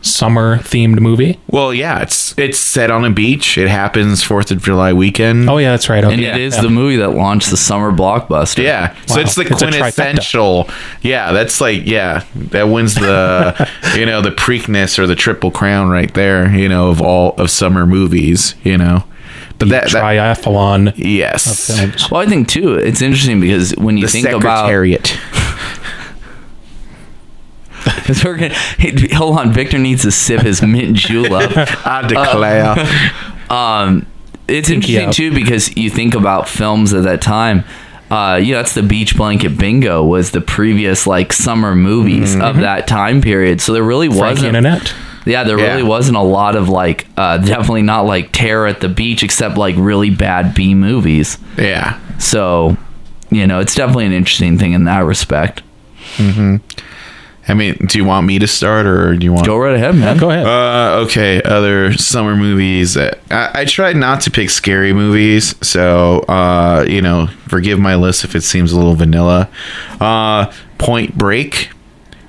summer 0.02 0.58
themed 0.58 1.00
movie. 1.00 1.40
Well, 1.48 1.74
yeah, 1.74 2.02
it's 2.02 2.38
it's 2.38 2.60
set 2.60 2.92
on 2.92 3.06
a 3.06 3.10
beach. 3.10 3.58
It 3.58 3.68
happens 3.68 4.24
Fourth 4.24 4.52
of 4.52 4.64
July 4.64 4.94
weekend. 4.94 5.50
Oh 5.50 5.58
yeah, 5.58 5.72
that's 5.72 5.90
right. 5.90 6.04
Okay. 6.04 6.14
And 6.14 6.22
yeah, 6.22 6.36
it 6.36 6.42
is 6.42 6.56
yeah. 6.56 6.62
the 6.62 6.70
movie 6.70 6.98
that 6.98 7.10
launched 7.10 7.50
the 7.50 7.58
summer 7.58 7.92
blockbuster. 7.92 8.64
Yeah, 8.64 8.96
so 9.06 9.20
it's 9.20 9.36
the 9.36 9.42
It's 9.42 9.58
quintessential. 9.58 10.70
Yeah, 11.02 11.32
that's 11.32 11.62
like 11.62 11.86
yeah, 11.86 12.26
that 12.36 12.64
wins 12.64 12.96
the 12.96 13.70
you 13.96 14.06
know 14.06 14.22
the 14.22 14.32
Preakness 14.32 15.00
or 15.00 15.08
the 15.08 15.16
Triple 15.16 15.52
Crown 15.52 15.90
right 15.90 16.14
there. 16.14 16.50
You 16.54 16.70
know 16.70 16.90
of 16.90 17.02
all 17.02 17.34
of 17.36 17.50
summer 17.50 17.86
movies. 17.86 18.56
You 18.64 18.78
know, 18.78 19.04
but 19.60 19.70
that, 19.70 19.92
that 19.92 20.04
triathlon 20.04 20.94
yes. 20.98 22.10
Well, 22.12 22.22
I 22.22 22.26
think 22.26 22.48
too, 22.48 22.76
it's 22.76 23.02
interesting 23.02 23.42
because 23.42 23.76
when 23.76 23.98
you 23.98 24.06
the 24.06 24.12
think 24.12 24.28
about 24.28 24.66
Secretariat. 24.66 25.18
Because 27.96 28.24
we're 28.26 28.38
gonna 28.38 28.54
hey, 28.54 29.08
hold 29.14 29.38
on. 29.40 29.52
Victor 29.52 29.78
needs 29.78 30.04
to 30.04 30.12
sip 30.12 30.42
his 30.42 30.62
mint 30.62 30.96
julep. 30.96 31.52
I 31.86 32.08
declare. 32.08 32.76
Um, 33.50 34.06
it's 34.50 34.70
interesting 34.70 35.08
out. 35.08 35.14
too 35.14 35.34
because 35.34 35.76
you 35.78 35.90
think 35.90 36.16
about 36.16 36.50
films 36.50 36.94
at 36.94 37.04
that 37.04 37.22
time. 37.22 37.64
Uh, 38.12 38.40
you 38.44 38.52
know, 38.52 38.58
that's 38.60 38.74
the 38.74 38.84
Beach 38.84 39.16
Blanket 39.16 39.58
Bingo 39.58 40.04
was 40.04 40.32
the 40.32 40.42
previous 40.42 41.08
like 41.08 41.32
summer 41.32 41.74
movies 41.74 42.36
of 42.36 42.58
that 42.58 42.88
time 42.88 43.22
period. 43.22 43.62
So 43.62 43.72
there 43.72 43.84
really 43.84 44.08
Frankie 44.10 44.20
wasn't. 44.48 44.58
and 44.58 44.68
Annette. 44.68 44.94
Yeah, 45.26 45.44
there 45.46 45.58
Yeah. 45.58 45.68
really 45.72 45.84
wasn't 45.84 46.18
a 46.18 46.22
lot 46.22 46.58
of 46.58 46.68
like, 46.68 47.08
uh, 47.16 47.38
definitely 47.38 47.84
not 47.84 48.02
like 48.06 48.30
Terror 48.34 48.68
at 48.68 48.82
the 48.82 48.90
Beach, 48.90 49.24
except 49.24 49.58
like 49.58 49.76
really 49.78 50.10
bad 50.10 50.54
B 50.54 50.74
movies. 50.74 51.38
yeah. 51.58 51.98
So, 52.20 52.76
you 53.30 53.48
know, 53.48 53.60
it's 53.62 53.76
definitely 53.76 54.08
an 54.08 54.14
interesting 54.14 54.58
thing 54.58 54.74
in 54.74 54.84
that 54.86 55.06
respect. 55.06 55.62
I 57.50 57.54
mean, 57.54 57.76
do 57.86 57.98
you 57.98 58.04
want 58.06 58.28
me 58.28 58.40
to 58.40 58.48
start 58.48 58.86
or 58.86 59.16
do 59.16 59.24
you 59.24 59.32
want? 59.34 59.46
Go 59.46 59.58
right 59.58 59.76
ahead, 59.76 59.96
man. 59.96 60.18
Go 60.18 60.30
ahead. 60.30 60.46
Uh, 60.46 61.04
okay. 61.06 61.42
Other 61.44 61.94
summer 61.94 62.36
movies. 62.36 62.96
that- 62.96 63.20
I, 63.32 63.62
I 63.62 63.66
tried 63.66 63.96
not 63.96 64.22
to 64.22 64.32
pick 64.32 64.50
scary 64.50 64.92
movies, 64.94 65.56
so 65.66 66.20
uh, 66.28 66.86
you 66.88 67.02
know, 67.02 67.28
forgive 67.48 67.80
my 67.80 67.96
list 67.96 68.24
if 68.24 68.36
it 68.36 68.42
seems 68.42 68.72
a 68.72 68.78
little 68.78 68.96
vanilla. 68.96 69.50
Uh, 70.02 70.52
Point 70.78 71.18
Break, 71.18 71.70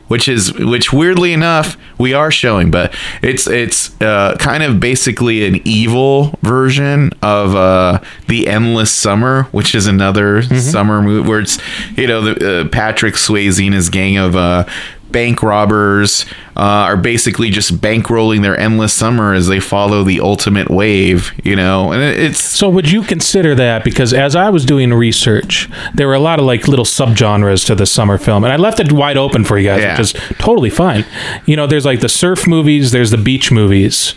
which 0.06 0.26
is 0.28 0.52
which 0.54 0.92
weirdly 0.92 1.32
enough 1.32 1.76
we 1.98 2.14
are 2.14 2.30
showing, 2.30 2.70
but 2.70 2.94
it's 3.22 3.46
it's 3.46 4.00
uh, 4.00 4.36
kind 4.38 4.62
of 4.62 4.80
basically 4.80 5.46
an 5.46 5.60
evil 5.66 6.34
version 6.42 7.10
of 7.22 7.54
uh, 7.54 8.00
the 8.28 8.46
Endless 8.48 8.90
Summer, 8.92 9.44
which 9.50 9.74
is 9.74 9.86
another 9.86 10.42
summer 10.42 11.02
movie 11.02 11.28
where 11.28 11.40
it's 11.40 11.58
you 11.96 12.06
know 12.06 12.22
the 12.22 12.60
uh, 12.62 12.68
Patrick 12.68 13.14
Swayze 13.14 13.64
and 13.64 13.74
his 13.74 13.90
gang 13.90 14.16
of 14.16 14.34
uh, 14.34 14.64
bank 15.12 15.42
robbers 15.42 16.24
uh, 16.56 16.60
are 16.90 16.96
basically 16.96 17.50
just 17.50 17.74
bankrolling 17.80 18.42
their 18.42 18.58
endless 18.58 18.92
summer 18.92 19.32
as 19.34 19.46
they 19.46 19.60
follow 19.60 20.02
the 20.02 20.20
ultimate 20.20 20.68
wave, 20.70 21.32
you 21.44 21.56
know, 21.56 21.92
and 21.92 22.02
it's 22.02 22.42
So 22.42 22.68
would 22.68 22.90
you 22.90 23.02
consider 23.02 23.54
that 23.54 23.84
because 23.84 24.12
as 24.12 24.34
I 24.36 24.50
was 24.50 24.64
doing 24.64 24.92
research, 24.92 25.68
there 25.94 26.06
were 26.06 26.14
a 26.14 26.20
lot 26.20 26.38
of 26.38 26.44
like 26.46 26.68
little 26.68 26.84
subgenres 26.84 27.64
to 27.66 27.74
the 27.74 27.86
summer 27.86 28.18
film, 28.18 28.44
and 28.44 28.52
I 28.52 28.56
left 28.56 28.80
it 28.80 28.92
wide 28.92 29.16
open 29.16 29.44
for 29.44 29.58
you 29.58 29.68
guys, 29.68 29.80
Yeah. 29.82 29.92
which 29.92 30.00
is 30.00 30.12
totally 30.38 30.70
fine. 30.70 31.04
You 31.46 31.56
know, 31.56 31.66
there's 31.66 31.84
like 31.86 32.00
the 32.00 32.08
surf 32.08 32.46
movies, 32.46 32.90
there's 32.90 33.10
the 33.10 33.18
beach 33.18 33.50
movies. 33.50 34.14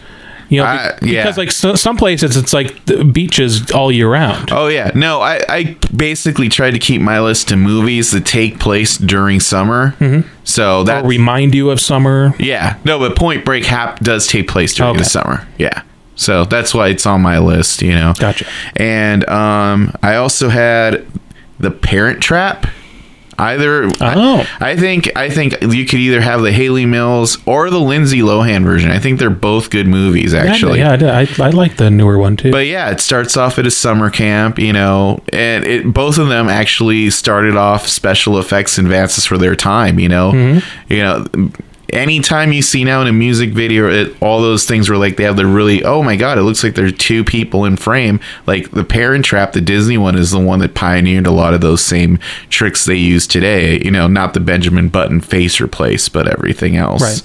You 0.51 0.57
know, 0.57 0.65
yeah. 1.01 1.23
because 1.23 1.37
like 1.37 1.49
so, 1.49 1.75
some 1.75 1.95
places 1.95 2.35
it's 2.35 2.51
like 2.51 2.83
the 2.83 3.05
beaches 3.05 3.71
all 3.71 3.89
year 3.89 4.09
round. 4.11 4.51
Oh 4.51 4.67
yeah, 4.67 4.91
no, 4.93 5.21
I, 5.21 5.39
I 5.47 5.77
basically 5.95 6.49
tried 6.49 6.71
to 6.71 6.79
keep 6.79 6.99
my 6.99 7.21
list 7.21 7.47
to 7.49 7.55
movies 7.55 8.11
that 8.11 8.25
take 8.25 8.59
place 8.59 8.97
during 8.97 9.39
summer. 9.39 9.91
Mm-hmm. 9.99 10.27
So 10.43 10.83
that 10.83 11.05
remind 11.05 11.55
you 11.55 11.69
of 11.69 11.79
summer. 11.79 12.33
yeah, 12.37 12.77
no, 12.83 12.99
but 12.99 13.15
Point 13.15 13.45
Break 13.45 13.63
hap 13.63 14.01
does 14.01 14.27
take 14.27 14.49
place 14.49 14.75
during 14.75 14.97
the 14.97 15.05
summer. 15.05 15.47
Yeah, 15.57 15.83
so 16.15 16.43
that's 16.43 16.73
why 16.73 16.89
it's 16.89 17.05
on 17.05 17.21
my 17.21 17.39
list. 17.39 17.81
You 17.81 17.95
know, 17.95 18.13
Gotcha. 18.19 18.45
And 18.75 19.27
um, 19.29 19.95
I 20.03 20.15
also 20.15 20.49
had 20.49 21.07
the 21.59 21.71
Parent 21.71 22.21
Trap. 22.21 22.67
Either 23.37 23.89
Oh. 24.01 24.47
I, 24.59 24.71
I 24.71 24.75
think 24.75 25.15
I 25.15 25.29
think 25.29 25.59
you 25.61 25.85
could 25.85 25.99
either 25.99 26.21
have 26.21 26.41
the 26.41 26.51
Hayley 26.51 26.85
Mills 26.85 27.37
or 27.45 27.69
the 27.69 27.79
Lindsay 27.79 28.19
Lohan 28.19 28.63
version. 28.63 28.91
I 28.91 28.99
think 28.99 29.19
they're 29.19 29.29
both 29.29 29.69
good 29.69 29.87
movies 29.87 30.33
actually. 30.33 30.79
yeah, 30.79 30.91
I, 30.93 30.95
did. 30.95 31.09
I, 31.09 31.27
I 31.47 31.49
like 31.49 31.77
the 31.77 31.89
newer 31.89 32.17
one 32.17 32.35
too. 32.37 32.51
But 32.51 32.67
yeah, 32.67 32.89
it 32.91 32.99
starts 33.01 33.37
off 33.37 33.57
at 33.59 33.65
a 33.65 33.71
summer 33.71 34.09
camp, 34.09 34.59
you 34.59 34.73
know, 34.73 35.21
and 35.33 35.65
it 35.65 35.93
both 35.93 36.17
of 36.17 36.27
them 36.27 36.49
actually 36.49 37.09
started 37.09 37.55
off 37.55 37.87
special 37.87 38.37
effects 38.39 38.77
advances 38.77 39.25
for 39.25 39.37
their 39.37 39.55
time, 39.55 39.99
you 39.99 40.09
know. 40.09 40.31
Mm-hmm. 40.31 40.93
You 40.93 40.99
know, 41.03 41.51
anytime 41.91 42.51
you 42.51 42.61
see 42.61 42.83
now 42.83 43.01
in 43.01 43.07
a 43.07 43.13
music 43.13 43.51
video, 43.51 43.89
it, 43.89 44.21
all 44.21 44.41
those 44.41 44.65
things 44.65 44.89
were 44.89 44.97
like 44.97 45.17
they 45.17 45.23
have 45.23 45.37
the 45.37 45.45
really 45.45 45.83
oh 45.83 46.03
my 46.03 46.15
god, 46.15 46.37
it 46.37 46.43
looks 46.43 46.63
like 46.63 46.75
there's 46.75 46.97
two 46.97 47.23
people 47.23 47.65
in 47.65 47.77
frame. 47.77 48.19
Like 48.47 48.71
the 48.71 48.83
Parent 48.83 49.25
Trap, 49.25 49.53
the 49.53 49.61
Disney 49.61 49.97
one, 49.97 50.17
is 50.17 50.31
the 50.31 50.39
one 50.39 50.59
that 50.59 50.73
pioneered 50.73 51.27
a 51.27 51.31
lot 51.31 51.53
of 51.53 51.61
those 51.61 51.81
same 51.81 52.17
tricks 52.49 52.85
they 52.85 52.95
use 52.95 53.27
today. 53.27 53.81
You 53.83 53.91
know, 53.91 54.07
not 54.07 54.33
the 54.33 54.39
Benjamin 54.39 54.89
Button 54.89 55.21
face 55.21 55.61
replace, 55.61 56.09
but 56.09 56.27
everything 56.27 56.75
else. 56.75 57.23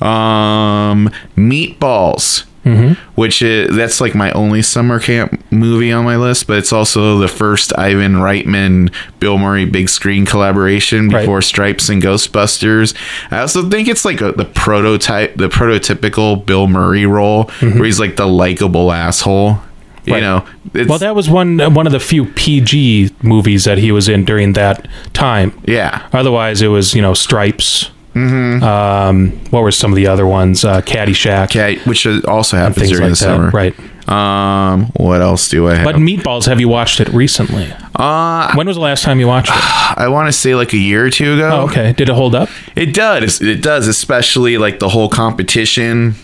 Um, 0.00 1.10
Meatballs 1.36 2.44
Mm-hmm. 2.64 2.92
which 3.20 3.42
is 3.42 3.74
that's 3.76 4.00
like 4.00 4.14
my 4.14 4.30
only 4.32 4.62
summer 4.62 5.00
camp 5.00 5.44
movie 5.50 5.90
on 5.90 6.04
my 6.04 6.16
list, 6.16 6.46
but 6.46 6.58
it's 6.58 6.72
also 6.72 7.18
the 7.18 7.26
first 7.28 7.76
Ivan 7.76 8.14
Reitman 8.14 8.92
Bill 9.18 9.36
Murray 9.36 9.64
big 9.64 9.88
screen 9.88 10.24
collaboration 10.26 11.08
Right. 11.08 11.22
before 11.22 11.42
Stripes 11.42 11.88
and 11.88 12.00
Ghostbusters. 12.00 12.94
I 13.32 13.40
also 13.40 13.68
think 13.68 13.88
it's 13.88 14.04
like 14.04 14.20
a, 14.20 14.30
the 14.32 14.44
prototype, 14.44 15.34
the 15.36 15.48
prototypical 15.48 16.44
Bill 16.46 16.68
Murray 16.68 17.06
role, 17.06 17.46
mm-hmm. 17.46 17.78
where 17.78 17.84
he's 17.86 17.98
like 18.00 18.16
the 18.16 18.26
likable 18.26 18.92
asshole. 18.92 19.58
You 20.04 20.14
Right. 20.14 20.20
know, 20.20 20.44
well, 20.88 20.98
that 20.98 21.14
was 21.14 21.30
one 21.30 21.58
one 21.74 21.86
of 21.86 21.92
the 21.92 22.00
few 22.00 22.24
PG 22.24 23.10
movies 23.22 23.64
that 23.66 23.78
he 23.78 23.92
was 23.92 24.08
in 24.08 24.24
during 24.24 24.54
that 24.54 24.88
time. 25.12 25.52
yeah, 25.64 26.08
Otherwise, 26.12 26.60
it 26.60 26.68
was 26.68 26.92
you 26.92 27.00
know 27.02 27.14
Stripes. 27.14 27.91
Mm-hmm. 28.14 28.62
Um, 28.62 29.30
what 29.50 29.62
were 29.62 29.70
some 29.70 29.90
of 29.92 29.96
the 29.96 30.06
other 30.06 30.26
ones? 30.26 30.64
Uh, 30.64 30.80
Caddyshack. 30.82 31.86
which 31.86 32.06
also 32.26 32.56
happens 32.56 32.88
during 32.90 33.02
like 33.02 33.02
the 33.04 33.08
that, 33.10 33.16
summer, 33.16 33.50
right. 33.50 33.74
Um, 34.08 34.86
what 34.96 35.22
else 35.22 35.48
do 35.48 35.68
I 35.68 35.76
have? 35.76 35.84
But 35.84 35.96
Meatballs, 35.96 36.46
have 36.46 36.60
you 36.60 36.68
watched 36.68 37.00
it 37.00 37.08
recently? 37.08 37.72
uh, 37.94 38.52
When 38.54 38.66
was 38.66 38.76
the 38.76 38.82
last 38.82 39.04
time 39.04 39.20
you 39.20 39.26
watched 39.28 39.50
it? 39.50 39.54
I 39.96 40.08
want 40.08 40.28
to 40.28 40.32
say 40.32 40.54
like 40.54 40.72
a 40.72 40.78
year 40.78 41.06
or 41.06 41.10
two 41.10 41.34
ago. 41.34 41.50
Oh, 41.52 41.64
okay. 41.70 41.92
Did 41.92 42.08
it 42.08 42.14
hold 42.14 42.34
up? 42.34 42.48
It 42.76 42.94
does. 42.94 43.40
It 43.40 43.62
does, 43.62 43.86
especially 43.86 44.58
like 44.58 44.78
the 44.80 44.88
whole 44.88 45.08
competition 45.08 46.14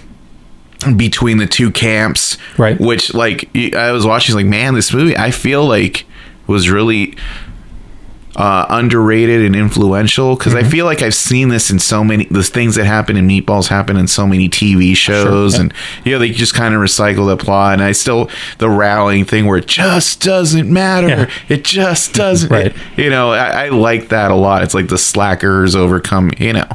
between 0.97 1.39
the 1.39 1.47
two 1.47 1.71
camps. 1.71 2.37
Right. 2.57 2.79
Which, 2.81 3.15
like, 3.15 3.49
I 3.75 3.93
was 3.93 4.05
watching, 4.07 4.35
like, 4.35 4.47
man, 4.47 4.75
this 4.75 4.93
movie, 4.93 5.17
I 5.17 5.31
feel 5.31 5.65
like 5.67 6.05
was 6.47 6.71
really 6.71 7.15
uh, 8.39 8.65
underrated 8.71 9.45
and 9.45 9.55
influential 9.55 10.35
because 10.37 10.55
Mm-hmm. 10.55 10.67
I 10.67 10.71
feel 10.71 10.87
like 10.87 11.03
I've 11.03 11.15
seen 11.15 11.49
this 11.51 11.71
in 11.71 11.79
so 11.79 12.03
many. 12.03 12.25
The 12.31 12.43
things 12.43 12.77
that 12.77 12.87
happen 12.87 13.17
in 13.19 13.29
Meatballs 13.29 13.69
happen 13.69 13.97
in 13.99 14.07
so 14.09 14.27
many 14.27 14.49
TV 14.49 14.97
shows, 14.97 15.55
yeah. 15.55 15.61
and 15.63 15.75
you 16.05 16.13
know 16.13 16.19
they 16.19 16.31
just 16.31 16.55
kind 16.55 16.75
of 16.75 16.81
recycle 16.81 17.27
the 17.27 17.37
plot. 17.37 17.75
And 17.75 17.83
I 17.83 17.93
still 17.93 18.31
the 18.59 18.71
rallying 18.71 19.25
thing 19.27 19.45
where 19.47 19.59
it 19.59 19.67
just 19.67 20.23
doesn't 20.23 20.73
matter. 20.73 21.09
Yeah. 21.09 21.31
It 21.49 21.65
just 21.65 22.15
doesn't. 22.15 22.51
Right. 22.51 22.75
You 22.97 23.11
know, 23.11 23.31
I, 23.33 23.67
I 23.67 23.69
like 23.71 24.09
that 24.09 24.31
a 24.31 24.35
lot. 24.35 24.63
It's 24.63 24.73
like 24.75 24.89
the 24.89 24.99
slackers 24.99 25.75
overcome. 25.77 26.31
You 26.39 26.55
know, 26.55 26.67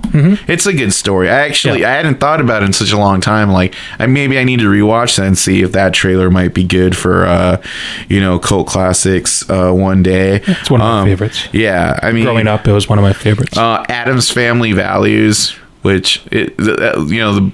it's 0.48 0.66
a 0.66 0.74
good 0.74 0.94
story. 0.94 1.30
I 1.30 1.48
actually 1.48 1.64
Mm-hmm. 1.74 1.82
Yeah. 1.82 1.90
I 1.92 1.96
hadn't 1.96 2.20
thought 2.20 2.42
about 2.42 2.62
it 2.62 2.66
in 2.68 2.74
such 2.74 2.92
a 2.92 2.98
long 2.98 3.22
time. 3.22 3.50
Like, 3.52 3.74
I 3.98 4.06
maybe 4.06 4.38
I 4.38 4.44
need 4.44 4.60
to 4.60 4.66
rewatch 4.66 5.16
that 5.18 5.26
and 5.26 5.38
see 5.38 5.62
if 5.64 5.72
that 5.72 5.94
trailer 5.94 6.30
might 6.30 6.54
be 6.54 6.64
good 6.66 6.96
for 6.96 7.26
uh, 7.26 7.62
you 8.10 8.20
know, 8.20 8.38
cult 8.38 8.68
classics 8.68 9.50
uh, 9.50 9.72
one 9.72 10.04
day. 10.04 10.42
It's 10.46 10.70
one 10.70 10.82
of 10.82 10.86
my 10.86 11.00
Um, 11.02 11.06
favorites. 11.08 11.48
Yeah, 11.54 12.00
I 12.02 12.12
mean, 12.12 12.24
Growing 12.26 12.48
up, 12.48 12.68
it 12.68 12.72
was 12.74 12.90
one 12.90 12.98
of 13.00 13.04
my 13.04 13.14
favorites. 13.14 13.58
uh, 13.58 13.86
Addams 13.88 14.30
Family 14.32 14.74
Values, 14.74 15.52
which 15.84 16.22
it, 16.32 16.56
uh, 16.60 17.06
you 17.06 17.20
know, 17.20 17.34
the, 17.36 17.52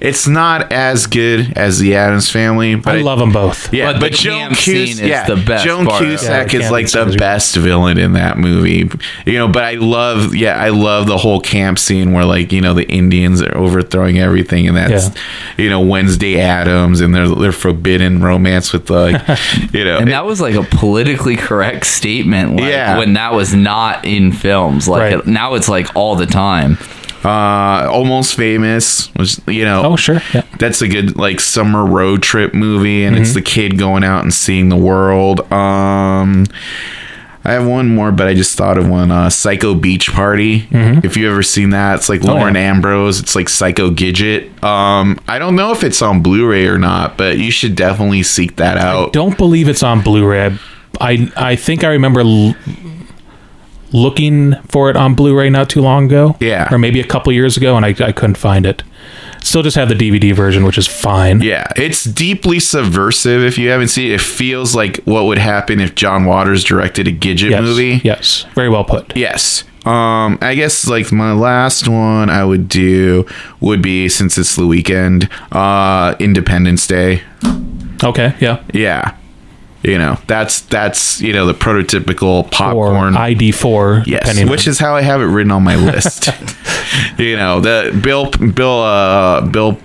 it's 0.00 0.26
not 0.26 0.72
as 0.72 1.06
good 1.06 1.52
as 1.56 1.78
the 1.78 1.94
Addams 1.96 2.30
Family, 2.30 2.74
but 2.74 2.96
I 2.96 3.00
love 3.00 3.18
them 3.18 3.32
both. 3.32 3.72
yeah, 3.72 3.92
But 3.92 4.00
but, 4.00 4.12
the 4.12 4.18
Joan 4.18 4.38
camp 4.40 4.56
scene 4.56 4.86
Cus- 4.86 5.00
is 5.00 5.26
the 5.26 5.42
best 5.46 5.64
Joan 5.64 5.86
part 5.86 6.02
of 6.02 6.08
it. 6.08 6.12
Yeah, 6.12 6.16
Cusack 6.44 6.54
is 6.54 6.70
like 6.70 6.90
the 6.90 7.00
is 7.00 7.06
great. 7.06 7.18
best 7.18 7.56
villain 7.56 7.98
in 7.98 8.12
that 8.14 8.36
movie. 8.38 8.90
You 9.26 9.38
know, 9.38 9.48
but 9.48 9.64
I 9.64 9.74
love, 9.74 10.34
yeah, 10.34 10.56
I 10.60 10.68
love 10.70 11.06
the 11.06 11.16
whole 11.16 11.40
camp 11.40 11.78
scene 11.78 12.12
where 12.12 12.24
like 12.24 12.52
you 12.52 12.60
know 12.60 12.74
the 12.74 12.86
Indians 12.88 13.40
are 13.42 13.56
overthrowing 13.56 14.18
everything, 14.18 14.66
and 14.68 14.76
that's 14.76 15.08
Yeah. 15.08 15.22
you 15.64 15.70
know 15.70 15.80
Wednesday 15.80 16.40
Addams 16.40 17.00
and 17.00 17.14
their 17.14 17.28
their 17.28 17.52
forbidden 17.52 18.22
romance 18.22 18.72
with 18.72 18.90
like 18.90 19.20
you 19.72 19.84
know 19.84 19.98
And 19.98 20.10
that 20.10 20.26
was 20.26 20.40
like 20.40 20.54
a 20.54 20.62
politically 20.64 21.36
correct 21.36 21.86
statement 21.86 22.56
like, 22.56 22.64
Yeah. 22.70 22.98
when 22.98 23.14
that 23.14 23.32
was 23.32 23.54
not 23.54 24.04
in 24.04 24.32
films. 24.32 24.86
Like 24.88 25.00
Right. 25.00 25.12
it- 25.14 25.26
now 25.26 25.54
it's 25.54 25.68
like 25.68 25.88
all 25.94 26.14
the 26.16 26.26
time. 26.26 26.78
Uh 27.24 27.88
almost 27.90 28.36
famous 28.36 29.14
was 29.14 29.40
you 29.46 29.64
know 29.64 29.82
Oh, 29.84 29.96
sure. 29.96 30.20
Yeah. 30.34 30.42
that's 30.58 30.82
a 30.82 30.88
good 30.88 31.16
like 31.16 31.40
summer 31.40 31.84
road 31.84 32.22
trip 32.22 32.54
movie 32.54 33.04
and 33.04 33.14
Mm-hmm. 33.16 33.22
it's 33.22 33.34
the 33.34 33.42
kid 33.42 33.78
going 33.78 34.04
out 34.04 34.22
and 34.22 34.32
seeing 34.34 34.68
the 34.68 34.76
world 34.76 35.40
um 35.52 36.46
I 37.46 37.52
have 37.52 37.66
one 37.66 37.94
more, 37.94 38.10
but 38.10 38.26
I 38.26 38.32
just 38.32 38.56
thought 38.56 38.78
of 38.78 38.88
one. 38.88 39.10
Uh, 39.10 39.28
Psycho 39.28 39.74
Beach 39.74 40.10
Party. 40.10 40.66
If 40.70 41.18
you 41.18 41.30
ever 41.30 41.42
seen 41.42 41.68
that, 41.70 41.96
it's 41.96 42.08
like 42.08 42.22
Lauren 42.24 42.54
yeah. 42.54 42.62
Ambrose. 42.62 43.20
It's 43.20 43.34
like 43.34 43.50
Psycho 43.50 43.90
Gidget. 43.90 44.62
Um, 44.64 45.20
I 45.28 45.38
don't 45.38 45.54
know 45.54 45.70
if 45.70 45.84
it's 45.84 46.00
on 46.00 46.22
Blu-ray 46.22 46.66
or 46.66 46.78
not, 46.78 47.18
but 47.18 47.36
you 47.36 47.50
should 47.50 47.76
definitely 47.76 48.22
seek 48.22 48.56
that 48.56 48.78
out. 48.78 49.12
Don't 49.12 49.36
believe 49.36 49.68
it's 49.68 49.82
on 49.82 50.00
Blu-ray. 50.00 50.46
I 50.46 50.58
I, 51.02 51.32
I 51.50 51.56
think 51.56 51.84
I 51.84 51.88
remember 51.88 52.20
l- 52.20 52.54
looking 53.94 54.54
for 54.68 54.90
it 54.90 54.96
on 54.96 55.14
Blu-ray 55.14 55.48
not 55.48 55.70
too 55.70 55.80
long 55.80 56.04
ago. 56.06 56.36
Yeah. 56.40 56.68
or 56.70 56.78
maybe 56.78 57.00
a 57.00 57.04
couple 57.06 57.32
years 57.32 57.56
ago, 57.56 57.76
and 57.76 57.86
I 57.86 57.94
I 58.04 58.12
couldn't 58.12 58.36
find 58.36 58.66
it. 58.66 58.82
Still, 59.42 59.62
just 59.62 59.76
have 59.76 59.88
the 59.90 59.94
DVD 59.94 60.34
version, 60.34 60.64
which 60.64 60.78
is 60.78 60.86
fine. 60.86 61.40
Yeah, 61.42 61.66
it's 61.76 62.04
deeply 62.04 62.58
subversive. 62.60 63.42
If 63.42 63.58
you 63.58 63.68
haven't 63.68 63.88
seen 63.88 64.10
it, 64.10 64.14
it 64.14 64.20
feels 64.22 64.74
like 64.74 64.98
what 65.04 65.24
would 65.26 65.36
happen 65.38 65.80
if 65.80 65.94
John 65.94 66.24
Waters 66.24 66.64
directed 66.64 67.06
a 67.08 67.12
Gidget 67.12 67.50
Yes. 67.50 67.60
movie. 67.62 68.00
Yes. 68.02 68.46
Very 68.54 68.68
well 68.70 68.84
put. 68.84 69.14
Yes. 69.16 69.64
Um, 69.84 70.38
I 70.40 70.54
guess 70.54 70.86
like 70.88 71.12
my 71.12 71.32
last 71.32 71.88
one 71.88 72.30
I 72.30 72.42
would 72.42 72.70
do 72.70 73.26
would 73.60 73.82
be 73.82 74.08
since 74.08 74.38
it's 74.38 74.56
the 74.56 74.66
weekend, 74.66 75.28
uh, 75.52 76.14
Independence 76.18 76.86
Day. 76.86 77.20
Okay. 78.02 78.34
Yeah. 78.40 78.62
Yeah. 78.72 79.14
You 79.84 79.98
know, 79.98 80.18
that's 80.26 80.62
that's 80.62 81.20
you 81.20 81.32
know 81.34 81.44
the 81.46 81.52
prototypical 81.52 82.44
Or 82.44 82.48
popcorn. 82.48 83.16
ID 83.16 83.52
four. 83.52 84.02
yes, 84.06 84.42
which 84.48 84.66
is 84.66 84.78
how 84.78 84.96
I 84.96 85.02
have 85.02 85.20
it 85.20 85.26
written 85.26 85.52
on 85.52 85.62
my 85.62 85.76
list. 85.76 86.28
you 87.18 87.36
know, 87.36 87.60
the 87.60 87.98
Bill 88.02 88.30
Bill 88.30 88.80
uh 88.80 89.42
Bill 89.42 89.78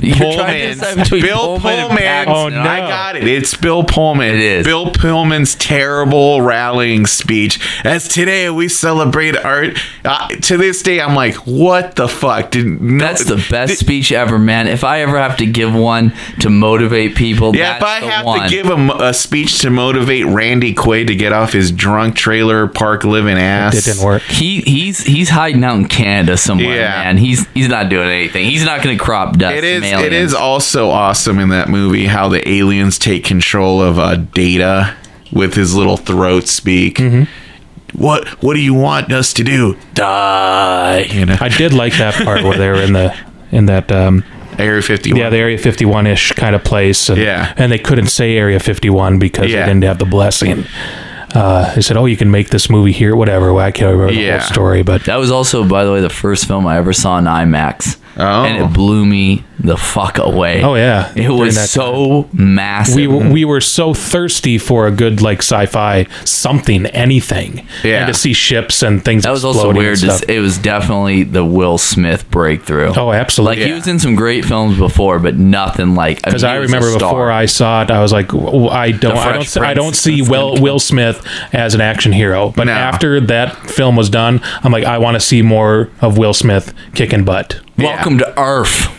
You're 0.00 0.16
Pullman's 0.16 1.10
Bill 1.10 1.58
Pullman 1.58 2.00
and 2.00 2.28
Pullman. 2.28 2.28
Oh, 2.28 2.48
no. 2.48 2.60
I 2.70 2.78
got 2.78 3.16
it. 3.16 3.26
It's 3.26 3.54
Bill 3.56 3.82
Pullman. 3.82 4.28
It 4.28 4.40
is. 4.40 4.64
Bill 4.66 4.92
Pullman's 4.92 5.56
terrible 5.56 6.40
rallying 6.40 7.04
speech. 7.06 7.58
As 7.84 8.06
today 8.06 8.48
we 8.48 8.68
celebrate 8.68 9.36
art. 9.36 9.76
Uh, 10.04 10.28
to 10.28 10.56
this 10.56 10.82
day, 10.82 11.00
I'm 11.00 11.16
like, 11.16 11.34
what 11.46 11.96
the 11.96 12.06
fuck? 12.06 12.52
Did 12.52 12.80
no, 12.80 12.98
That's 13.04 13.24
the 13.24 13.44
best 13.50 13.70
did- 13.70 13.78
speech 13.78 14.12
ever, 14.12 14.38
man. 14.38 14.68
If 14.68 14.84
I 14.84 15.00
ever 15.00 15.18
have 15.18 15.36
to 15.38 15.46
give 15.46 15.74
one 15.74 16.12
to 16.40 16.48
motivate 16.48 17.16
people, 17.16 17.56
yeah, 17.56 17.78
that's 17.78 17.82
if 17.82 17.88
I 17.88 18.00
the 18.00 18.10
have 18.12 18.24
one. 18.26 18.42
to 18.42 18.48
give 18.48 18.66
him 18.66 18.90
a 18.90 19.12
speech 19.12 19.58
to 19.60 19.70
motivate 19.70 20.26
Randy 20.26 20.74
Quaid 20.74 21.08
to 21.08 21.16
get 21.16 21.32
off 21.32 21.52
his 21.52 21.72
drunk 21.72 22.14
trailer 22.14 22.68
park 22.68 23.02
living 23.02 23.36
ass, 23.36 23.74
it 23.74 23.84
didn't 23.92 24.04
work. 24.04 24.22
he 24.22 24.60
he's 24.60 25.00
he's 25.00 25.28
hiding 25.30 25.64
out 25.64 25.76
in 25.76 25.88
Canada 25.88 26.36
somewhere, 26.36 26.76
Yeah. 26.76 27.02
man. 27.02 27.16
He's 27.18 27.46
he's 27.48 27.68
not 27.68 27.88
doing 27.88 28.08
anything. 28.08 28.44
He's 28.44 28.64
not 28.64 28.82
going 28.82 28.96
to 28.96 29.02
crop 29.04 29.36
dust. 29.36 29.56
It 29.56 29.64
is. 29.64 29.87
Some 29.90 30.00
It 30.04 30.12
aliens. 30.12 30.32
is 30.32 30.34
also 30.34 30.90
awesome 30.90 31.38
in 31.38 31.48
that 31.50 31.68
movie 31.68 32.06
how 32.06 32.28
the 32.28 32.46
aliens 32.48 32.98
take 32.98 33.24
control 33.24 33.82
of 33.82 33.98
uh, 33.98 34.16
Data 34.16 34.94
with 35.32 35.54
his 35.54 35.74
little 35.74 35.96
throat 35.96 36.48
speak. 36.48 36.96
Mm-hmm. 36.98 37.24
What 38.00 38.28
What 38.42 38.54
do 38.54 38.60
you 38.60 38.74
want 38.74 39.12
us 39.12 39.32
to 39.34 39.44
do? 39.44 39.76
Die. 39.94 40.98
You 41.10 41.26
know, 41.26 41.36
I 41.40 41.48
did 41.48 41.72
like 41.72 41.96
that 41.98 42.14
part 42.24 42.42
where 42.42 42.56
they 42.58 42.68
were 42.68 42.82
in 42.82 42.92
the 42.92 43.14
in 43.50 43.66
that 43.66 43.90
um, 43.90 44.24
Area 44.58 44.82
Fifty 44.82 45.12
One. 45.12 45.20
yeah 45.20 45.30
the 45.30 45.38
Area 45.38 45.56
51 45.58 46.06
ish 46.06 46.32
kind 46.32 46.54
of 46.54 46.62
place. 46.64 47.08
And, 47.08 47.18
Yeah. 47.18 47.52
and 47.56 47.70
they 47.72 47.78
couldn't 47.78 48.08
say 48.08 48.36
Area 48.36 48.60
51 48.60 49.18
because 49.18 49.50
Yeah. 49.50 49.60
they 49.66 49.66
didn't 49.72 49.84
have 49.84 49.98
the 49.98 50.04
blessing. 50.04 50.64
Uh, 51.34 51.74
they 51.74 51.82
said, 51.82 51.96
"Oh, 51.96 52.06
you 52.06 52.16
can 52.16 52.30
make 52.30 52.48
this 52.50 52.68
movie 52.70 52.92
here, 52.92 53.14
whatever." 53.14 53.52
Well, 53.52 53.64
I 53.64 53.70
can't 53.70 53.92
remember 53.92 54.12
the 54.14 54.20
Yeah. 54.20 54.38
whole 54.38 54.48
story, 54.48 54.82
but 54.82 55.04
That 55.04 55.16
was 55.18 55.30
also, 55.30 55.62
by 55.64 55.84
the 55.84 55.92
way, 55.92 56.00
the 56.00 56.08
first 56.10 56.46
film 56.46 56.66
I 56.66 56.78
ever 56.78 56.92
saw 56.94 57.18
in 57.18 57.24
IMAX. 57.26 57.96
Oh. 58.16 58.44
And 58.44 58.62
it 58.62 58.72
blew 58.72 59.04
me 59.06 59.44
the 59.60 59.76
fuck 59.76 60.18
away. 60.18 60.62
oh 60.62 60.74
yeah, 60.76 61.10
It 61.12 61.22
during 61.22 61.38
was 61.38 61.70
so 61.70 62.28
massive. 62.32 62.94
we 62.96 63.06
were, 63.08 63.28
we 63.32 63.44
were 63.44 63.60
so 63.60 63.92
thirsty 63.94 64.56
for 64.58 64.86
a 64.86 64.90
good 64.90 65.20
like 65.20 65.38
sci-fi 65.38 66.06
something 66.24 66.86
anything 66.86 67.66
Yeah. 67.82 67.98
and 67.98 68.06
to 68.06 68.14
see 68.14 68.32
ships 68.32 68.82
and 68.82 69.04
things 69.04 69.24
that 69.24 69.30
was 69.32 69.44
also 69.44 69.72
weird. 69.72 69.94
and 69.94 70.00
To, 70.00 70.06
stuff. 70.10 70.22
s- 70.22 70.28
it 70.28 70.40
was 70.40 70.58
definitely 70.58 71.24
the 71.24 71.44
Will 71.44 71.76
Smith 71.78 72.30
breakthrough. 72.30 72.92
oh 72.96 73.12
absolutely 73.12 73.56
like 73.58 73.66
he 73.66 73.72
was 73.72 73.86
in 73.88 73.98
some 73.98 74.14
great 74.14 74.44
films 74.44 74.78
before, 74.78 75.18
but 75.18 75.36
nothing 75.36 75.94
like 75.94 76.22
because 76.22 76.44
I 76.44 76.56
remember 76.56 76.92
before 76.92 77.30
I 77.32 77.46
saw 77.46 77.82
it, 77.82 77.90
I 77.90 78.00
was 78.00 78.12
like, 78.12 78.32
I 78.32 78.92
don't, 78.92 79.16
I 79.16 79.32
don't, 79.32 79.56
I 79.58 79.74
don't 79.74 79.96
see 79.96 80.22
Will 80.22 80.54
good. 80.54 80.62
Will 80.62 80.78
Smith 80.78 81.24
as 81.52 81.74
an 81.74 81.80
action 81.80 82.12
hero. 82.12 82.52
But 82.54 82.64
No. 82.64 82.72
after 82.72 83.20
that 83.22 83.56
film 83.70 83.96
was 83.96 84.08
done, 84.10 84.40
I'm 84.62 84.70
like, 84.72 84.84
I 84.84 84.98
want 84.98 85.14
to 85.16 85.20
see 85.20 85.42
more 85.42 85.88
of 86.00 86.16
Will 86.18 86.34
Smith 86.34 86.72
kicking 86.94 87.24
butt. 87.24 87.60
Welcome 87.76 88.18
to 88.18 88.40
Earth. 88.40 88.94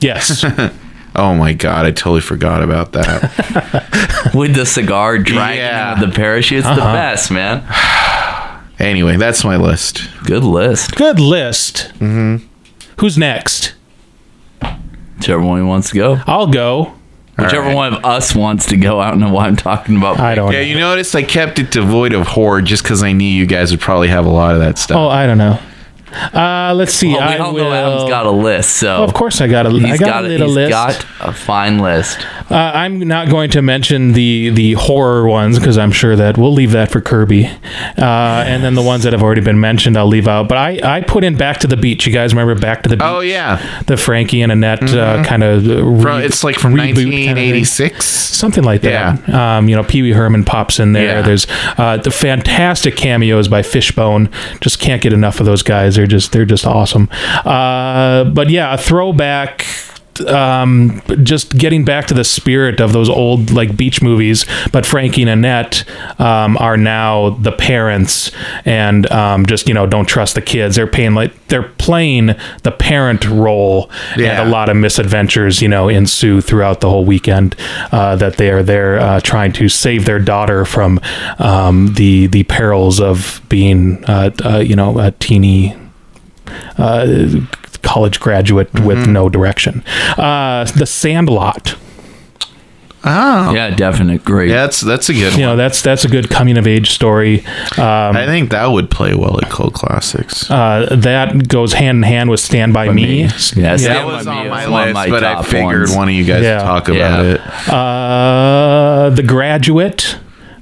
Yes, 0.00 0.44
Oh 1.16 1.34
my 1.34 1.52
god, 1.54 1.86
I 1.86 1.90
totally 1.90 2.20
forgot 2.20 2.62
about 2.62 2.92
that. 2.92 4.30
with 4.34 4.54
the 4.54 4.64
cigar 4.64 5.18
dragging 5.18 5.58
Yeah. 5.58 5.94
him 5.94 6.00
with 6.00 6.10
the 6.10 6.16
parachute. 6.16 6.60
It's 6.60 6.68
the 6.68 6.74
Uh-huh. 6.74 6.92
best, 6.92 7.30
man. 7.32 7.64
anyway, 8.78 9.16
that's 9.16 9.44
my 9.44 9.56
list. 9.56 10.08
Good 10.24 10.44
list. 10.44 10.94
good 10.94 11.18
list. 11.18 11.92
Mm-hmm. 11.98 12.46
Who's 12.98 13.18
next? 13.18 13.74
Whichever 15.18 15.42
one 15.42 15.66
wants 15.66 15.90
to 15.90 15.96
go. 15.96 16.20
I'll 16.26 16.46
go. 16.46 16.94
Whichever 17.38 17.66
right. 17.68 17.74
one 17.74 17.94
of 17.94 18.04
us 18.04 18.34
wants 18.34 18.66
to 18.66 18.76
go. 18.76 19.00
I 19.00 19.10
don't 19.10 19.18
know 19.20 19.32
why 19.32 19.46
I'm 19.46 19.56
talking 19.56 19.96
about. 19.96 20.20
I 20.20 20.34
don't. 20.34 20.52
Yeah, 20.52 20.58
know. 20.60 20.64
you 20.66 20.78
notice 20.78 21.14
I 21.14 21.22
kept 21.22 21.58
it 21.58 21.70
devoid 21.70 22.12
of 22.12 22.26
horror 22.26 22.60
just 22.62 22.82
because 22.82 23.02
I 23.02 23.12
knew 23.12 23.24
you 23.26 23.46
guys 23.46 23.70
would 23.70 23.80
probably 23.80 24.08
have 24.08 24.26
a 24.26 24.30
lot 24.30 24.54
of 24.54 24.60
that 24.60 24.76
stuff. 24.78 24.96
Oh, 24.98 25.08
I 25.08 25.26
don't 25.26 25.38
know. 25.38 25.58
Uh, 26.12 26.72
let's 26.74 26.92
see. 26.92 27.12
Well, 27.12 27.28
we 27.28 27.34
I 27.34 27.38
all 27.38 27.54
will. 27.54 27.64
know 27.64 27.72
Adam's 27.72 28.10
got 28.10 28.26
a 28.26 28.30
list, 28.30 28.76
so 28.76 29.00
Well, 29.00 29.04
of 29.04 29.14
course, 29.14 29.40
I 29.40 29.48
got 29.48 29.66
a. 29.66 29.70
I 29.70 29.72
he's 29.72 30.00
got, 30.00 30.06
got, 30.06 30.24
a 30.24 30.26
a, 30.26 30.28
little 30.28 30.46
he's 30.48 30.56
list. 30.56 30.70
got 30.70 31.06
a 31.20 31.32
fine 31.32 31.78
list. 31.78 32.26
Uh, 32.50 32.54
I'm 32.74 32.98
not 32.98 33.28
going 33.28 33.50
to 33.50 33.62
mention 33.62 34.12
the 34.12 34.50
the 34.50 34.72
horror 34.74 35.26
ones 35.28 35.58
because 35.58 35.78
I'm 35.78 35.92
sure 35.92 36.16
that 36.16 36.36
we'll 36.36 36.52
leave 36.52 36.72
that 36.72 36.90
for 36.90 37.00
Kirby, 37.00 37.46
uh, 37.46 37.54
and 37.98 38.62
then 38.64 38.74
the 38.74 38.82
ones 38.82 39.04
that 39.04 39.12
have 39.12 39.22
already 39.22 39.40
been 39.40 39.60
mentioned 39.60 39.96
I'll 39.96 40.06
leave 40.06 40.26
out. 40.28 40.48
But 40.48 40.58
I 40.58 40.96
I 40.96 41.00
put 41.02 41.24
in 41.24 41.36
Back 41.36 41.58
to 41.60 41.66
the 41.66 41.76
Beach. 41.76 42.06
You 42.06 42.12
guys 42.12 42.34
remember 42.34 42.60
Back 42.60 42.82
to 42.82 42.88
the 42.88 42.96
Beach? 42.96 43.04
Oh 43.06 43.20
yeah, 43.20 43.82
the 43.86 43.96
Frankie 43.96 44.42
and 44.42 44.50
Annette 44.52 44.82
uh, 44.94 45.22
kind 45.24 45.42
of 45.42 45.64
Bro, 45.64 46.18
it's 46.18 46.42
like 46.42 46.58
from 46.58 46.72
1986. 46.76 48.04
something 48.06 48.64
like 48.64 48.80
that. 48.82 49.28
Um, 49.28 49.68
you 49.68 49.76
know, 49.76 49.84
Pee 49.84 50.02
Wee 50.02 50.12
Herman 50.12 50.44
pops 50.44 50.80
in 50.80 50.92
there. 50.92 51.18
Yeah. 51.18 51.22
There's 51.22 51.46
uh, 51.78 51.98
the 51.98 52.10
fantastic 52.10 52.96
cameos 52.96 53.48
by 53.48 53.62
Fishbone. 53.62 54.30
Just 54.60 54.80
can't 54.80 55.02
get 55.02 55.12
enough 55.12 55.40
of 55.40 55.46
those 55.46 55.62
guys. 55.62 55.98
They're 56.00 56.06
just 56.06 56.32
they're 56.32 56.46
just 56.46 56.64
awesome. 56.64 57.10
Uh, 57.44 58.24
but 58.24 58.48
yeah, 58.48 58.72
a 58.72 58.78
throwback. 58.78 59.66
Um, 60.26 61.00
just 61.22 61.56
getting 61.56 61.82
back 61.86 62.06
to 62.08 62.14
the 62.14 62.24
spirit 62.24 62.78
of 62.78 62.92
those 62.92 63.08
old 63.08 63.52
like 63.52 63.74
beach 63.74 64.02
movies, 64.02 64.44
but 64.70 64.84
Frankie 64.84 65.22
and 65.22 65.30
Annette 65.30 65.84
um, 66.20 66.58
are 66.58 66.76
now 66.76 67.30
the 67.30 67.52
parents, 67.52 68.30
and 68.66 69.10
um, 69.10 69.46
just 69.46 69.66
you 69.66 69.72
know 69.72 69.86
don't 69.86 70.04
trust 70.06 70.34
the 70.34 70.42
kids. 70.42 70.76
They're 70.76 70.86
paying 70.86 71.14
like 71.14 71.32
they're 71.48 71.62
playing 71.78 72.34
the 72.64 72.70
parent 72.70 73.24
role, 73.30 73.88
Yeah. 74.14 74.40
and 74.42 74.48
a 74.48 74.52
lot 74.52 74.68
of 74.68 74.76
misadventures, 74.76 75.62
you 75.62 75.68
know, 75.68 75.88
ensue 75.88 76.42
throughout 76.42 76.82
the 76.82 76.90
whole 76.90 77.06
weekend. 77.06 77.56
Uh, 77.90 78.14
that 78.16 78.36
they 78.36 78.50
are 78.50 78.62
there 78.62 78.98
uh, 78.98 79.20
trying 79.20 79.52
to 79.54 79.70
save 79.70 80.04
their 80.04 80.18
daughter 80.18 80.66
from 80.66 81.00
um, 81.38 81.94
the 81.94 82.26
the 82.26 82.42
perils 82.42 83.00
of 83.00 83.40
being, 83.48 84.04
uh, 84.04 84.30
uh, 84.44 84.58
you 84.58 84.76
know, 84.76 84.98
a 84.98 85.12
teeny 85.12 85.74
college 87.82 88.20
graduate 88.20 88.72
with 88.80 89.06
no 89.06 89.28
direction. 89.28 89.82
Uh, 90.18 90.64
the 90.76 90.86
Sandlot. 90.86 91.76
Oh, 93.02 93.54
Yeah, 93.54 93.70
definite. 93.70 94.26
Great. 94.26 94.50
yeah, 94.50 94.56
that's 94.56 94.82
that's 94.82 95.08
a 95.08 95.14
good 95.14 95.32
You 95.32 95.46
one. 95.46 95.50
know, 95.52 95.56
that's 95.56 95.80
that's 95.80 96.04
a 96.04 96.08
good 96.08 96.28
coming 96.28 96.58
of 96.58 96.66
age 96.66 96.90
story. 96.90 97.40
Um, 97.78 98.14
I 98.14 98.26
think 98.26 98.50
that 98.50 98.66
would 98.66 98.90
play 98.90 99.14
well 99.14 99.38
at 99.42 99.48
Cult 99.48 99.72
Classics. 99.72 100.50
uh, 100.50 100.86
that 100.98 101.48
goes 101.48 101.72
hand 101.72 101.96
in 101.96 102.02
hand 102.02 102.28
with 102.28 102.40
Stand 102.40 102.74
by 102.74 102.90
Me. 102.90 103.04
Me. 103.06 103.28
Yeah, 103.56 103.76
that 103.76 104.04
was 104.04 104.26
on 104.26 104.44
is 104.44 104.50
my 104.50 104.68
one 104.68 104.88
of 104.90 104.94
list, 104.94 104.94
my 104.94 105.08
but 105.08 105.24
I 105.24 105.42
figured 105.42 105.80
ones. 105.80 105.96
one 105.96 106.08
of 106.08 106.14
you 106.14 106.24
guys 106.24 106.42
Yeah. 106.42 106.56
would 106.58 106.62
talk 106.84 106.88
Yeah. 106.88 107.20
about 107.20 107.24
it. 107.24 107.40
Uh, 107.72 109.10
the 109.14 109.22
Graduate. 109.22 110.18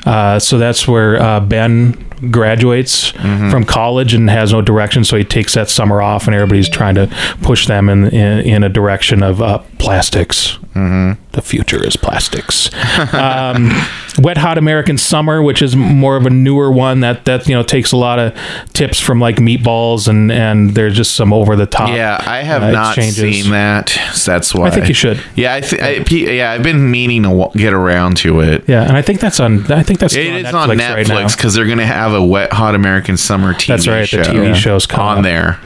Uh, 0.07 0.39
so 0.39 0.59
that's 0.59 0.87
where 0.87 1.21
uh, 1.21 1.41
Ben 1.41 1.95
graduates 2.31 3.11
from 3.11 3.65
college 3.65 4.15
and 4.15 4.29
has 4.31 4.53
no 4.53 4.63
direction. 4.63 5.05
So 5.05 5.17
he 5.17 5.25
takes 5.25 5.55
that 5.55 5.69
summer 5.69 6.03
off, 6.03 6.27
and 6.27 6.35
everybody's 6.35 6.69
trying 6.69 6.95
to 6.97 7.07
push 7.43 7.67
them 7.67 7.89
in 7.89 8.07
in, 8.07 8.41
in 8.41 8.65
a 8.65 8.69
direction 8.69 9.23
of 9.23 9.41
uh, 9.43 9.59
plastics. 9.79 10.59
Mm-hmm. 10.75 11.21
The 11.33 11.43
future 11.43 11.85
is 11.85 11.97
plastics. 11.97 12.71
um, 13.15 13.71
Wet 14.19 14.37
Hot 14.37 14.59
American 14.59 14.99
Summer, 14.99 15.43
which 15.43 15.63
is 15.63 15.75
more 15.77 16.17
of 16.17 16.27
a 16.27 16.31
newer 16.31 16.71
one 16.71 17.01
that 17.01 17.25
that 17.25 17.49
you 17.49 17.55
know 17.55 17.63
takes 17.63 17.93
a 17.93 17.97
lot 17.97 18.19
of 18.19 18.35
tips 18.73 19.01
from 19.01 19.21
like 19.21 19.37
Meatballs, 19.37 20.09
and 20.09 20.31
and 20.31 20.75
there's 20.75 20.97
just 20.97 21.15
some 21.15 21.33
over 21.33 21.57
the 21.57 21.67
top. 21.67 21.91
Yeah, 21.91 22.23
I 22.25 22.43
have 22.43 22.63
uh, 22.63 22.71
not 22.71 22.97
exchanges. 22.97 23.43
seen 23.45 23.53
that. 23.53 23.89
So 24.13 24.33
that's 24.33 24.55
why 24.55 24.67
I 24.67 24.71
think 24.71 24.89
you 24.89 24.95
should. 24.95 25.23
Yeah, 25.37 25.55
I, 25.55 25.61
th- 25.61 25.83
I 25.83 26.15
yeah, 26.15 26.53
I've 26.53 26.63
been 26.63 26.91
meaning 26.91 27.23
to 27.25 27.29
w- 27.31 27.51
get 27.55 27.73
around 27.73 28.17
to 28.19 28.41
it. 28.41 28.69
Yeah, 28.69 28.83
and 28.83 28.97
I 28.97 29.03
think 29.03 29.21
that's 29.21 29.41
on. 29.41 29.71
I 29.73 29.83
think 29.83 30.01
that's 30.01 30.15
It 30.15 30.47
on 30.47 30.71
on 30.71 30.77
Netflix, 30.77 30.95
right. 30.95 31.07
Netflix 31.07 31.37
because 31.37 31.55
they're 31.55 31.67
going 31.67 31.79
to 31.79 31.87
have 32.09 32.21
a 32.21 32.25
Wet 32.25 32.53
Hot 32.53 32.75
American 32.75 33.17
Summer 33.17 33.55
TV 33.55 33.67
That's 33.69 33.87
right, 33.89 34.01
the 34.01 34.07
show 34.07 34.23
TV 34.25 34.55
show's 34.55 34.87
coming 34.87 35.07
on 35.09 35.19
up. 35.19 35.25
there. 35.25 35.61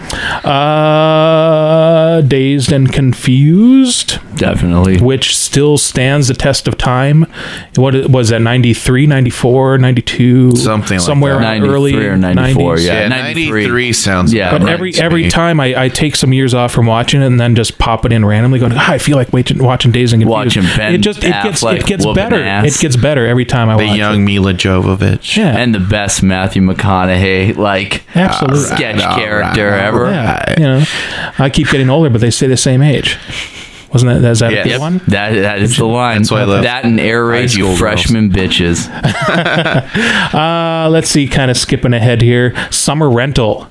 Uh, 0.44 2.20
Dazed 2.22 2.72
and 2.72 2.92
Confused, 2.92 4.18
Definitely. 4.36 4.98
which 5.00 5.36
still 5.36 5.78
stands 5.78 6.28
the 6.28 6.34
test 6.34 6.68
of 6.68 6.76
time. 6.78 7.26
What 7.76 8.08
was 8.10 8.28
that 8.30 8.40
93, 8.40 9.06
94, 9.06 9.78
92? 9.78 10.56
Something 10.56 10.98
like 10.98 11.04
somewhere 11.06 11.34
that. 11.34 11.40
around 11.42 11.60
93 11.62 11.74
early 11.74 12.06
or 12.06 12.16
94, 12.16 12.74
90s. 12.76 12.86
yeah. 12.86 12.92
Yeah, 13.02 13.08
93. 13.08 13.60
93 13.62 13.92
sounds 13.92 14.34
Yeah, 14.34 14.50
But 14.52 14.62
right 14.62 14.72
every 14.72 14.92
to 14.92 15.02
every 15.02 15.22
me. 15.24 15.30
time 15.30 15.60
I, 15.60 15.84
I 15.84 15.88
take 15.88 16.16
some 16.16 16.32
years 16.32 16.54
off 16.54 16.72
from 16.72 16.86
watching 16.86 17.22
it 17.22 17.26
and 17.26 17.40
then 17.40 17.54
just 17.54 17.78
pop 17.78 18.04
it 18.04 18.12
in 18.12 18.24
randomly, 18.24 18.58
going, 18.58 18.72
"Ah, 18.74 18.92
I 18.92 18.98
feel 18.98 19.16
like 19.16 19.32
watching, 19.32 19.62
watching 19.62 19.92
Dazed 19.92 20.12
and 20.12 20.22
Confused. 20.22 20.56
Watching 20.56 20.76
Ben 20.76 20.94
it 20.94 20.98
just 20.98 21.18
it 21.24 21.30
gets 21.42 21.62
it 21.62 21.86
gets 21.86 22.06
better. 22.14 22.42
ass. 22.42 22.76
It 22.76 22.80
gets 22.80 22.96
better 22.96 23.26
every 23.26 23.44
time 23.44 23.68
I 23.68 23.74
watch. 23.76 23.82
The 23.82 23.88
watch 23.88 23.98
young 23.98 24.14
it. 24.22 24.24
Milla 24.24 24.54
Jovovich. 24.54 25.36
Yeah, 25.36 25.56
And 25.56 25.74
the 25.74 25.80
best 25.80 26.22
Matthew 26.32 26.62
McConaughey 26.62 27.56
like 27.58 28.02
Absolutely. 28.16 28.60
sketch 28.60 29.02
All 29.02 29.16
character 29.16 29.68
right, 29.70 29.80
ever. 29.84 30.04
right. 30.04 30.12
yeah. 30.14 30.54
You 30.58 30.64
know, 30.64 30.84
I 31.38 31.50
keep 31.50 31.68
getting 31.68 31.90
older, 31.90 32.08
but 32.08 32.22
they 32.22 32.30
stay 32.30 32.46
the 32.46 32.56
same 32.56 32.80
age. 32.80 33.18
Wasn't 33.92 34.22
that 34.22 34.30
is 34.30 34.38
that 34.38 34.50
Yes. 34.52 34.64
the 34.64 34.70
Yep. 34.70 34.80
one? 34.80 34.98
That 35.08 35.30
that 35.34 35.58
is 35.60 35.76
the 35.76 35.84
line. 35.84 36.16
That's 36.22 36.30
why 36.30 36.40
I 36.40 36.44
love 36.44 36.62
that 36.62 36.84
and 36.86 36.98
air 36.98 37.26
high 37.30 37.40
raid, 37.40 37.50
school 37.50 37.60
you 37.60 37.66
girls. 37.68 37.78
freshman 37.78 38.30
bitches. 38.30 38.88
Uh, 40.32 40.88
let's 40.90 41.10
see. 41.10 41.28
Kind 41.28 41.50
of 41.50 41.56
skipping 41.58 41.92
ahead 41.92 42.22
here. 42.22 42.54
Summer 42.70 43.10
rental. 43.10 43.68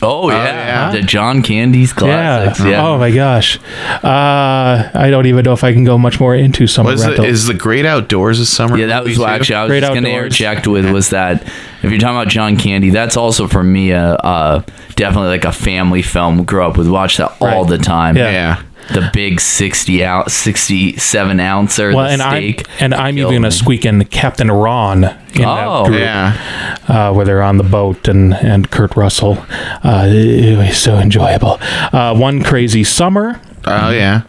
Oh 0.00 0.30
yeah, 0.30 0.44
yeah. 0.44 0.90
the 0.92 1.02
John 1.02 1.42
Candy's 1.42 1.92
classics. 1.92 2.60
Yeah. 2.64 2.86
Oh 2.86 2.98
my 2.98 3.10
gosh. 3.10 3.58
Uh, 4.04 4.90
I 4.94 5.08
don't 5.10 5.26
even 5.26 5.44
know 5.44 5.52
if 5.52 5.64
I 5.64 5.72
can 5.72 5.82
go 5.84 5.98
much 5.98 6.20
more 6.20 6.34
into 6.36 6.66
summer 6.68 6.90
Was 6.90 7.04
rental. 7.04 7.24
it, 7.24 7.30
is 7.30 7.46
the 7.46 7.54
Great 7.54 7.84
Outdoors 7.84 8.38
a 8.38 8.46
summer 8.46 8.76
Yeah, 8.78 8.86
that 8.86 9.04
was 9.04 9.18
what 9.18 9.30
actually 9.30 9.56
I 9.56 9.62
was 9.64 9.70
Great 9.70 9.80
just 9.80 9.92
going 9.92 10.04
to 10.04 10.10
Outdoors. 10.10 10.24
interject 10.40 10.66
with 10.68 10.88
was 10.90 11.10
that 11.10 11.42
if 11.82 11.90
you're 11.90 11.98
talking 11.98 12.16
about 12.16 12.28
John 12.28 12.56
Candy, 12.56 12.90
that's 12.90 13.16
also 13.16 13.48
for 13.48 13.64
me 13.64 13.90
a 13.90 14.14
uh, 14.14 14.62
definitely 14.94 15.30
like 15.30 15.44
a 15.44 15.52
family 15.52 16.02
film. 16.02 16.44
Grew 16.44 16.62
up 16.64 16.76
with, 16.78 16.88
watch 16.88 17.16
that 17.16 17.32
all 17.40 17.62
Right. 17.64 17.68
the 17.68 17.78
time. 17.78 18.16
Yeah. 18.16 18.30
Yeah. 18.30 18.62
The 18.88 19.10
big 19.12 19.40
sixty 19.40 20.04
out, 20.04 20.30
sixty-seven 20.30 21.40
ouncer 21.40 21.94
well, 21.94 22.06
the 22.06 22.12
and 22.12 22.22
I'm 22.22 22.42
steak. 22.42 22.66
and 22.80 22.94
I'm 22.94 23.18
even 23.18 23.30
me. 23.30 23.36
gonna 23.36 23.50
squeak 23.50 23.84
in 23.84 24.04
Captain 24.06 24.50
Ron 24.50 25.04
in 25.34 25.44
Oh. 25.44 25.82
that 25.84 25.86
group, 25.88 26.00
Yeah. 26.00 26.78
uh, 26.88 27.12
where 27.12 27.24
they're 27.26 27.42
on 27.42 27.56
the 27.58 27.64
boat 27.64 28.08
and 28.08 28.34
and 28.34 28.70
Kurt 28.70 28.96
Russell. 28.96 29.38
Uh, 29.84 30.06
it 30.08 30.56
was 30.58 30.76
so 30.78 30.96
enjoyable. 30.98 31.58
Uh, 31.92 32.14
One 32.14 32.42
crazy 32.42 32.84
summer, 32.84 33.40
Oh, 33.66 33.90
yeah. 33.90 34.22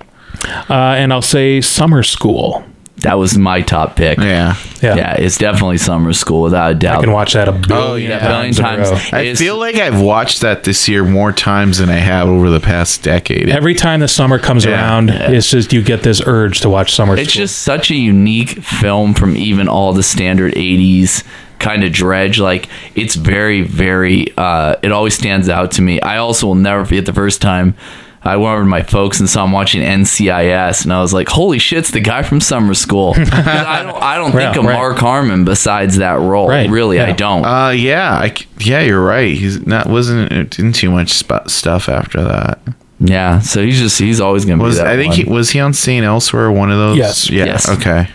uh, 0.69 0.73
and 0.97 1.11
I'll 1.13 1.21
say 1.21 1.61
summer 1.61 2.03
school. 2.03 2.63
That 3.01 3.17
was 3.17 3.37
my 3.37 3.61
top 3.61 3.95
pick. 3.95 4.17
Yeah. 4.17 4.55
Yeah, 4.81 4.95
Yeah, 4.95 5.13
it's 5.15 5.37
definitely 5.37 5.77
summer 5.77 6.11
school 6.13 6.41
without 6.41 6.71
a 6.71 6.75
doubt. 6.75 6.99
I 6.99 7.01
can 7.01 7.11
watch 7.11 7.33
that 7.33 7.47
a 7.47 7.51
billion, 7.51 8.11
Oh, 8.11 8.15
yeah. 8.15 8.25
a 8.25 8.29
billion 8.29 8.53
times. 8.53 8.89
times. 8.89 9.13
I 9.13 9.19
It's- 9.21 9.39
feel 9.39 9.57
like 9.57 9.75
I've 9.75 9.99
watched 10.01 10.41
that 10.41 10.63
this 10.63 10.87
year 10.87 11.03
more 11.03 11.31
times 11.31 11.77
than 11.79 11.89
I 11.89 11.95
have 11.97 12.27
over 12.27 12.49
the 12.49 12.59
past 12.59 13.03
decade. 13.03 13.49
Every 13.49 13.73
time 13.75 13.99
the 14.01 14.07
summer 14.07 14.37
comes 14.39 14.65
Yeah. 14.65 14.71
around, 14.71 15.09
it's 15.09 15.49
just 15.49 15.71
you 15.73 15.81
get 15.81 16.03
this 16.03 16.21
urge 16.25 16.61
to 16.61 16.69
watch 16.69 16.93
summer. 16.93 17.15
School. 17.15 17.23
It's 17.23 17.31
school. 17.33 17.43
just 17.43 17.59
such 17.59 17.91
a 17.91 17.95
unique 17.95 18.61
film 18.63 19.13
from 19.13 19.35
even 19.37 19.67
all 19.67 19.93
the 19.93 20.03
standard 20.03 20.53
80s 20.55 21.23
kind 21.59 21.83
of 21.83 21.91
dredge 21.91 22.39
like 22.39 22.69
it's 22.95 23.15
very 23.15 23.63
very 23.63 24.27
uh 24.37 24.75
it 24.81 24.93
always 24.93 25.13
stands 25.13 25.49
out 25.49 25.71
to 25.71 25.81
me 25.81 25.99
i 25.99 26.15
also 26.15 26.47
will 26.47 26.55
never 26.55 26.85
forget 26.85 27.05
the 27.05 27.11
first 27.11 27.41
time 27.41 27.75
I 28.21 28.35
went 28.35 28.51
over 28.53 28.63
to 28.63 28.67
my 28.67 28.83
folks 28.83 29.19
and 29.19 29.29
saw 29.29 29.45
him 29.45 29.51
watching 29.53 29.81
NCIS, 29.81 30.83
and 30.83 30.91
I 30.93 31.01
was 31.01 31.13
like, 31.13 31.29
"Holy 31.29 31.57
shit, 31.59 31.79
it's 31.79 31.91
the 31.91 31.99
guy 32.01 32.21
from 32.21 32.41
Summer 32.41 32.73
school." 32.73 33.13
I 33.17 33.81
don't, 33.83 33.95
I 34.03 34.17
don't 34.17 34.31
think 34.31 34.55
Yeah, 34.55 34.59
of 34.59 34.65
right. 34.65 34.73
Mark 34.73 34.97
Harmon 34.97 35.45
besides 35.45 35.97
that 35.97 36.19
role. 36.19 36.47
Right, 36.49 36.69
Really, 36.69 36.99
I 36.99 37.13
don't. 37.13 37.45
Uh, 37.45 37.69
yeah, 37.69 38.17
I 38.19 38.29
c 38.33 38.45
yeah, 38.59 38.81
you're 38.81 39.03
right. 39.03 39.35
He's 39.37 39.65
not 39.65 39.87
wasn't 39.87 40.59
in 40.59 40.73
too 40.73 40.91
much 40.91 41.11
sp- 41.15 41.47
stuff 41.47 41.87
after 41.87 42.21
that. 42.23 42.59
yeah, 42.99 43.39
so 43.39 43.63
he's 43.63 43.79
just 43.79 43.97
he's 43.99 44.19
always 44.19 44.43
gonna 44.45 44.61
Was 44.61 44.75
be 44.77 44.83
that. 44.83 44.87
I 44.87 44.95
think 44.97 45.11
one. 45.11 45.17
he 45.17 45.23
was 45.23 45.51
he 45.51 45.59
on 45.61 45.73
St. 45.73 46.03
Elsewhere? 46.05 46.51
One 46.51 46.69
of 46.71 46.77
those. 46.77 46.97
Yes. 46.97 47.29
Yeah. 47.29 47.45
Yes. 47.45 47.69
Okay. 47.69 48.09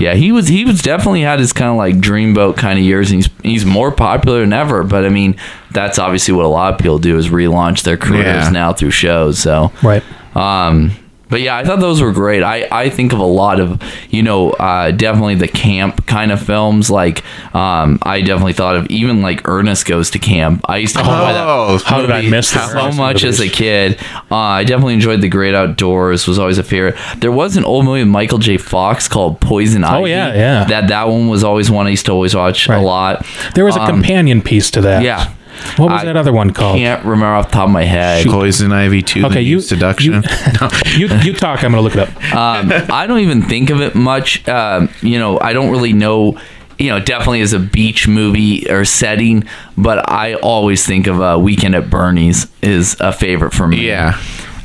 Yeah, 0.00 0.14
he 0.14 0.32
was 0.32 0.48
he 0.48 0.64
was 0.64 0.80
definitely 0.80 1.22
had 1.22 1.38
his 1.40 1.52
kind 1.52 1.70
of 1.70 1.76
like 1.76 1.96
dreamboat 1.96 2.56
kind 2.56 2.78
of 2.78 2.84
years, 2.84 3.10
and 3.10 3.22
he's 3.22 3.30
he's 3.42 3.64
more 3.66 3.90
popular 3.92 4.40
than 4.40 4.52
ever. 4.52 4.82
But 4.82 5.04
I 5.04 5.08
mean, 5.08 5.36
that's 5.72 5.98
obviously 5.98 6.34
what 6.34 6.44
a 6.44 6.48
lot 6.48 6.72
of 6.72 6.78
people 6.80 6.98
do 6.98 7.16
is 7.18 7.28
relaunch 7.28 7.82
their 7.82 7.96
careers 7.96 8.24
Yeah. 8.44 8.50
now 8.50 8.72
through 8.72 8.92
shows. 8.92 9.38
So, 9.38 9.72
right. 9.82 10.02
um, 10.34 10.92
but 11.28 11.40
yeah, 11.40 11.56
I 11.56 11.64
thought 11.64 11.80
those 11.80 12.00
were 12.00 12.12
great. 12.12 12.42
I 12.42 12.66
I 12.70 12.90
think 12.90 13.12
of 13.12 13.18
a 13.18 13.24
lot 13.24 13.60
of 13.60 13.80
you 14.10 14.22
know 14.22 14.50
uh, 14.52 14.90
definitely 14.90 15.34
the 15.34 15.48
camp 15.48 16.06
kind 16.06 16.32
of 16.32 16.40
films. 16.42 16.90
Like 16.90 17.24
um, 17.54 17.98
I 18.02 18.20
definitely 18.20 18.52
thought 18.54 18.76
of 18.76 18.86
even 18.86 19.22
like 19.22 19.46
Ernest 19.48 19.86
Goes 19.86 20.10
to 20.10 20.18
Camp. 20.18 20.62
I 20.68 20.78
used 20.78 20.94
to 20.94 21.00
enjoy 21.00 21.12
that 21.12 21.46
Oh, 21.48 21.78
How 21.84 22.00
did 22.00 22.10
I 22.10 22.22
miss 22.28 22.52
the 22.52 22.66
so 22.66 22.78
Ernest 22.78 22.98
much 22.98 23.24
as 23.24 23.40
a 23.40 23.48
kid. 23.48 23.98
Uh, 24.30 24.36
I 24.36 24.64
definitely 24.64 24.94
enjoyed 24.94 25.20
The 25.20 25.28
Great 25.28 25.54
Outdoors. 25.54 26.26
Was 26.26 26.38
always 26.38 26.58
a 26.58 26.62
favorite. 26.62 26.96
There 27.18 27.32
was 27.32 27.56
an 27.56 27.64
old 27.64 27.84
movie 27.84 28.00
with 28.00 28.08
Michael 28.08 28.38
J. 28.38 28.56
Fox 28.58 29.08
called 29.08 29.40
Poison 29.40 29.84
Ivy. 29.84 29.96
Oh, 30.02 30.04
yeah, 30.06 30.34
yeah. 30.34 30.64
That 30.64 30.88
that 30.88 31.08
one 31.08 31.28
was 31.28 31.44
always 31.44 31.70
one 31.70 31.86
I 31.86 31.90
used 31.90 32.06
to 32.06 32.12
always 32.12 32.34
watch 32.34 32.68
Right. 32.68 32.76
a 32.76 32.80
lot. 32.80 33.26
There 33.54 33.64
was 33.64 33.76
a 33.76 33.80
Um, 33.82 33.86
companion 33.88 34.42
piece 34.42 34.70
to 34.72 34.80
that. 34.82 35.02
Yeah. 35.02 35.32
What 35.76 35.90
was 35.90 36.02
I 36.02 36.04
that 36.06 36.16
other 36.16 36.32
one 36.32 36.52
called? 36.52 36.76
Can't 36.76 37.04
remember 37.04 37.26
off 37.26 37.46
the 37.48 37.52
top 37.52 37.66
of 37.66 37.70
my 37.72 37.84
head. 37.84 38.26
Poison 38.26 38.72
Ivy 38.72 39.02
Two. 39.02 39.24
Okay, 39.26 39.34
the 39.36 39.42
you- 39.42 39.56
New 39.56 39.60
seduction. 39.62 40.12
no. 40.60 40.68
You 40.96 41.08
you 41.22 41.32
talk. 41.34 41.64
I'm 41.64 41.72
gonna 41.72 41.82
look 41.82 41.94
it 41.96 42.00
up. 42.00 42.08
Um, 42.34 42.70
I 42.92 43.06
don't 43.06 43.20
even 43.20 43.42
think 43.42 43.70
of 43.70 43.80
it 43.80 43.94
much. 43.94 44.46
Um, 44.48 44.88
you 45.02 45.18
know, 45.18 45.38
I 45.40 45.52
don't 45.52 45.70
really 45.70 45.92
know. 45.92 46.38
You 46.78 46.90
know, 46.90 47.00
definitely 47.00 47.40
as 47.40 47.52
a 47.52 47.58
beach 47.58 48.06
movie 48.06 48.70
or 48.70 48.84
setting, 48.84 49.42
but 49.76 50.08
I 50.08 50.34
always 50.34 50.86
think 50.86 51.08
of 51.08 51.20
uh, 51.20 51.36
Weekend 51.40 51.74
at 51.74 51.90
Bernie's 51.90 52.46
is 52.62 52.96
a 53.00 53.12
favorite 53.12 53.52
for 53.52 53.66
me. 53.66 53.84
Yeah. 53.88 54.16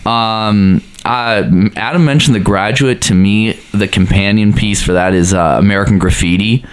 Um, 0.05 0.83
uh, 1.05 1.43
Adam 1.75 2.05
mentioned 2.05 2.35
The 2.35 2.39
Graduate. 2.39 3.01
To 3.03 3.15
me, 3.15 3.53
the 3.73 3.87
companion 3.87 4.53
piece 4.53 4.81
for 4.81 4.93
that 4.93 5.13
is 5.13 5.33
uh, 5.33 5.55
American 5.59 5.97
Graffiti, 5.97 6.63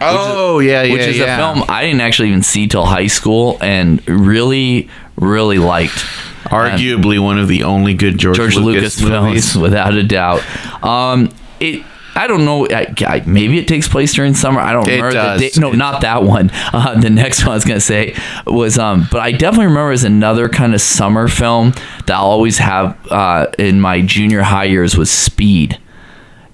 Oh 0.00 0.58
yeah, 0.60 0.82
yeah, 0.82 0.92
which 0.92 1.02
is 1.02 1.18
yeah. 1.18 1.34
a 1.34 1.54
film 1.54 1.64
I 1.68 1.82
didn't 1.84 2.00
actually 2.00 2.28
even 2.28 2.42
see 2.42 2.66
till 2.66 2.86
high 2.86 3.06
school 3.06 3.58
and 3.60 4.06
really, 4.08 4.88
really 5.16 5.58
liked. 5.58 6.04
Arguably 6.44 7.22
one 7.22 7.38
of 7.38 7.48
the 7.48 7.62
only 7.64 7.94
good 7.94 8.18
George, 8.18 8.36
George 8.36 8.56
Lucas, 8.56 9.00
Lucas, 9.00 9.02
movies. 9.02 9.52
films, 9.52 9.62
without 9.62 9.94
a 9.94 10.02
doubt. 10.02 10.42
Um, 10.84 11.30
it. 11.60 11.84
I 12.16 12.26
don't 12.26 12.44
know. 12.44 12.66
I, 12.66 12.92
I, 13.06 13.22
maybe 13.24 13.56
it 13.58 13.68
takes 13.68 13.86
place 13.86 14.12
during 14.12 14.34
summer. 14.34 14.58
I 14.58 14.72
don't 14.72 14.86
It 14.88 14.96
remember. 14.96 15.12
does. 15.12 15.40
The 15.40 15.46
date. 15.50 15.58
No, 15.60 15.70
not 15.72 16.00
that 16.00 16.22
one. 16.24 16.50
Uh, 16.72 16.98
the 17.00 17.10
next 17.10 17.42
one 17.42 17.52
I 17.52 17.54
was 17.54 17.64
gonna 17.64 17.80
say 17.80 18.16
was. 18.46 18.78
Um, 18.78 19.06
but 19.10 19.20
I 19.20 19.32
definitely 19.32 19.66
remember 19.66 19.92
as 19.92 20.04
another 20.04 20.48
kind 20.48 20.74
of 20.74 20.80
summer 20.80 21.28
film 21.28 21.70
that 22.06 22.10
I'll 22.14 22.24
always 22.26 22.58
have 22.58 22.96
uh, 23.10 23.46
in 23.58 23.80
my 23.80 24.02
junior 24.02 24.42
high 24.42 24.64
years 24.64 24.96
was 24.96 25.10
Speed. 25.10 25.78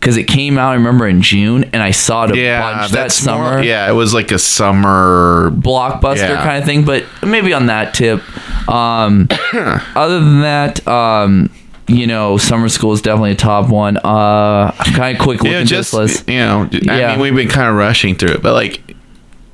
Because 0.00 0.16
it 0.16 0.24
came 0.24 0.56
out, 0.58 0.70
I 0.70 0.74
remember 0.74 1.08
in 1.08 1.20
June, 1.22 1.64
and 1.72 1.82
I 1.82 1.90
saw 1.90 2.24
it 2.24 2.30
a 2.30 2.34
bunch 2.34 2.90
that 2.90 2.90
that's 2.92 3.14
summer 3.14 3.54
More, 3.54 3.62
yeah, 3.62 3.88
it 3.88 3.94
was 3.94 4.14
like 4.14 4.30
a 4.30 4.38
summer. 4.38 5.50
blockbuster 5.50 6.28
Yeah. 6.28 6.42
kind 6.44 6.58
of 6.58 6.64
thing, 6.64 6.84
but 6.84 7.04
maybe 7.24 7.52
on 7.52 7.66
that 7.66 7.94
tip. 7.94 8.22
Um, 8.68 9.26
other 9.96 10.20
than 10.20 10.40
that, 10.42 10.86
um, 10.86 11.50
you 11.88 12.06
know, 12.06 12.36
summer 12.36 12.68
school 12.68 12.92
is 12.92 13.00
definitely 13.02 13.32
a 13.32 13.36
top 13.36 13.68
one. 13.68 13.96
Uh, 13.96 14.72
I'm 14.78 14.92
kind 14.94 15.16
of 15.16 15.22
quick 15.22 15.42
know, 15.42 15.50
at 15.50 15.66
just 15.66 15.92
this 15.92 15.94
list. 15.94 16.28
you 16.28 16.38
know, 16.38 16.68
I 16.72 16.98
Yeah. 16.98 17.10
mean, 17.12 17.20
we've 17.20 17.34
been 17.34 17.48
kind 17.48 17.68
of 17.68 17.74
rushing 17.76 18.14
through 18.16 18.32
it, 18.32 18.42
but 18.42 18.52
like. 18.54 18.80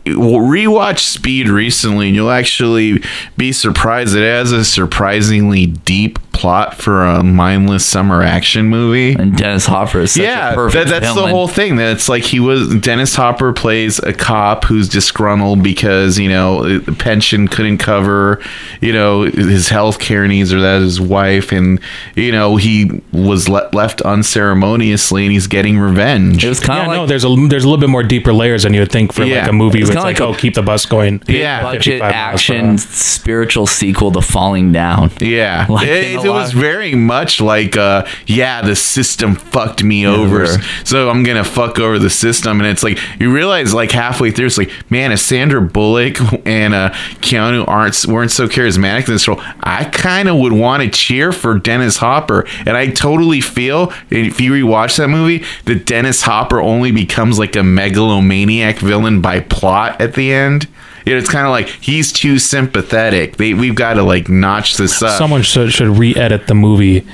We'll 0.05 0.40
rewatch 0.40 0.99
Speed 0.99 1.49
recently, 1.49 2.09
and 2.09 2.16
you'll 2.16 2.32
actually 2.32 3.05
be 3.36 3.53
surprised. 3.53 4.16
It 4.16 4.22
has 4.28 4.51
a 4.51 4.64
surprisingly 4.64 5.66
deep 5.66 6.18
plot 6.33 6.74
for 6.74 7.05
a 7.05 7.22
mindless 7.22 7.85
summer 7.85 8.22
action 8.22 8.66
movie. 8.66 9.12
And 9.14 9.37
Dennis 9.37 9.66
Hopper 9.66 10.01
is 10.01 10.12
such 10.12 10.20
a 10.22 10.24
yeah, 10.24 10.55
perfect 10.55 10.89
that, 10.89 11.01
that's 11.01 11.14
villain. 11.14 11.30
the 11.30 11.35
whole 11.37 11.49
thing. 11.49 11.76
That 11.76 11.93
it's 11.93 12.09
like 12.09 12.24
he 12.24 12.41
was 12.41 12.74
Dennis 12.76 13.14
Hopper 13.14 13.53
plays 13.53 13.99
a 13.99 14.12
cop 14.12 14.64
who's 14.64 14.89
disgruntled 14.89 15.62
because 15.62 16.18
you 16.18 16.28
know 16.28 16.78
the 16.78 16.93
pension 16.93 17.49
couldn't 17.49 17.78
cover 17.78 18.43
you 18.80 18.93
know 18.93 19.22
his 19.22 19.68
health 19.68 19.99
care 19.99 20.26
needs 20.26 20.53
or 20.53 20.61
that 20.61 20.80
his 20.83 21.01
wife 21.01 21.53
and 21.53 21.80
you 22.16 22.33
know 22.33 22.57
he 22.57 23.03
was 23.12 23.49
le- 23.49 23.68
left 23.72 24.01
unceremoniously 24.03 25.24
and 25.24 25.33
he's 25.33 25.47
getting 25.47 25.78
revenge. 25.78 26.45
It 26.45 26.49
was 26.49 26.61
kind 26.61 26.78
Yeah, 26.78 26.83
of 26.83 26.89
like 26.89 26.97
no. 26.97 27.07
There's 27.07 27.24
a 27.24 27.35
there's 27.49 27.64
a 27.64 27.68
little 27.68 27.80
bit 27.80 27.91
more 27.91 28.03
deeper 28.03 28.33
layers 28.33 28.62
than 28.64 28.74
you 28.74 28.80
would 28.80 28.93
think 28.93 29.12
for 29.12 29.24
Yeah. 29.24 29.41
like 29.43 29.51
a 29.51 29.53
movie. 29.53 29.80
It's 29.80 29.91
It's, 29.91 29.97
like, 29.97 30.18
like 30.18 30.20
a- 30.20 30.24
oh, 30.26 30.35
keep 30.35 30.55
the 30.55 30.62
bus 30.62 30.87
going. 30.87 31.22
Yeah. 31.28 31.62
budget 31.62 31.85
55 31.85 32.01
miles 32.01 32.12
per 32.12 32.16
action 32.16 32.78
spiritual 32.78 33.66
sequel 33.66 34.11
to 34.12 34.20
Falling 34.20 34.72
Down. 34.72 35.11
Yeah, 35.20 35.66
Like 35.68 35.89
it, 35.89 36.22
a 36.25 36.29
it 36.29 36.31
was 36.31 36.53
very 36.53 36.95
much 36.95 37.41
like, 37.41 37.77
uh, 37.77 38.07
yeah, 38.27 38.62
the 38.62 38.77
system 38.77 39.35
fucked 39.35 39.83
me 39.83 40.07
over, 40.07 40.47
so 40.85 41.11
I'm 41.11 41.23
gonna 41.23 41.45
fuck 41.45 41.79
over 41.79 41.99
the 41.99 42.11
system. 42.11 42.61
And 42.61 42.68
it's 42.68 42.83
like 42.83 42.99
you 43.20 43.33
realize, 43.33 43.75
like 43.75 43.91
halfway 43.91 44.31
through, 44.31 44.47
it's 44.47 44.59
like, 44.59 44.70
man, 44.91 45.12
if 45.12 45.20
Sandra 45.20 45.61
Bullock 45.61 46.18
and 46.47 46.75
uh, 46.75 46.91
Keanu 47.20 47.66
aren't 47.68 48.07
weren't 48.07 48.31
so 48.31 48.49
charismatic 48.49 49.07
in 49.09 49.14
this 49.14 49.27
role, 49.29 49.41
I 49.61 49.85
kind 49.85 50.29
of 50.29 50.37
would 50.37 50.53
want 50.53 50.83
to 50.83 50.91
cheer 50.91 51.33
for 51.33 51.59
Dennis 51.59 51.99
Hopper. 51.99 52.47
And 52.66 52.77
I 52.77 52.89
totally 52.89 53.41
feel 53.41 53.93
if 54.11 54.41
you 54.41 54.53
rewatch 54.53 54.97
that 54.99 55.09
movie, 55.09 55.45
that 55.64 55.87
Dennis 55.87 56.23
Hopper 56.23 56.61
only 56.61 56.93
becomes 56.93 57.39
like 57.39 57.57
a 57.57 57.62
megalomaniac 57.62 58.79
villain 58.79 59.20
by 59.20 59.41
plot 59.41 60.01
at 60.01 60.14
the 60.14 60.33
end. 60.33 60.68
It's 61.07 61.28
kind 61.28 61.46
of 61.46 61.50
like 61.50 61.68
he's 61.68 62.12
too 62.12 62.38
sympathetic. 62.38 63.36
They, 63.36 63.55
we've 63.55 63.74
got 63.74 63.94
to 63.94 64.03
like 64.03 64.28
notch 64.28 64.76
this 64.76 65.03
up. 65.03 65.18
Someone 65.18 65.42
should, 65.42 65.72
should 65.72 65.88
re-edit 65.88 66.46
the 66.46 66.55
movie 66.55 67.07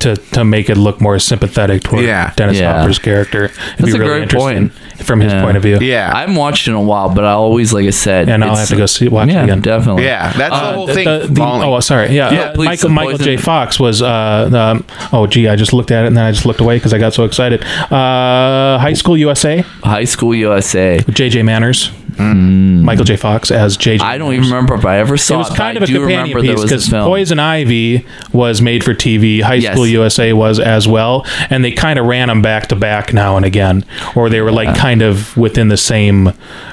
to, 0.00 0.14
to 0.16 0.44
make 0.44 0.68
it 0.68 0.76
look 0.76 1.00
more 1.00 1.18
sympathetic 1.18 1.82
toward 1.82 2.04
Yeah. 2.04 2.32
Dennis 2.36 2.58
Yeah. 2.58 2.78
Hopper's 2.80 2.98
character. 2.98 3.44
It'd 3.46 3.56
That's 3.78 3.92
be 3.92 3.98
a 3.98 4.04
great 4.04 4.22
interesting 4.24 4.68
point. 4.70 5.04
from 5.06 5.20
his 5.20 5.32
Yeah. 5.32 5.42
point 5.42 5.56
of 5.56 5.62
view. 5.62 5.78
yeah, 5.80 6.10
I 6.14 6.20
haven't 6.20 6.34
watched 6.36 6.68
in 6.68 6.74
a 6.74 6.80
while, 6.82 7.08
but 7.14 7.24
I 7.24 7.30
always, 7.32 7.72
like 7.72 7.86
I 7.86 7.90
said, 7.90 8.28
And 8.28 8.44
I'll 8.44 8.56
have 8.56 8.68
to 8.68 8.76
go 8.76 8.84
see 8.84 9.08
watch 9.08 9.28
yeah, 9.30 9.40
it 9.40 9.44
again. 9.44 9.60
definitely. 9.62 10.04
yeah. 10.04 10.32
That's 10.36 10.54
the 10.54 10.66
Uh, 10.66 10.72
whole 10.74 10.86
thing. 10.88 11.04
the- 11.06 11.26
the- 11.30 11.34
falling. 11.36 11.62
oh, 11.66 11.80
sorry. 11.80 12.14
Yeah, 12.14 12.30
Yeah, 12.30 12.40
uh, 12.40 12.54
please, 12.54 12.66
Michael 12.66 12.88
Michael 12.90 13.10
poison. 13.12 13.24
J. 13.24 13.36
Fox 13.38 13.80
was. 13.80 14.02
Uh, 14.02 14.50
um, 14.52 14.84
oh, 15.14 15.26
gee, 15.26 15.48
I 15.48 15.56
just 15.56 15.72
looked 15.72 15.90
at 15.90 16.04
it 16.04 16.08
and 16.08 16.16
then 16.16 16.24
I 16.24 16.30
just 16.32 16.44
looked 16.44 16.60
away 16.60 16.76
because 16.76 16.92
I 16.92 16.98
got 16.98 17.14
so 17.14 17.24
excited. 17.24 17.62
Uh, 17.64 18.78
High 18.78 18.92
School 18.94 19.16
USA. 19.16 19.60
High 19.82 20.04
School 20.04 20.34
USA. 20.34 20.96
with 21.06 21.14
J.J. 21.14 21.42
Manners. 21.42 21.90
Michael 22.18 23.04
J. 23.04 23.16
Fox 23.16 23.50
as 23.50 23.76
J.J. 23.76 24.04
I 24.04 24.16
don't 24.18 24.32
even 24.32 24.44
remember 24.46 24.74
if 24.74 24.84
I 24.84 24.98
ever 24.98 25.16
saw 25.16 25.34
It 25.34 25.36
it. 25.36 25.48
was 25.50 25.56
kind 25.58 25.76
of 25.76 25.82
a 25.82 25.86
do 25.86 26.00
companion 26.00 26.40
piece 26.40 26.62
because. 26.62 26.88
Poison 26.88 27.38
Ivy 27.38 28.06
was 28.32 28.62
made 28.62 28.82
for 28.84 28.94
TV. 28.94 29.42
High 29.42 29.54
Yes. 29.54 29.72
School 29.74 29.86
USA 29.86 30.32
was 30.32 30.58
as 30.60 30.86
well, 30.88 31.26
and 31.50 31.64
they 31.64 31.72
kind 31.72 31.98
of 31.98 32.06
ran 32.06 32.28
them 32.28 32.42
back 32.42 32.68
to 32.68 32.76
back 32.76 33.12
now 33.12 33.36
and 33.36 33.44
again, 33.44 33.84
or 34.14 34.28
they 34.28 34.40
were 34.40 34.52
like 34.52 34.76
kind 34.76 35.02
of 35.02 35.36
within 35.36 35.68
the 35.68 35.76
same 35.76 36.32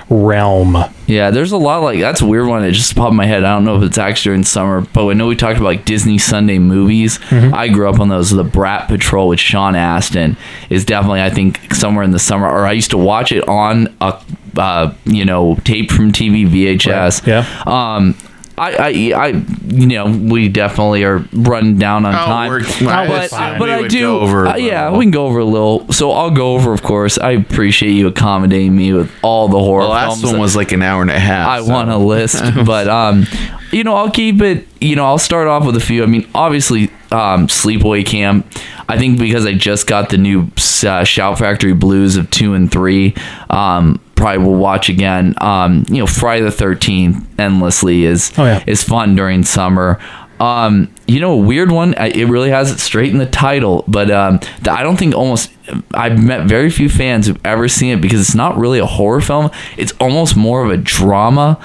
realm. 0.09 0.77
Yeah, 1.07 1.31
there's 1.31 1.51
a 1.51 1.57
lot 1.57 1.77
of, 1.77 1.83
like 1.83 1.99
that's 1.99 2.21
a 2.21 2.25
weird 2.25 2.47
one. 2.47 2.63
It 2.63 2.71
just 2.71 2.95
popped 2.95 3.11
in 3.11 3.17
my 3.17 3.25
head. 3.25 3.43
I 3.43 3.53
don't 3.53 3.65
know 3.65 3.75
if 3.77 3.83
it's 3.83 3.97
actually 3.97 4.31
during 4.31 4.43
summer, 4.43 4.81
but 4.93 5.07
I 5.07 5.13
know 5.13 5.27
we 5.27 5.35
talked 5.35 5.57
about 5.57 5.65
like 5.65 5.85
Disney 5.85 6.17
Sunday 6.17 6.59
movies. 6.59 7.17
Mm-hmm. 7.19 7.53
I 7.53 7.67
grew 7.67 7.89
up 7.89 7.99
on 7.99 8.09
those. 8.09 8.29
The 8.29 8.43
Brat 8.43 8.87
Patrol 8.87 9.27
with 9.29 9.39
Sean 9.39 9.75
Astin 9.75 10.37
is 10.69 10.85
definitely 10.85 11.21
I 11.21 11.29
think 11.29 11.73
somewhere 11.73 12.03
in 12.03 12.11
the 12.11 12.19
summer. 12.19 12.47
Or 12.49 12.65
I 12.65 12.71
used 12.71 12.91
to 12.91 12.97
watch 12.97 13.31
it 13.31 13.47
on 13.47 13.93
a 14.01 14.19
uh, 14.57 14.93
you 15.05 15.25
know 15.25 15.55
tape 15.63 15.91
from 15.91 16.11
TV 16.11 16.47
VHS. 16.47 17.21
Right, 17.21 17.27
yeah. 17.27 17.63
Um. 17.65 18.15
I, 18.55 18.71
I, 19.15 19.19
I, 19.19 19.27
you 19.65 19.87
know, 19.87 20.05
we 20.05 20.47
definitely 20.47 21.03
are 21.05 21.25
running 21.33 21.79
down 21.79 22.05
on 22.05 22.13
Oh, 22.13 22.17
time. 22.19 22.49
we're- 22.51 22.63
but, 22.85 23.23
assumed 23.25 23.57
but 23.57 23.67
we 23.79 23.85
I 23.85 23.87
do, 23.87 24.19
over 24.19 24.45
uh, 24.45 24.57
yeah, 24.57 24.95
we 24.95 25.05
can 25.05 25.09
go 25.11 25.25
over 25.25 25.39
a 25.39 25.43
little. 25.43 25.91
So 25.91 26.11
I'll 26.11 26.29
go 26.29 26.53
over, 26.53 26.71
of 26.71 26.83
course. 26.83 27.17
I 27.17 27.31
appreciate 27.31 27.93
you 27.93 28.05
accommodating 28.05 28.75
me 28.77 28.93
with 28.93 29.11
all 29.23 29.47
the 29.47 29.57
horror 29.57 29.81
the 29.81 29.89
last 29.89 30.21
films 30.21 30.33
one 30.33 30.39
was 30.39 30.55
like 30.55 30.71
an 30.71 30.83
hour 30.83 31.01
and 31.01 31.09
a 31.09 31.17
half. 31.17 31.47
I 31.47 31.63
so- 31.65 31.73
want 31.73 31.89
a 31.89 31.97
list, 31.97 32.43
but 32.65 32.87
um, 32.87 33.25
you 33.71 33.83
know, 33.83 33.95
I'll 33.95 34.11
keep 34.11 34.39
it. 34.43 34.67
You 34.79 34.97
know, 34.97 35.05
I'll 35.05 35.17
start 35.17 35.47
off 35.47 35.65
with 35.65 35.75
a 35.75 35.79
few. 35.81 36.03
I 36.03 36.05
mean, 36.05 36.29
obviously, 36.35 36.91
um, 37.09 37.47
Sleepaway 37.47 38.05
Camp. 38.05 38.45
I 38.87 38.99
think 38.99 39.17
because 39.17 39.47
I 39.47 39.53
just 39.53 39.87
got 39.87 40.09
the 40.09 40.19
new 40.19 40.51
uh, 40.85 41.03
Shout 41.05 41.39
Factory 41.39 41.73
Blues 41.73 42.17
of 42.17 42.29
two 42.29 42.53
and 42.53 42.71
three. 42.71 43.15
Um, 43.49 43.99
probably 44.23 44.45
will 44.45 44.55
watch 44.59 44.89
again. 44.89 45.33
Um, 45.39 45.83
you 45.89 45.97
know, 45.97 46.07
Friday 46.07 46.43
the 46.43 46.51
Thirteenth 46.51 47.27
endlessly 47.39 48.05
is 48.05 48.31
Oh, 48.37 48.45
yeah. 48.45 48.63
is 48.65 48.83
fun 48.83 49.15
during 49.15 49.43
summer. 49.43 49.99
Um, 50.39 50.93
you 51.07 51.19
know, 51.19 51.33
a 51.33 51.37
weird 51.37 51.71
one. 51.71 51.93
It 51.93 52.27
really 52.27 52.49
has 52.49 52.71
it 52.71 52.79
straight 52.79 53.11
in 53.11 53.17
the 53.17 53.25
title, 53.25 53.83
but 53.87 54.09
um, 54.11 54.39
I 54.69 54.81
don't 54.83 54.97
think 54.97 55.13
almost. 55.15 55.51
I've 55.93 56.21
met 56.21 56.47
very 56.47 56.69
few 56.69 56.89
fans 56.89 57.27
who've 57.27 57.39
ever 57.45 57.67
seen 57.69 57.97
it 57.97 58.01
because 58.01 58.19
it's 58.19 58.35
not 58.35 58.57
really 58.57 58.79
a 58.79 58.85
horror 58.85 59.21
film. 59.21 59.49
It's 59.77 59.93
almost 59.99 60.35
more 60.35 60.63
of 60.65 60.71
a 60.71 60.77
drama. 60.77 61.57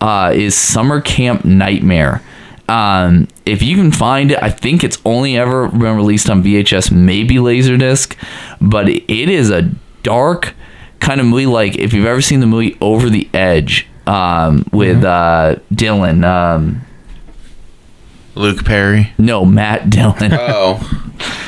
Uh, 0.00 0.32
is 0.34 0.54
Summer 0.56 1.00
Camp 1.00 1.44
Nightmare? 1.44 2.22
Um, 2.68 3.28
if 3.44 3.62
you 3.62 3.76
can 3.76 3.92
find 3.92 4.32
it, 4.32 4.42
I 4.42 4.48
think 4.50 4.82
it's 4.82 4.98
only 5.04 5.36
ever 5.36 5.68
been 5.68 5.96
released 5.96 6.30
on 6.30 6.42
VHS, 6.42 6.90
maybe 6.90 7.34
Laserdisc, 7.36 8.16
but 8.60 8.88
it 8.88 9.28
is 9.28 9.50
a 9.50 9.70
dark 10.02 10.54
kind 11.02 11.20
of 11.20 11.26
movie. 11.26 11.44
Like 11.46 11.76
if 11.76 11.92
you've 11.92 12.06
ever 12.06 12.22
seen 12.22 12.40
the 12.40 12.46
movie 12.46 12.78
Over 12.80 13.10
the 13.10 13.28
Edge 13.34 13.86
um, 14.06 14.64
with 14.72 15.04
uh, 15.04 15.56
Dylan. 15.74 16.24
Um, 16.24 16.82
Luke 18.34 18.64
Perry. 18.64 19.12
no, 19.18 19.44
Matt 19.44 19.90
Dillon. 19.90 20.32
Oh, 20.32 20.80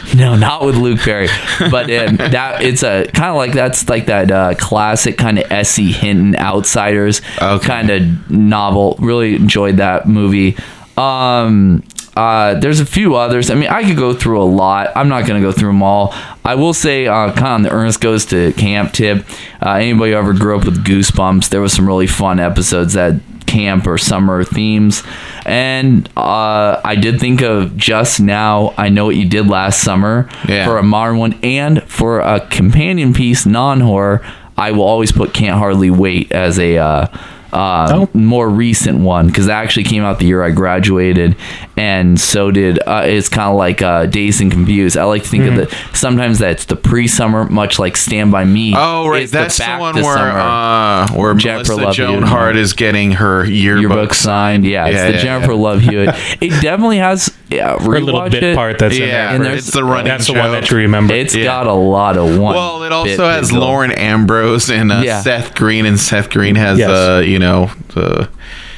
no, 0.15 0.37
not 0.37 0.67
with 0.67 0.77
Luke 0.77 1.01
Perry. 1.01 1.29
But 1.71 1.91
um, 1.91 2.17
that 2.19 2.61
it's 2.63 2.83
a 2.83 3.07
kind 3.07 3.31
of 3.31 3.37
like 3.37 3.53
that's 3.53 3.89
like 3.89 4.05
that 4.07 4.31
uh, 4.31 4.55
classic 4.59 5.17
kind 5.17 5.39
of 5.39 5.51
S.E. 5.51 5.93
Hinton 5.93 6.37
Outsiders 6.37 7.23
Okay. 7.41 7.67
kind 7.67 7.89
of 7.91 8.31
novel. 8.31 8.97
Really 8.99 9.35
enjoyed 9.35 9.79
that 9.79 10.07
movie. 10.07 10.57
Um, 10.99 11.83
uh, 12.17 12.55
there's 12.55 12.81
a 12.81 12.87
few 12.87 13.15
others. 13.17 13.51
I 13.51 13.55
mean, 13.55 13.69
I 13.71 13.83
could 13.85 13.97
go 13.97 14.15
through 14.15 14.41
a 14.41 14.45
lot. 14.45 14.91
I'm 14.97 15.09
not 15.09 15.27
going 15.27 15.41
to 15.43 15.47
go 15.47 15.53
through 15.53 15.71
them 15.71 15.83
all. 15.83 16.15
I 16.45 16.55
will 16.55 16.75
say, 16.75 17.07
uh, 17.07 17.27
kind 17.33 17.39
of 17.39 17.45
on 17.45 17.63
the 17.63 17.71
Ernest 17.71 18.01
Goes 18.01 18.25
to 18.27 18.53
Camp 18.53 18.93
tip. 18.93 19.25
Uh, 19.61 19.73
anybody 19.73 20.13
who 20.13 20.19
ever 20.19 20.33
grew 20.33 20.57
up 20.59 20.65
with 20.65 20.85
Goosebumps, 20.85 21.49
there 21.49 21.61
was 21.61 21.73
some 21.73 21.87
really 21.87 22.07
fun 22.07 22.39
episodes 22.39 22.93
that 22.95 23.21
camp 23.47 23.87
or 23.87 23.99
summer 23.99 24.43
themes. 24.45 25.03
And 25.45 26.09
uh, 26.17 26.81
I 26.85 26.95
did 26.97 27.21
think 27.21 27.43
of 27.43 27.77
just 27.77 28.21
now, 28.21 28.75
I 28.79 28.89
know 28.89 29.05
what 29.07 29.17
you 29.17 29.29
did 29.29 29.47
last 29.49 29.83
summer 29.83 30.29
Yeah. 30.49 30.67
for 30.67 30.79
a 30.79 30.83
modern 30.83 31.19
one 31.19 31.39
and 31.43 31.83
for 31.85 32.21
a 32.21 32.41
companion 32.49 33.13
piece, 33.13 33.45
non 33.47 33.81
horror. 33.81 34.25
I 34.57 34.71
will 34.71 34.85
always 34.85 35.11
put 35.13 35.35
Can't 35.35 35.59
Hardly 35.59 35.91
Wait 35.91 36.31
as 36.33 36.59
a 36.61 36.79
uh, 36.79 37.07
uh, 37.55 37.89
Oh. 37.93 38.09
more 38.19 38.49
recent 38.49 38.99
one 39.01 39.29
because 39.29 39.47
that 39.47 39.63
actually 39.63 39.85
came 39.85 40.03
out 40.03 40.19
the 40.19 40.27
year 40.27 40.43
I 40.43 40.51
graduated, 40.51 41.37
and 41.77 42.21
so 42.21 42.51
did. 42.51 42.79
Uh, 42.87 43.03
it's 43.07 43.29
kind 43.29 43.49
of 43.51 43.57
like 43.57 43.81
uh, 43.83 44.07
Dazed 44.07 44.41
and 44.41 44.51
Confused. 44.53 44.97
I 44.97 45.05
like 45.05 45.23
to 45.23 45.29
think 45.29 45.45
of 45.47 45.57
the 45.57 45.77
sometimes 45.95 46.39
that's 46.39 46.65
the 46.67 46.77
pre-summer, 46.77 47.45
much 47.49 47.79
like 47.79 47.97
Stand 47.97 48.33
by 48.33 48.45
Me. 48.45 48.73
Mm-hmm. 48.73 48.81
oh, 48.83 49.09
right. 49.09 49.29
That's 49.29 49.57
the, 49.59 49.65
back 49.65 49.81
one 49.81 49.95
where 49.97 50.03
summer. 50.17 50.31
uh, 50.39 51.09
where 51.15 51.35
Jennifer 51.35 51.73
Melissa 51.73 51.87
Love 51.87 51.95
Joan 51.95 52.15
Hewitt. 52.19 52.29
Hart 52.29 52.57
is 52.57 52.73
getting 52.73 53.13
her 53.13 53.45
yearbook, 53.45 53.81
yearbook 53.91 54.15
signed. 54.15 54.65
Yeah, 54.65 54.87
it's 54.87 54.95
Yeah, 54.97 55.07
the 55.09 55.13
yeah, 55.15 55.23
Jennifer 55.23 55.53
yeah. 55.53 55.59
Love 55.59 55.81
Hewitt. 55.81 56.15
It 56.41 56.61
definitely 56.61 56.99
has 56.99 57.35
yeah, 57.55 57.79
Her 57.79 58.01
little 58.01 58.21
rewatch 58.21 58.31
bit 58.33 58.43
it. 58.43 58.57
part 58.57 58.79
that's 58.79 58.95
in 58.97 59.03
Yeah, 59.03 59.33
there. 59.37 59.45
And 59.47 59.55
it's 59.55 59.71
the 59.71 59.85
running 59.85 60.07
that's 60.07 60.27
the 60.27 60.35
joke. 60.35 60.43
one 60.43 60.53
that 60.53 60.71
you 60.71 60.77
remember. 60.79 61.15
It's 61.15 61.35
Yeah. 61.35 61.45
got 61.45 61.67
a 61.67 61.73
lot 61.73 62.17
of 62.17 62.39
one. 62.39 62.55
Well, 62.55 62.83
it 62.83 62.89
bit 62.89 62.93
also 62.93 63.27
has 63.29 63.49
visual. 63.51 63.67
Lauren 63.67 63.93
Ambrose 63.93 64.71
and 64.71 64.91
uh, 64.93 65.03
Yeah. 65.05 65.21
Seth 65.21 65.55
Green, 65.55 65.87
and 65.87 65.99
Seth 65.99 66.31
Green 66.31 66.55
has 66.57 66.79
Yes. 66.79 66.91
uh, 66.91 67.23
you 67.25 67.39
know, 67.39 67.71
the 67.95 68.29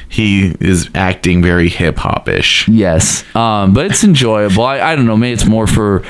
he 0.09 0.55
is 0.61 0.89
acting 0.95 1.41
very 1.43 1.67
hip 1.67 1.97
hop 1.97 2.29
ish. 2.29 2.65
Yes, 2.69 3.23
um, 3.35 3.73
but 3.73 3.85
it's 3.87 4.03
enjoyable. 4.05 4.63
I, 4.63 4.79
I 4.79 4.95
don't 4.95 5.05
know. 5.05 5.17
Maybe 5.17 5.33
it's 5.33 5.45
more 5.45 5.67
for 5.67 6.01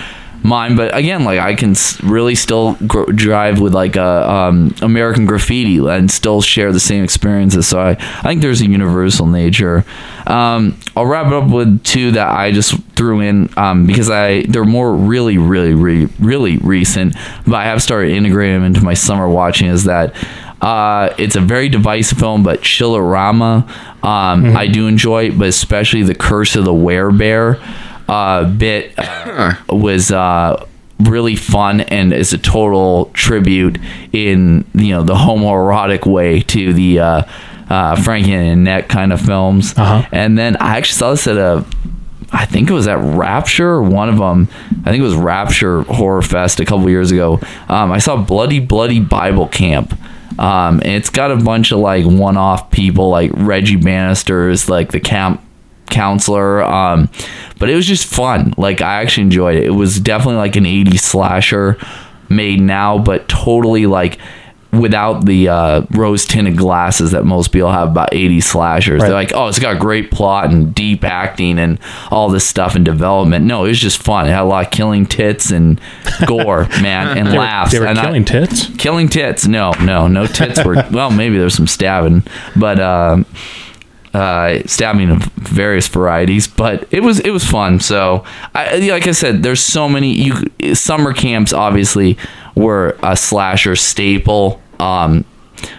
mine, 0.43 0.75
but 0.75 0.95
again, 0.95 1.23
like 1.23 1.39
I 1.39 1.55
can 1.55 1.75
really 2.03 2.35
still 2.35 2.73
gr- 2.87 3.11
drive 3.11 3.59
with 3.59 3.73
like 3.73 3.95
a 3.95 4.29
um, 4.29 4.73
American 4.81 5.25
Graffiti 5.25 5.77
and 5.77 6.09
still 6.09 6.41
share 6.41 6.71
the 6.71 6.79
same 6.79 7.03
experiences. 7.03 7.67
So 7.67 7.79
I, 7.79 7.91
I 7.91 8.23
think 8.23 8.41
there's 8.41 8.61
a 8.61 8.67
universal 8.67 9.25
nature. 9.25 9.85
Um, 10.25 10.77
I'll 10.95 11.05
wrap 11.05 11.27
it 11.27 11.33
up 11.33 11.49
with 11.49 11.83
two 11.83 12.11
that 12.11 12.29
I 12.29 12.51
just 12.51 12.77
threw 12.95 13.21
in 13.21 13.49
um, 13.57 13.85
because 13.85 14.09
I 14.09 14.43
they're 14.43 14.65
more 14.65 14.93
really, 14.93 15.37
really, 15.37 15.73
really, 15.73 16.11
really 16.19 16.57
recent, 16.57 17.15
but 17.45 17.55
I 17.55 17.65
have 17.65 17.81
started 17.81 18.11
integrating 18.11 18.55
them 18.55 18.63
into 18.63 18.83
my 18.83 18.93
summer 18.93 19.27
watching. 19.27 19.67
Is 19.67 19.85
that 19.85 20.15
uh, 20.61 21.13
it's 21.17 21.35
a 21.35 21.41
very 21.41 21.69
divisive 21.69 22.17
film, 22.17 22.43
but 22.43 22.61
Chillerama, 22.61 23.67
um, 24.03 24.57
I 24.57 24.67
do 24.67 24.87
enjoy, 24.87 25.31
but 25.31 25.47
especially 25.47 26.03
the 26.03 26.15
Curse 26.15 26.55
of 26.55 26.65
the 26.65 26.73
Werebear 26.73 27.61
uh, 28.07 28.45
bit 28.45 28.93
uh, 28.97 29.55
was 29.69 30.11
uh, 30.11 30.65
really 30.99 31.35
fun 31.35 31.81
and 31.81 32.13
is 32.13 32.33
a 32.33 32.37
total 32.37 33.11
tribute 33.13 33.77
in 34.13 34.65
you 34.73 34.89
know 34.89 35.03
the 35.03 35.15
homoerotic 35.15 36.05
way 36.05 36.41
to 36.41 36.73
the 36.73 36.99
uh, 36.99 37.23
uh, 37.69 37.95
Frankie 38.01 38.33
and 38.33 38.47
Annette 38.47 38.89
kind 38.89 39.11
of 39.11 39.21
films. 39.21 39.77
Uh-huh. 39.77 40.07
And 40.11 40.37
then 40.37 40.55
I 40.57 40.77
actually 40.77 40.97
saw 40.97 41.11
this 41.11 41.27
at 41.27 41.37
a 41.37 41.65
I 42.31 42.45
think 42.45 42.69
it 42.69 42.73
was 42.73 42.87
at 42.87 42.97
Rapture, 42.97 43.81
one 43.81 44.09
of 44.09 44.17
them. 44.17 44.49
I 44.81 44.91
think 44.91 44.99
it 44.99 45.05
was 45.05 45.15
Rapture 45.15 45.83
Horror 45.83 46.21
Fest 46.21 46.59
a 46.59 46.65
couple 46.65 46.89
years 46.89 47.11
ago. 47.11 47.39
Um, 47.69 47.91
I 47.91 47.99
saw 47.99 48.17
Bloody 48.17 48.59
Bloody 48.59 48.99
Bible 48.99 49.47
Camp. 49.47 49.97
Um, 50.37 50.81
and 50.81 50.91
it's 50.91 51.09
got 51.09 51.31
a 51.31 51.37
bunch 51.37 51.71
of 51.71 51.79
like 51.79 52.05
one-off 52.05 52.69
people, 52.69 53.09
like 53.09 53.31
Reggie 53.33 53.77
Bannister 53.77 54.49
is 54.49 54.69
like 54.69 54.91
the 54.91 54.99
camp 54.99 55.41
counselor. 55.89 56.63
Um, 56.63 57.09
but 57.59 57.69
it 57.69 57.75
was 57.75 57.85
just 57.85 58.05
fun. 58.05 58.53
Like 58.57 58.81
I 58.81 59.01
actually 59.01 59.23
enjoyed 59.23 59.55
it. 59.57 59.63
It 59.65 59.71
was 59.71 59.99
definitely 59.99 60.35
like 60.35 60.55
an 60.55 60.65
80s 60.65 60.99
slasher 60.99 61.77
made 62.29 62.59
now, 62.61 62.97
but 62.97 63.27
totally 63.27 63.85
like 63.85 64.19
without 64.73 65.25
the 65.25 65.47
uh, 65.47 65.81
rose 65.91 66.25
tinted 66.25 66.57
glasses 66.57 67.11
that 67.11 67.23
most 67.23 67.53
people 67.53 67.71
have 67.71 67.87
about 67.89 68.11
80s 68.11 68.43
slashers. 68.43 68.99
Right. 69.01 69.07
They're 69.07 69.15
like, 69.15 69.31
oh, 69.33 69.47
it's 69.47 69.59
got 69.59 69.75
a 69.77 69.79
great 69.79 70.11
plot 70.11 70.51
and 70.51 70.75
deep 70.75 71.05
acting 71.05 71.57
and 71.57 71.79
all 72.11 72.29
this 72.29 72.45
stuff 72.45 72.75
and 72.75 72.83
development. 72.83 73.45
No, 73.45 73.63
it 73.63 73.69
was 73.69 73.79
just 73.79 74.01
fun. 74.03 74.27
It 74.27 74.31
had 74.31 74.41
a 74.41 74.43
lot 74.43 74.65
of 74.65 74.71
killing 74.71 75.05
tits 75.05 75.51
and 75.51 75.79
gore, 76.27 76.67
man, 76.81 77.17
and 77.17 77.27
they 77.27 77.31
were, 77.31 77.37
laughs. 77.39 77.71
they 77.71 77.79
were 77.79 77.87
and 77.87 77.97
I- 77.97 78.03
killing 78.03 78.25
tits. 78.25 78.67
killing 78.77 79.07
tits 79.07 79.47
no 79.47 79.71
no 79.81 80.07
no 80.07 80.27
tits 80.27 80.63
were 80.63 80.75
well 80.91 81.09
maybe 81.11 81.37
there's 81.37 81.55
some 81.55 81.65
stabbing 81.67 82.23
but 82.55 82.79
um 82.79 83.25
uh 83.25 83.37
stabbing 84.65 85.09
of 85.09 85.23
various 85.35 85.87
varieties 85.87 86.47
but 86.47 86.87
it 86.91 87.01
was 87.01 87.19
it 87.21 87.31
was 87.31 87.43
fun 87.43 87.79
so 87.79 88.23
I, 88.55 88.77
like 88.77 89.07
i 89.07 89.11
said 89.11 89.43
there's 89.43 89.61
so 89.61 89.87
many 89.87 90.13
you 90.13 90.75
summer 90.75 91.13
camps 91.13 91.53
obviously 91.53 92.17
were 92.55 92.97
a 93.03 93.15
slasher 93.15 93.75
staple 93.75 94.61
um 94.79 95.25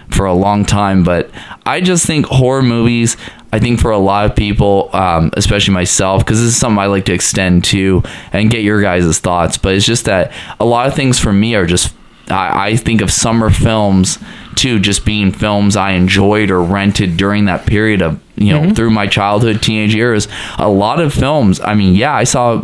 for 0.09 0.25
a 0.25 0.33
long 0.33 0.65
time. 0.65 1.03
But 1.03 1.29
I 1.65 1.81
just 1.81 2.05
think 2.05 2.25
horror 2.25 2.61
movies. 2.61 3.17
I 3.51 3.59
think 3.59 3.79
for 3.79 3.91
a 3.91 3.97
lot 3.97 4.29
of 4.29 4.35
people, 4.35 4.89
um, 4.93 5.31
especially 5.33 5.73
myself, 5.73 6.23
because 6.23 6.39
this 6.39 6.49
is 6.49 6.57
something 6.57 6.79
I 6.79 6.85
like 6.85 7.05
to 7.05 7.13
extend 7.13 7.63
to 7.65 8.03
and 8.31 8.51
get 8.51 8.63
your 8.63 8.81
guys' 8.81 9.19
thoughts. 9.19 9.57
But 9.57 9.75
it's 9.75 9.85
just 9.85 10.05
that 10.05 10.31
a 10.59 10.65
lot 10.65 10.87
of 10.87 10.93
things 10.93 11.19
for 11.19 11.33
me 11.33 11.55
are 11.55 11.65
just 11.65 11.93
I 12.31 12.75
think 12.75 13.01
of 13.01 13.11
summer 13.11 13.49
films 13.49 14.19
too, 14.55 14.79
just 14.79 15.03
being 15.03 15.31
films 15.31 15.75
I 15.75 15.91
enjoyed 15.91 16.51
or 16.51 16.61
rented 16.61 17.17
during 17.17 17.45
that 17.45 17.65
period 17.65 18.03
of 18.03 18.21
you 18.39 18.53
know 18.53 18.73
through 18.73 18.89
my 18.89 19.05
childhood, 19.07 19.61
teenage 19.61 19.93
years. 19.93 20.27
A 20.57 20.69
lot 20.69 20.99
of 20.99 21.13
films. 21.13 21.59
I 21.59 21.75
mean, 21.75 21.95
yeah, 21.95 22.13
I 22.13 22.23
saw 22.23 22.63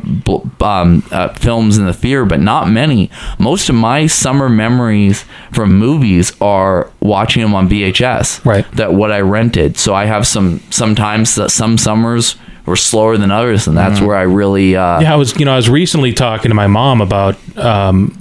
um, 0.62 1.04
uh, 1.12 1.34
films 1.34 1.78
in 1.78 1.86
the 1.86 1.94
theater, 1.94 2.26
but 2.26 2.40
not 2.40 2.70
many. 2.70 3.12
Most 3.38 3.70
of 3.70 3.76
my 3.76 4.08
summer 4.08 4.50
memories 4.50 5.26
from 5.52 5.78
movies 5.78 6.34
are 6.42 6.90
watching 7.02 7.42
them 7.44 7.54
on 7.54 7.70
VHS. 7.70 8.46
Right. 8.46 8.70
That 8.74 8.94
what 8.94 9.12
I 9.12 9.22
rented. 9.22 9.78
So 9.78 9.94
I 9.94 10.06
have 10.06 10.26
some 10.26 10.62
sometimes 10.72 11.36
that 11.36 11.52
some 11.52 11.78
summers 11.78 12.36
were 12.66 12.76
slower 12.76 13.18
than 13.18 13.30
others, 13.32 13.68
and 13.68 13.78
that's 13.78 14.02
where 14.02 14.16
I 14.16 14.24
really 14.24 14.76
uh, 14.76 15.00
Yeah, 15.00 15.14
I 15.14 15.18
was, 15.18 15.38
you 15.40 15.46
know, 15.46 15.54
I 15.54 15.56
was 15.56 15.70
recently 15.70 16.14
talking 16.14 16.50
to 16.50 16.56
my 16.56 16.66
mom 16.68 17.00
about, 17.00 17.36
um, 17.58 18.18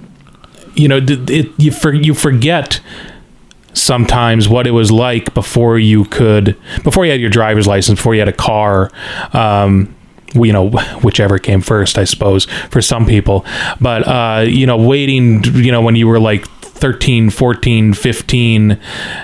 you 0.75 0.87
know, 0.87 1.01
th- 1.01 1.31
it, 1.31 1.53
you 1.57 1.71
for, 1.71 1.95
you 1.95 2.13
forget 2.13 2.81
sometimes 3.75 4.49
what 4.49 4.67
it 4.67 4.71
was 4.71 4.91
like 4.91 5.35
before 5.35 5.79
you 5.79 6.05
could, 6.07 6.57
before 6.83 7.05
you 7.05 7.13
had 7.13 7.21
your 7.21 7.31
driver's 7.31 7.67
license, 7.67 7.99
before 7.99 8.15
you 8.15 8.21
had 8.21 8.29
a 8.29 8.33
car. 8.33 8.91
Um, 9.33 9.95
you 10.35 10.53
know, 10.53 10.71
whichever 11.03 11.39
came 11.39 11.61
first, 11.61 11.97
I 11.97 12.05
suppose, 12.05 12.47
for 12.71 12.83
some 12.83 13.07
people. 13.07 13.45
But, 13.81 14.07
uh, 14.09 14.45
you 14.47 14.67
know, 14.67 14.77
waiting, 14.77 15.45
you 15.45 15.71
know, 15.71 15.81
when 15.81 15.95
you 15.95 16.09
were 16.09 16.19
like 16.19 16.47
13, 16.47 17.31
14, 17.31 17.95
15, 17.95 18.73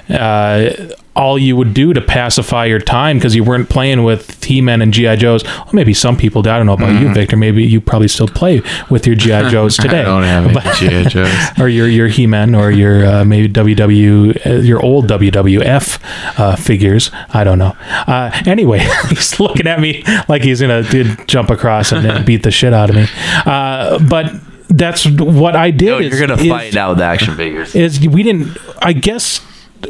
uh, 0.08 0.94
all 1.20 1.38
you 1.38 1.54
would 1.54 1.74
do 1.74 1.92
to 1.92 2.00
pacify 2.00 2.64
your 2.64 2.78
time 2.80 3.18
because 3.18 3.34
you 3.34 3.44
weren't 3.44 3.68
playing 3.68 4.02
with 4.04 4.42
He-Man 4.42 4.80
and 4.80 4.92
GI 4.92 5.16
Joes. 5.16 5.44
Well, 5.44 5.68
maybe 5.74 5.92
some 5.92 6.16
people. 6.16 6.40
do. 6.42 6.50
I 6.50 6.56
don't 6.56 6.66
know 6.66 6.72
about 6.72 7.00
you, 7.00 7.12
Victor. 7.12 7.36
Maybe 7.36 7.62
you 7.64 7.80
probably 7.80 8.08
still 8.08 8.26
play 8.26 8.62
with 8.90 9.06
your 9.06 9.16
GI 9.16 9.50
Joes 9.50 9.76
today. 9.76 10.00
I 10.00 10.04
don't 10.04 10.22
have 10.22 10.44
any 10.46 10.54
But- 10.54 10.74
GI 10.76 11.04
Joes. 11.10 11.32
or 11.60 11.68
your 11.68 11.86
your 11.88 12.08
He-Man 12.08 12.54
or 12.54 12.70
your 12.70 13.04
uh, 13.06 13.24
maybe 13.24 13.48
WW 13.52 14.46
uh, 14.46 14.54
your 14.62 14.80
old 14.82 15.08
WWF 15.08 16.00
uh, 16.40 16.56
figures. 16.56 17.10
I 17.34 17.44
don't 17.44 17.58
know. 17.58 17.76
Uh, 18.06 18.30
anyway, 18.46 18.78
he's 19.10 19.38
looking 19.38 19.66
at 19.66 19.78
me 19.80 20.02
like 20.28 20.42
he's 20.42 20.60
gonna 20.62 20.82
jump 21.26 21.50
across 21.50 21.92
and, 21.92 22.04
then 22.04 22.24
beat 22.24 22.42
the 22.44 22.50
shit 22.50 22.72
out 22.72 22.88
of 22.90 22.96
me. 22.96 23.06
Uh, 23.44 23.98
but 24.08 24.32
that's 24.70 25.04
what 25.06 25.54
I 25.54 25.70
did. 25.70 25.86
No, 25.86 25.98
is- 25.98 26.10
you're 26.18 26.26
gonna 26.26 26.40
is- 26.40 26.48
fight 26.48 26.76
out 26.76 26.90
with 26.96 27.00
action 27.02 27.36
figures. 27.36 27.74
is 27.74 28.00
we 28.08 28.22
didn't 28.22 28.56
i 28.80 28.92
guess 28.94 29.40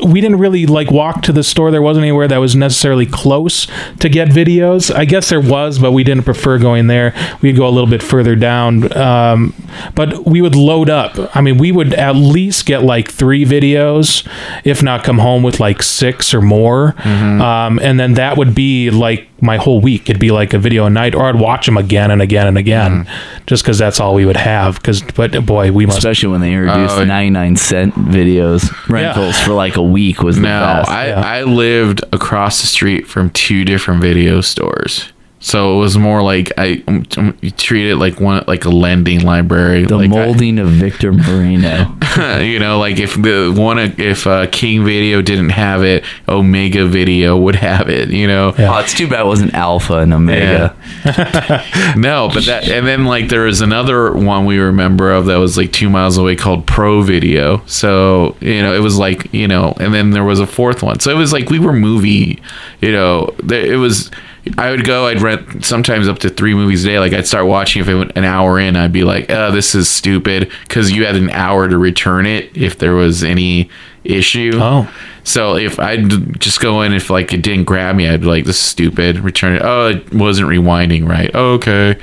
we 0.04 0.20
didn't 0.20 0.38
really 0.38 0.66
like 0.66 0.90
walk 0.90 1.22
to 1.22 1.32
the 1.32 1.42
store. 1.42 1.70
There 1.70 1.82
wasn't 1.82 2.04
anywhere 2.04 2.28
that 2.28 2.38
was 2.38 2.54
necessarily 2.54 3.06
close 3.06 3.66
to 3.98 4.08
get 4.08 4.28
videos. 4.28 4.94
I 4.94 5.04
guess 5.04 5.30
there 5.30 5.40
was 5.40 5.78
but 5.78 5.92
we 5.92 6.04
didn't 6.04 6.24
prefer 6.24 6.58
going 6.58 6.86
there. 6.86 7.14
We'd 7.42 7.56
go 7.56 7.66
a 7.66 7.70
little 7.70 7.90
bit 7.90 8.02
further 8.02 8.36
down 8.36 8.96
um, 8.96 9.54
but 9.94 10.26
we 10.26 10.40
would 10.42 10.54
load 10.54 10.90
up. 10.90 11.34
I 11.36 11.40
mean 11.40 11.58
we 11.58 11.72
would 11.72 11.94
at 11.94 12.14
least 12.16 12.66
get 12.66 12.82
like 12.82 13.10
three 13.10 13.44
videos 13.44 14.26
if 14.64 14.82
not 14.82 15.04
come 15.04 15.18
home 15.18 15.42
with 15.42 15.60
like 15.60 15.82
six 15.82 16.32
or 16.34 16.40
more. 16.42 16.94
Um, 17.42 17.78
and 17.80 17.98
then 17.98 18.14
that 18.14 18.36
would 18.36 18.54
be 18.54 18.90
like 18.90 19.28
my 19.42 19.56
whole 19.56 19.80
week 19.80 20.08
it'd 20.10 20.20
be 20.20 20.30
like 20.30 20.52
a 20.52 20.58
video 20.58 20.86
a 20.86 20.90
night 20.90 21.14
or 21.14 21.24
i'd 21.24 21.36
watch 21.36 21.66
them 21.66 21.76
again 21.76 22.10
and 22.10 22.20
again 22.22 22.46
and 22.46 22.58
again 22.58 23.04
mm-hmm. 23.04 23.44
just 23.46 23.62
because 23.62 23.78
that's 23.78 24.00
all 24.00 24.14
we 24.14 24.24
would 24.24 24.36
have 24.36 24.76
because 24.76 25.02
but 25.14 25.44
boy 25.44 25.70
we 25.72 25.86
must 25.86 25.98
Especially 25.98 26.28
when 26.28 26.40
they 26.40 26.52
introduced 26.52 26.96
Oh, 26.96 27.04
99 27.04 27.56
cent 27.56 27.94
videos 27.94 28.70
rentals 28.88 29.38
for 29.40 29.52
like 29.52 29.76
a 29.76 29.82
week 29.82 30.22
was 30.22 30.36
the 30.36 30.42
No, 30.42 30.48
best. 30.60 30.90
I, 30.90 31.06
yeah. 31.08 31.20
I 31.20 31.42
lived 31.42 32.02
across 32.12 32.60
the 32.60 32.66
street 32.66 33.06
from 33.06 33.30
two 33.30 33.64
different 33.64 34.00
video 34.00 34.40
stores. 34.40 35.12
So 35.42 35.76
it 35.76 35.80
was 35.80 35.96
more 35.96 36.22
like 36.22 36.52
I 36.58 36.82
um, 36.86 37.06
um, 37.16 37.38
treat 37.56 37.90
it 37.90 37.96
like 37.96 38.20
one 38.20 38.44
like 38.46 38.66
a 38.66 38.68
lending 38.68 39.20
library. 39.22 39.86
the 39.86 39.96
like 39.96 40.10
I- 40.10 40.26
molding 40.26 40.58
of 40.58 40.68
Victor 40.68 41.12
Moreno. 41.12 41.96
you 42.40 42.58
know, 42.58 42.78
like 42.78 42.98
if 42.98 43.14
the 43.14 43.54
one 43.56 43.78
if 43.78 44.26
uh, 44.26 44.46
King 44.52 44.84
Video 44.84 45.22
didn't 45.22 45.48
have 45.50 45.82
it, 45.82 46.04
Omega 46.28 46.86
Video 46.86 47.38
would 47.38 47.54
have 47.56 47.88
it. 47.88 48.10
You 48.10 48.26
know, 48.26 48.54
Yeah. 48.58 48.74
Oh, 48.76 48.80
it's 48.80 48.92
too 48.92 49.08
bad 49.08 49.20
it 49.20 49.26
wasn't 49.26 49.54
Alpha 49.54 50.00
and 50.00 50.12
Omega. 50.12 50.76
no, 51.96 52.28
but 52.32 52.44
that 52.44 52.68
and 52.68 52.86
then 52.86 53.06
like 53.06 53.28
there 53.30 53.44
was 53.44 53.62
another 53.62 54.12
one 54.12 54.44
we 54.44 54.58
remember 54.58 55.10
of 55.10 55.24
that 55.26 55.36
was 55.36 55.56
like 55.56 55.72
two 55.72 55.88
miles 55.88 56.18
away 56.18 56.36
called 56.36 56.66
Pro 56.66 57.00
Video. 57.00 57.62
So 57.66 58.36
you 58.40 58.60
know 58.60 58.74
it 58.74 58.80
was 58.80 58.98
like 58.98 59.32
you 59.32 59.48
know, 59.48 59.74
and 59.80 59.94
then 59.94 60.10
there 60.10 60.24
was 60.24 60.38
a 60.38 60.46
fourth 60.46 60.82
one. 60.82 61.00
So 61.00 61.10
it 61.10 61.14
was 61.16 61.32
like 61.32 61.48
we 61.48 61.58
were 61.58 61.72
movie. 61.72 62.42
You 62.82 62.92
know, 62.92 63.34
it 63.48 63.78
was. 63.78 64.10
I 64.58 64.70
would 64.70 64.84
go. 64.84 65.06
I'd 65.06 65.20
rent 65.20 65.64
sometimes 65.64 66.08
up 66.08 66.18
to 66.20 66.30
three 66.30 66.54
movies 66.54 66.84
a 66.84 66.88
day. 66.88 66.98
Like 66.98 67.12
I'd 67.12 67.26
start 67.26 67.46
watching 67.46 67.82
if 67.82 67.88
it 67.88 67.94
went 67.94 68.12
an 68.16 68.24
hour 68.24 68.58
in, 68.58 68.76
I'd 68.76 68.92
be 68.92 69.04
like, 69.04 69.30
"Oh, 69.30 69.50
this 69.52 69.74
is 69.74 69.88
stupid," 69.88 70.50
because 70.66 70.90
you 70.90 71.04
had 71.06 71.16
an 71.16 71.30
hour 71.30 71.68
to 71.68 71.76
return 71.78 72.26
it 72.26 72.50
if 72.56 72.78
there 72.78 72.94
was 72.94 73.22
any 73.22 73.68
issue. 74.04 74.52
Oh. 74.54 74.90
So 75.24 75.56
if 75.56 75.78
I'd 75.78 76.40
just 76.40 76.60
go 76.60 76.80
in, 76.82 76.94
if 76.94 77.10
like 77.10 77.32
it 77.34 77.42
didn't 77.42 77.64
grab 77.64 77.94
me, 77.96 78.08
I'd 78.08 78.22
be 78.22 78.26
like, 78.26 78.44
"This 78.46 78.56
is 78.56 78.62
stupid." 78.64 79.18
Return 79.20 79.56
it. 79.56 79.62
Oh, 79.62 79.88
it 79.88 80.12
wasn't 80.14 80.48
rewinding 80.48 81.06
right. 81.08 81.30
Oh, 81.34 81.52
okay. 81.54 81.96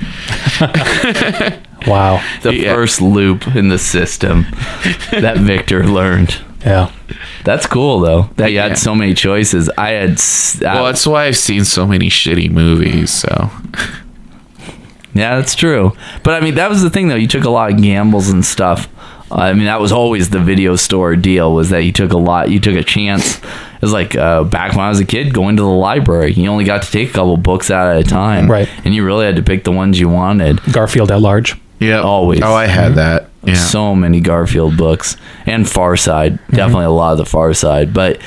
wow 1.86 2.22
The 2.42 2.54
Yeah. 2.54 2.74
first 2.74 3.00
loop 3.00 3.46
in 3.54 3.68
the 3.68 3.78
system 3.78 4.46
that 5.10 5.38
Victor 5.38 5.86
learned. 5.86 6.36
Yeah 6.64 6.90
That's 7.44 7.66
cool 7.66 8.00
though. 8.00 8.30
That 8.36 8.50
you 8.50 8.56
Yeah. 8.56 8.68
had 8.68 8.78
so 8.78 8.94
many 8.94 9.14
choices. 9.14 9.70
I 9.78 9.90
had. 9.90 10.10
s- 10.12 10.58
Well, 10.62 10.84
that's 10.84 11.06
why 11.06 11.26
I've 11.26 11.36
seen 11.36 11.64
so 11.64 11.86
many 11.86 12.08
shitty 12.10 12.50
movies. 12.50 13.10
So 13.10 13.50
Yeah, 15.14 15.36
that's 15.36 15.54
true. 15.54 15.92
But 16.22 16.34
I 16.34 16.40
mean, 16.44 16.54
that 16.56 16.68
was 16.70 16.82
the 16.82 16.90
thing 16.90 17.08
though. 17.08 17.16
You 17.16 17.26
took 17.28 17.44
a 17.44 17.50
lot 17.50 17.72
of 17.72 17.80
gambles 17.82 18.28
and 18.28 18.44
stuff. 18.44 18.88
Uh, 19.30 19.34
I 19.36 19.52
mean, 19.52 19.64
that 19.66 19.80
was 19.80 19.92
always 19.92 20.30
the 20.30 20.38
video 20.38 20.76
store 20.76 21.14
deal. 21.16 21.52
Was 21.52 21.70
that 21.70 21.82
you 21.84 21.92
took 21.92 22.12
a 22.12 22.16
lot? 22.18 22.50
You 22.50 22.60
took 22.60 22.76
a 22.76 22.82
chance. 22.84 23.38
It 23.38 23.82
was 23.82 23.92
like 23.92 24.14
uh, 24.16 24.44
back 24.44 24.72
when 24.72 24.80
I 24.84 24.88
was 24.88 25.00
a 25.00 25.04
kid, 25.04 25.34
going 25.34 25.56
to 25.56 25.62
the 25.62 25.68
library. 25.68 26.32
You 26.32 26.48
only 26.50 26.64
got 26.64 26.82
to 26.82 26.90
take 26.90 27.10
a 27.10 27.12
couple 27.12 27.36
books 27.36 27.70
out 27.70 27.94
at 27.94 28.00
a 28.00 28.08
time, 28.08 28.50
Right. 28.50 28.68
And 28.84 28.94
you 28.94 29.04
really 29.04 29.26
had 29.26 29.36
to 29.36 29.42
pick 29.42 29.64
the 29.64 29.72
ones 29.72 29.98
you 30.00 30.08
wanted. 30.08 30.60
garfield 30.72 31.10
at 31.10 31.20
large 31.20 31.56
yeah, 31.80 32.00
Always. 32.00 32.40
Oh, 32.42 32.54
I 32.54 32.66
had 32.66 32.94
that. 32.96 33.28
Yeah. 33.48 33.54
So 33.54 33.94
many 33.94 34.20
Garfield 34.20 34.76
books 34.76 35.16
and 35.46 35.68
Far 35.68 35.96
Side. 35.96 36.38
Definitely 36.50 36.86
a 36.86 36.90
lot 36.90 37.12
of 37.12 37.18
the 37.18 37.26
Far 37.26 37.52
Side. 37.54 37.92
But 37.94 38.20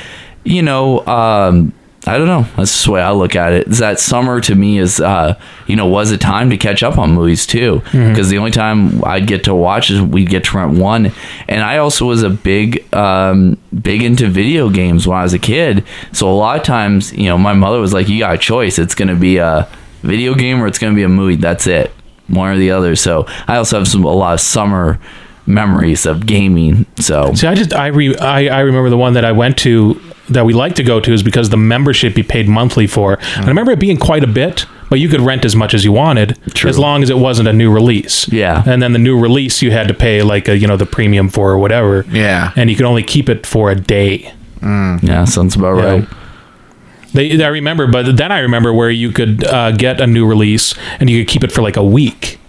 you 0.43 0.61
know, 0.61 1.05
um, 1.05 1.74
I 2.07 2.17
don't 2.17 2.26
know. 2.26 2.47
That's 2.57 2.72
just 2.72 2.86
the 2.86 2.91
way 2.93 3.01
I 3.01 3.11
look 3.11 3.36
at 3.36 3.53
it. 3.53 3.67
Is 3.67 3.78
that 3.78 3.99
summer 3.99 4.41
to 4.41 4.55
me 4.55 4.80
is, 4.80 4.99
uh, 4.99 5.39
you 5.67 5.76
know, 5.76 5.86
was 5.86 6.09
a 6.09 6.17
time 6.17 6.49
to 6.49 6.57
catch 6.57 6.82
up 6.82 6.97
on 6.97 7.11
movies 7.13 7.45
too. 7.45 7.84
Because 7.91 8.32
the 8.32 8.39
only 8.39 8.49
time 8.49 9.03
I'd 9.05 9.28
get 9.28 9.43
to 9.43 9.53
watch 9.53 9.91
is 9.91 10.01
we'd 10.01 10.28
get 10.30 10.45
to 10.45 10.57
rent 10.57 10.80
one. 10.80 11.11
And 11.47 11.61
I 11.61 11.78
also 11.78 12.07
was 12.07 12.24
a 12.24 12.32
big, 12.32 12.91
um, 12.95 13.55
big 13.84 14.01
into 14.01 14.28
video 14.28 14.69
games 14.69 15.07
when 15.07 15.19
I 15.19 15.22
was 15.22 15.34
a 15.36 15.39
kid. 15.39 15.84
So 16.11 16.28
a 16.28 16.34
lot 16.34 16.57
of 16.57 16.63
times, 16.63 17.13
you 17.13 17.26
know, 17.26 17.38
my 17.38 17.53
mother 17.53 17.80
was 17.80 17.93
like, 17.93 18.09
"You 18.09 18.17
got 18.17 18.34
a 18.34 18.38
choice. 18.39 18.80
It's 18.80 18.95
going 18.95 19.09
to 19.09 19.15
be 19.15 19.38
a 19.38 19.67
video 20.01 20.34
game 20.34 20.59
or 20.59 20.65
it's 20.65 20.80
going 20.80 20.93
to 20.93 20.97
be 20.97 21.03
a 21.03 21.09
movie. 21.09 21.36
That's 21.36 21.67
it, 21.67 21.91
one 22.32 22.50
or 22.50 22.58
the 22.58 22.72
other." 22.72 22.96
So 22.96 23.26
I 23.48 23.58
also 23.58 23.78
have 23.78 23.88
some 23.88 24.04
a 24.04 24.10
lot 24.12 24.34
of 24.34 24.40
summer 24.42 25.00
memories 25.46 26.06
of 26.06 26.26
gaming. 26.26 26.86
So 26.98 27.34
See, 27.34 27.48
I 27.48 27.56
just 27.56 27.74
I 27.74 27.88
re 27.88 28.16
I, 28.18 28.48
I 28.48 28.60
remember 28.62 28.90
the 28.90 28.98
one 28.98 29.14
that 29.14 29.26
I 29.26 29.32
went 29.32 29.58
to 29.60 30.00
that 30.30 30.46
we 30.46 30.54
like 30.54 30.76
to 30.76 30.84
go 30.84 31.00
to 31.02 31.12
is 31.12 31.24
because 31.24 31.50
the 31.50 31.58
membership 31.58 32.18
you 32.18 32.24
paid 32.24 32.48
monthly 32.48 32.88
for. 32.88 33.18
And 33.36 33.46
I 33.46 33.48
remember 33.50 33.72
it 33.74 33.80
being 33.80 33.98
quite 33.98 34.24
a 34.24 34.28
bit, 34.28 34.66
but 34.90 34.98
you 35.00 35.10
could 35.10 35.20
rent 35.20 35.44
as 35.44 35.56
much 35.58 35.74
as 35.74 35.84
you 35.84 35.92
wanted, 35.92 36.38
True. 36.54 36.70
as 36.70 36.80
long 36.80 37.04
as 37.04 37.10
it 37.10 37.18
wasn't 37.18 37.50
a 37.50 37.54
new 37.54 37.70
release. 37.70 38.30
Yeah. 38.32 38.64
And 38.66 38.82
then 38.82 38.94
the 38.94 39.00
new 39.00 39.20
release 39.20 39.62
you 39.62 39.72
had 39.72 39.90
to 39.90 39.94
pay 39.94 40.22
like 40.22 40.48
a 40.48 40.58
you 40.58 40.68
know 40.68 40.78
the 40.78 40.86
premium 40.86 41.28
for 41.28 41.52
or 41.52 41.58
whatever. 41.58 42.06
Yeah. 42.10 42.52
And 42.56 42.70
you 42.70 42.76
could 42.76 42.86
only 42.86 43.04
keep 43.04 43.28
it 43.28 43.46
for 43.46 43.72
a 43.72 43.76
day. 43.76 44.34
Mm. 44.62 45.02
yeah, 45.04 45.26
sounds 45.26 45.56
about 45.56 45.78
Yeah. 45.78 45.86
right. 45.86 46.08
They, 47.14 47.43
I 47.43 47.47
remember, 47.47 47.88
but 47.88 48.16
then 48.16 48.32
I 48.32 48.39
remember 48.39 48.74
where 48.74 48.89
you 48.89 49.12
could 49.12 49.43
uh, 49.43 49.72
get 49.72 49.99
a 49.99 50.07
new 50.07 50.26
release 50.26 50.74
and 50.99 51.09
you 51.09 51.24
could 51.24 51.32
keep 51.32 51.43
it 51.43 51.51
for 51.51 51.62
like 51.62 51.78
a 51.78 51.84
week, 51.84 52.39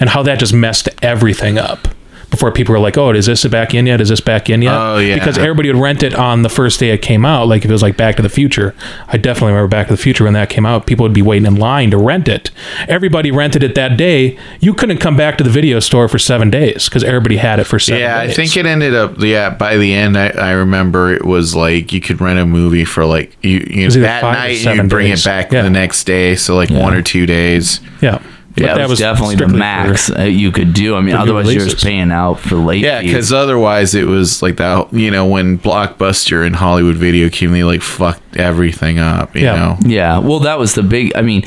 and 0.00 0.08
how 0.08 0.22
that 0.22 0.38
just 0.38 0.54
messed 0.54 0.88
everything 1.02 1.58
up. 1.58 1.88
Before 2.32 2.50
people 2.50 2.72
were 2.72 2.80
like, 2.80 2.96
"Oh, 2.98 3.10
is 3.12 3.26
this 3.26 3.44
back 3.44 3.74
in 3.74 3.86
yet? 3.86 4.00
Is 4.00 4.08
this 4.08 4.20
back 4.20 4.48
in 4.50 4.62
yet?" 4.62 4.74
Oh, 4.74 4.98
yeah. 4.98 5.14
Because 5.14 5.36
everybody 5.38 5.70
would 5.70 5.80
rent 5.80 6.02
it 6.02 6.14
on 6.14 6.42
the 6.42 6.48
first 6.48 6.80
day 6.80 6.88
it 6.90 6.98
came 7.02 7.24
out. 7.24 7.46
Like 7.46 7.62
if 7.64 7.70
it 7.70 7.72
was 7.72 7.82
like 7.82 7.96
Back 7.96 8.16
to 8.16 8.22
the 8.22 8.28
Future, 8.30 8.74
I 9.06 9.18
definitely 9.18 9.52
remember 9.52 9.68
Back 9.68 9.88
to 9.88 9.92
the 9.92 10.02
Future 10.02 10.24
when 10.24 10.32
that 10.32 10.48
came 10.48 10.64
out. 10.66 10.86
People 10.86 11.04
would 11.04 11.12
be 11.12 11.22
waiting 11.22 11.46
in 11.46 11.56
line 11.56 11.90
to 11.92 11.98
rent 11.98 12.28
it. 12.28 12.50
Everybody 12.88 13.30
rented 13.30 13.62
it 13.62 13.74
that 13.74 13.96
day. 13.98 14.38
You 14.60 14.72
couldn't 14.74 14.96
come 14.98 15.14
back 15.16 15.36
to 15.38 15.44
the 15.44 15.50
video 15.50 15.78
store 15.78 16.08
for 16.08 16.18
seven 16.18 16.48
days 16.50 16.88
because 16.88 17.04
everybody 17.04 17.36
had 17.36 17.60
it 17.60 17.64
for 17.64 17.78
seven. 17.78 18.00
Yeah, 18.00 18.24
days. 18.24 18.32
I 18.32 18.34
think 18.34 18.56
it 18.56 18.64
ended 18.66 18.94
up. 18.94 19.16
Yeah, 19.20 19.50
by 19.50 19.76
the 19.76 19.92
end, 19.92 20.16
I, 20.16 20.28
I 20.30 20.50
remember 20.52 21.12
it 21.12 21.26
was 21.26 21.54
like 21.54 21.92
you 21.92 22.00
could 22.00 22.20
rent 22.20 22.38
a 22.38 22.46
movie 22.46 22.86
for 22.86 23.04
like 23.04 23.36
you, 23.44 23.58
you 23.68 23.86
either 23.86 24.00
that 24.00 24.22
night 24.22 24.64
you 24.64 24.82
bring 24.84 25.10
days. 25.10 25.26
it 25.26 25.28
back 25.28 25.52
Yeah. 25.52 25.62
the 25.62 25.70
next 25.70 26.04
day, 26.04 26.34
so 26.36 26.56
like 26.56 26.70
one 26.70 26.94
or 26.94 27.02
two 27.02 27.26
days. 27.26 27.80
Yeah. 28.00 28.22
But 28.54 28.62
Yeah, 28.64 28.74
that 28.74 28.82
was, 28.82 28.90
was 28.90 28.98
definitely 29.00 29.36
the 29.36 29.38
strictly 29.44 29.58
max 29.58 30.10
uh, 30.10 30.22
you 30.22 30.50
could 30.52 30.74
do. 30.74 30.94
I 30.96 31.00
mean, 31.00 31.14
otherwise 31.14 31.52
you're 31.54 31.64
just 31.64 31.84
paying 31.84 32.10
out 32.10 32.38
for 32.40 32.56
late. 32.56 32.82
Yeah, 32.82 33.00
because 33.02 33.32
otherwise 33.32 33.94
it 33.94 34.06
was 34.06 34.42
like 34.42 34.56
that. 34.56 34.92
You 34.92 35.10
know, 35.10 35.26
when 35.26 35.58
Blockbuster 35.58 36.46
and 36.46 36.56
Hollywood 36.56 36.96
Video 36.96 37.28
came, 37.28 37.52
they 37.52 37.64
like 37.64 37.82
fucked 37.82 38.36
everything 38.36 38.98
up. 38.98 39.34
You 39.34 39.42
Yeah. 39.42 39.54
know. 39.56 39.78
Yeah, 39.86 40.18
well, 40.18 40.40
that 40.40 40.58
was 40.58 40.74
the 40.74 40.82
big. 40.82 41.12
I 41.14 41.22
mean, 41.22 41.44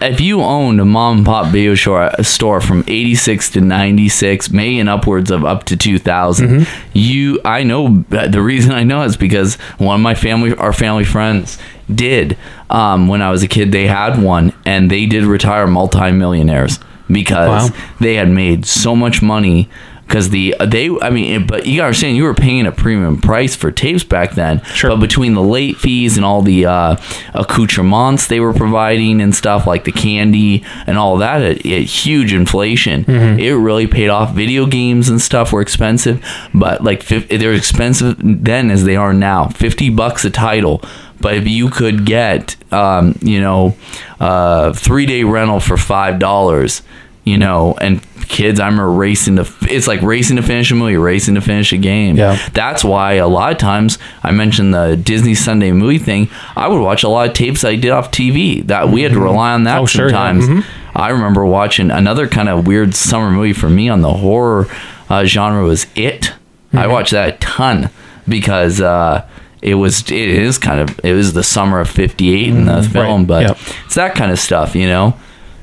if 0.00 0.20
you 0.20 0.42
owned 0.42 0.78
a 0.80 0.84
mom 0.84 1.18
and 1.18 1.26
pop 1.26 1.46
video 1.52 1.74
store, 1.74 2.10
a 2.18 2.22
store 2.24 2.60
from 2.60 2.84
'86 2.86 3.50
to 3.52 3.60
'96, 3.62 4.50
maybe 4.50 4.78
in 4.78 4.88
upwards 4.88 5.30
of 5.30 5.44
up 5.44 5.64
to 5.64 5.76
2000, 5.76 6.48
Mm-hmm. 6.48 6.88
you, 6.92 7.40
I 7.44 7.62
know 7.62 8.04
the 8.10 8.42
reason 8.42 8.72
I 8.72 8.84
know 8.84 9.02
is 9.02 9.16
because 9.16 9.54
one 9.78 9.94
of 9.96 10.00
my 10.02 10.14
family, 10.14 10.54
our 10.56 10.72
family 10.74 11.04
friends, 11.04 11.58
did. 11.92 12.36
Um, 12.70 13.08
when 13.08 13.22
I 13.22 13.30
was 13.30 13.42
a 13.42 13.48
kid, 13.48 13.72
they 13.72 13.86
had 13.86 14.22
one, 14.22 14.52
and 14.64 14.90
they 14.90 15.06
did 15.06 15.24
retire 15.24 15.66
multimillionaires 15.66 16.78
because 17.10 17.70
Wow. 17.70 17.76
they 18.00 18.14
had 18.14 18.28
made 18.30 18.66
so 18.66 18.96
much 18.96 19.22
money. 19.22 19.68
Because 20.06 20.30
the 20.30 20.54
they, 20.64 20.88
I 21.02 21.10
mean, 21.10 21.48
but 21.48 21.66
you 21.66 21.78
gotta 21.78 21.86
understand, 21.88 22.16
you 22.16 22.22
were 22.22 22.32
paying 22.34 22.64
a 22.64 22.70
premium 22.70 23.20
price 23.20 23.56
for 23.56 23.72
tapes 23.72 24.04
back 24.04 24.36
then. 24.36 24.62
Sure. 24.66 24.90
But 24.90 25.00
between 25.00 25.34
the 25.34 25.42
late 25.42 25.78
fees 25.78 26.16
and 26.16 26.24
all 26.24 26.42
the 26.42 26.64
uh, 26.64 26.96
accoutrements 27.34 28.28
they 28.28 28.38
were 28.38 28.52
providing 28.52 29.20
and 29.20 29.34
stuff 29.34 29.66
like 29.66 29.82
the 29.82 29.90
candy 29.90 30.64
and 30.86 30.96
all 30.96 31.16
that, 31.16 31.42
it, 31.42 31.66
it, 31.66 31.82
huge 31.86 32.32
inflation. 32.32 33.04
It 33.08 33.50
really 33.50 33.88
paid 33.88 34.08
off. 34.08 34.32
Video 34.32 34.66
games 34.66 35.08
and 35.08 35.20
stuff 35.20 35.52
were 35.52 35.60
expensive, 35.60 36.24
but 36.54 36.84
like 36.84 37.04
they're 37.06 37.54
expensive 37.54 38.16
then 38.20 38.70
as 38.70 38.84
they 38.84 38.94
are 38.94 39.12
now. 39.12 39.48
Fifty 39.48 39.90
bucks 39.90 40.24
a 40.24 40.30
title. 40.30 40.82
But 41.20 41.34
if 41.34 41.46
you 41.48 41.70
could 41.70 42.04
get, 42.04 42.56
um, 42.72 43.18
you 43.22 43.40
know, 43.40 43.74
uh, 44.20 44.72
three 44.72 45.06
day 45.06 45.24
rental 45.24 45.60
for 45.60 45.76
five 45.76 46.18
dollars, 46.18 46.82
you 47.24 47.38
know, 47.38 47.74
and 47.80 48.00
kids, 48.28 48.58
I'm 48.60 48.78
racing 48.80 49.36
to. 49.36 49.46
It's 49.62 49.86
like 49.86 50.02
racing 50.02 50.36
to 50.36 50.42
finish 50.42 50.70
a 50.70 50.74
movie, 50.74 50.96
racing 50.96 51.34
to 51.36 51.40
finish 51.40 51.72
a 51.72 51.76
game. 51.78 52.16
Yeah. 52.16 52.36
That's 52.52 52.84
why 52.84 53.14
a 53.14 53.26
lot 53.28 53.52
of 53.52 53.58
times 53.58 53.98
I 54.22 54.30
mentioned 54.32 54.74
the 54.74 54.96
Disney 54.96 55.34
Sunday 55.34 55.72
movie 55.72 55.98
thing. 55.98 56.28
I 56.56 56.68
would 56.68 56.80
watch 56.80 57.02
a 57.02 57.08
lot 57.08 57.28
of 57.28 57.34
tapes 57.34 57.64
I 57.64 57.76
did 57.76 57.90
off 57.90 58.10
TV. 58.10 58.66
That 58.66 58.88
we 58.90 59.02
had 59.02 59.12
to 59.12 59.20
rely 59.20 59.52
on 59.52 59.64
that 59.64 59.80
Oh, 59.80 59.86
sure, 59.86 60.10
yeah. 60.10 60.32
sometimes. 60.40 60.64
I 60.94 61.10
remember 61.10 61.44
watching 61.44 61.90
another 61.90 62.26
kind 62.26 62.48
of 62.48 62.66
weird 62.66 62.94
summer 62.94 63.30
movie 63.30 63.52
for 63.52 63.68
me 63.68 63.88
on 63.88 64.00
the 64.02 64.12
horror 64.12 64.66
uh, 65.10 65.24
genre 65.24 65.62
was 65.64 65.86
It. 65.94 66.22
Mm-hmm. 66.68 66.78
I 66.78 66.86
watched 66.86 67.10
that 67.12 67.34
a 67.34 67.38
ton 67.38 67.90
because 68.28 68.80
uh, 68.80 69.26
it 69.62 69.74
was 69.74 70.02
it 70.10 70.12
is 70.12 70.58
kind 70.58 70.80
of 70.80 71.00
it 71.04 71.12
was 71.14 71.32
the 71.32 71.42
summer 71.42 71.80
of 71.80 71.88
'58 71.88 72.48
in 72.48 72.66
the 72.66 72.72
mm, 72.80 72.92
film, 72.92 73.26
but 73.26 73.42
Yep. 73.42 73.58
it's 73.86 73.94
that 73.94 74.14
kind 74.14 74.30
of 74.30 74.38
stuff, 74.38 74.74
you 74.74 74.86
know. 74.86 75.14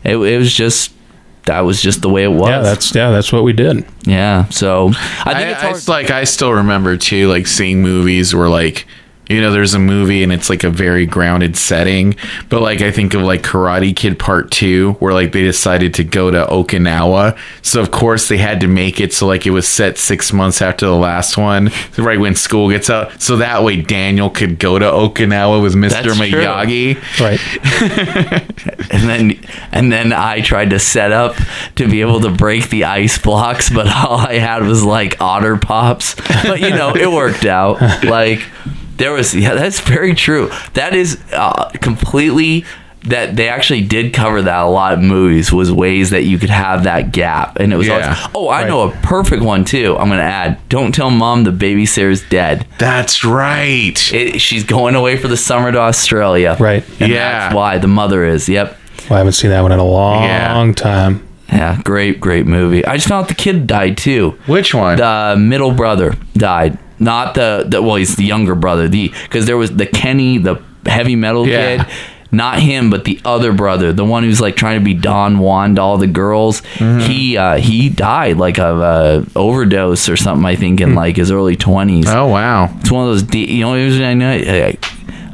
It, 0.03 0.17
it 0.17 0.37
was 0.37 0.53
just 0.53 0.91
that 1.45 1.61
was 1.61 1.81
just 1.81 2.01
the 2.01 2.09
way 2.09 2.23
it 2.23 2.29
was. 2.31 2.49
Yeah, 2.49 2.61
that's 2.61 2.93
yeah, 2.95 3.11
that's 3.11 3.31
what 3.31 3.43
we 3.43 3.53
did. 3.53 3.85
yeah. 4.03 4.47
So 4.49 4.87
I 4.89 5.33
think 5.33 5.47
I, 5.47 5.51
it's 5.51 5.59
I, 5.59 5.65
hard. 5.65 5.75
it's 5.77 5.87
like 5.87 6.09
I 6.09 6.23
still 6.25 6.51
remember 6.53 6.97
too, 6.97 7.27
like 7.29 7.47
seeing 7.47 7.81
movies 7.81 8.33
where 8.33 8.49
like 8.49 8.85
you 9.27 9.39
know 9.39 9.51
there's 9.51 9.73
a 9.73 9.79
movie 9.79 10.21
and 10.21 10.33
it's 10.33 10.49
like 10.49 10.63
a 10.63 10.69
very 10.69 11.05
grounded 11.05 11.55
setting, 11.55 12.15
but 12.49 12.61
like 12.61 12.81
I 12.81 12.91
think 12.91 13.13
of 13.13 13.21
like 13.21 13.41
Karate 13.41 13.95
Kid 13.95 14.19
Part 14.19 14.51
Two, 14.51 14.93
where 14.93 15.13
like 15.13 15.31
they 15.31 15.43
decided 15.43 15.93
to 15.95 16.03
go 16.03 16.29
to 16.29 16.45
Okinawa, 16.45 17.37
so 17.61 17.81
of 17.81 17.91
course 17.91 18.27
they 18.27 18.37
had 18.37 18.59
to 18.61 18.67
make 18.67 18.99
it 18.99 19.13
so 19.13 19.25
like 19.25 19.45
it 19.45 19.51
was 19.51 19.67
set 19.67 19.97
six 19.97 20.33
months 20.33 20.61
after 20.61 20.85
the 20.85 20.95
last 20.95 21.37
one, 21.37 21.71
right 21.97 22.19
when 22.19 22.35
school 22.35 22.69
gets 22.69 22.89
out, 22.89 23.21
so 23.21 23.37
that 23.37 23.63
way 23.63 23.81
Daniel 23.81 24.29
could 24.29 24.59
go 24.59 24.77
to 24.77 24.85
Okinawa 24.85 25.61
with 25.61 25.73
Mr. 25.73 25.89
That's 25.89 26.17
true. 26.17 26.27
Miyagi. 26.27 27.19
Right. 27.19 27.39
and 28.91 29.09
then 29.09 29.39
and 29.71 29.91
then 29.91 30.11
I 30.11 30.41
tried 30.41 30.71
to 30.71 30.79
set 30.79 31.11
up 31.11 31.35
to 31.75 31.87
be 31.87 32.01
able 32.01 32.19
to 32.21 32.29
break 32.29 32.69
the 32.69 32.83
ice 32.83 33.17
blocks, 33.17 33.69
but 33.69 33.87
all 33.95 34.17
I 34.17 34.33
had 34.33 34.63
was 34.63 34.83
like 34.83 35.21
otter 35.21 35.57
pops. 35.57 36.15
But 36.43 36.59
you 36.59 36.71
know, 36.71 36.93
it 36.95 37.09
worked 37.09 37.45
out. 37.45 37.81
Like 38.03 38.43
there 38.97 39.11
was 39.13 39.33
yeah, 39.35 39.53
that's 39.53 39.79
very 39.79 40.13
true. 40.15 40.49
That 40.73 40.93
is 40.95 41.21
uh, 41.33 41.69
completely 41.81 42.65
that 43.05 43.35
they 43.35 43.49
actually 43.49 43.81
did 43.81 44.13
cover 44.13 44.41
that 44.41 44.61
a 44.63 44.65
lot 44.67 44.93
of 44.93 44.99
movies 45.01 45.51
was 45.51 45.69
ways 45.69 46.11
that 46.11 46.23
you 46.23 46.37
could 46.39 46.49
have 46.49 46.85
that 46.85 47.11
gap 47.11 47.57
and 47.59 47.73
it 47.73 47.75
was 47.75 47.85
Yeah. 47.87 48.15
always, 48.33 48.33
oh 48.33 48.49
i 48.49 48.65
know 48.65 48.87
a 48.87 48.91
perfect 49.01 49.43
one 49.43 49.65
too 49.65 49.97
i'm 49.97 50.07
gonna 50.07 50.21
add 50.21 50.57
don't 50.69 50.95
tell 50.95 51.09
mom 51.09 51.43
the 51.43 51.51
babysitter's 51.51 52.23
dead 52.29 52.65
That's 52.77 53.25
right. 53.25 53.99
it, 54.13 54.39
she's 54.39 54.63
going 54.63 54.95
away 54.95 55.17
for 55.17 55.27
the 55.27 55.35
summer 55.35 55.69
to 55.73 55.79
australia 55.79 56.55
Right. 56.57 56.85
Yeah. 56.97 57.07
that's 57.49 57.53
why 57.55 57.77
the 57.77 57.89
mother 57.89 58.23
is 58.23 58.47
yep 58.47 58.77
Well, 59.09 59.15
I 59.15 59.17
haven't 59.17 59.33
seen 59.33 59.49
that 59.51 59.59
one 59.63 59.73
in 59.73 59.79
a 59.79 59.83
long 59.83 60.23
Yeah. 60.23 60.71
time. 60.73 61.27
Yeah, 61.49 61.79
great, 61.83 62.19
great 62.21 62.45
movie. 62.47 62.83
I 62.85 62.95
just 62.95 63.09
found 63.09 63.23
out 63.25 63.27
the 63.27 63.35
kid 63.35 63.67
died 63.67 63.95
too. 63.97 64.39
Which 64.47 64.73
one? 64.73 64.97
The 64.97 65.35
middle 65.37 65.71
brother 65.71 66.15
died, 66.35 66.79
not 66.99 67.35
the, 67.35 67.65
the 67.67 67.81
well, 67.81 67.95
he's 67.95 68.15
the 68.15 68.23
younger 68.25 68.55
brother. 68.55 68.87
The 68.87 69.09
because 69.23 69.45
there 69.45 69.57
was 69.57 69.71
the 69.75 69.85
Kenny, 69.85 70.37
the 70.37 70.61
heavy 70.85 71.15
metal 71.15 71.47
Yeah. 71.47 71.83
kid. 71.83 71.93
Not 72.31 72.59
him, 72.59 72.89
but 72.89 73.03
the 73.05 73.21
other 73.23 73.53
brother, 73.53 73.93
the 73.93 74.03
one 74.03 74.23
who's 74.23 74.41
like 74.41 74.55
trying 74.55 74.79
to 74.79 74.83
be 74.83 74.95
Don 74.95 75.37
Juan 75.37 75.75
to 75.75 75.81
all 75.83 75.99
the 75.99 76.07
girls. 76.07 76.61
Mm-hmm. 76.77 76.99
He 77.01 77.37
uh, 77.37 77.57
he 77.57 77.89
died 77.89 78.37
like 78.37 78.57
of 78.57 78.79
a 78.81 79.23
overdose 79.37 80.09
or 80.09 80.17
something. 80.17 80.43
I 80.43 80.55
think 80.55 80.81
in 80.81 80.95
like 80.95 81.15
his 81.17 81.29
early 81.29 81.55
twenties. 81.55 82.07
oh 82.09 82.25
wow. 82.27 82.75
It's 82.79 82.89
one 82.89 83.07
of 83.07 83.13
those. 83.13 83.21
De- 83.21 83.51
you 83.51 83.61
know, 83.61 83.75
it 83.75 83.85
was, 83.85 84.01
I 84.01 84.15
know 84.15 84.31
I, 84.31 84.75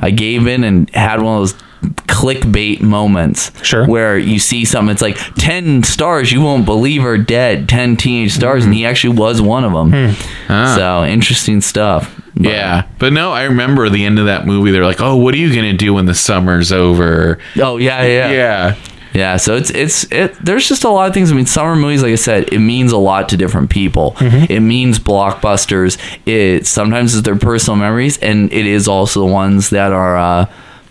I 0.02 0.12
gave 0.12 0.46
in 0.46 0.66
and 0.66 0.90
had 0.94 1.22
one 1.22 1.36
of 1.42 1.42
those 1.50 1.62
clickbait 2.10 2.82
moments. 2.82 3.52
Sure. 3.64 3.86
Where 3.88 4.18
you 4.18 4.40
see 4.40 4.66
something, 4.66 4.92
it's 4.92 5.02
like 5.02 5.18
ten 5.36 5.84
stars 5.84 6.32
you 6.32 6.42
won't 6.42 6.66
believe 6.66 7.06
are 7.06 7.18
dead. 7.18 7.70
Ten 7.70 7.96
teenage 7.96 8.34
stars, 8.34 8.66
and 8.66 8.74
he 8.74 8.86
actually 8.86 9.16
was 9.18 9.42
one 9.42 9.64
of 9.64 9.72
them. 9.74 10.16
Ah. 10.50 10.76
So 10.78 11.06
interesting 11.06 11.62
stuff. 11.62 12.14
But- 12.36 12.52
Yeah, 12.52 12.84
but 13.00 13.14
no, 13.14 13.32
I 13.32 13.44
remember 13.44 13.90
the 13.90 14.06
end 14.06 14.20
of 14.20 14.26
that 14.26 14.46
movie. 14.46 14.72
They're 14.72 14.86
like, 14.86 15.02
"Oh, 15.02 15.16
what 15.16 15.34
are 15.34 15.38
you 15.38 15.54
gonna 15.54 15.74
do 15.74 15.94
when 15.94 16.06
the 16.06 16.14
summer's 16.14 16.72
over?" 16.72 17.38
Oh 17.62 17.78
yeah, 17.78 18.04
yeah, 18.04 18.32
Yeah, 18.32 18.76
Yeah, 19.14 19.38
so 19.38 19.56
it's 19.56 19.72
it's 19.72 20.04
it. 20.12 20.36
There's 20.46 20.68
just 20.68 20.84
a 20.84 20.90
lot 20.90 21.08
of 21.08 21.14
things. 21.14 21.32
I 21.32 21.36
mean, 21.36 21.48
summer 21.48 21.76
movies, 21.76 22.04
like 22.04 22.12
I 22.14 22.16
said, 22.16 22.54
it 22.54 22.60
means 22.60 22.92
a 22.92 22.98
lot 22.98 23.28
to 23.30 23.38
different 23.38 23.70
people. 23.72 24.16
It 24.22 24.60
means 24.62 25.00
blockbusters. 25.00 25.98
It 26.26 26.66
sometimes 26.68 27.16
is 27.16 27.24
their 27.24 27.36
personal 27.36 27.76
memories, 27.78 28.18
and 28.20 28.54
it 28.54 28.66
is 28.68 28.88
also 28.88 29.20
the 29.22 29.32
ones 29.34 29.72
that 29.72 29.92
are 29.92 30.16
uh, 30.18 30.46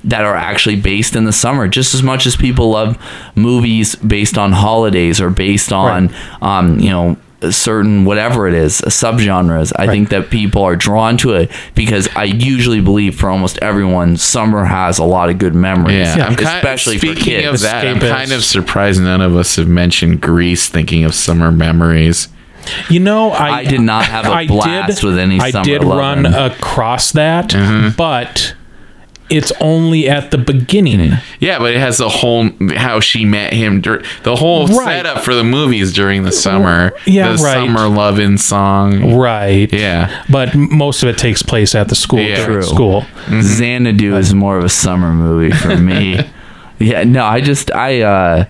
that 0.08 0.24
are 0.24 0.34
actually 0.36 0.76
based 0.76 1.14
in 1.16 1.24
the 1.24 1.32
summer. 1.32 1.68
Just 1.68 1.94
as 1.94 2.02
much 2.02 2.26
as 2.26 2.36
people 2.36 2.70
love 2.70 2.96
movies 3.34 3.94
based 3.96 4.36
on 4.36 4.52
holidays 4.52 5.20
or 5.20 5.30
based 5.30 5.72
on, 5.72 6.14
um, 6.42 6.78
you 6.80 6.90
know. 6.90 7.16
a 7.40 7.52
Certain 7.52 8.04
whatever 8.04 8.48
it 8.48 8.54
is, 8.54 8.80
subgenres. 8.80 9.72
I 9.76 9.86
think 9.86 10.08
that 10.08 10.28
people 10.28 10.62
are 10.64 10.74
drawn 10.74 11.16
to 11.18 11.34
it 11.34 11.52
because 11.76 12.08
I 12.16 12.24
usually 12.24 12.80
believe 12.80 13.14
for 13.14 13.30
almost 13.30 13.58
everyone, 13.62 14.16
summer 14.16 14.64
has 14.64 14.98
a 14.98 15.04
lot 15.04 15.30
of 15.30 15.38
good 15.38 15.54
memories. 15.54 16.16
yeah. 16.16 16.26
I'm 16.26 16.34
kind 16.34 16.56
especially 16.58 16.98
for 16.98 17.06
speaking 17.06 17.22
kids. 17.42 17.62
of 17.62 17.70
that. 17.70 17.86
I'm 17.86 18.00
kind 18.00 18.32
of 18.32 18.42
surprised 18.42 19.00
none 19.00 19.20
of 19.20 19.36
us 19.36 19.54
have 19.54 19.68
mentioned 19.68 20.20
Grease. 20.20 20.68
Thinking 20.68 21.04
of 21.04 21.14
summer 21.14 21.52
memories. 21.52 22.26
You 22.90 22.98
know, 22.98 23.30
I, 23.30 23.58
I 23.60 23.64
did 23.64 23.82
not 23.82 24.04
have 24.06 24.26
a 24.26 24.30
I 24.30 24.46
blast 24.48 25.04
with 25.04 25.16
any 25.16 25.38
I 25.38 25.52
summer 25.52 25.64
did 25.64 25.84
run 25.84 26.26
across 26.26 27.12
that, 27.12 27.50
Mm-hmm. 27.50 27.96
but 27.96 28.54
it's 29.30 29.52
only 29.60 30.08
at 30.08 30.30
the 30.30 30.38
beginning. 30.38 31.12
Yeah, 31.40 31.58
but 31.58 31.72
it 31.72 31.78
has 31.78 31.98
the 31.98 32.08
whole 32.08 32.48
how 32.76 33.00
she 33.00 33.24
met 33.24 33.52
him. 33.52 33.80
The 33.80 34.36
whole 34.36 34.66
Right. 34.66 34.86
setup 35.04 35.22
for 35.24 35.34
the 35.34 35.44
movies 35.44 35.92
during 35.92 36.22
the 36.22 36.32
summer. 36.32 36.92
Yeah, 37.06 37.32
the 37.36 37.42
right. 37.42 37.54
summer 37.54 37.88
loving 37.88 38.36
song. 38.38 39.14
Right. 39.16 39.72
Yeah. 39.72 40.24
But 40.30 40.54
most 40.54 41.02
of 41.02 41.08
it 41.08 41.18
takes 41.18 41.42
place 41.42 41.74
at 41.74 41.88
the 41.88 41.94
school. 41.94 42.20
Yeah. 42.20 42.46
during 42.46 42.62
True. 42.62 42.62
School. 42.62 43.06
Xanadu 43.42 44.16
is 44.16 44.34
more 44.34 44.58
of 44.58 44.64
a 44.64 44.68
summer 44.68 45.12
movie 45.12 45.54
for 45.54 45.76
me. 45.76 46.20
yeah, 46.78 47.04
no, 47.04 47.24
I 47.24 47.40
just 47.40 47.70
I 47.74 48.02
uh 48.02 48.44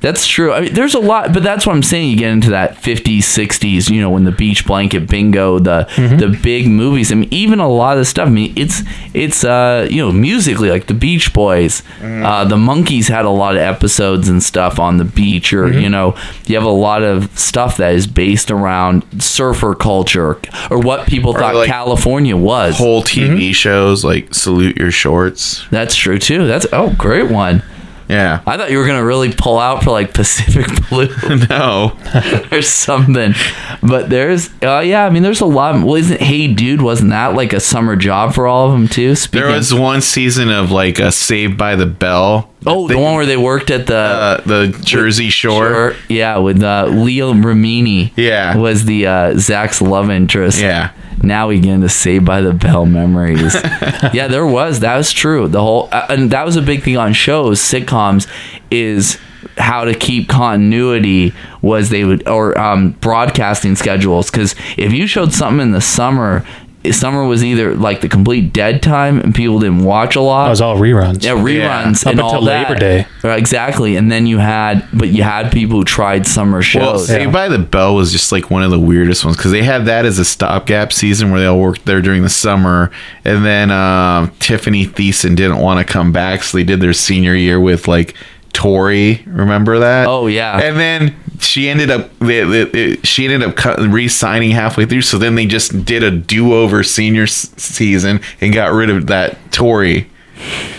that's 0.00 0.26
true. 0.26 0.52
I 0.52 0.60
mean, 0.60 0.74
there's 0.74 0.94
a 0.94 0.98
lot, 1.00 1.32
but 1.32 1.42
that's 1.42 1.66
what 1.66 1.74
I'm 1.74 1.82
saying. 1.82 2.10
You 2.10 2.16
get 2.16 2.30
into 2.30 2.50
that 2.50 2.74
50s, 2.76 3.18
60s, 3.18 3.90
you 3.90 4.00
know, 4.00 4.10
when 4.10 4.24
the 4.24 4.32
beach 4.32 4.66
blanket 4.66 5.08
bingo, 5.08 5.58
the 5.58 5.88
the 5.96 6.38
big 6.42 6.68
movies. 6.68 7.10
I 7.10 7.14
mean, 7.16 7.28
even 7.32 7.60
a 7.60 7.68
lot 7.68 7.94
of 7.94 8.00
the 8.00 8.04
stuff. 8.04 8.26
I 8.26 8.30
mean, 8.30 8.52
it's 8.56 8.82
it's 9.14 9.42
uh 9.44 9.88
you 9.90 10.04
know 10.04 10.12
musically 10.12 10.70
like 10.70 10.86
the 10.86 10.94
Beach 10.94 11.32
Boys, 11.32 11.82
uh, 12.02 12.44
the 12.44 12.56
Monkees 12.56 13.08
had 13.08 13.24
a 13.24 13.30
lot 13.30 13.56
of 13.56 13.62
episodes 13.62 14.28
and 14.28 14.42
stuff 14.42 14.78
on 14.78 14.98
the 14.98 15.04
beach, 15.04 15.52
or 15.52 15.72
you 15.72 15.88
know, 15.88 16.16
you 16.46 16.54
have 16.56 16.64
a 16.64 16.68
lot 16.68 17.02
of 17.02 17.36
stuff 17.38 17.76
that 17.78 17.94
is 17.94 18.06
based 18.06 18.50
around 18.50 19.04
surfer 19.22 19.74
culture 19.74 20.38
or 20.70 20.78
what 20.78 21.06
people 21.08 21.32
thought 21.32 21.54
like 21.54 21.68
California 21.68 22.36
was. 22.36 22.76
Whole 22.76 23.02
TV 23.02 23.54
shows 23.54 24.04
like 24.04 24.34
Salute 24.34 24.76
Your 24.76 24.90
Shorts. 24.90 25.64
That's 25.70 25.94
true 25.94 26.18
too. 26.18 26.46
That's 26.46 26.66
oh 26.72 26.94
great 26.98 27.30
one. 27.30 27.62
Yeah. 28.08 28.40
I 28.46 28.56
thought 28.56 28.70
you 28.70 28.78
were 28.78 28.86
gonna 28.86 29.04
really 29.04 29.32
pull 29.32 29.58
out 29.58 29.82
for 29.82 29.90
like 29.90 30.14
Pacific 30.14 30.66
Blue 30.88 31.08
No. 31.48 31.96
or 32.52 32.62
something, 32.62 33.34
but 33.82 34.08
there's 34.08 34.50
uh 34.62 34.80
yeah. 34.80 35.04
I 35.04 35.10
mean, 35.10 35.22
there's 35.22 35.40
a 35.40 35.46
lot. 35.46 35.74
Well, 35.84 35.96
isn't 35.96 36.20
Hey 36.20 36.52
Dude 36.52 36.82
wasn't 36.82 37.10
that 37.10 37.34
like 37.34 37.52
a 37.52 37.60
summer 37.60 37.96
job 37.96 38.34
for 38.34 38.46
all 38.46 38.66
of 38.66 38.72
them 38.72 38.88
too? 38.88 39.14
Speaking 39.14 39.46
There 39.46 39.56
was 39.56 39.74
one 39.74 40.00
season 40.00 40.50
of 40.50 40.70
like 40.70 40.98
a 40.98 41.10
Saved 41.12 41.56
by 41.58 41.76
the 41.76 41.86
Bell 41.86 42.50
Oh, 42.66 42.88
the 42.88 42.98
one 42.98 43.14
where 43.14 43.26
they 43.26 43.36
worked 43.36 43.70
at 43.70 43.86
the 43.86 43.96
uh, 43.96 44.40
the 44.42 44.78
Jersey 44.84 45.30
Shore. 45.30 45.68
Sure, 45.68 45.96
yeah, 46.08 46.38
with 46.38 46.62
uh, 46.62 46.86
Leah 46.86 47.32
Remini. 47.32 48.12
Yeah. 48.16 48.56
was 48.56 48.84
the 48.84 49.06
uh, 49.06 49.38
Zach's 49.38 49.80
love 49.80 50.10
interest. 50.10 50.60
Yeah. 50.60 50.92
Now 51.22 51.48
we 51.48 51.60
get 51.60 51.74
into 51.74 51.88
Saved 51.88 52.24
by 52.26 52.42
the 52.42 52.52
Bell 52.52 52.84
memories. 52.84 53.54
yeah, 54.12 54.28
there 54.28 54.46
was. 54.46 54.80
That 54.80 54.96
was 54.96 55.12
true. 55.12 55.48
The 55.48 55.62
whole 55.62 55.88
uh, 55.92 56.06
and 56.10 56.30
that 56.32 56.44
was 56.44 56.56
a 56.56 56.62
big 56.62 56.82
thing 56.82 56.96
on 56.96 57.12
shows, 57.12 57.60
sitcoms, 57.60 58.28
is 58.70 59.18
how 59.58 59.84
to 59.84 59.94
keep 59.94 60.28
continuity 60.28 61.32
was 61.62 61.88
they 61.88 62.04
would 62.04 62.26
or 62.28 62.58
um, 62.58 62.90
broadcasting 62.92 63.74
schedules 63.74 64.30
because 64.30 64.54
if 64.76 64.92
you 64.92 65.06
showed 65.06 65.32
something 65.32 65.60
in 65.60 65.72
the 65.72 65.80
summer 65.80 66.44
summer 66.92 67.24
was 67.24 67.44
either 67.44 67.74
like 67.74 68.00
the 68.00 68.08
complete 68.08 68.52
dead 68.52 68.82
time 68.82 69.18
and 69.20 69.34
people 69.34 69.58
didn't 69.58 69.84
watch 69.84 70.16
a 70.16 70.20
lot 70.20 70.46
It 70.46 70.50
was 70.50 70.60
all 70.60 70.76
reruns. 70.76 71.22
yeah, 71.24 71.32
reruns 71.32 72.04
Up 72.06 72.12
and 72.12 72.20
all 72.20 72.30
until 72.34 72.44
that. 72.46 72.68
Labor 72.68 72.78
Day. 72.80 73.06
Right, 73.22 73.38
exactly. 73.38 73.96
And 73.96 74.10
then 74.10 74.26
you 74.26 74.38
had, 74.38 74.86
but 74.92 75.08
you 75.08 75.22
had 75.22 75.50
people 75.52 75.78
who 75.78 75.84
tried 75.84 76.26
summer 76.26 76.58
Well, 76.58 76.62
shows. 76.62 77.06
Saved 77.08 77.32
by 77.32 77.48
the 77.48 77.58
Bell 77.58 77.94
was 77.94 78.12
just 78.12 78.30
like 78.32 78.50
one 78.50 78.62
of 78.62 78.70
the 78.70 78.78
weirdest 78.78 79.24
ones 79.24 79.36
because 79.36 79.52
they 79.52 79.62
had 79.62 79.86
that 79.86 80.04
as 80.04 80.18
a 80.18 80.24
stopgap 80.24 80.92
season 80.92 81.30
where 81.30 81.40
they 81.40 81.46
all 81.46 81.58
worked 81.60 81.84
there 81.86 82.00
during 82.00 82.22
the 82.22 82.28
summer, 82.28 82.90
and 83.24 83.44
then 83.44 83.70
um, 83.70 84.30
Tiffany 84.38 84.86
Thiessen 84.86 85.34
didn't 85.36 85.58
want 85.58 85.84
to 85.86 85.92
come 85.92 86.12
back, 86.12 86.42
so 86.42 86.56
they 86.58 86.64
did 86.64 86.80
their 86.80 86.92
senior 86.92 87.34
year 87.34 87.58
with 87.60 87.88
like 87.88 88.14
Tori. 88.56 89.22
Remember 89.26 89.78
that? 89.80 90.06
Oh, 90.08 90.26
yeah. 90.26 90.58
And 90.58 90.76
then 90.78 91.14
she 91.40 91.68
ended 91.68 91.90
up 91.90 92.10
they, 92.20 92.42
they, 92.42 92.64
they- 92.64 92.96
she 93.02 93.26
ended 93.26 93.46
up 93.46 93.54
cut, 93.54 93.78
re-signing 93.78 94.50
halfway 94.52 94.86
through, 94.86 95.02
so 95.02 95.18
then 95.18 95.34
they 95.34 95.44
just 95.46 95.84
did 95.84 96.02
a 96.02 96.10
do-over 96.10 96.82
senior 96.82 97.24
s- 97.24 97.52
season 97.58 98.20
and 98.40 98.54
got 98.54 98.72
rid 98.72 98.88
of 98.88 99.08
that 99.08 99.36
Tori. 99.52 100.08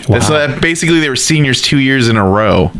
Wow. 0.08 0.18
So 0.20 0.32
that 0.34 0.60
basically 0.60 0.98
they 1.00 1.08
were 1.08 1.16
seniors 1.16 1.62
two 1.62 1.78
years 1.78 2.08
in 2.08 2.16
a 2.16 2.28
row. 2.28 2.72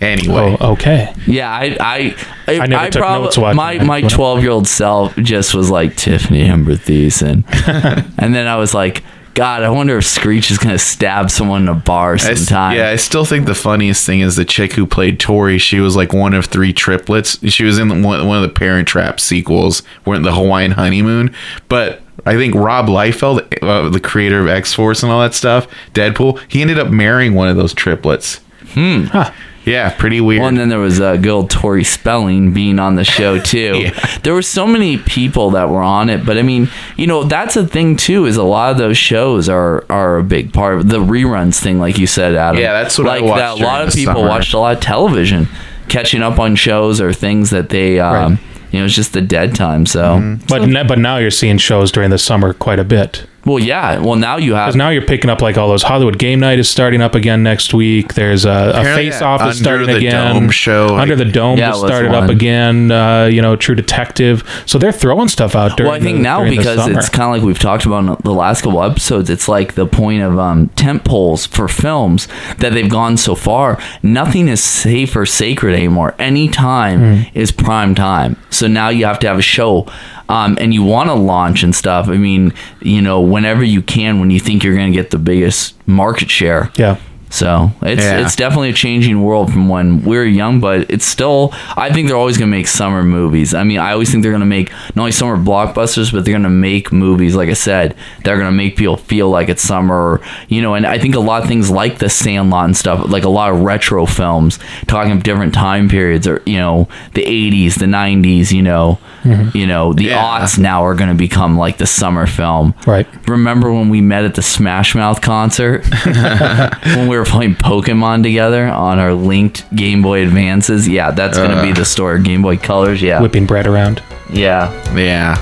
Anyway. 0.00 0.56
Oh, 0.60 0.72
okay. 0.72 1.14
yeah, 1.26 1.50
I, 1.50 1.76
I, 1.80 2.16
I, 2.46 2.58
I 2.60 2.66
never 2.66 2.90
took 2.90 3.00
prob- 3.00 3.22
notes 3.22 3.38
watching 3.38 3.56
My 3.56 3.78
my 3.82 4.00
twelve 4.02 4.42
year 4.42 4.50
old 4.50 4.66
self 4.68 5.16
just 5.16 5.54
was 5.54 5.70
like 5.70 5.96
Tiffany 5.96 6.42
Amber 6.42 6.74
Thiessen, 6.74 7.44
and 8.18 8.34
then 8.34 8.46
I 8.46 8.56
was 8.56 8.74
like, 8.74 9.02
God, 9.36 9.62
I 9.62 9.68
wonder 9.68 9.96
if 9.98 10.04
Screech 10.06 10.50
is 10.50 10.58
gonna 10.58 10.78
stab 10.78 11.30
someone 11.30 11.62
in 11.62 11.68
a 11.68 11.74
bar 11.74 12.12
I 12.12 12.14
s- 12.16 12.38
sometime. 12.46 12.76
yeah, 12.76 12.88
I 12.88 12.96
still 12.96 13.24
think 13.24 13.46
the 13.46 13.54
funniest 13.54 14.04
thing 14.04 14.20
is 14.20 14.34
the 14.36 14.44
chick 14.44 14.72
who 14.72 14.86
played 14.86 15.20
Tori. 15.20 15.58
She 15.58 15.78
was 15.78 15.94
like 15.94 16.12
one 16.12 16.34
of 16.34 16.46
three 16.46 16.72
triplets. 16.72 17.38
She 17.52 17.64
was 17.64 17.78
in 17.78 17.88
one, 18.02 18.26
one 18.26 18.36
of 18.36 18.42
the 18.42 18.48
Parent 18.48 18.88
Trap 18.88 19.20
sequels, 19.20 19.82
went 20.04 20.24
the 20.24 20.34
Hawaiian 20.34 20.72
honeymoon. 20.72 21.32
But 21.68 22.00
I 22.24 22.34
think 22.34 22.54
Rob 22.54 22.86
Liefeld, 22.86 23.46
uh, 23.62 23.88
the 23.90 24.00
creator 24.00 24.40
of 24.40 24.48
X 24.48 24.72
Force 24.72 25.02
and 25.02 25.12
all 25.12 25.20
that 25.20 25.34
stuff, 25.34 25.68
Deadpool, 25.94 26.40
he 26.48 26.60
ended 26.62 26.78
up 26.78 26.90
marrying 26.90 27.34
one 27.34 27.48
of 27.48 27.56
those 27.56 27.72
triplets. 27.74 28.40
Huh. 28.74 29.30
Yeah, 29.66 29.90
pretty 29.90 30.20
weird. 30.20 30.40
Well, 30.40 30.48
and 30.48 30.56
then 30.58 30.68
there 30.68 30.78
was 30.78 31.00
uh, 31.00 31.16
good 31.16 31.28
old 31.28 31.50
Tori 31.50 31.82
Spelling 31.84 32.52
being 32.52 32.78
on 32.78 32.94
the 32.94 33.04
show 33.04 33.38
too. 33.52 33.78
Yeah. 33.82 34.18
There 34.22 34.32
were 34.32 34.40
so 34.42 34.66
many 34.66 34.96
people 34.96 35.50
that 35.50 35.68
were 35.68 35.82
on 35.82 36.08
it, 36.08 36.24
but 36.24 36.38
I 36.38 36.42
mean, 36.42 36.68
you 36.96 37.06
know, 37.08 37.24
that's 37.24 37.56
a 37.56 37.66
thing 37.66 37.96
too. 37.96 38.26
Is 38.26 38.36
a 38.36 38.44
lot 38.44 38.70
of 38.70 38.78
those 38.78 38.96
shows 38.96 39.48
are 39.48 39.84
are 39.90 40.18
a 40.18 40.22
big 40.22 40.52
part 40.52 40.74
of 40.78 40.88
the 40.88 40.98
reruns 41.00 41.60
thing, 41.60 41.78
like 41.80 41.98
you 41.98 42.06
said, 42.06 42.36
Adam. 42.36 42.60
Yeah, 42.62 42.72
that's 42.80 42.96
what 42.96 43.08
I 43.08 43.18
like 43.18 43.24
watched 43.24 43.38
that. 43.58 43.60
A 43.60 43.66
lot 43.66 43.86
of 43.88 43.92
people 43.92 44.14
summer. 44.14 44.28
watched 44.28 44.54
a 44.54 44.58
lot 44.58 44.76
of 44.76 44.80
television, 44.80 45.48
catching 45.88 46.22
up 46.22 46.38
on 46.38 46.54
shows 46.54 47.00
or 47.00 47.12
things 47.12 47.50
that 47.50 47.68
they, 47.70 47.98
um, 47.98 48.14
Right. 48.14 48.38
you 48.72 48.78
know, 48.78 48.84
it's 48.86 48.94
just 48.94 49.14
the 49.14 49.20
dead 49.22 49.54
time. 49.56 49.84
So, 49.84 50.02
Mm-hmm. 50.18 50.46
But 50.48 50.68
ne- 50.68 50.84
but 50.84 50.98
now 51.00 51.16
you're 51.16 51.30
seeing 51.32 51.58
shows 51.58 51.90
during 51.90 52.10
the 52.10 52.18
summer 52.18 52.52
quite 52.52 52.78
a 52.78 52.84
bit. 52.84 53.26
Well, 53.46 53.58
yeah. 53.58 53.98
Well, 54.00 54.16
now 54.16 54.36
you 54.36 54.54
have 54.54 54.66
Because 54.66 54.76
now 54.76 54.90
you're 54.90 55.06
picking 55.06 55.30
up 55.30 55.40
like 55.40 55.56
all 55.56 55.68
those 55.68 55.82
Hollywood 55.82 56.18
Game 56.18 56.40
Night 56.40 56.58
is 56.58 56.68
starting 56.68 57.00
up 57.00 57.14
again 57.14 57.42
next 57.42 57.72
week. 57.72 58.14
There's 58.14 58.44
a, 58.44 58.72
a 58.74 58.84
Face 58.84 59.22
Off 59.22 59.40
is 59.40 59.46
Under 59.46 59.54
starting 59.54 59.86
the 59.86 59.96
again. 59.96 60.34
Dome 60.34 60.50
show, 60.50 60.96
Under 60.96 61.16
like- 61.16 61.26
the 61.26 61.32
Dome 61.32 61.58
Yeah, 61.58 61.68
has 61.72 61.80
was 61.80 61.90
started 61.90 62.12
up 62.12 62.28
again. 62.28 62.90
Uh, 62.90 63.24
you 63.26 63.40
know, 63.40 63.56
True 63.56 63.74
Detective. 63.74 64.42
So 64.66 64.78
they're 64.78 64.92
throwing 64.92 65.28
stuff 65.28 65.54
out 65.54 65.76
during. 65.76 65.90
Well, 65.92 66.00
I 66.00 66.02
think 66.02 66.18
the- 66.18 66.22
now 66.22 66.44
because 66.48 66.86
it's 66.88 67.08
kind 67.08 67.24
of 67.34 67.40
like 67.40 67.46
we've 67.46 67.58
talked 67.58 67.86
about 67.86 67.98
in 68.04 68.16
the 68.22 68.34
last 68.34 68.62
couple 68.62 68.82
episodes, 68.82 69.30
it's 69.30 69.48
like 69.48 69.74
the 69.74 69.86
point 69.86 70.22
of 70.22 70.38
um, 70.38 70.68
tent 70.70 71.04
poles 71.04 71.46
for 71.46 71.68
films 71.68 72.26
that 72.58 72.72
they've 72.72 72.90
gone 72.90 73.16
so 73.16 73.34
far. 73.34 73.78
Nothing 74.02 74.48
is 74.48 74.62
safe 74.62 75.14
or 75.14 75.24
sacred 75.24 75.74
anymore. 75.74 76.14
Any 76.18 76.48
time 76.48 76.98
Hmm. 77.22 77.22
is 77.32 77.52
prime 77.52 77.94
time. 77.94 78.36
So 78.50 78.66
now 78.66 78.88
you 78.88 79.04
have 79.06 79.18
to 79.20 79.28
have 79.28 79.38
a 79.38 79.42
show. 79.42 79.86
Um, 80.28 80.58
and 80.60 80.74
you 80.74 80.82
want 80.82 81.08
to 81.08 81.14
launch 81.14 81.62
and 81.62 81.74
stuff. 81.74 82.08
I 82.08 82.16
mean, 82.16 82.52
you 82.80 83.00
know, 83.00 83.20
whenever 83.20 83.62
you 83.62 83.80
can, 83.82 84.18
when 84.20 84.30
you 84.30 84.40
think 84.40 84.64
you're 84.64 84.74
going 84.74 84.90
to 84.92 84.96
get 84.96 85.10
the 85.10 85.18
biggest 85.18 85.74
market 85.86 86.30
share. 86.30 86.70
yeah. 86.76 86.96
So 87.28 87.72
it's 87.82 88.02
Yeah. 88.04 88.20
it's 88.24 88.36
definitely 88.36 88.70
a 88.70 88.72
changing 88.72 89.20
world 89.20 89.52
from 89.52 89.68
when 89.68 90.04
we 90.04 90.16
were 90.16 90.24
young, 90.24 90.60
but 90.60 90.88
it's 90.88 91.04
still. 91.04 91.52
I 91.76 91.92
think 91.92 92.06
they're 92.06 92.16
always 92.16 92.38
going 92.38 92.48
to 92.50 92.56
make 92.56 92.68
summer 92.68 93.02
movies. 93.02 93.52
I 93.52 93.64
mean, 93.64 93.78
I 93.78 93.92
always 93.92 94.10
think 94.10 94.22
they're 94.22 94.30
going 94.30 94.40
to 94.40 94.46
make 94.46 94.70
not 94.94 94.98
only 95.02 95.10
summer 95.12 95.36
blockbusters, 95.36 96.12
but 96.12 96.24
they're 96.24 96.32
going 96.32 96.44
to 96.44 96.48
make 96.48 96.92
movies. 96.92 97.34
Like 97.34 97.48
I 97.48 97.54
said, 97.54 97.96
they're 98.22 98.36
going 98.36 98.46
to 98.46 98.52
make 98.56 98.76
people 98.76 98.96
feel 98.96 99.28
like 99.28 99.48
it's 99.48 99.60
summer. 99.62 99.94
Or, 100.12 100.20
you 100.48 100.62
know, 100.62 100.74
and 100.74 100.86
I 100.86 101.00
think 101.00 101.16
a 101.16 101.20
lot 101.20 101.42
of 101.42 101.48
things 101.48 101.68
like 101.68 101.98
the 101.98 102.08
Sandlot 102.08 102.64
and 102.66 102.76
stuff, 102.76 103.04
like 103.10 103.24
a 103.24 103.28
lot 103.28 103.50
of 103.52 103.60
retro 103.60 104.06
films, 104.06 104.60
talking 104.86 105.10
of 105.12 105.24
different 105.24 105.52
time 105.52 105.88
periods, 105.88 106.28
or 106.28 106.42
you 106.46 106.58
know, 106.58 106.88
the 107.14 107.24
'80s, 107.24 107.74
the 107.80 107.86
'90s. 107.86 108.52
You 108.52 108.62
know, 108.62 108.98
Mm-hmm. 109.26 109.56
you 109.56 109.66
know, 109.66 109.92
the 109.92 110.04
Yeah. 110.04 110.22
aughts 110.22 110.58
now 110.58 110.84
are 110.84 110.94
going 110.94 111.08
to 111.08 111.14
become 111.14 111.56
like 111.58 111.78
the 111.78 111.86
summer 111.86 112.26
film. 112.26 112.74
Right. 112.86 113.06
Remember 113.28 113.72
when 113.72 113.88
we 113.88 114.00
met 114.00 114.24
at 114.24 114.34
the 114.34 114.42
Smash 114.42 114.94
Mouth 114.94 115.20
concert? 115.20 115.84
when 116.04 117.08
we 117.08 117.16
were 117.16 117.24
playing 117.24 117.56
Pokemon 117.56 118.22
together 118.22 118.66
on 118.66 118.98
our 118.98 119.12
linked 119.14 119.64
Game 119.74 120.02
Boy 120.02 120.22
Advances? 120.22 120.86
Yeah, 120.88 121.10
that's 121.10 121.36
going 121.38 121.50
to 121.50 121.62
be 121.62 121.72
uh. 121.72 121.74
the 121.74 121.84
story. 121.84 122.22
Game 122.22 122.42
Boy 122.42 122.56
Colors, 122.56 123.02
yeah. 123.02 123.20
Whipping 123.20 123.46
bread 123.46 123.66
around. 123.66 124.02
Yeah. 124.30 124.70
Yeah. 124.94 125.36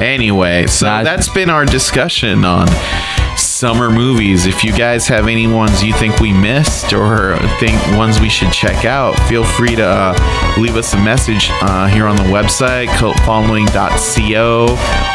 Anyway, 0.00 0.66
so 0.66 0.86
Not- 0.86 1.04
that's 1.04 1.28
been 1.28 1.50
our 1.50 1.64
discussion 1.64 2.44
on 2.44 2.68
summer 3.58 3.90
movies. 3.90 4.46
If 4.46 4.62
you 4.62 4.72
guys 4.72 5.08
have 5.08 5.26
any 5.26 5.48
ones 5.48 5.82
you 5.82 5.92
think 5.92 6.20
we 6.20 6.32
missed 6.32 6.92
or 6.92 7.36
think 7.58 7.74
ones 7.98 8.20
we 8.20 8.28
should 8.28 8.52
check 8.52 8.84
out, 8.84 9.18
feel 9.28 9.42
free 9.42 9.74
to 9.74 9.84
uh, 9.84 10.54
leave 10.60 10.76
us 10.76 10.94
a 10.94 11.02
message 11.02 11.48
uh, 11.50 11.88
here 11.88 12.06
on 12.06 12.14
the 12.14 12.22
website, 12.22 12.86
cultfollowing.co, 12.86 14.66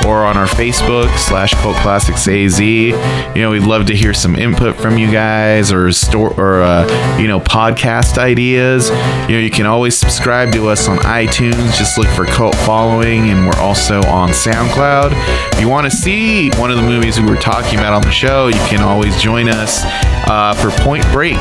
or 0.05 0.25
on 0.25 0.35
our 0.35 0.45
Facebook 0.45 1.17
slash 1.17 1.53
cult 1.61 1.77
classics 1.77 2.27
AZ. 2.27 2.59
You 2.59 2.97
know, 3.35 3.51
we'd 3.51 3.63
love 3.63 3.85
to 3.85 3.95
hear 3.95 4.13
some 4.13 4.35
input 4.35 4.75
from 4.75 4.97
you 4.97 5.09
guys 5.09 5.71
or 5.71 5.89
store 5.93 6.37
or 6.37 6.63
uh, 6.63 7.17
you 7.17 7.29
know 7.29 7.39
podcast 7.39 8.17
ideas. 8.17 8.89
You 9.29 9.37
know, 9.37 9.39
you 9.39 9.51
can 9.51 9.65
always 9.65 9.97
subscribe 9.97 10.51
to 10.51 10.67
us 10.67 10.89
on 10.89 10.97
iTunes. 10.97 11.77
Just 11.77 11.97
look 11.97 12.09
for 12.09 12.25
Cult 12.25 12.55
Following, 12.55 13.29
and 13.29 13.47
we're 13.47 13.61
also 13.61 13.99
on 14.07 14.31
SoundCloud. 14.31 15.13
If 15.53 15.61
you 15.61 15.69
want 15.69 15.89
to 15.89 15.95
see 15.95 16.49
one 16.59 16.71
of 16.71 16.75
the 16.75 16.83
movies 16.83 17.21
we 17.21 17.29
were 17.29 17.37
talking 17.37 17.79
about 17.79 17.93
on 17.93 18.01
the 18.01 18.11
show, 18.11 18.32
you 18.33 18.59
can 18.67 18.81
always 18.81 19.15
join 19.21 19.47
us 19.47 19.83
uh, 20.27 20.55
for 20.55 20.71
Point 20.83 21.05
Break, 21.11 21.39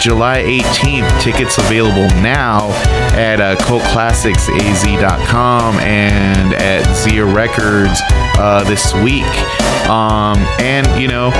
July 0.00 0.42
18th. 0.42 1.20
Tickets 1.20 1.58
available 1.58 2.08
now 2.22 2.70
at 3.12 3.40
uh, 3.40 3.56
cultclassicsaz.com 3.56 5.74
and 5.80 6.54
at 6.54 6.96
Zia 6.96 7.26
Records 7.26 8.00
uh, 8.38 8.64
this 8.64 8.94
week. 8.94 9.26
Um, 9.88 10.38
and, 10.60 10.86
you 11.00 11.08
know, 11.08 11.30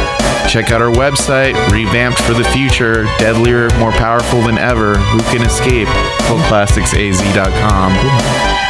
check 0.48 0.70
out 0.70 0.82
our 0.82 0.92
website, 0.92 1.54
revamped 1.70 2.20
for 2.20 2.34
the 2.34 2.44
future, 2.44 3.04
deadlier, 3.18 3.70
more 3.78 3.92
powerful 3.92 4.42
than 4.42 4.58
ever. 4.58 4.96
Who 4.96 5.20
can 5.34 5.46
escape? 5.46 5.88
cultclassicsaz.com. 6.28 7.92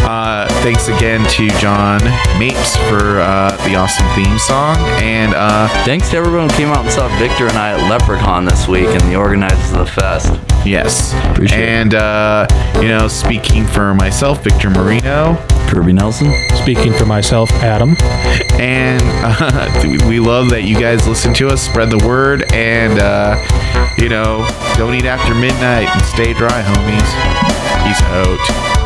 Uh, 0.02 0.48
thanks 0.62 0.88
again 0.88 1.22
to 1.28 1.48
John 1.58 2.00
Mapes 2.38 2.74
for 2.88 3.20
uh, 3.20 3.54
the 3.66 3.76
awesome 3.76 4.06
theme 4.14 4.38
song. 4.38 4.76
And 5.02 5.34
uh, 5.34 5.68
Thanks 5.84 6.08
to 6.10 6.19
everyone 6.20 6.50
who 6.50 6.56
came 6.56 6.68
out 6.68 6.84
and 6.84 6.90
saw 6.92 7.08
Victor 7.18 7.46
and 7.46 7.56
I 7.56 7.72
at 7.72 7.90
Leprechaun 7.90 8.44
this 8.44 8.68
week 8.68 8.86
and 8.88 9.00
the 9.10 9.16
organizers 9.16 9.72
of 9.72 9.78
the 9.78 9.86
fest. 9.86 10.32
yes. 10.66 11.14
Appreciate 11.30 11.60
it. 11.60 11.68
and, 11.68 11.94
uh, 11.94 12.46
you 12.76 12.88
know, 12.88 13.08
speaking 13.08 13.66
for 13.66 13.94
myself, 13.94 14.44
Victor 14.44 14.68
Marino. 14.70 15.36
Kirby 15.68 15.92
Nelson. 15.94 16.32
Speaking 16.56 16.92
for 16.92 17.06
myself, 17.06 17.50
Adam. 17.62 17.96
And 18.60 19.02
uh, 19.24 19.82
we 20.08 20.20
love 20.20 20.50
that 20.50 20.64
you 20.64 20.78
guys 20.78 21.08
listen 21.08 21.32
to 21.34 21.48
us, 21.48 21.62
spread 21.62 21.90
the 21.90 22.04
word, 22.06 22.44
and, 22.52 22.98
uh, 22.98 23.36
you 23.96 24.08
know, 24.08 24.46
don't 24.76 24.94
eat 24.94 25.04
after 25.06 25.34
midnight 25.34 25.88
and 25.88 26.04
stay 26.04 26.34
dry, 26.34 26.62
homies. 26.62 27.86
Peace 27.86 28.02
out. 28.02 28.79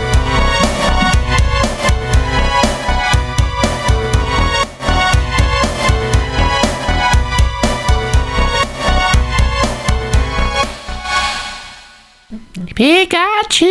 Pikachu! 12.74 13.70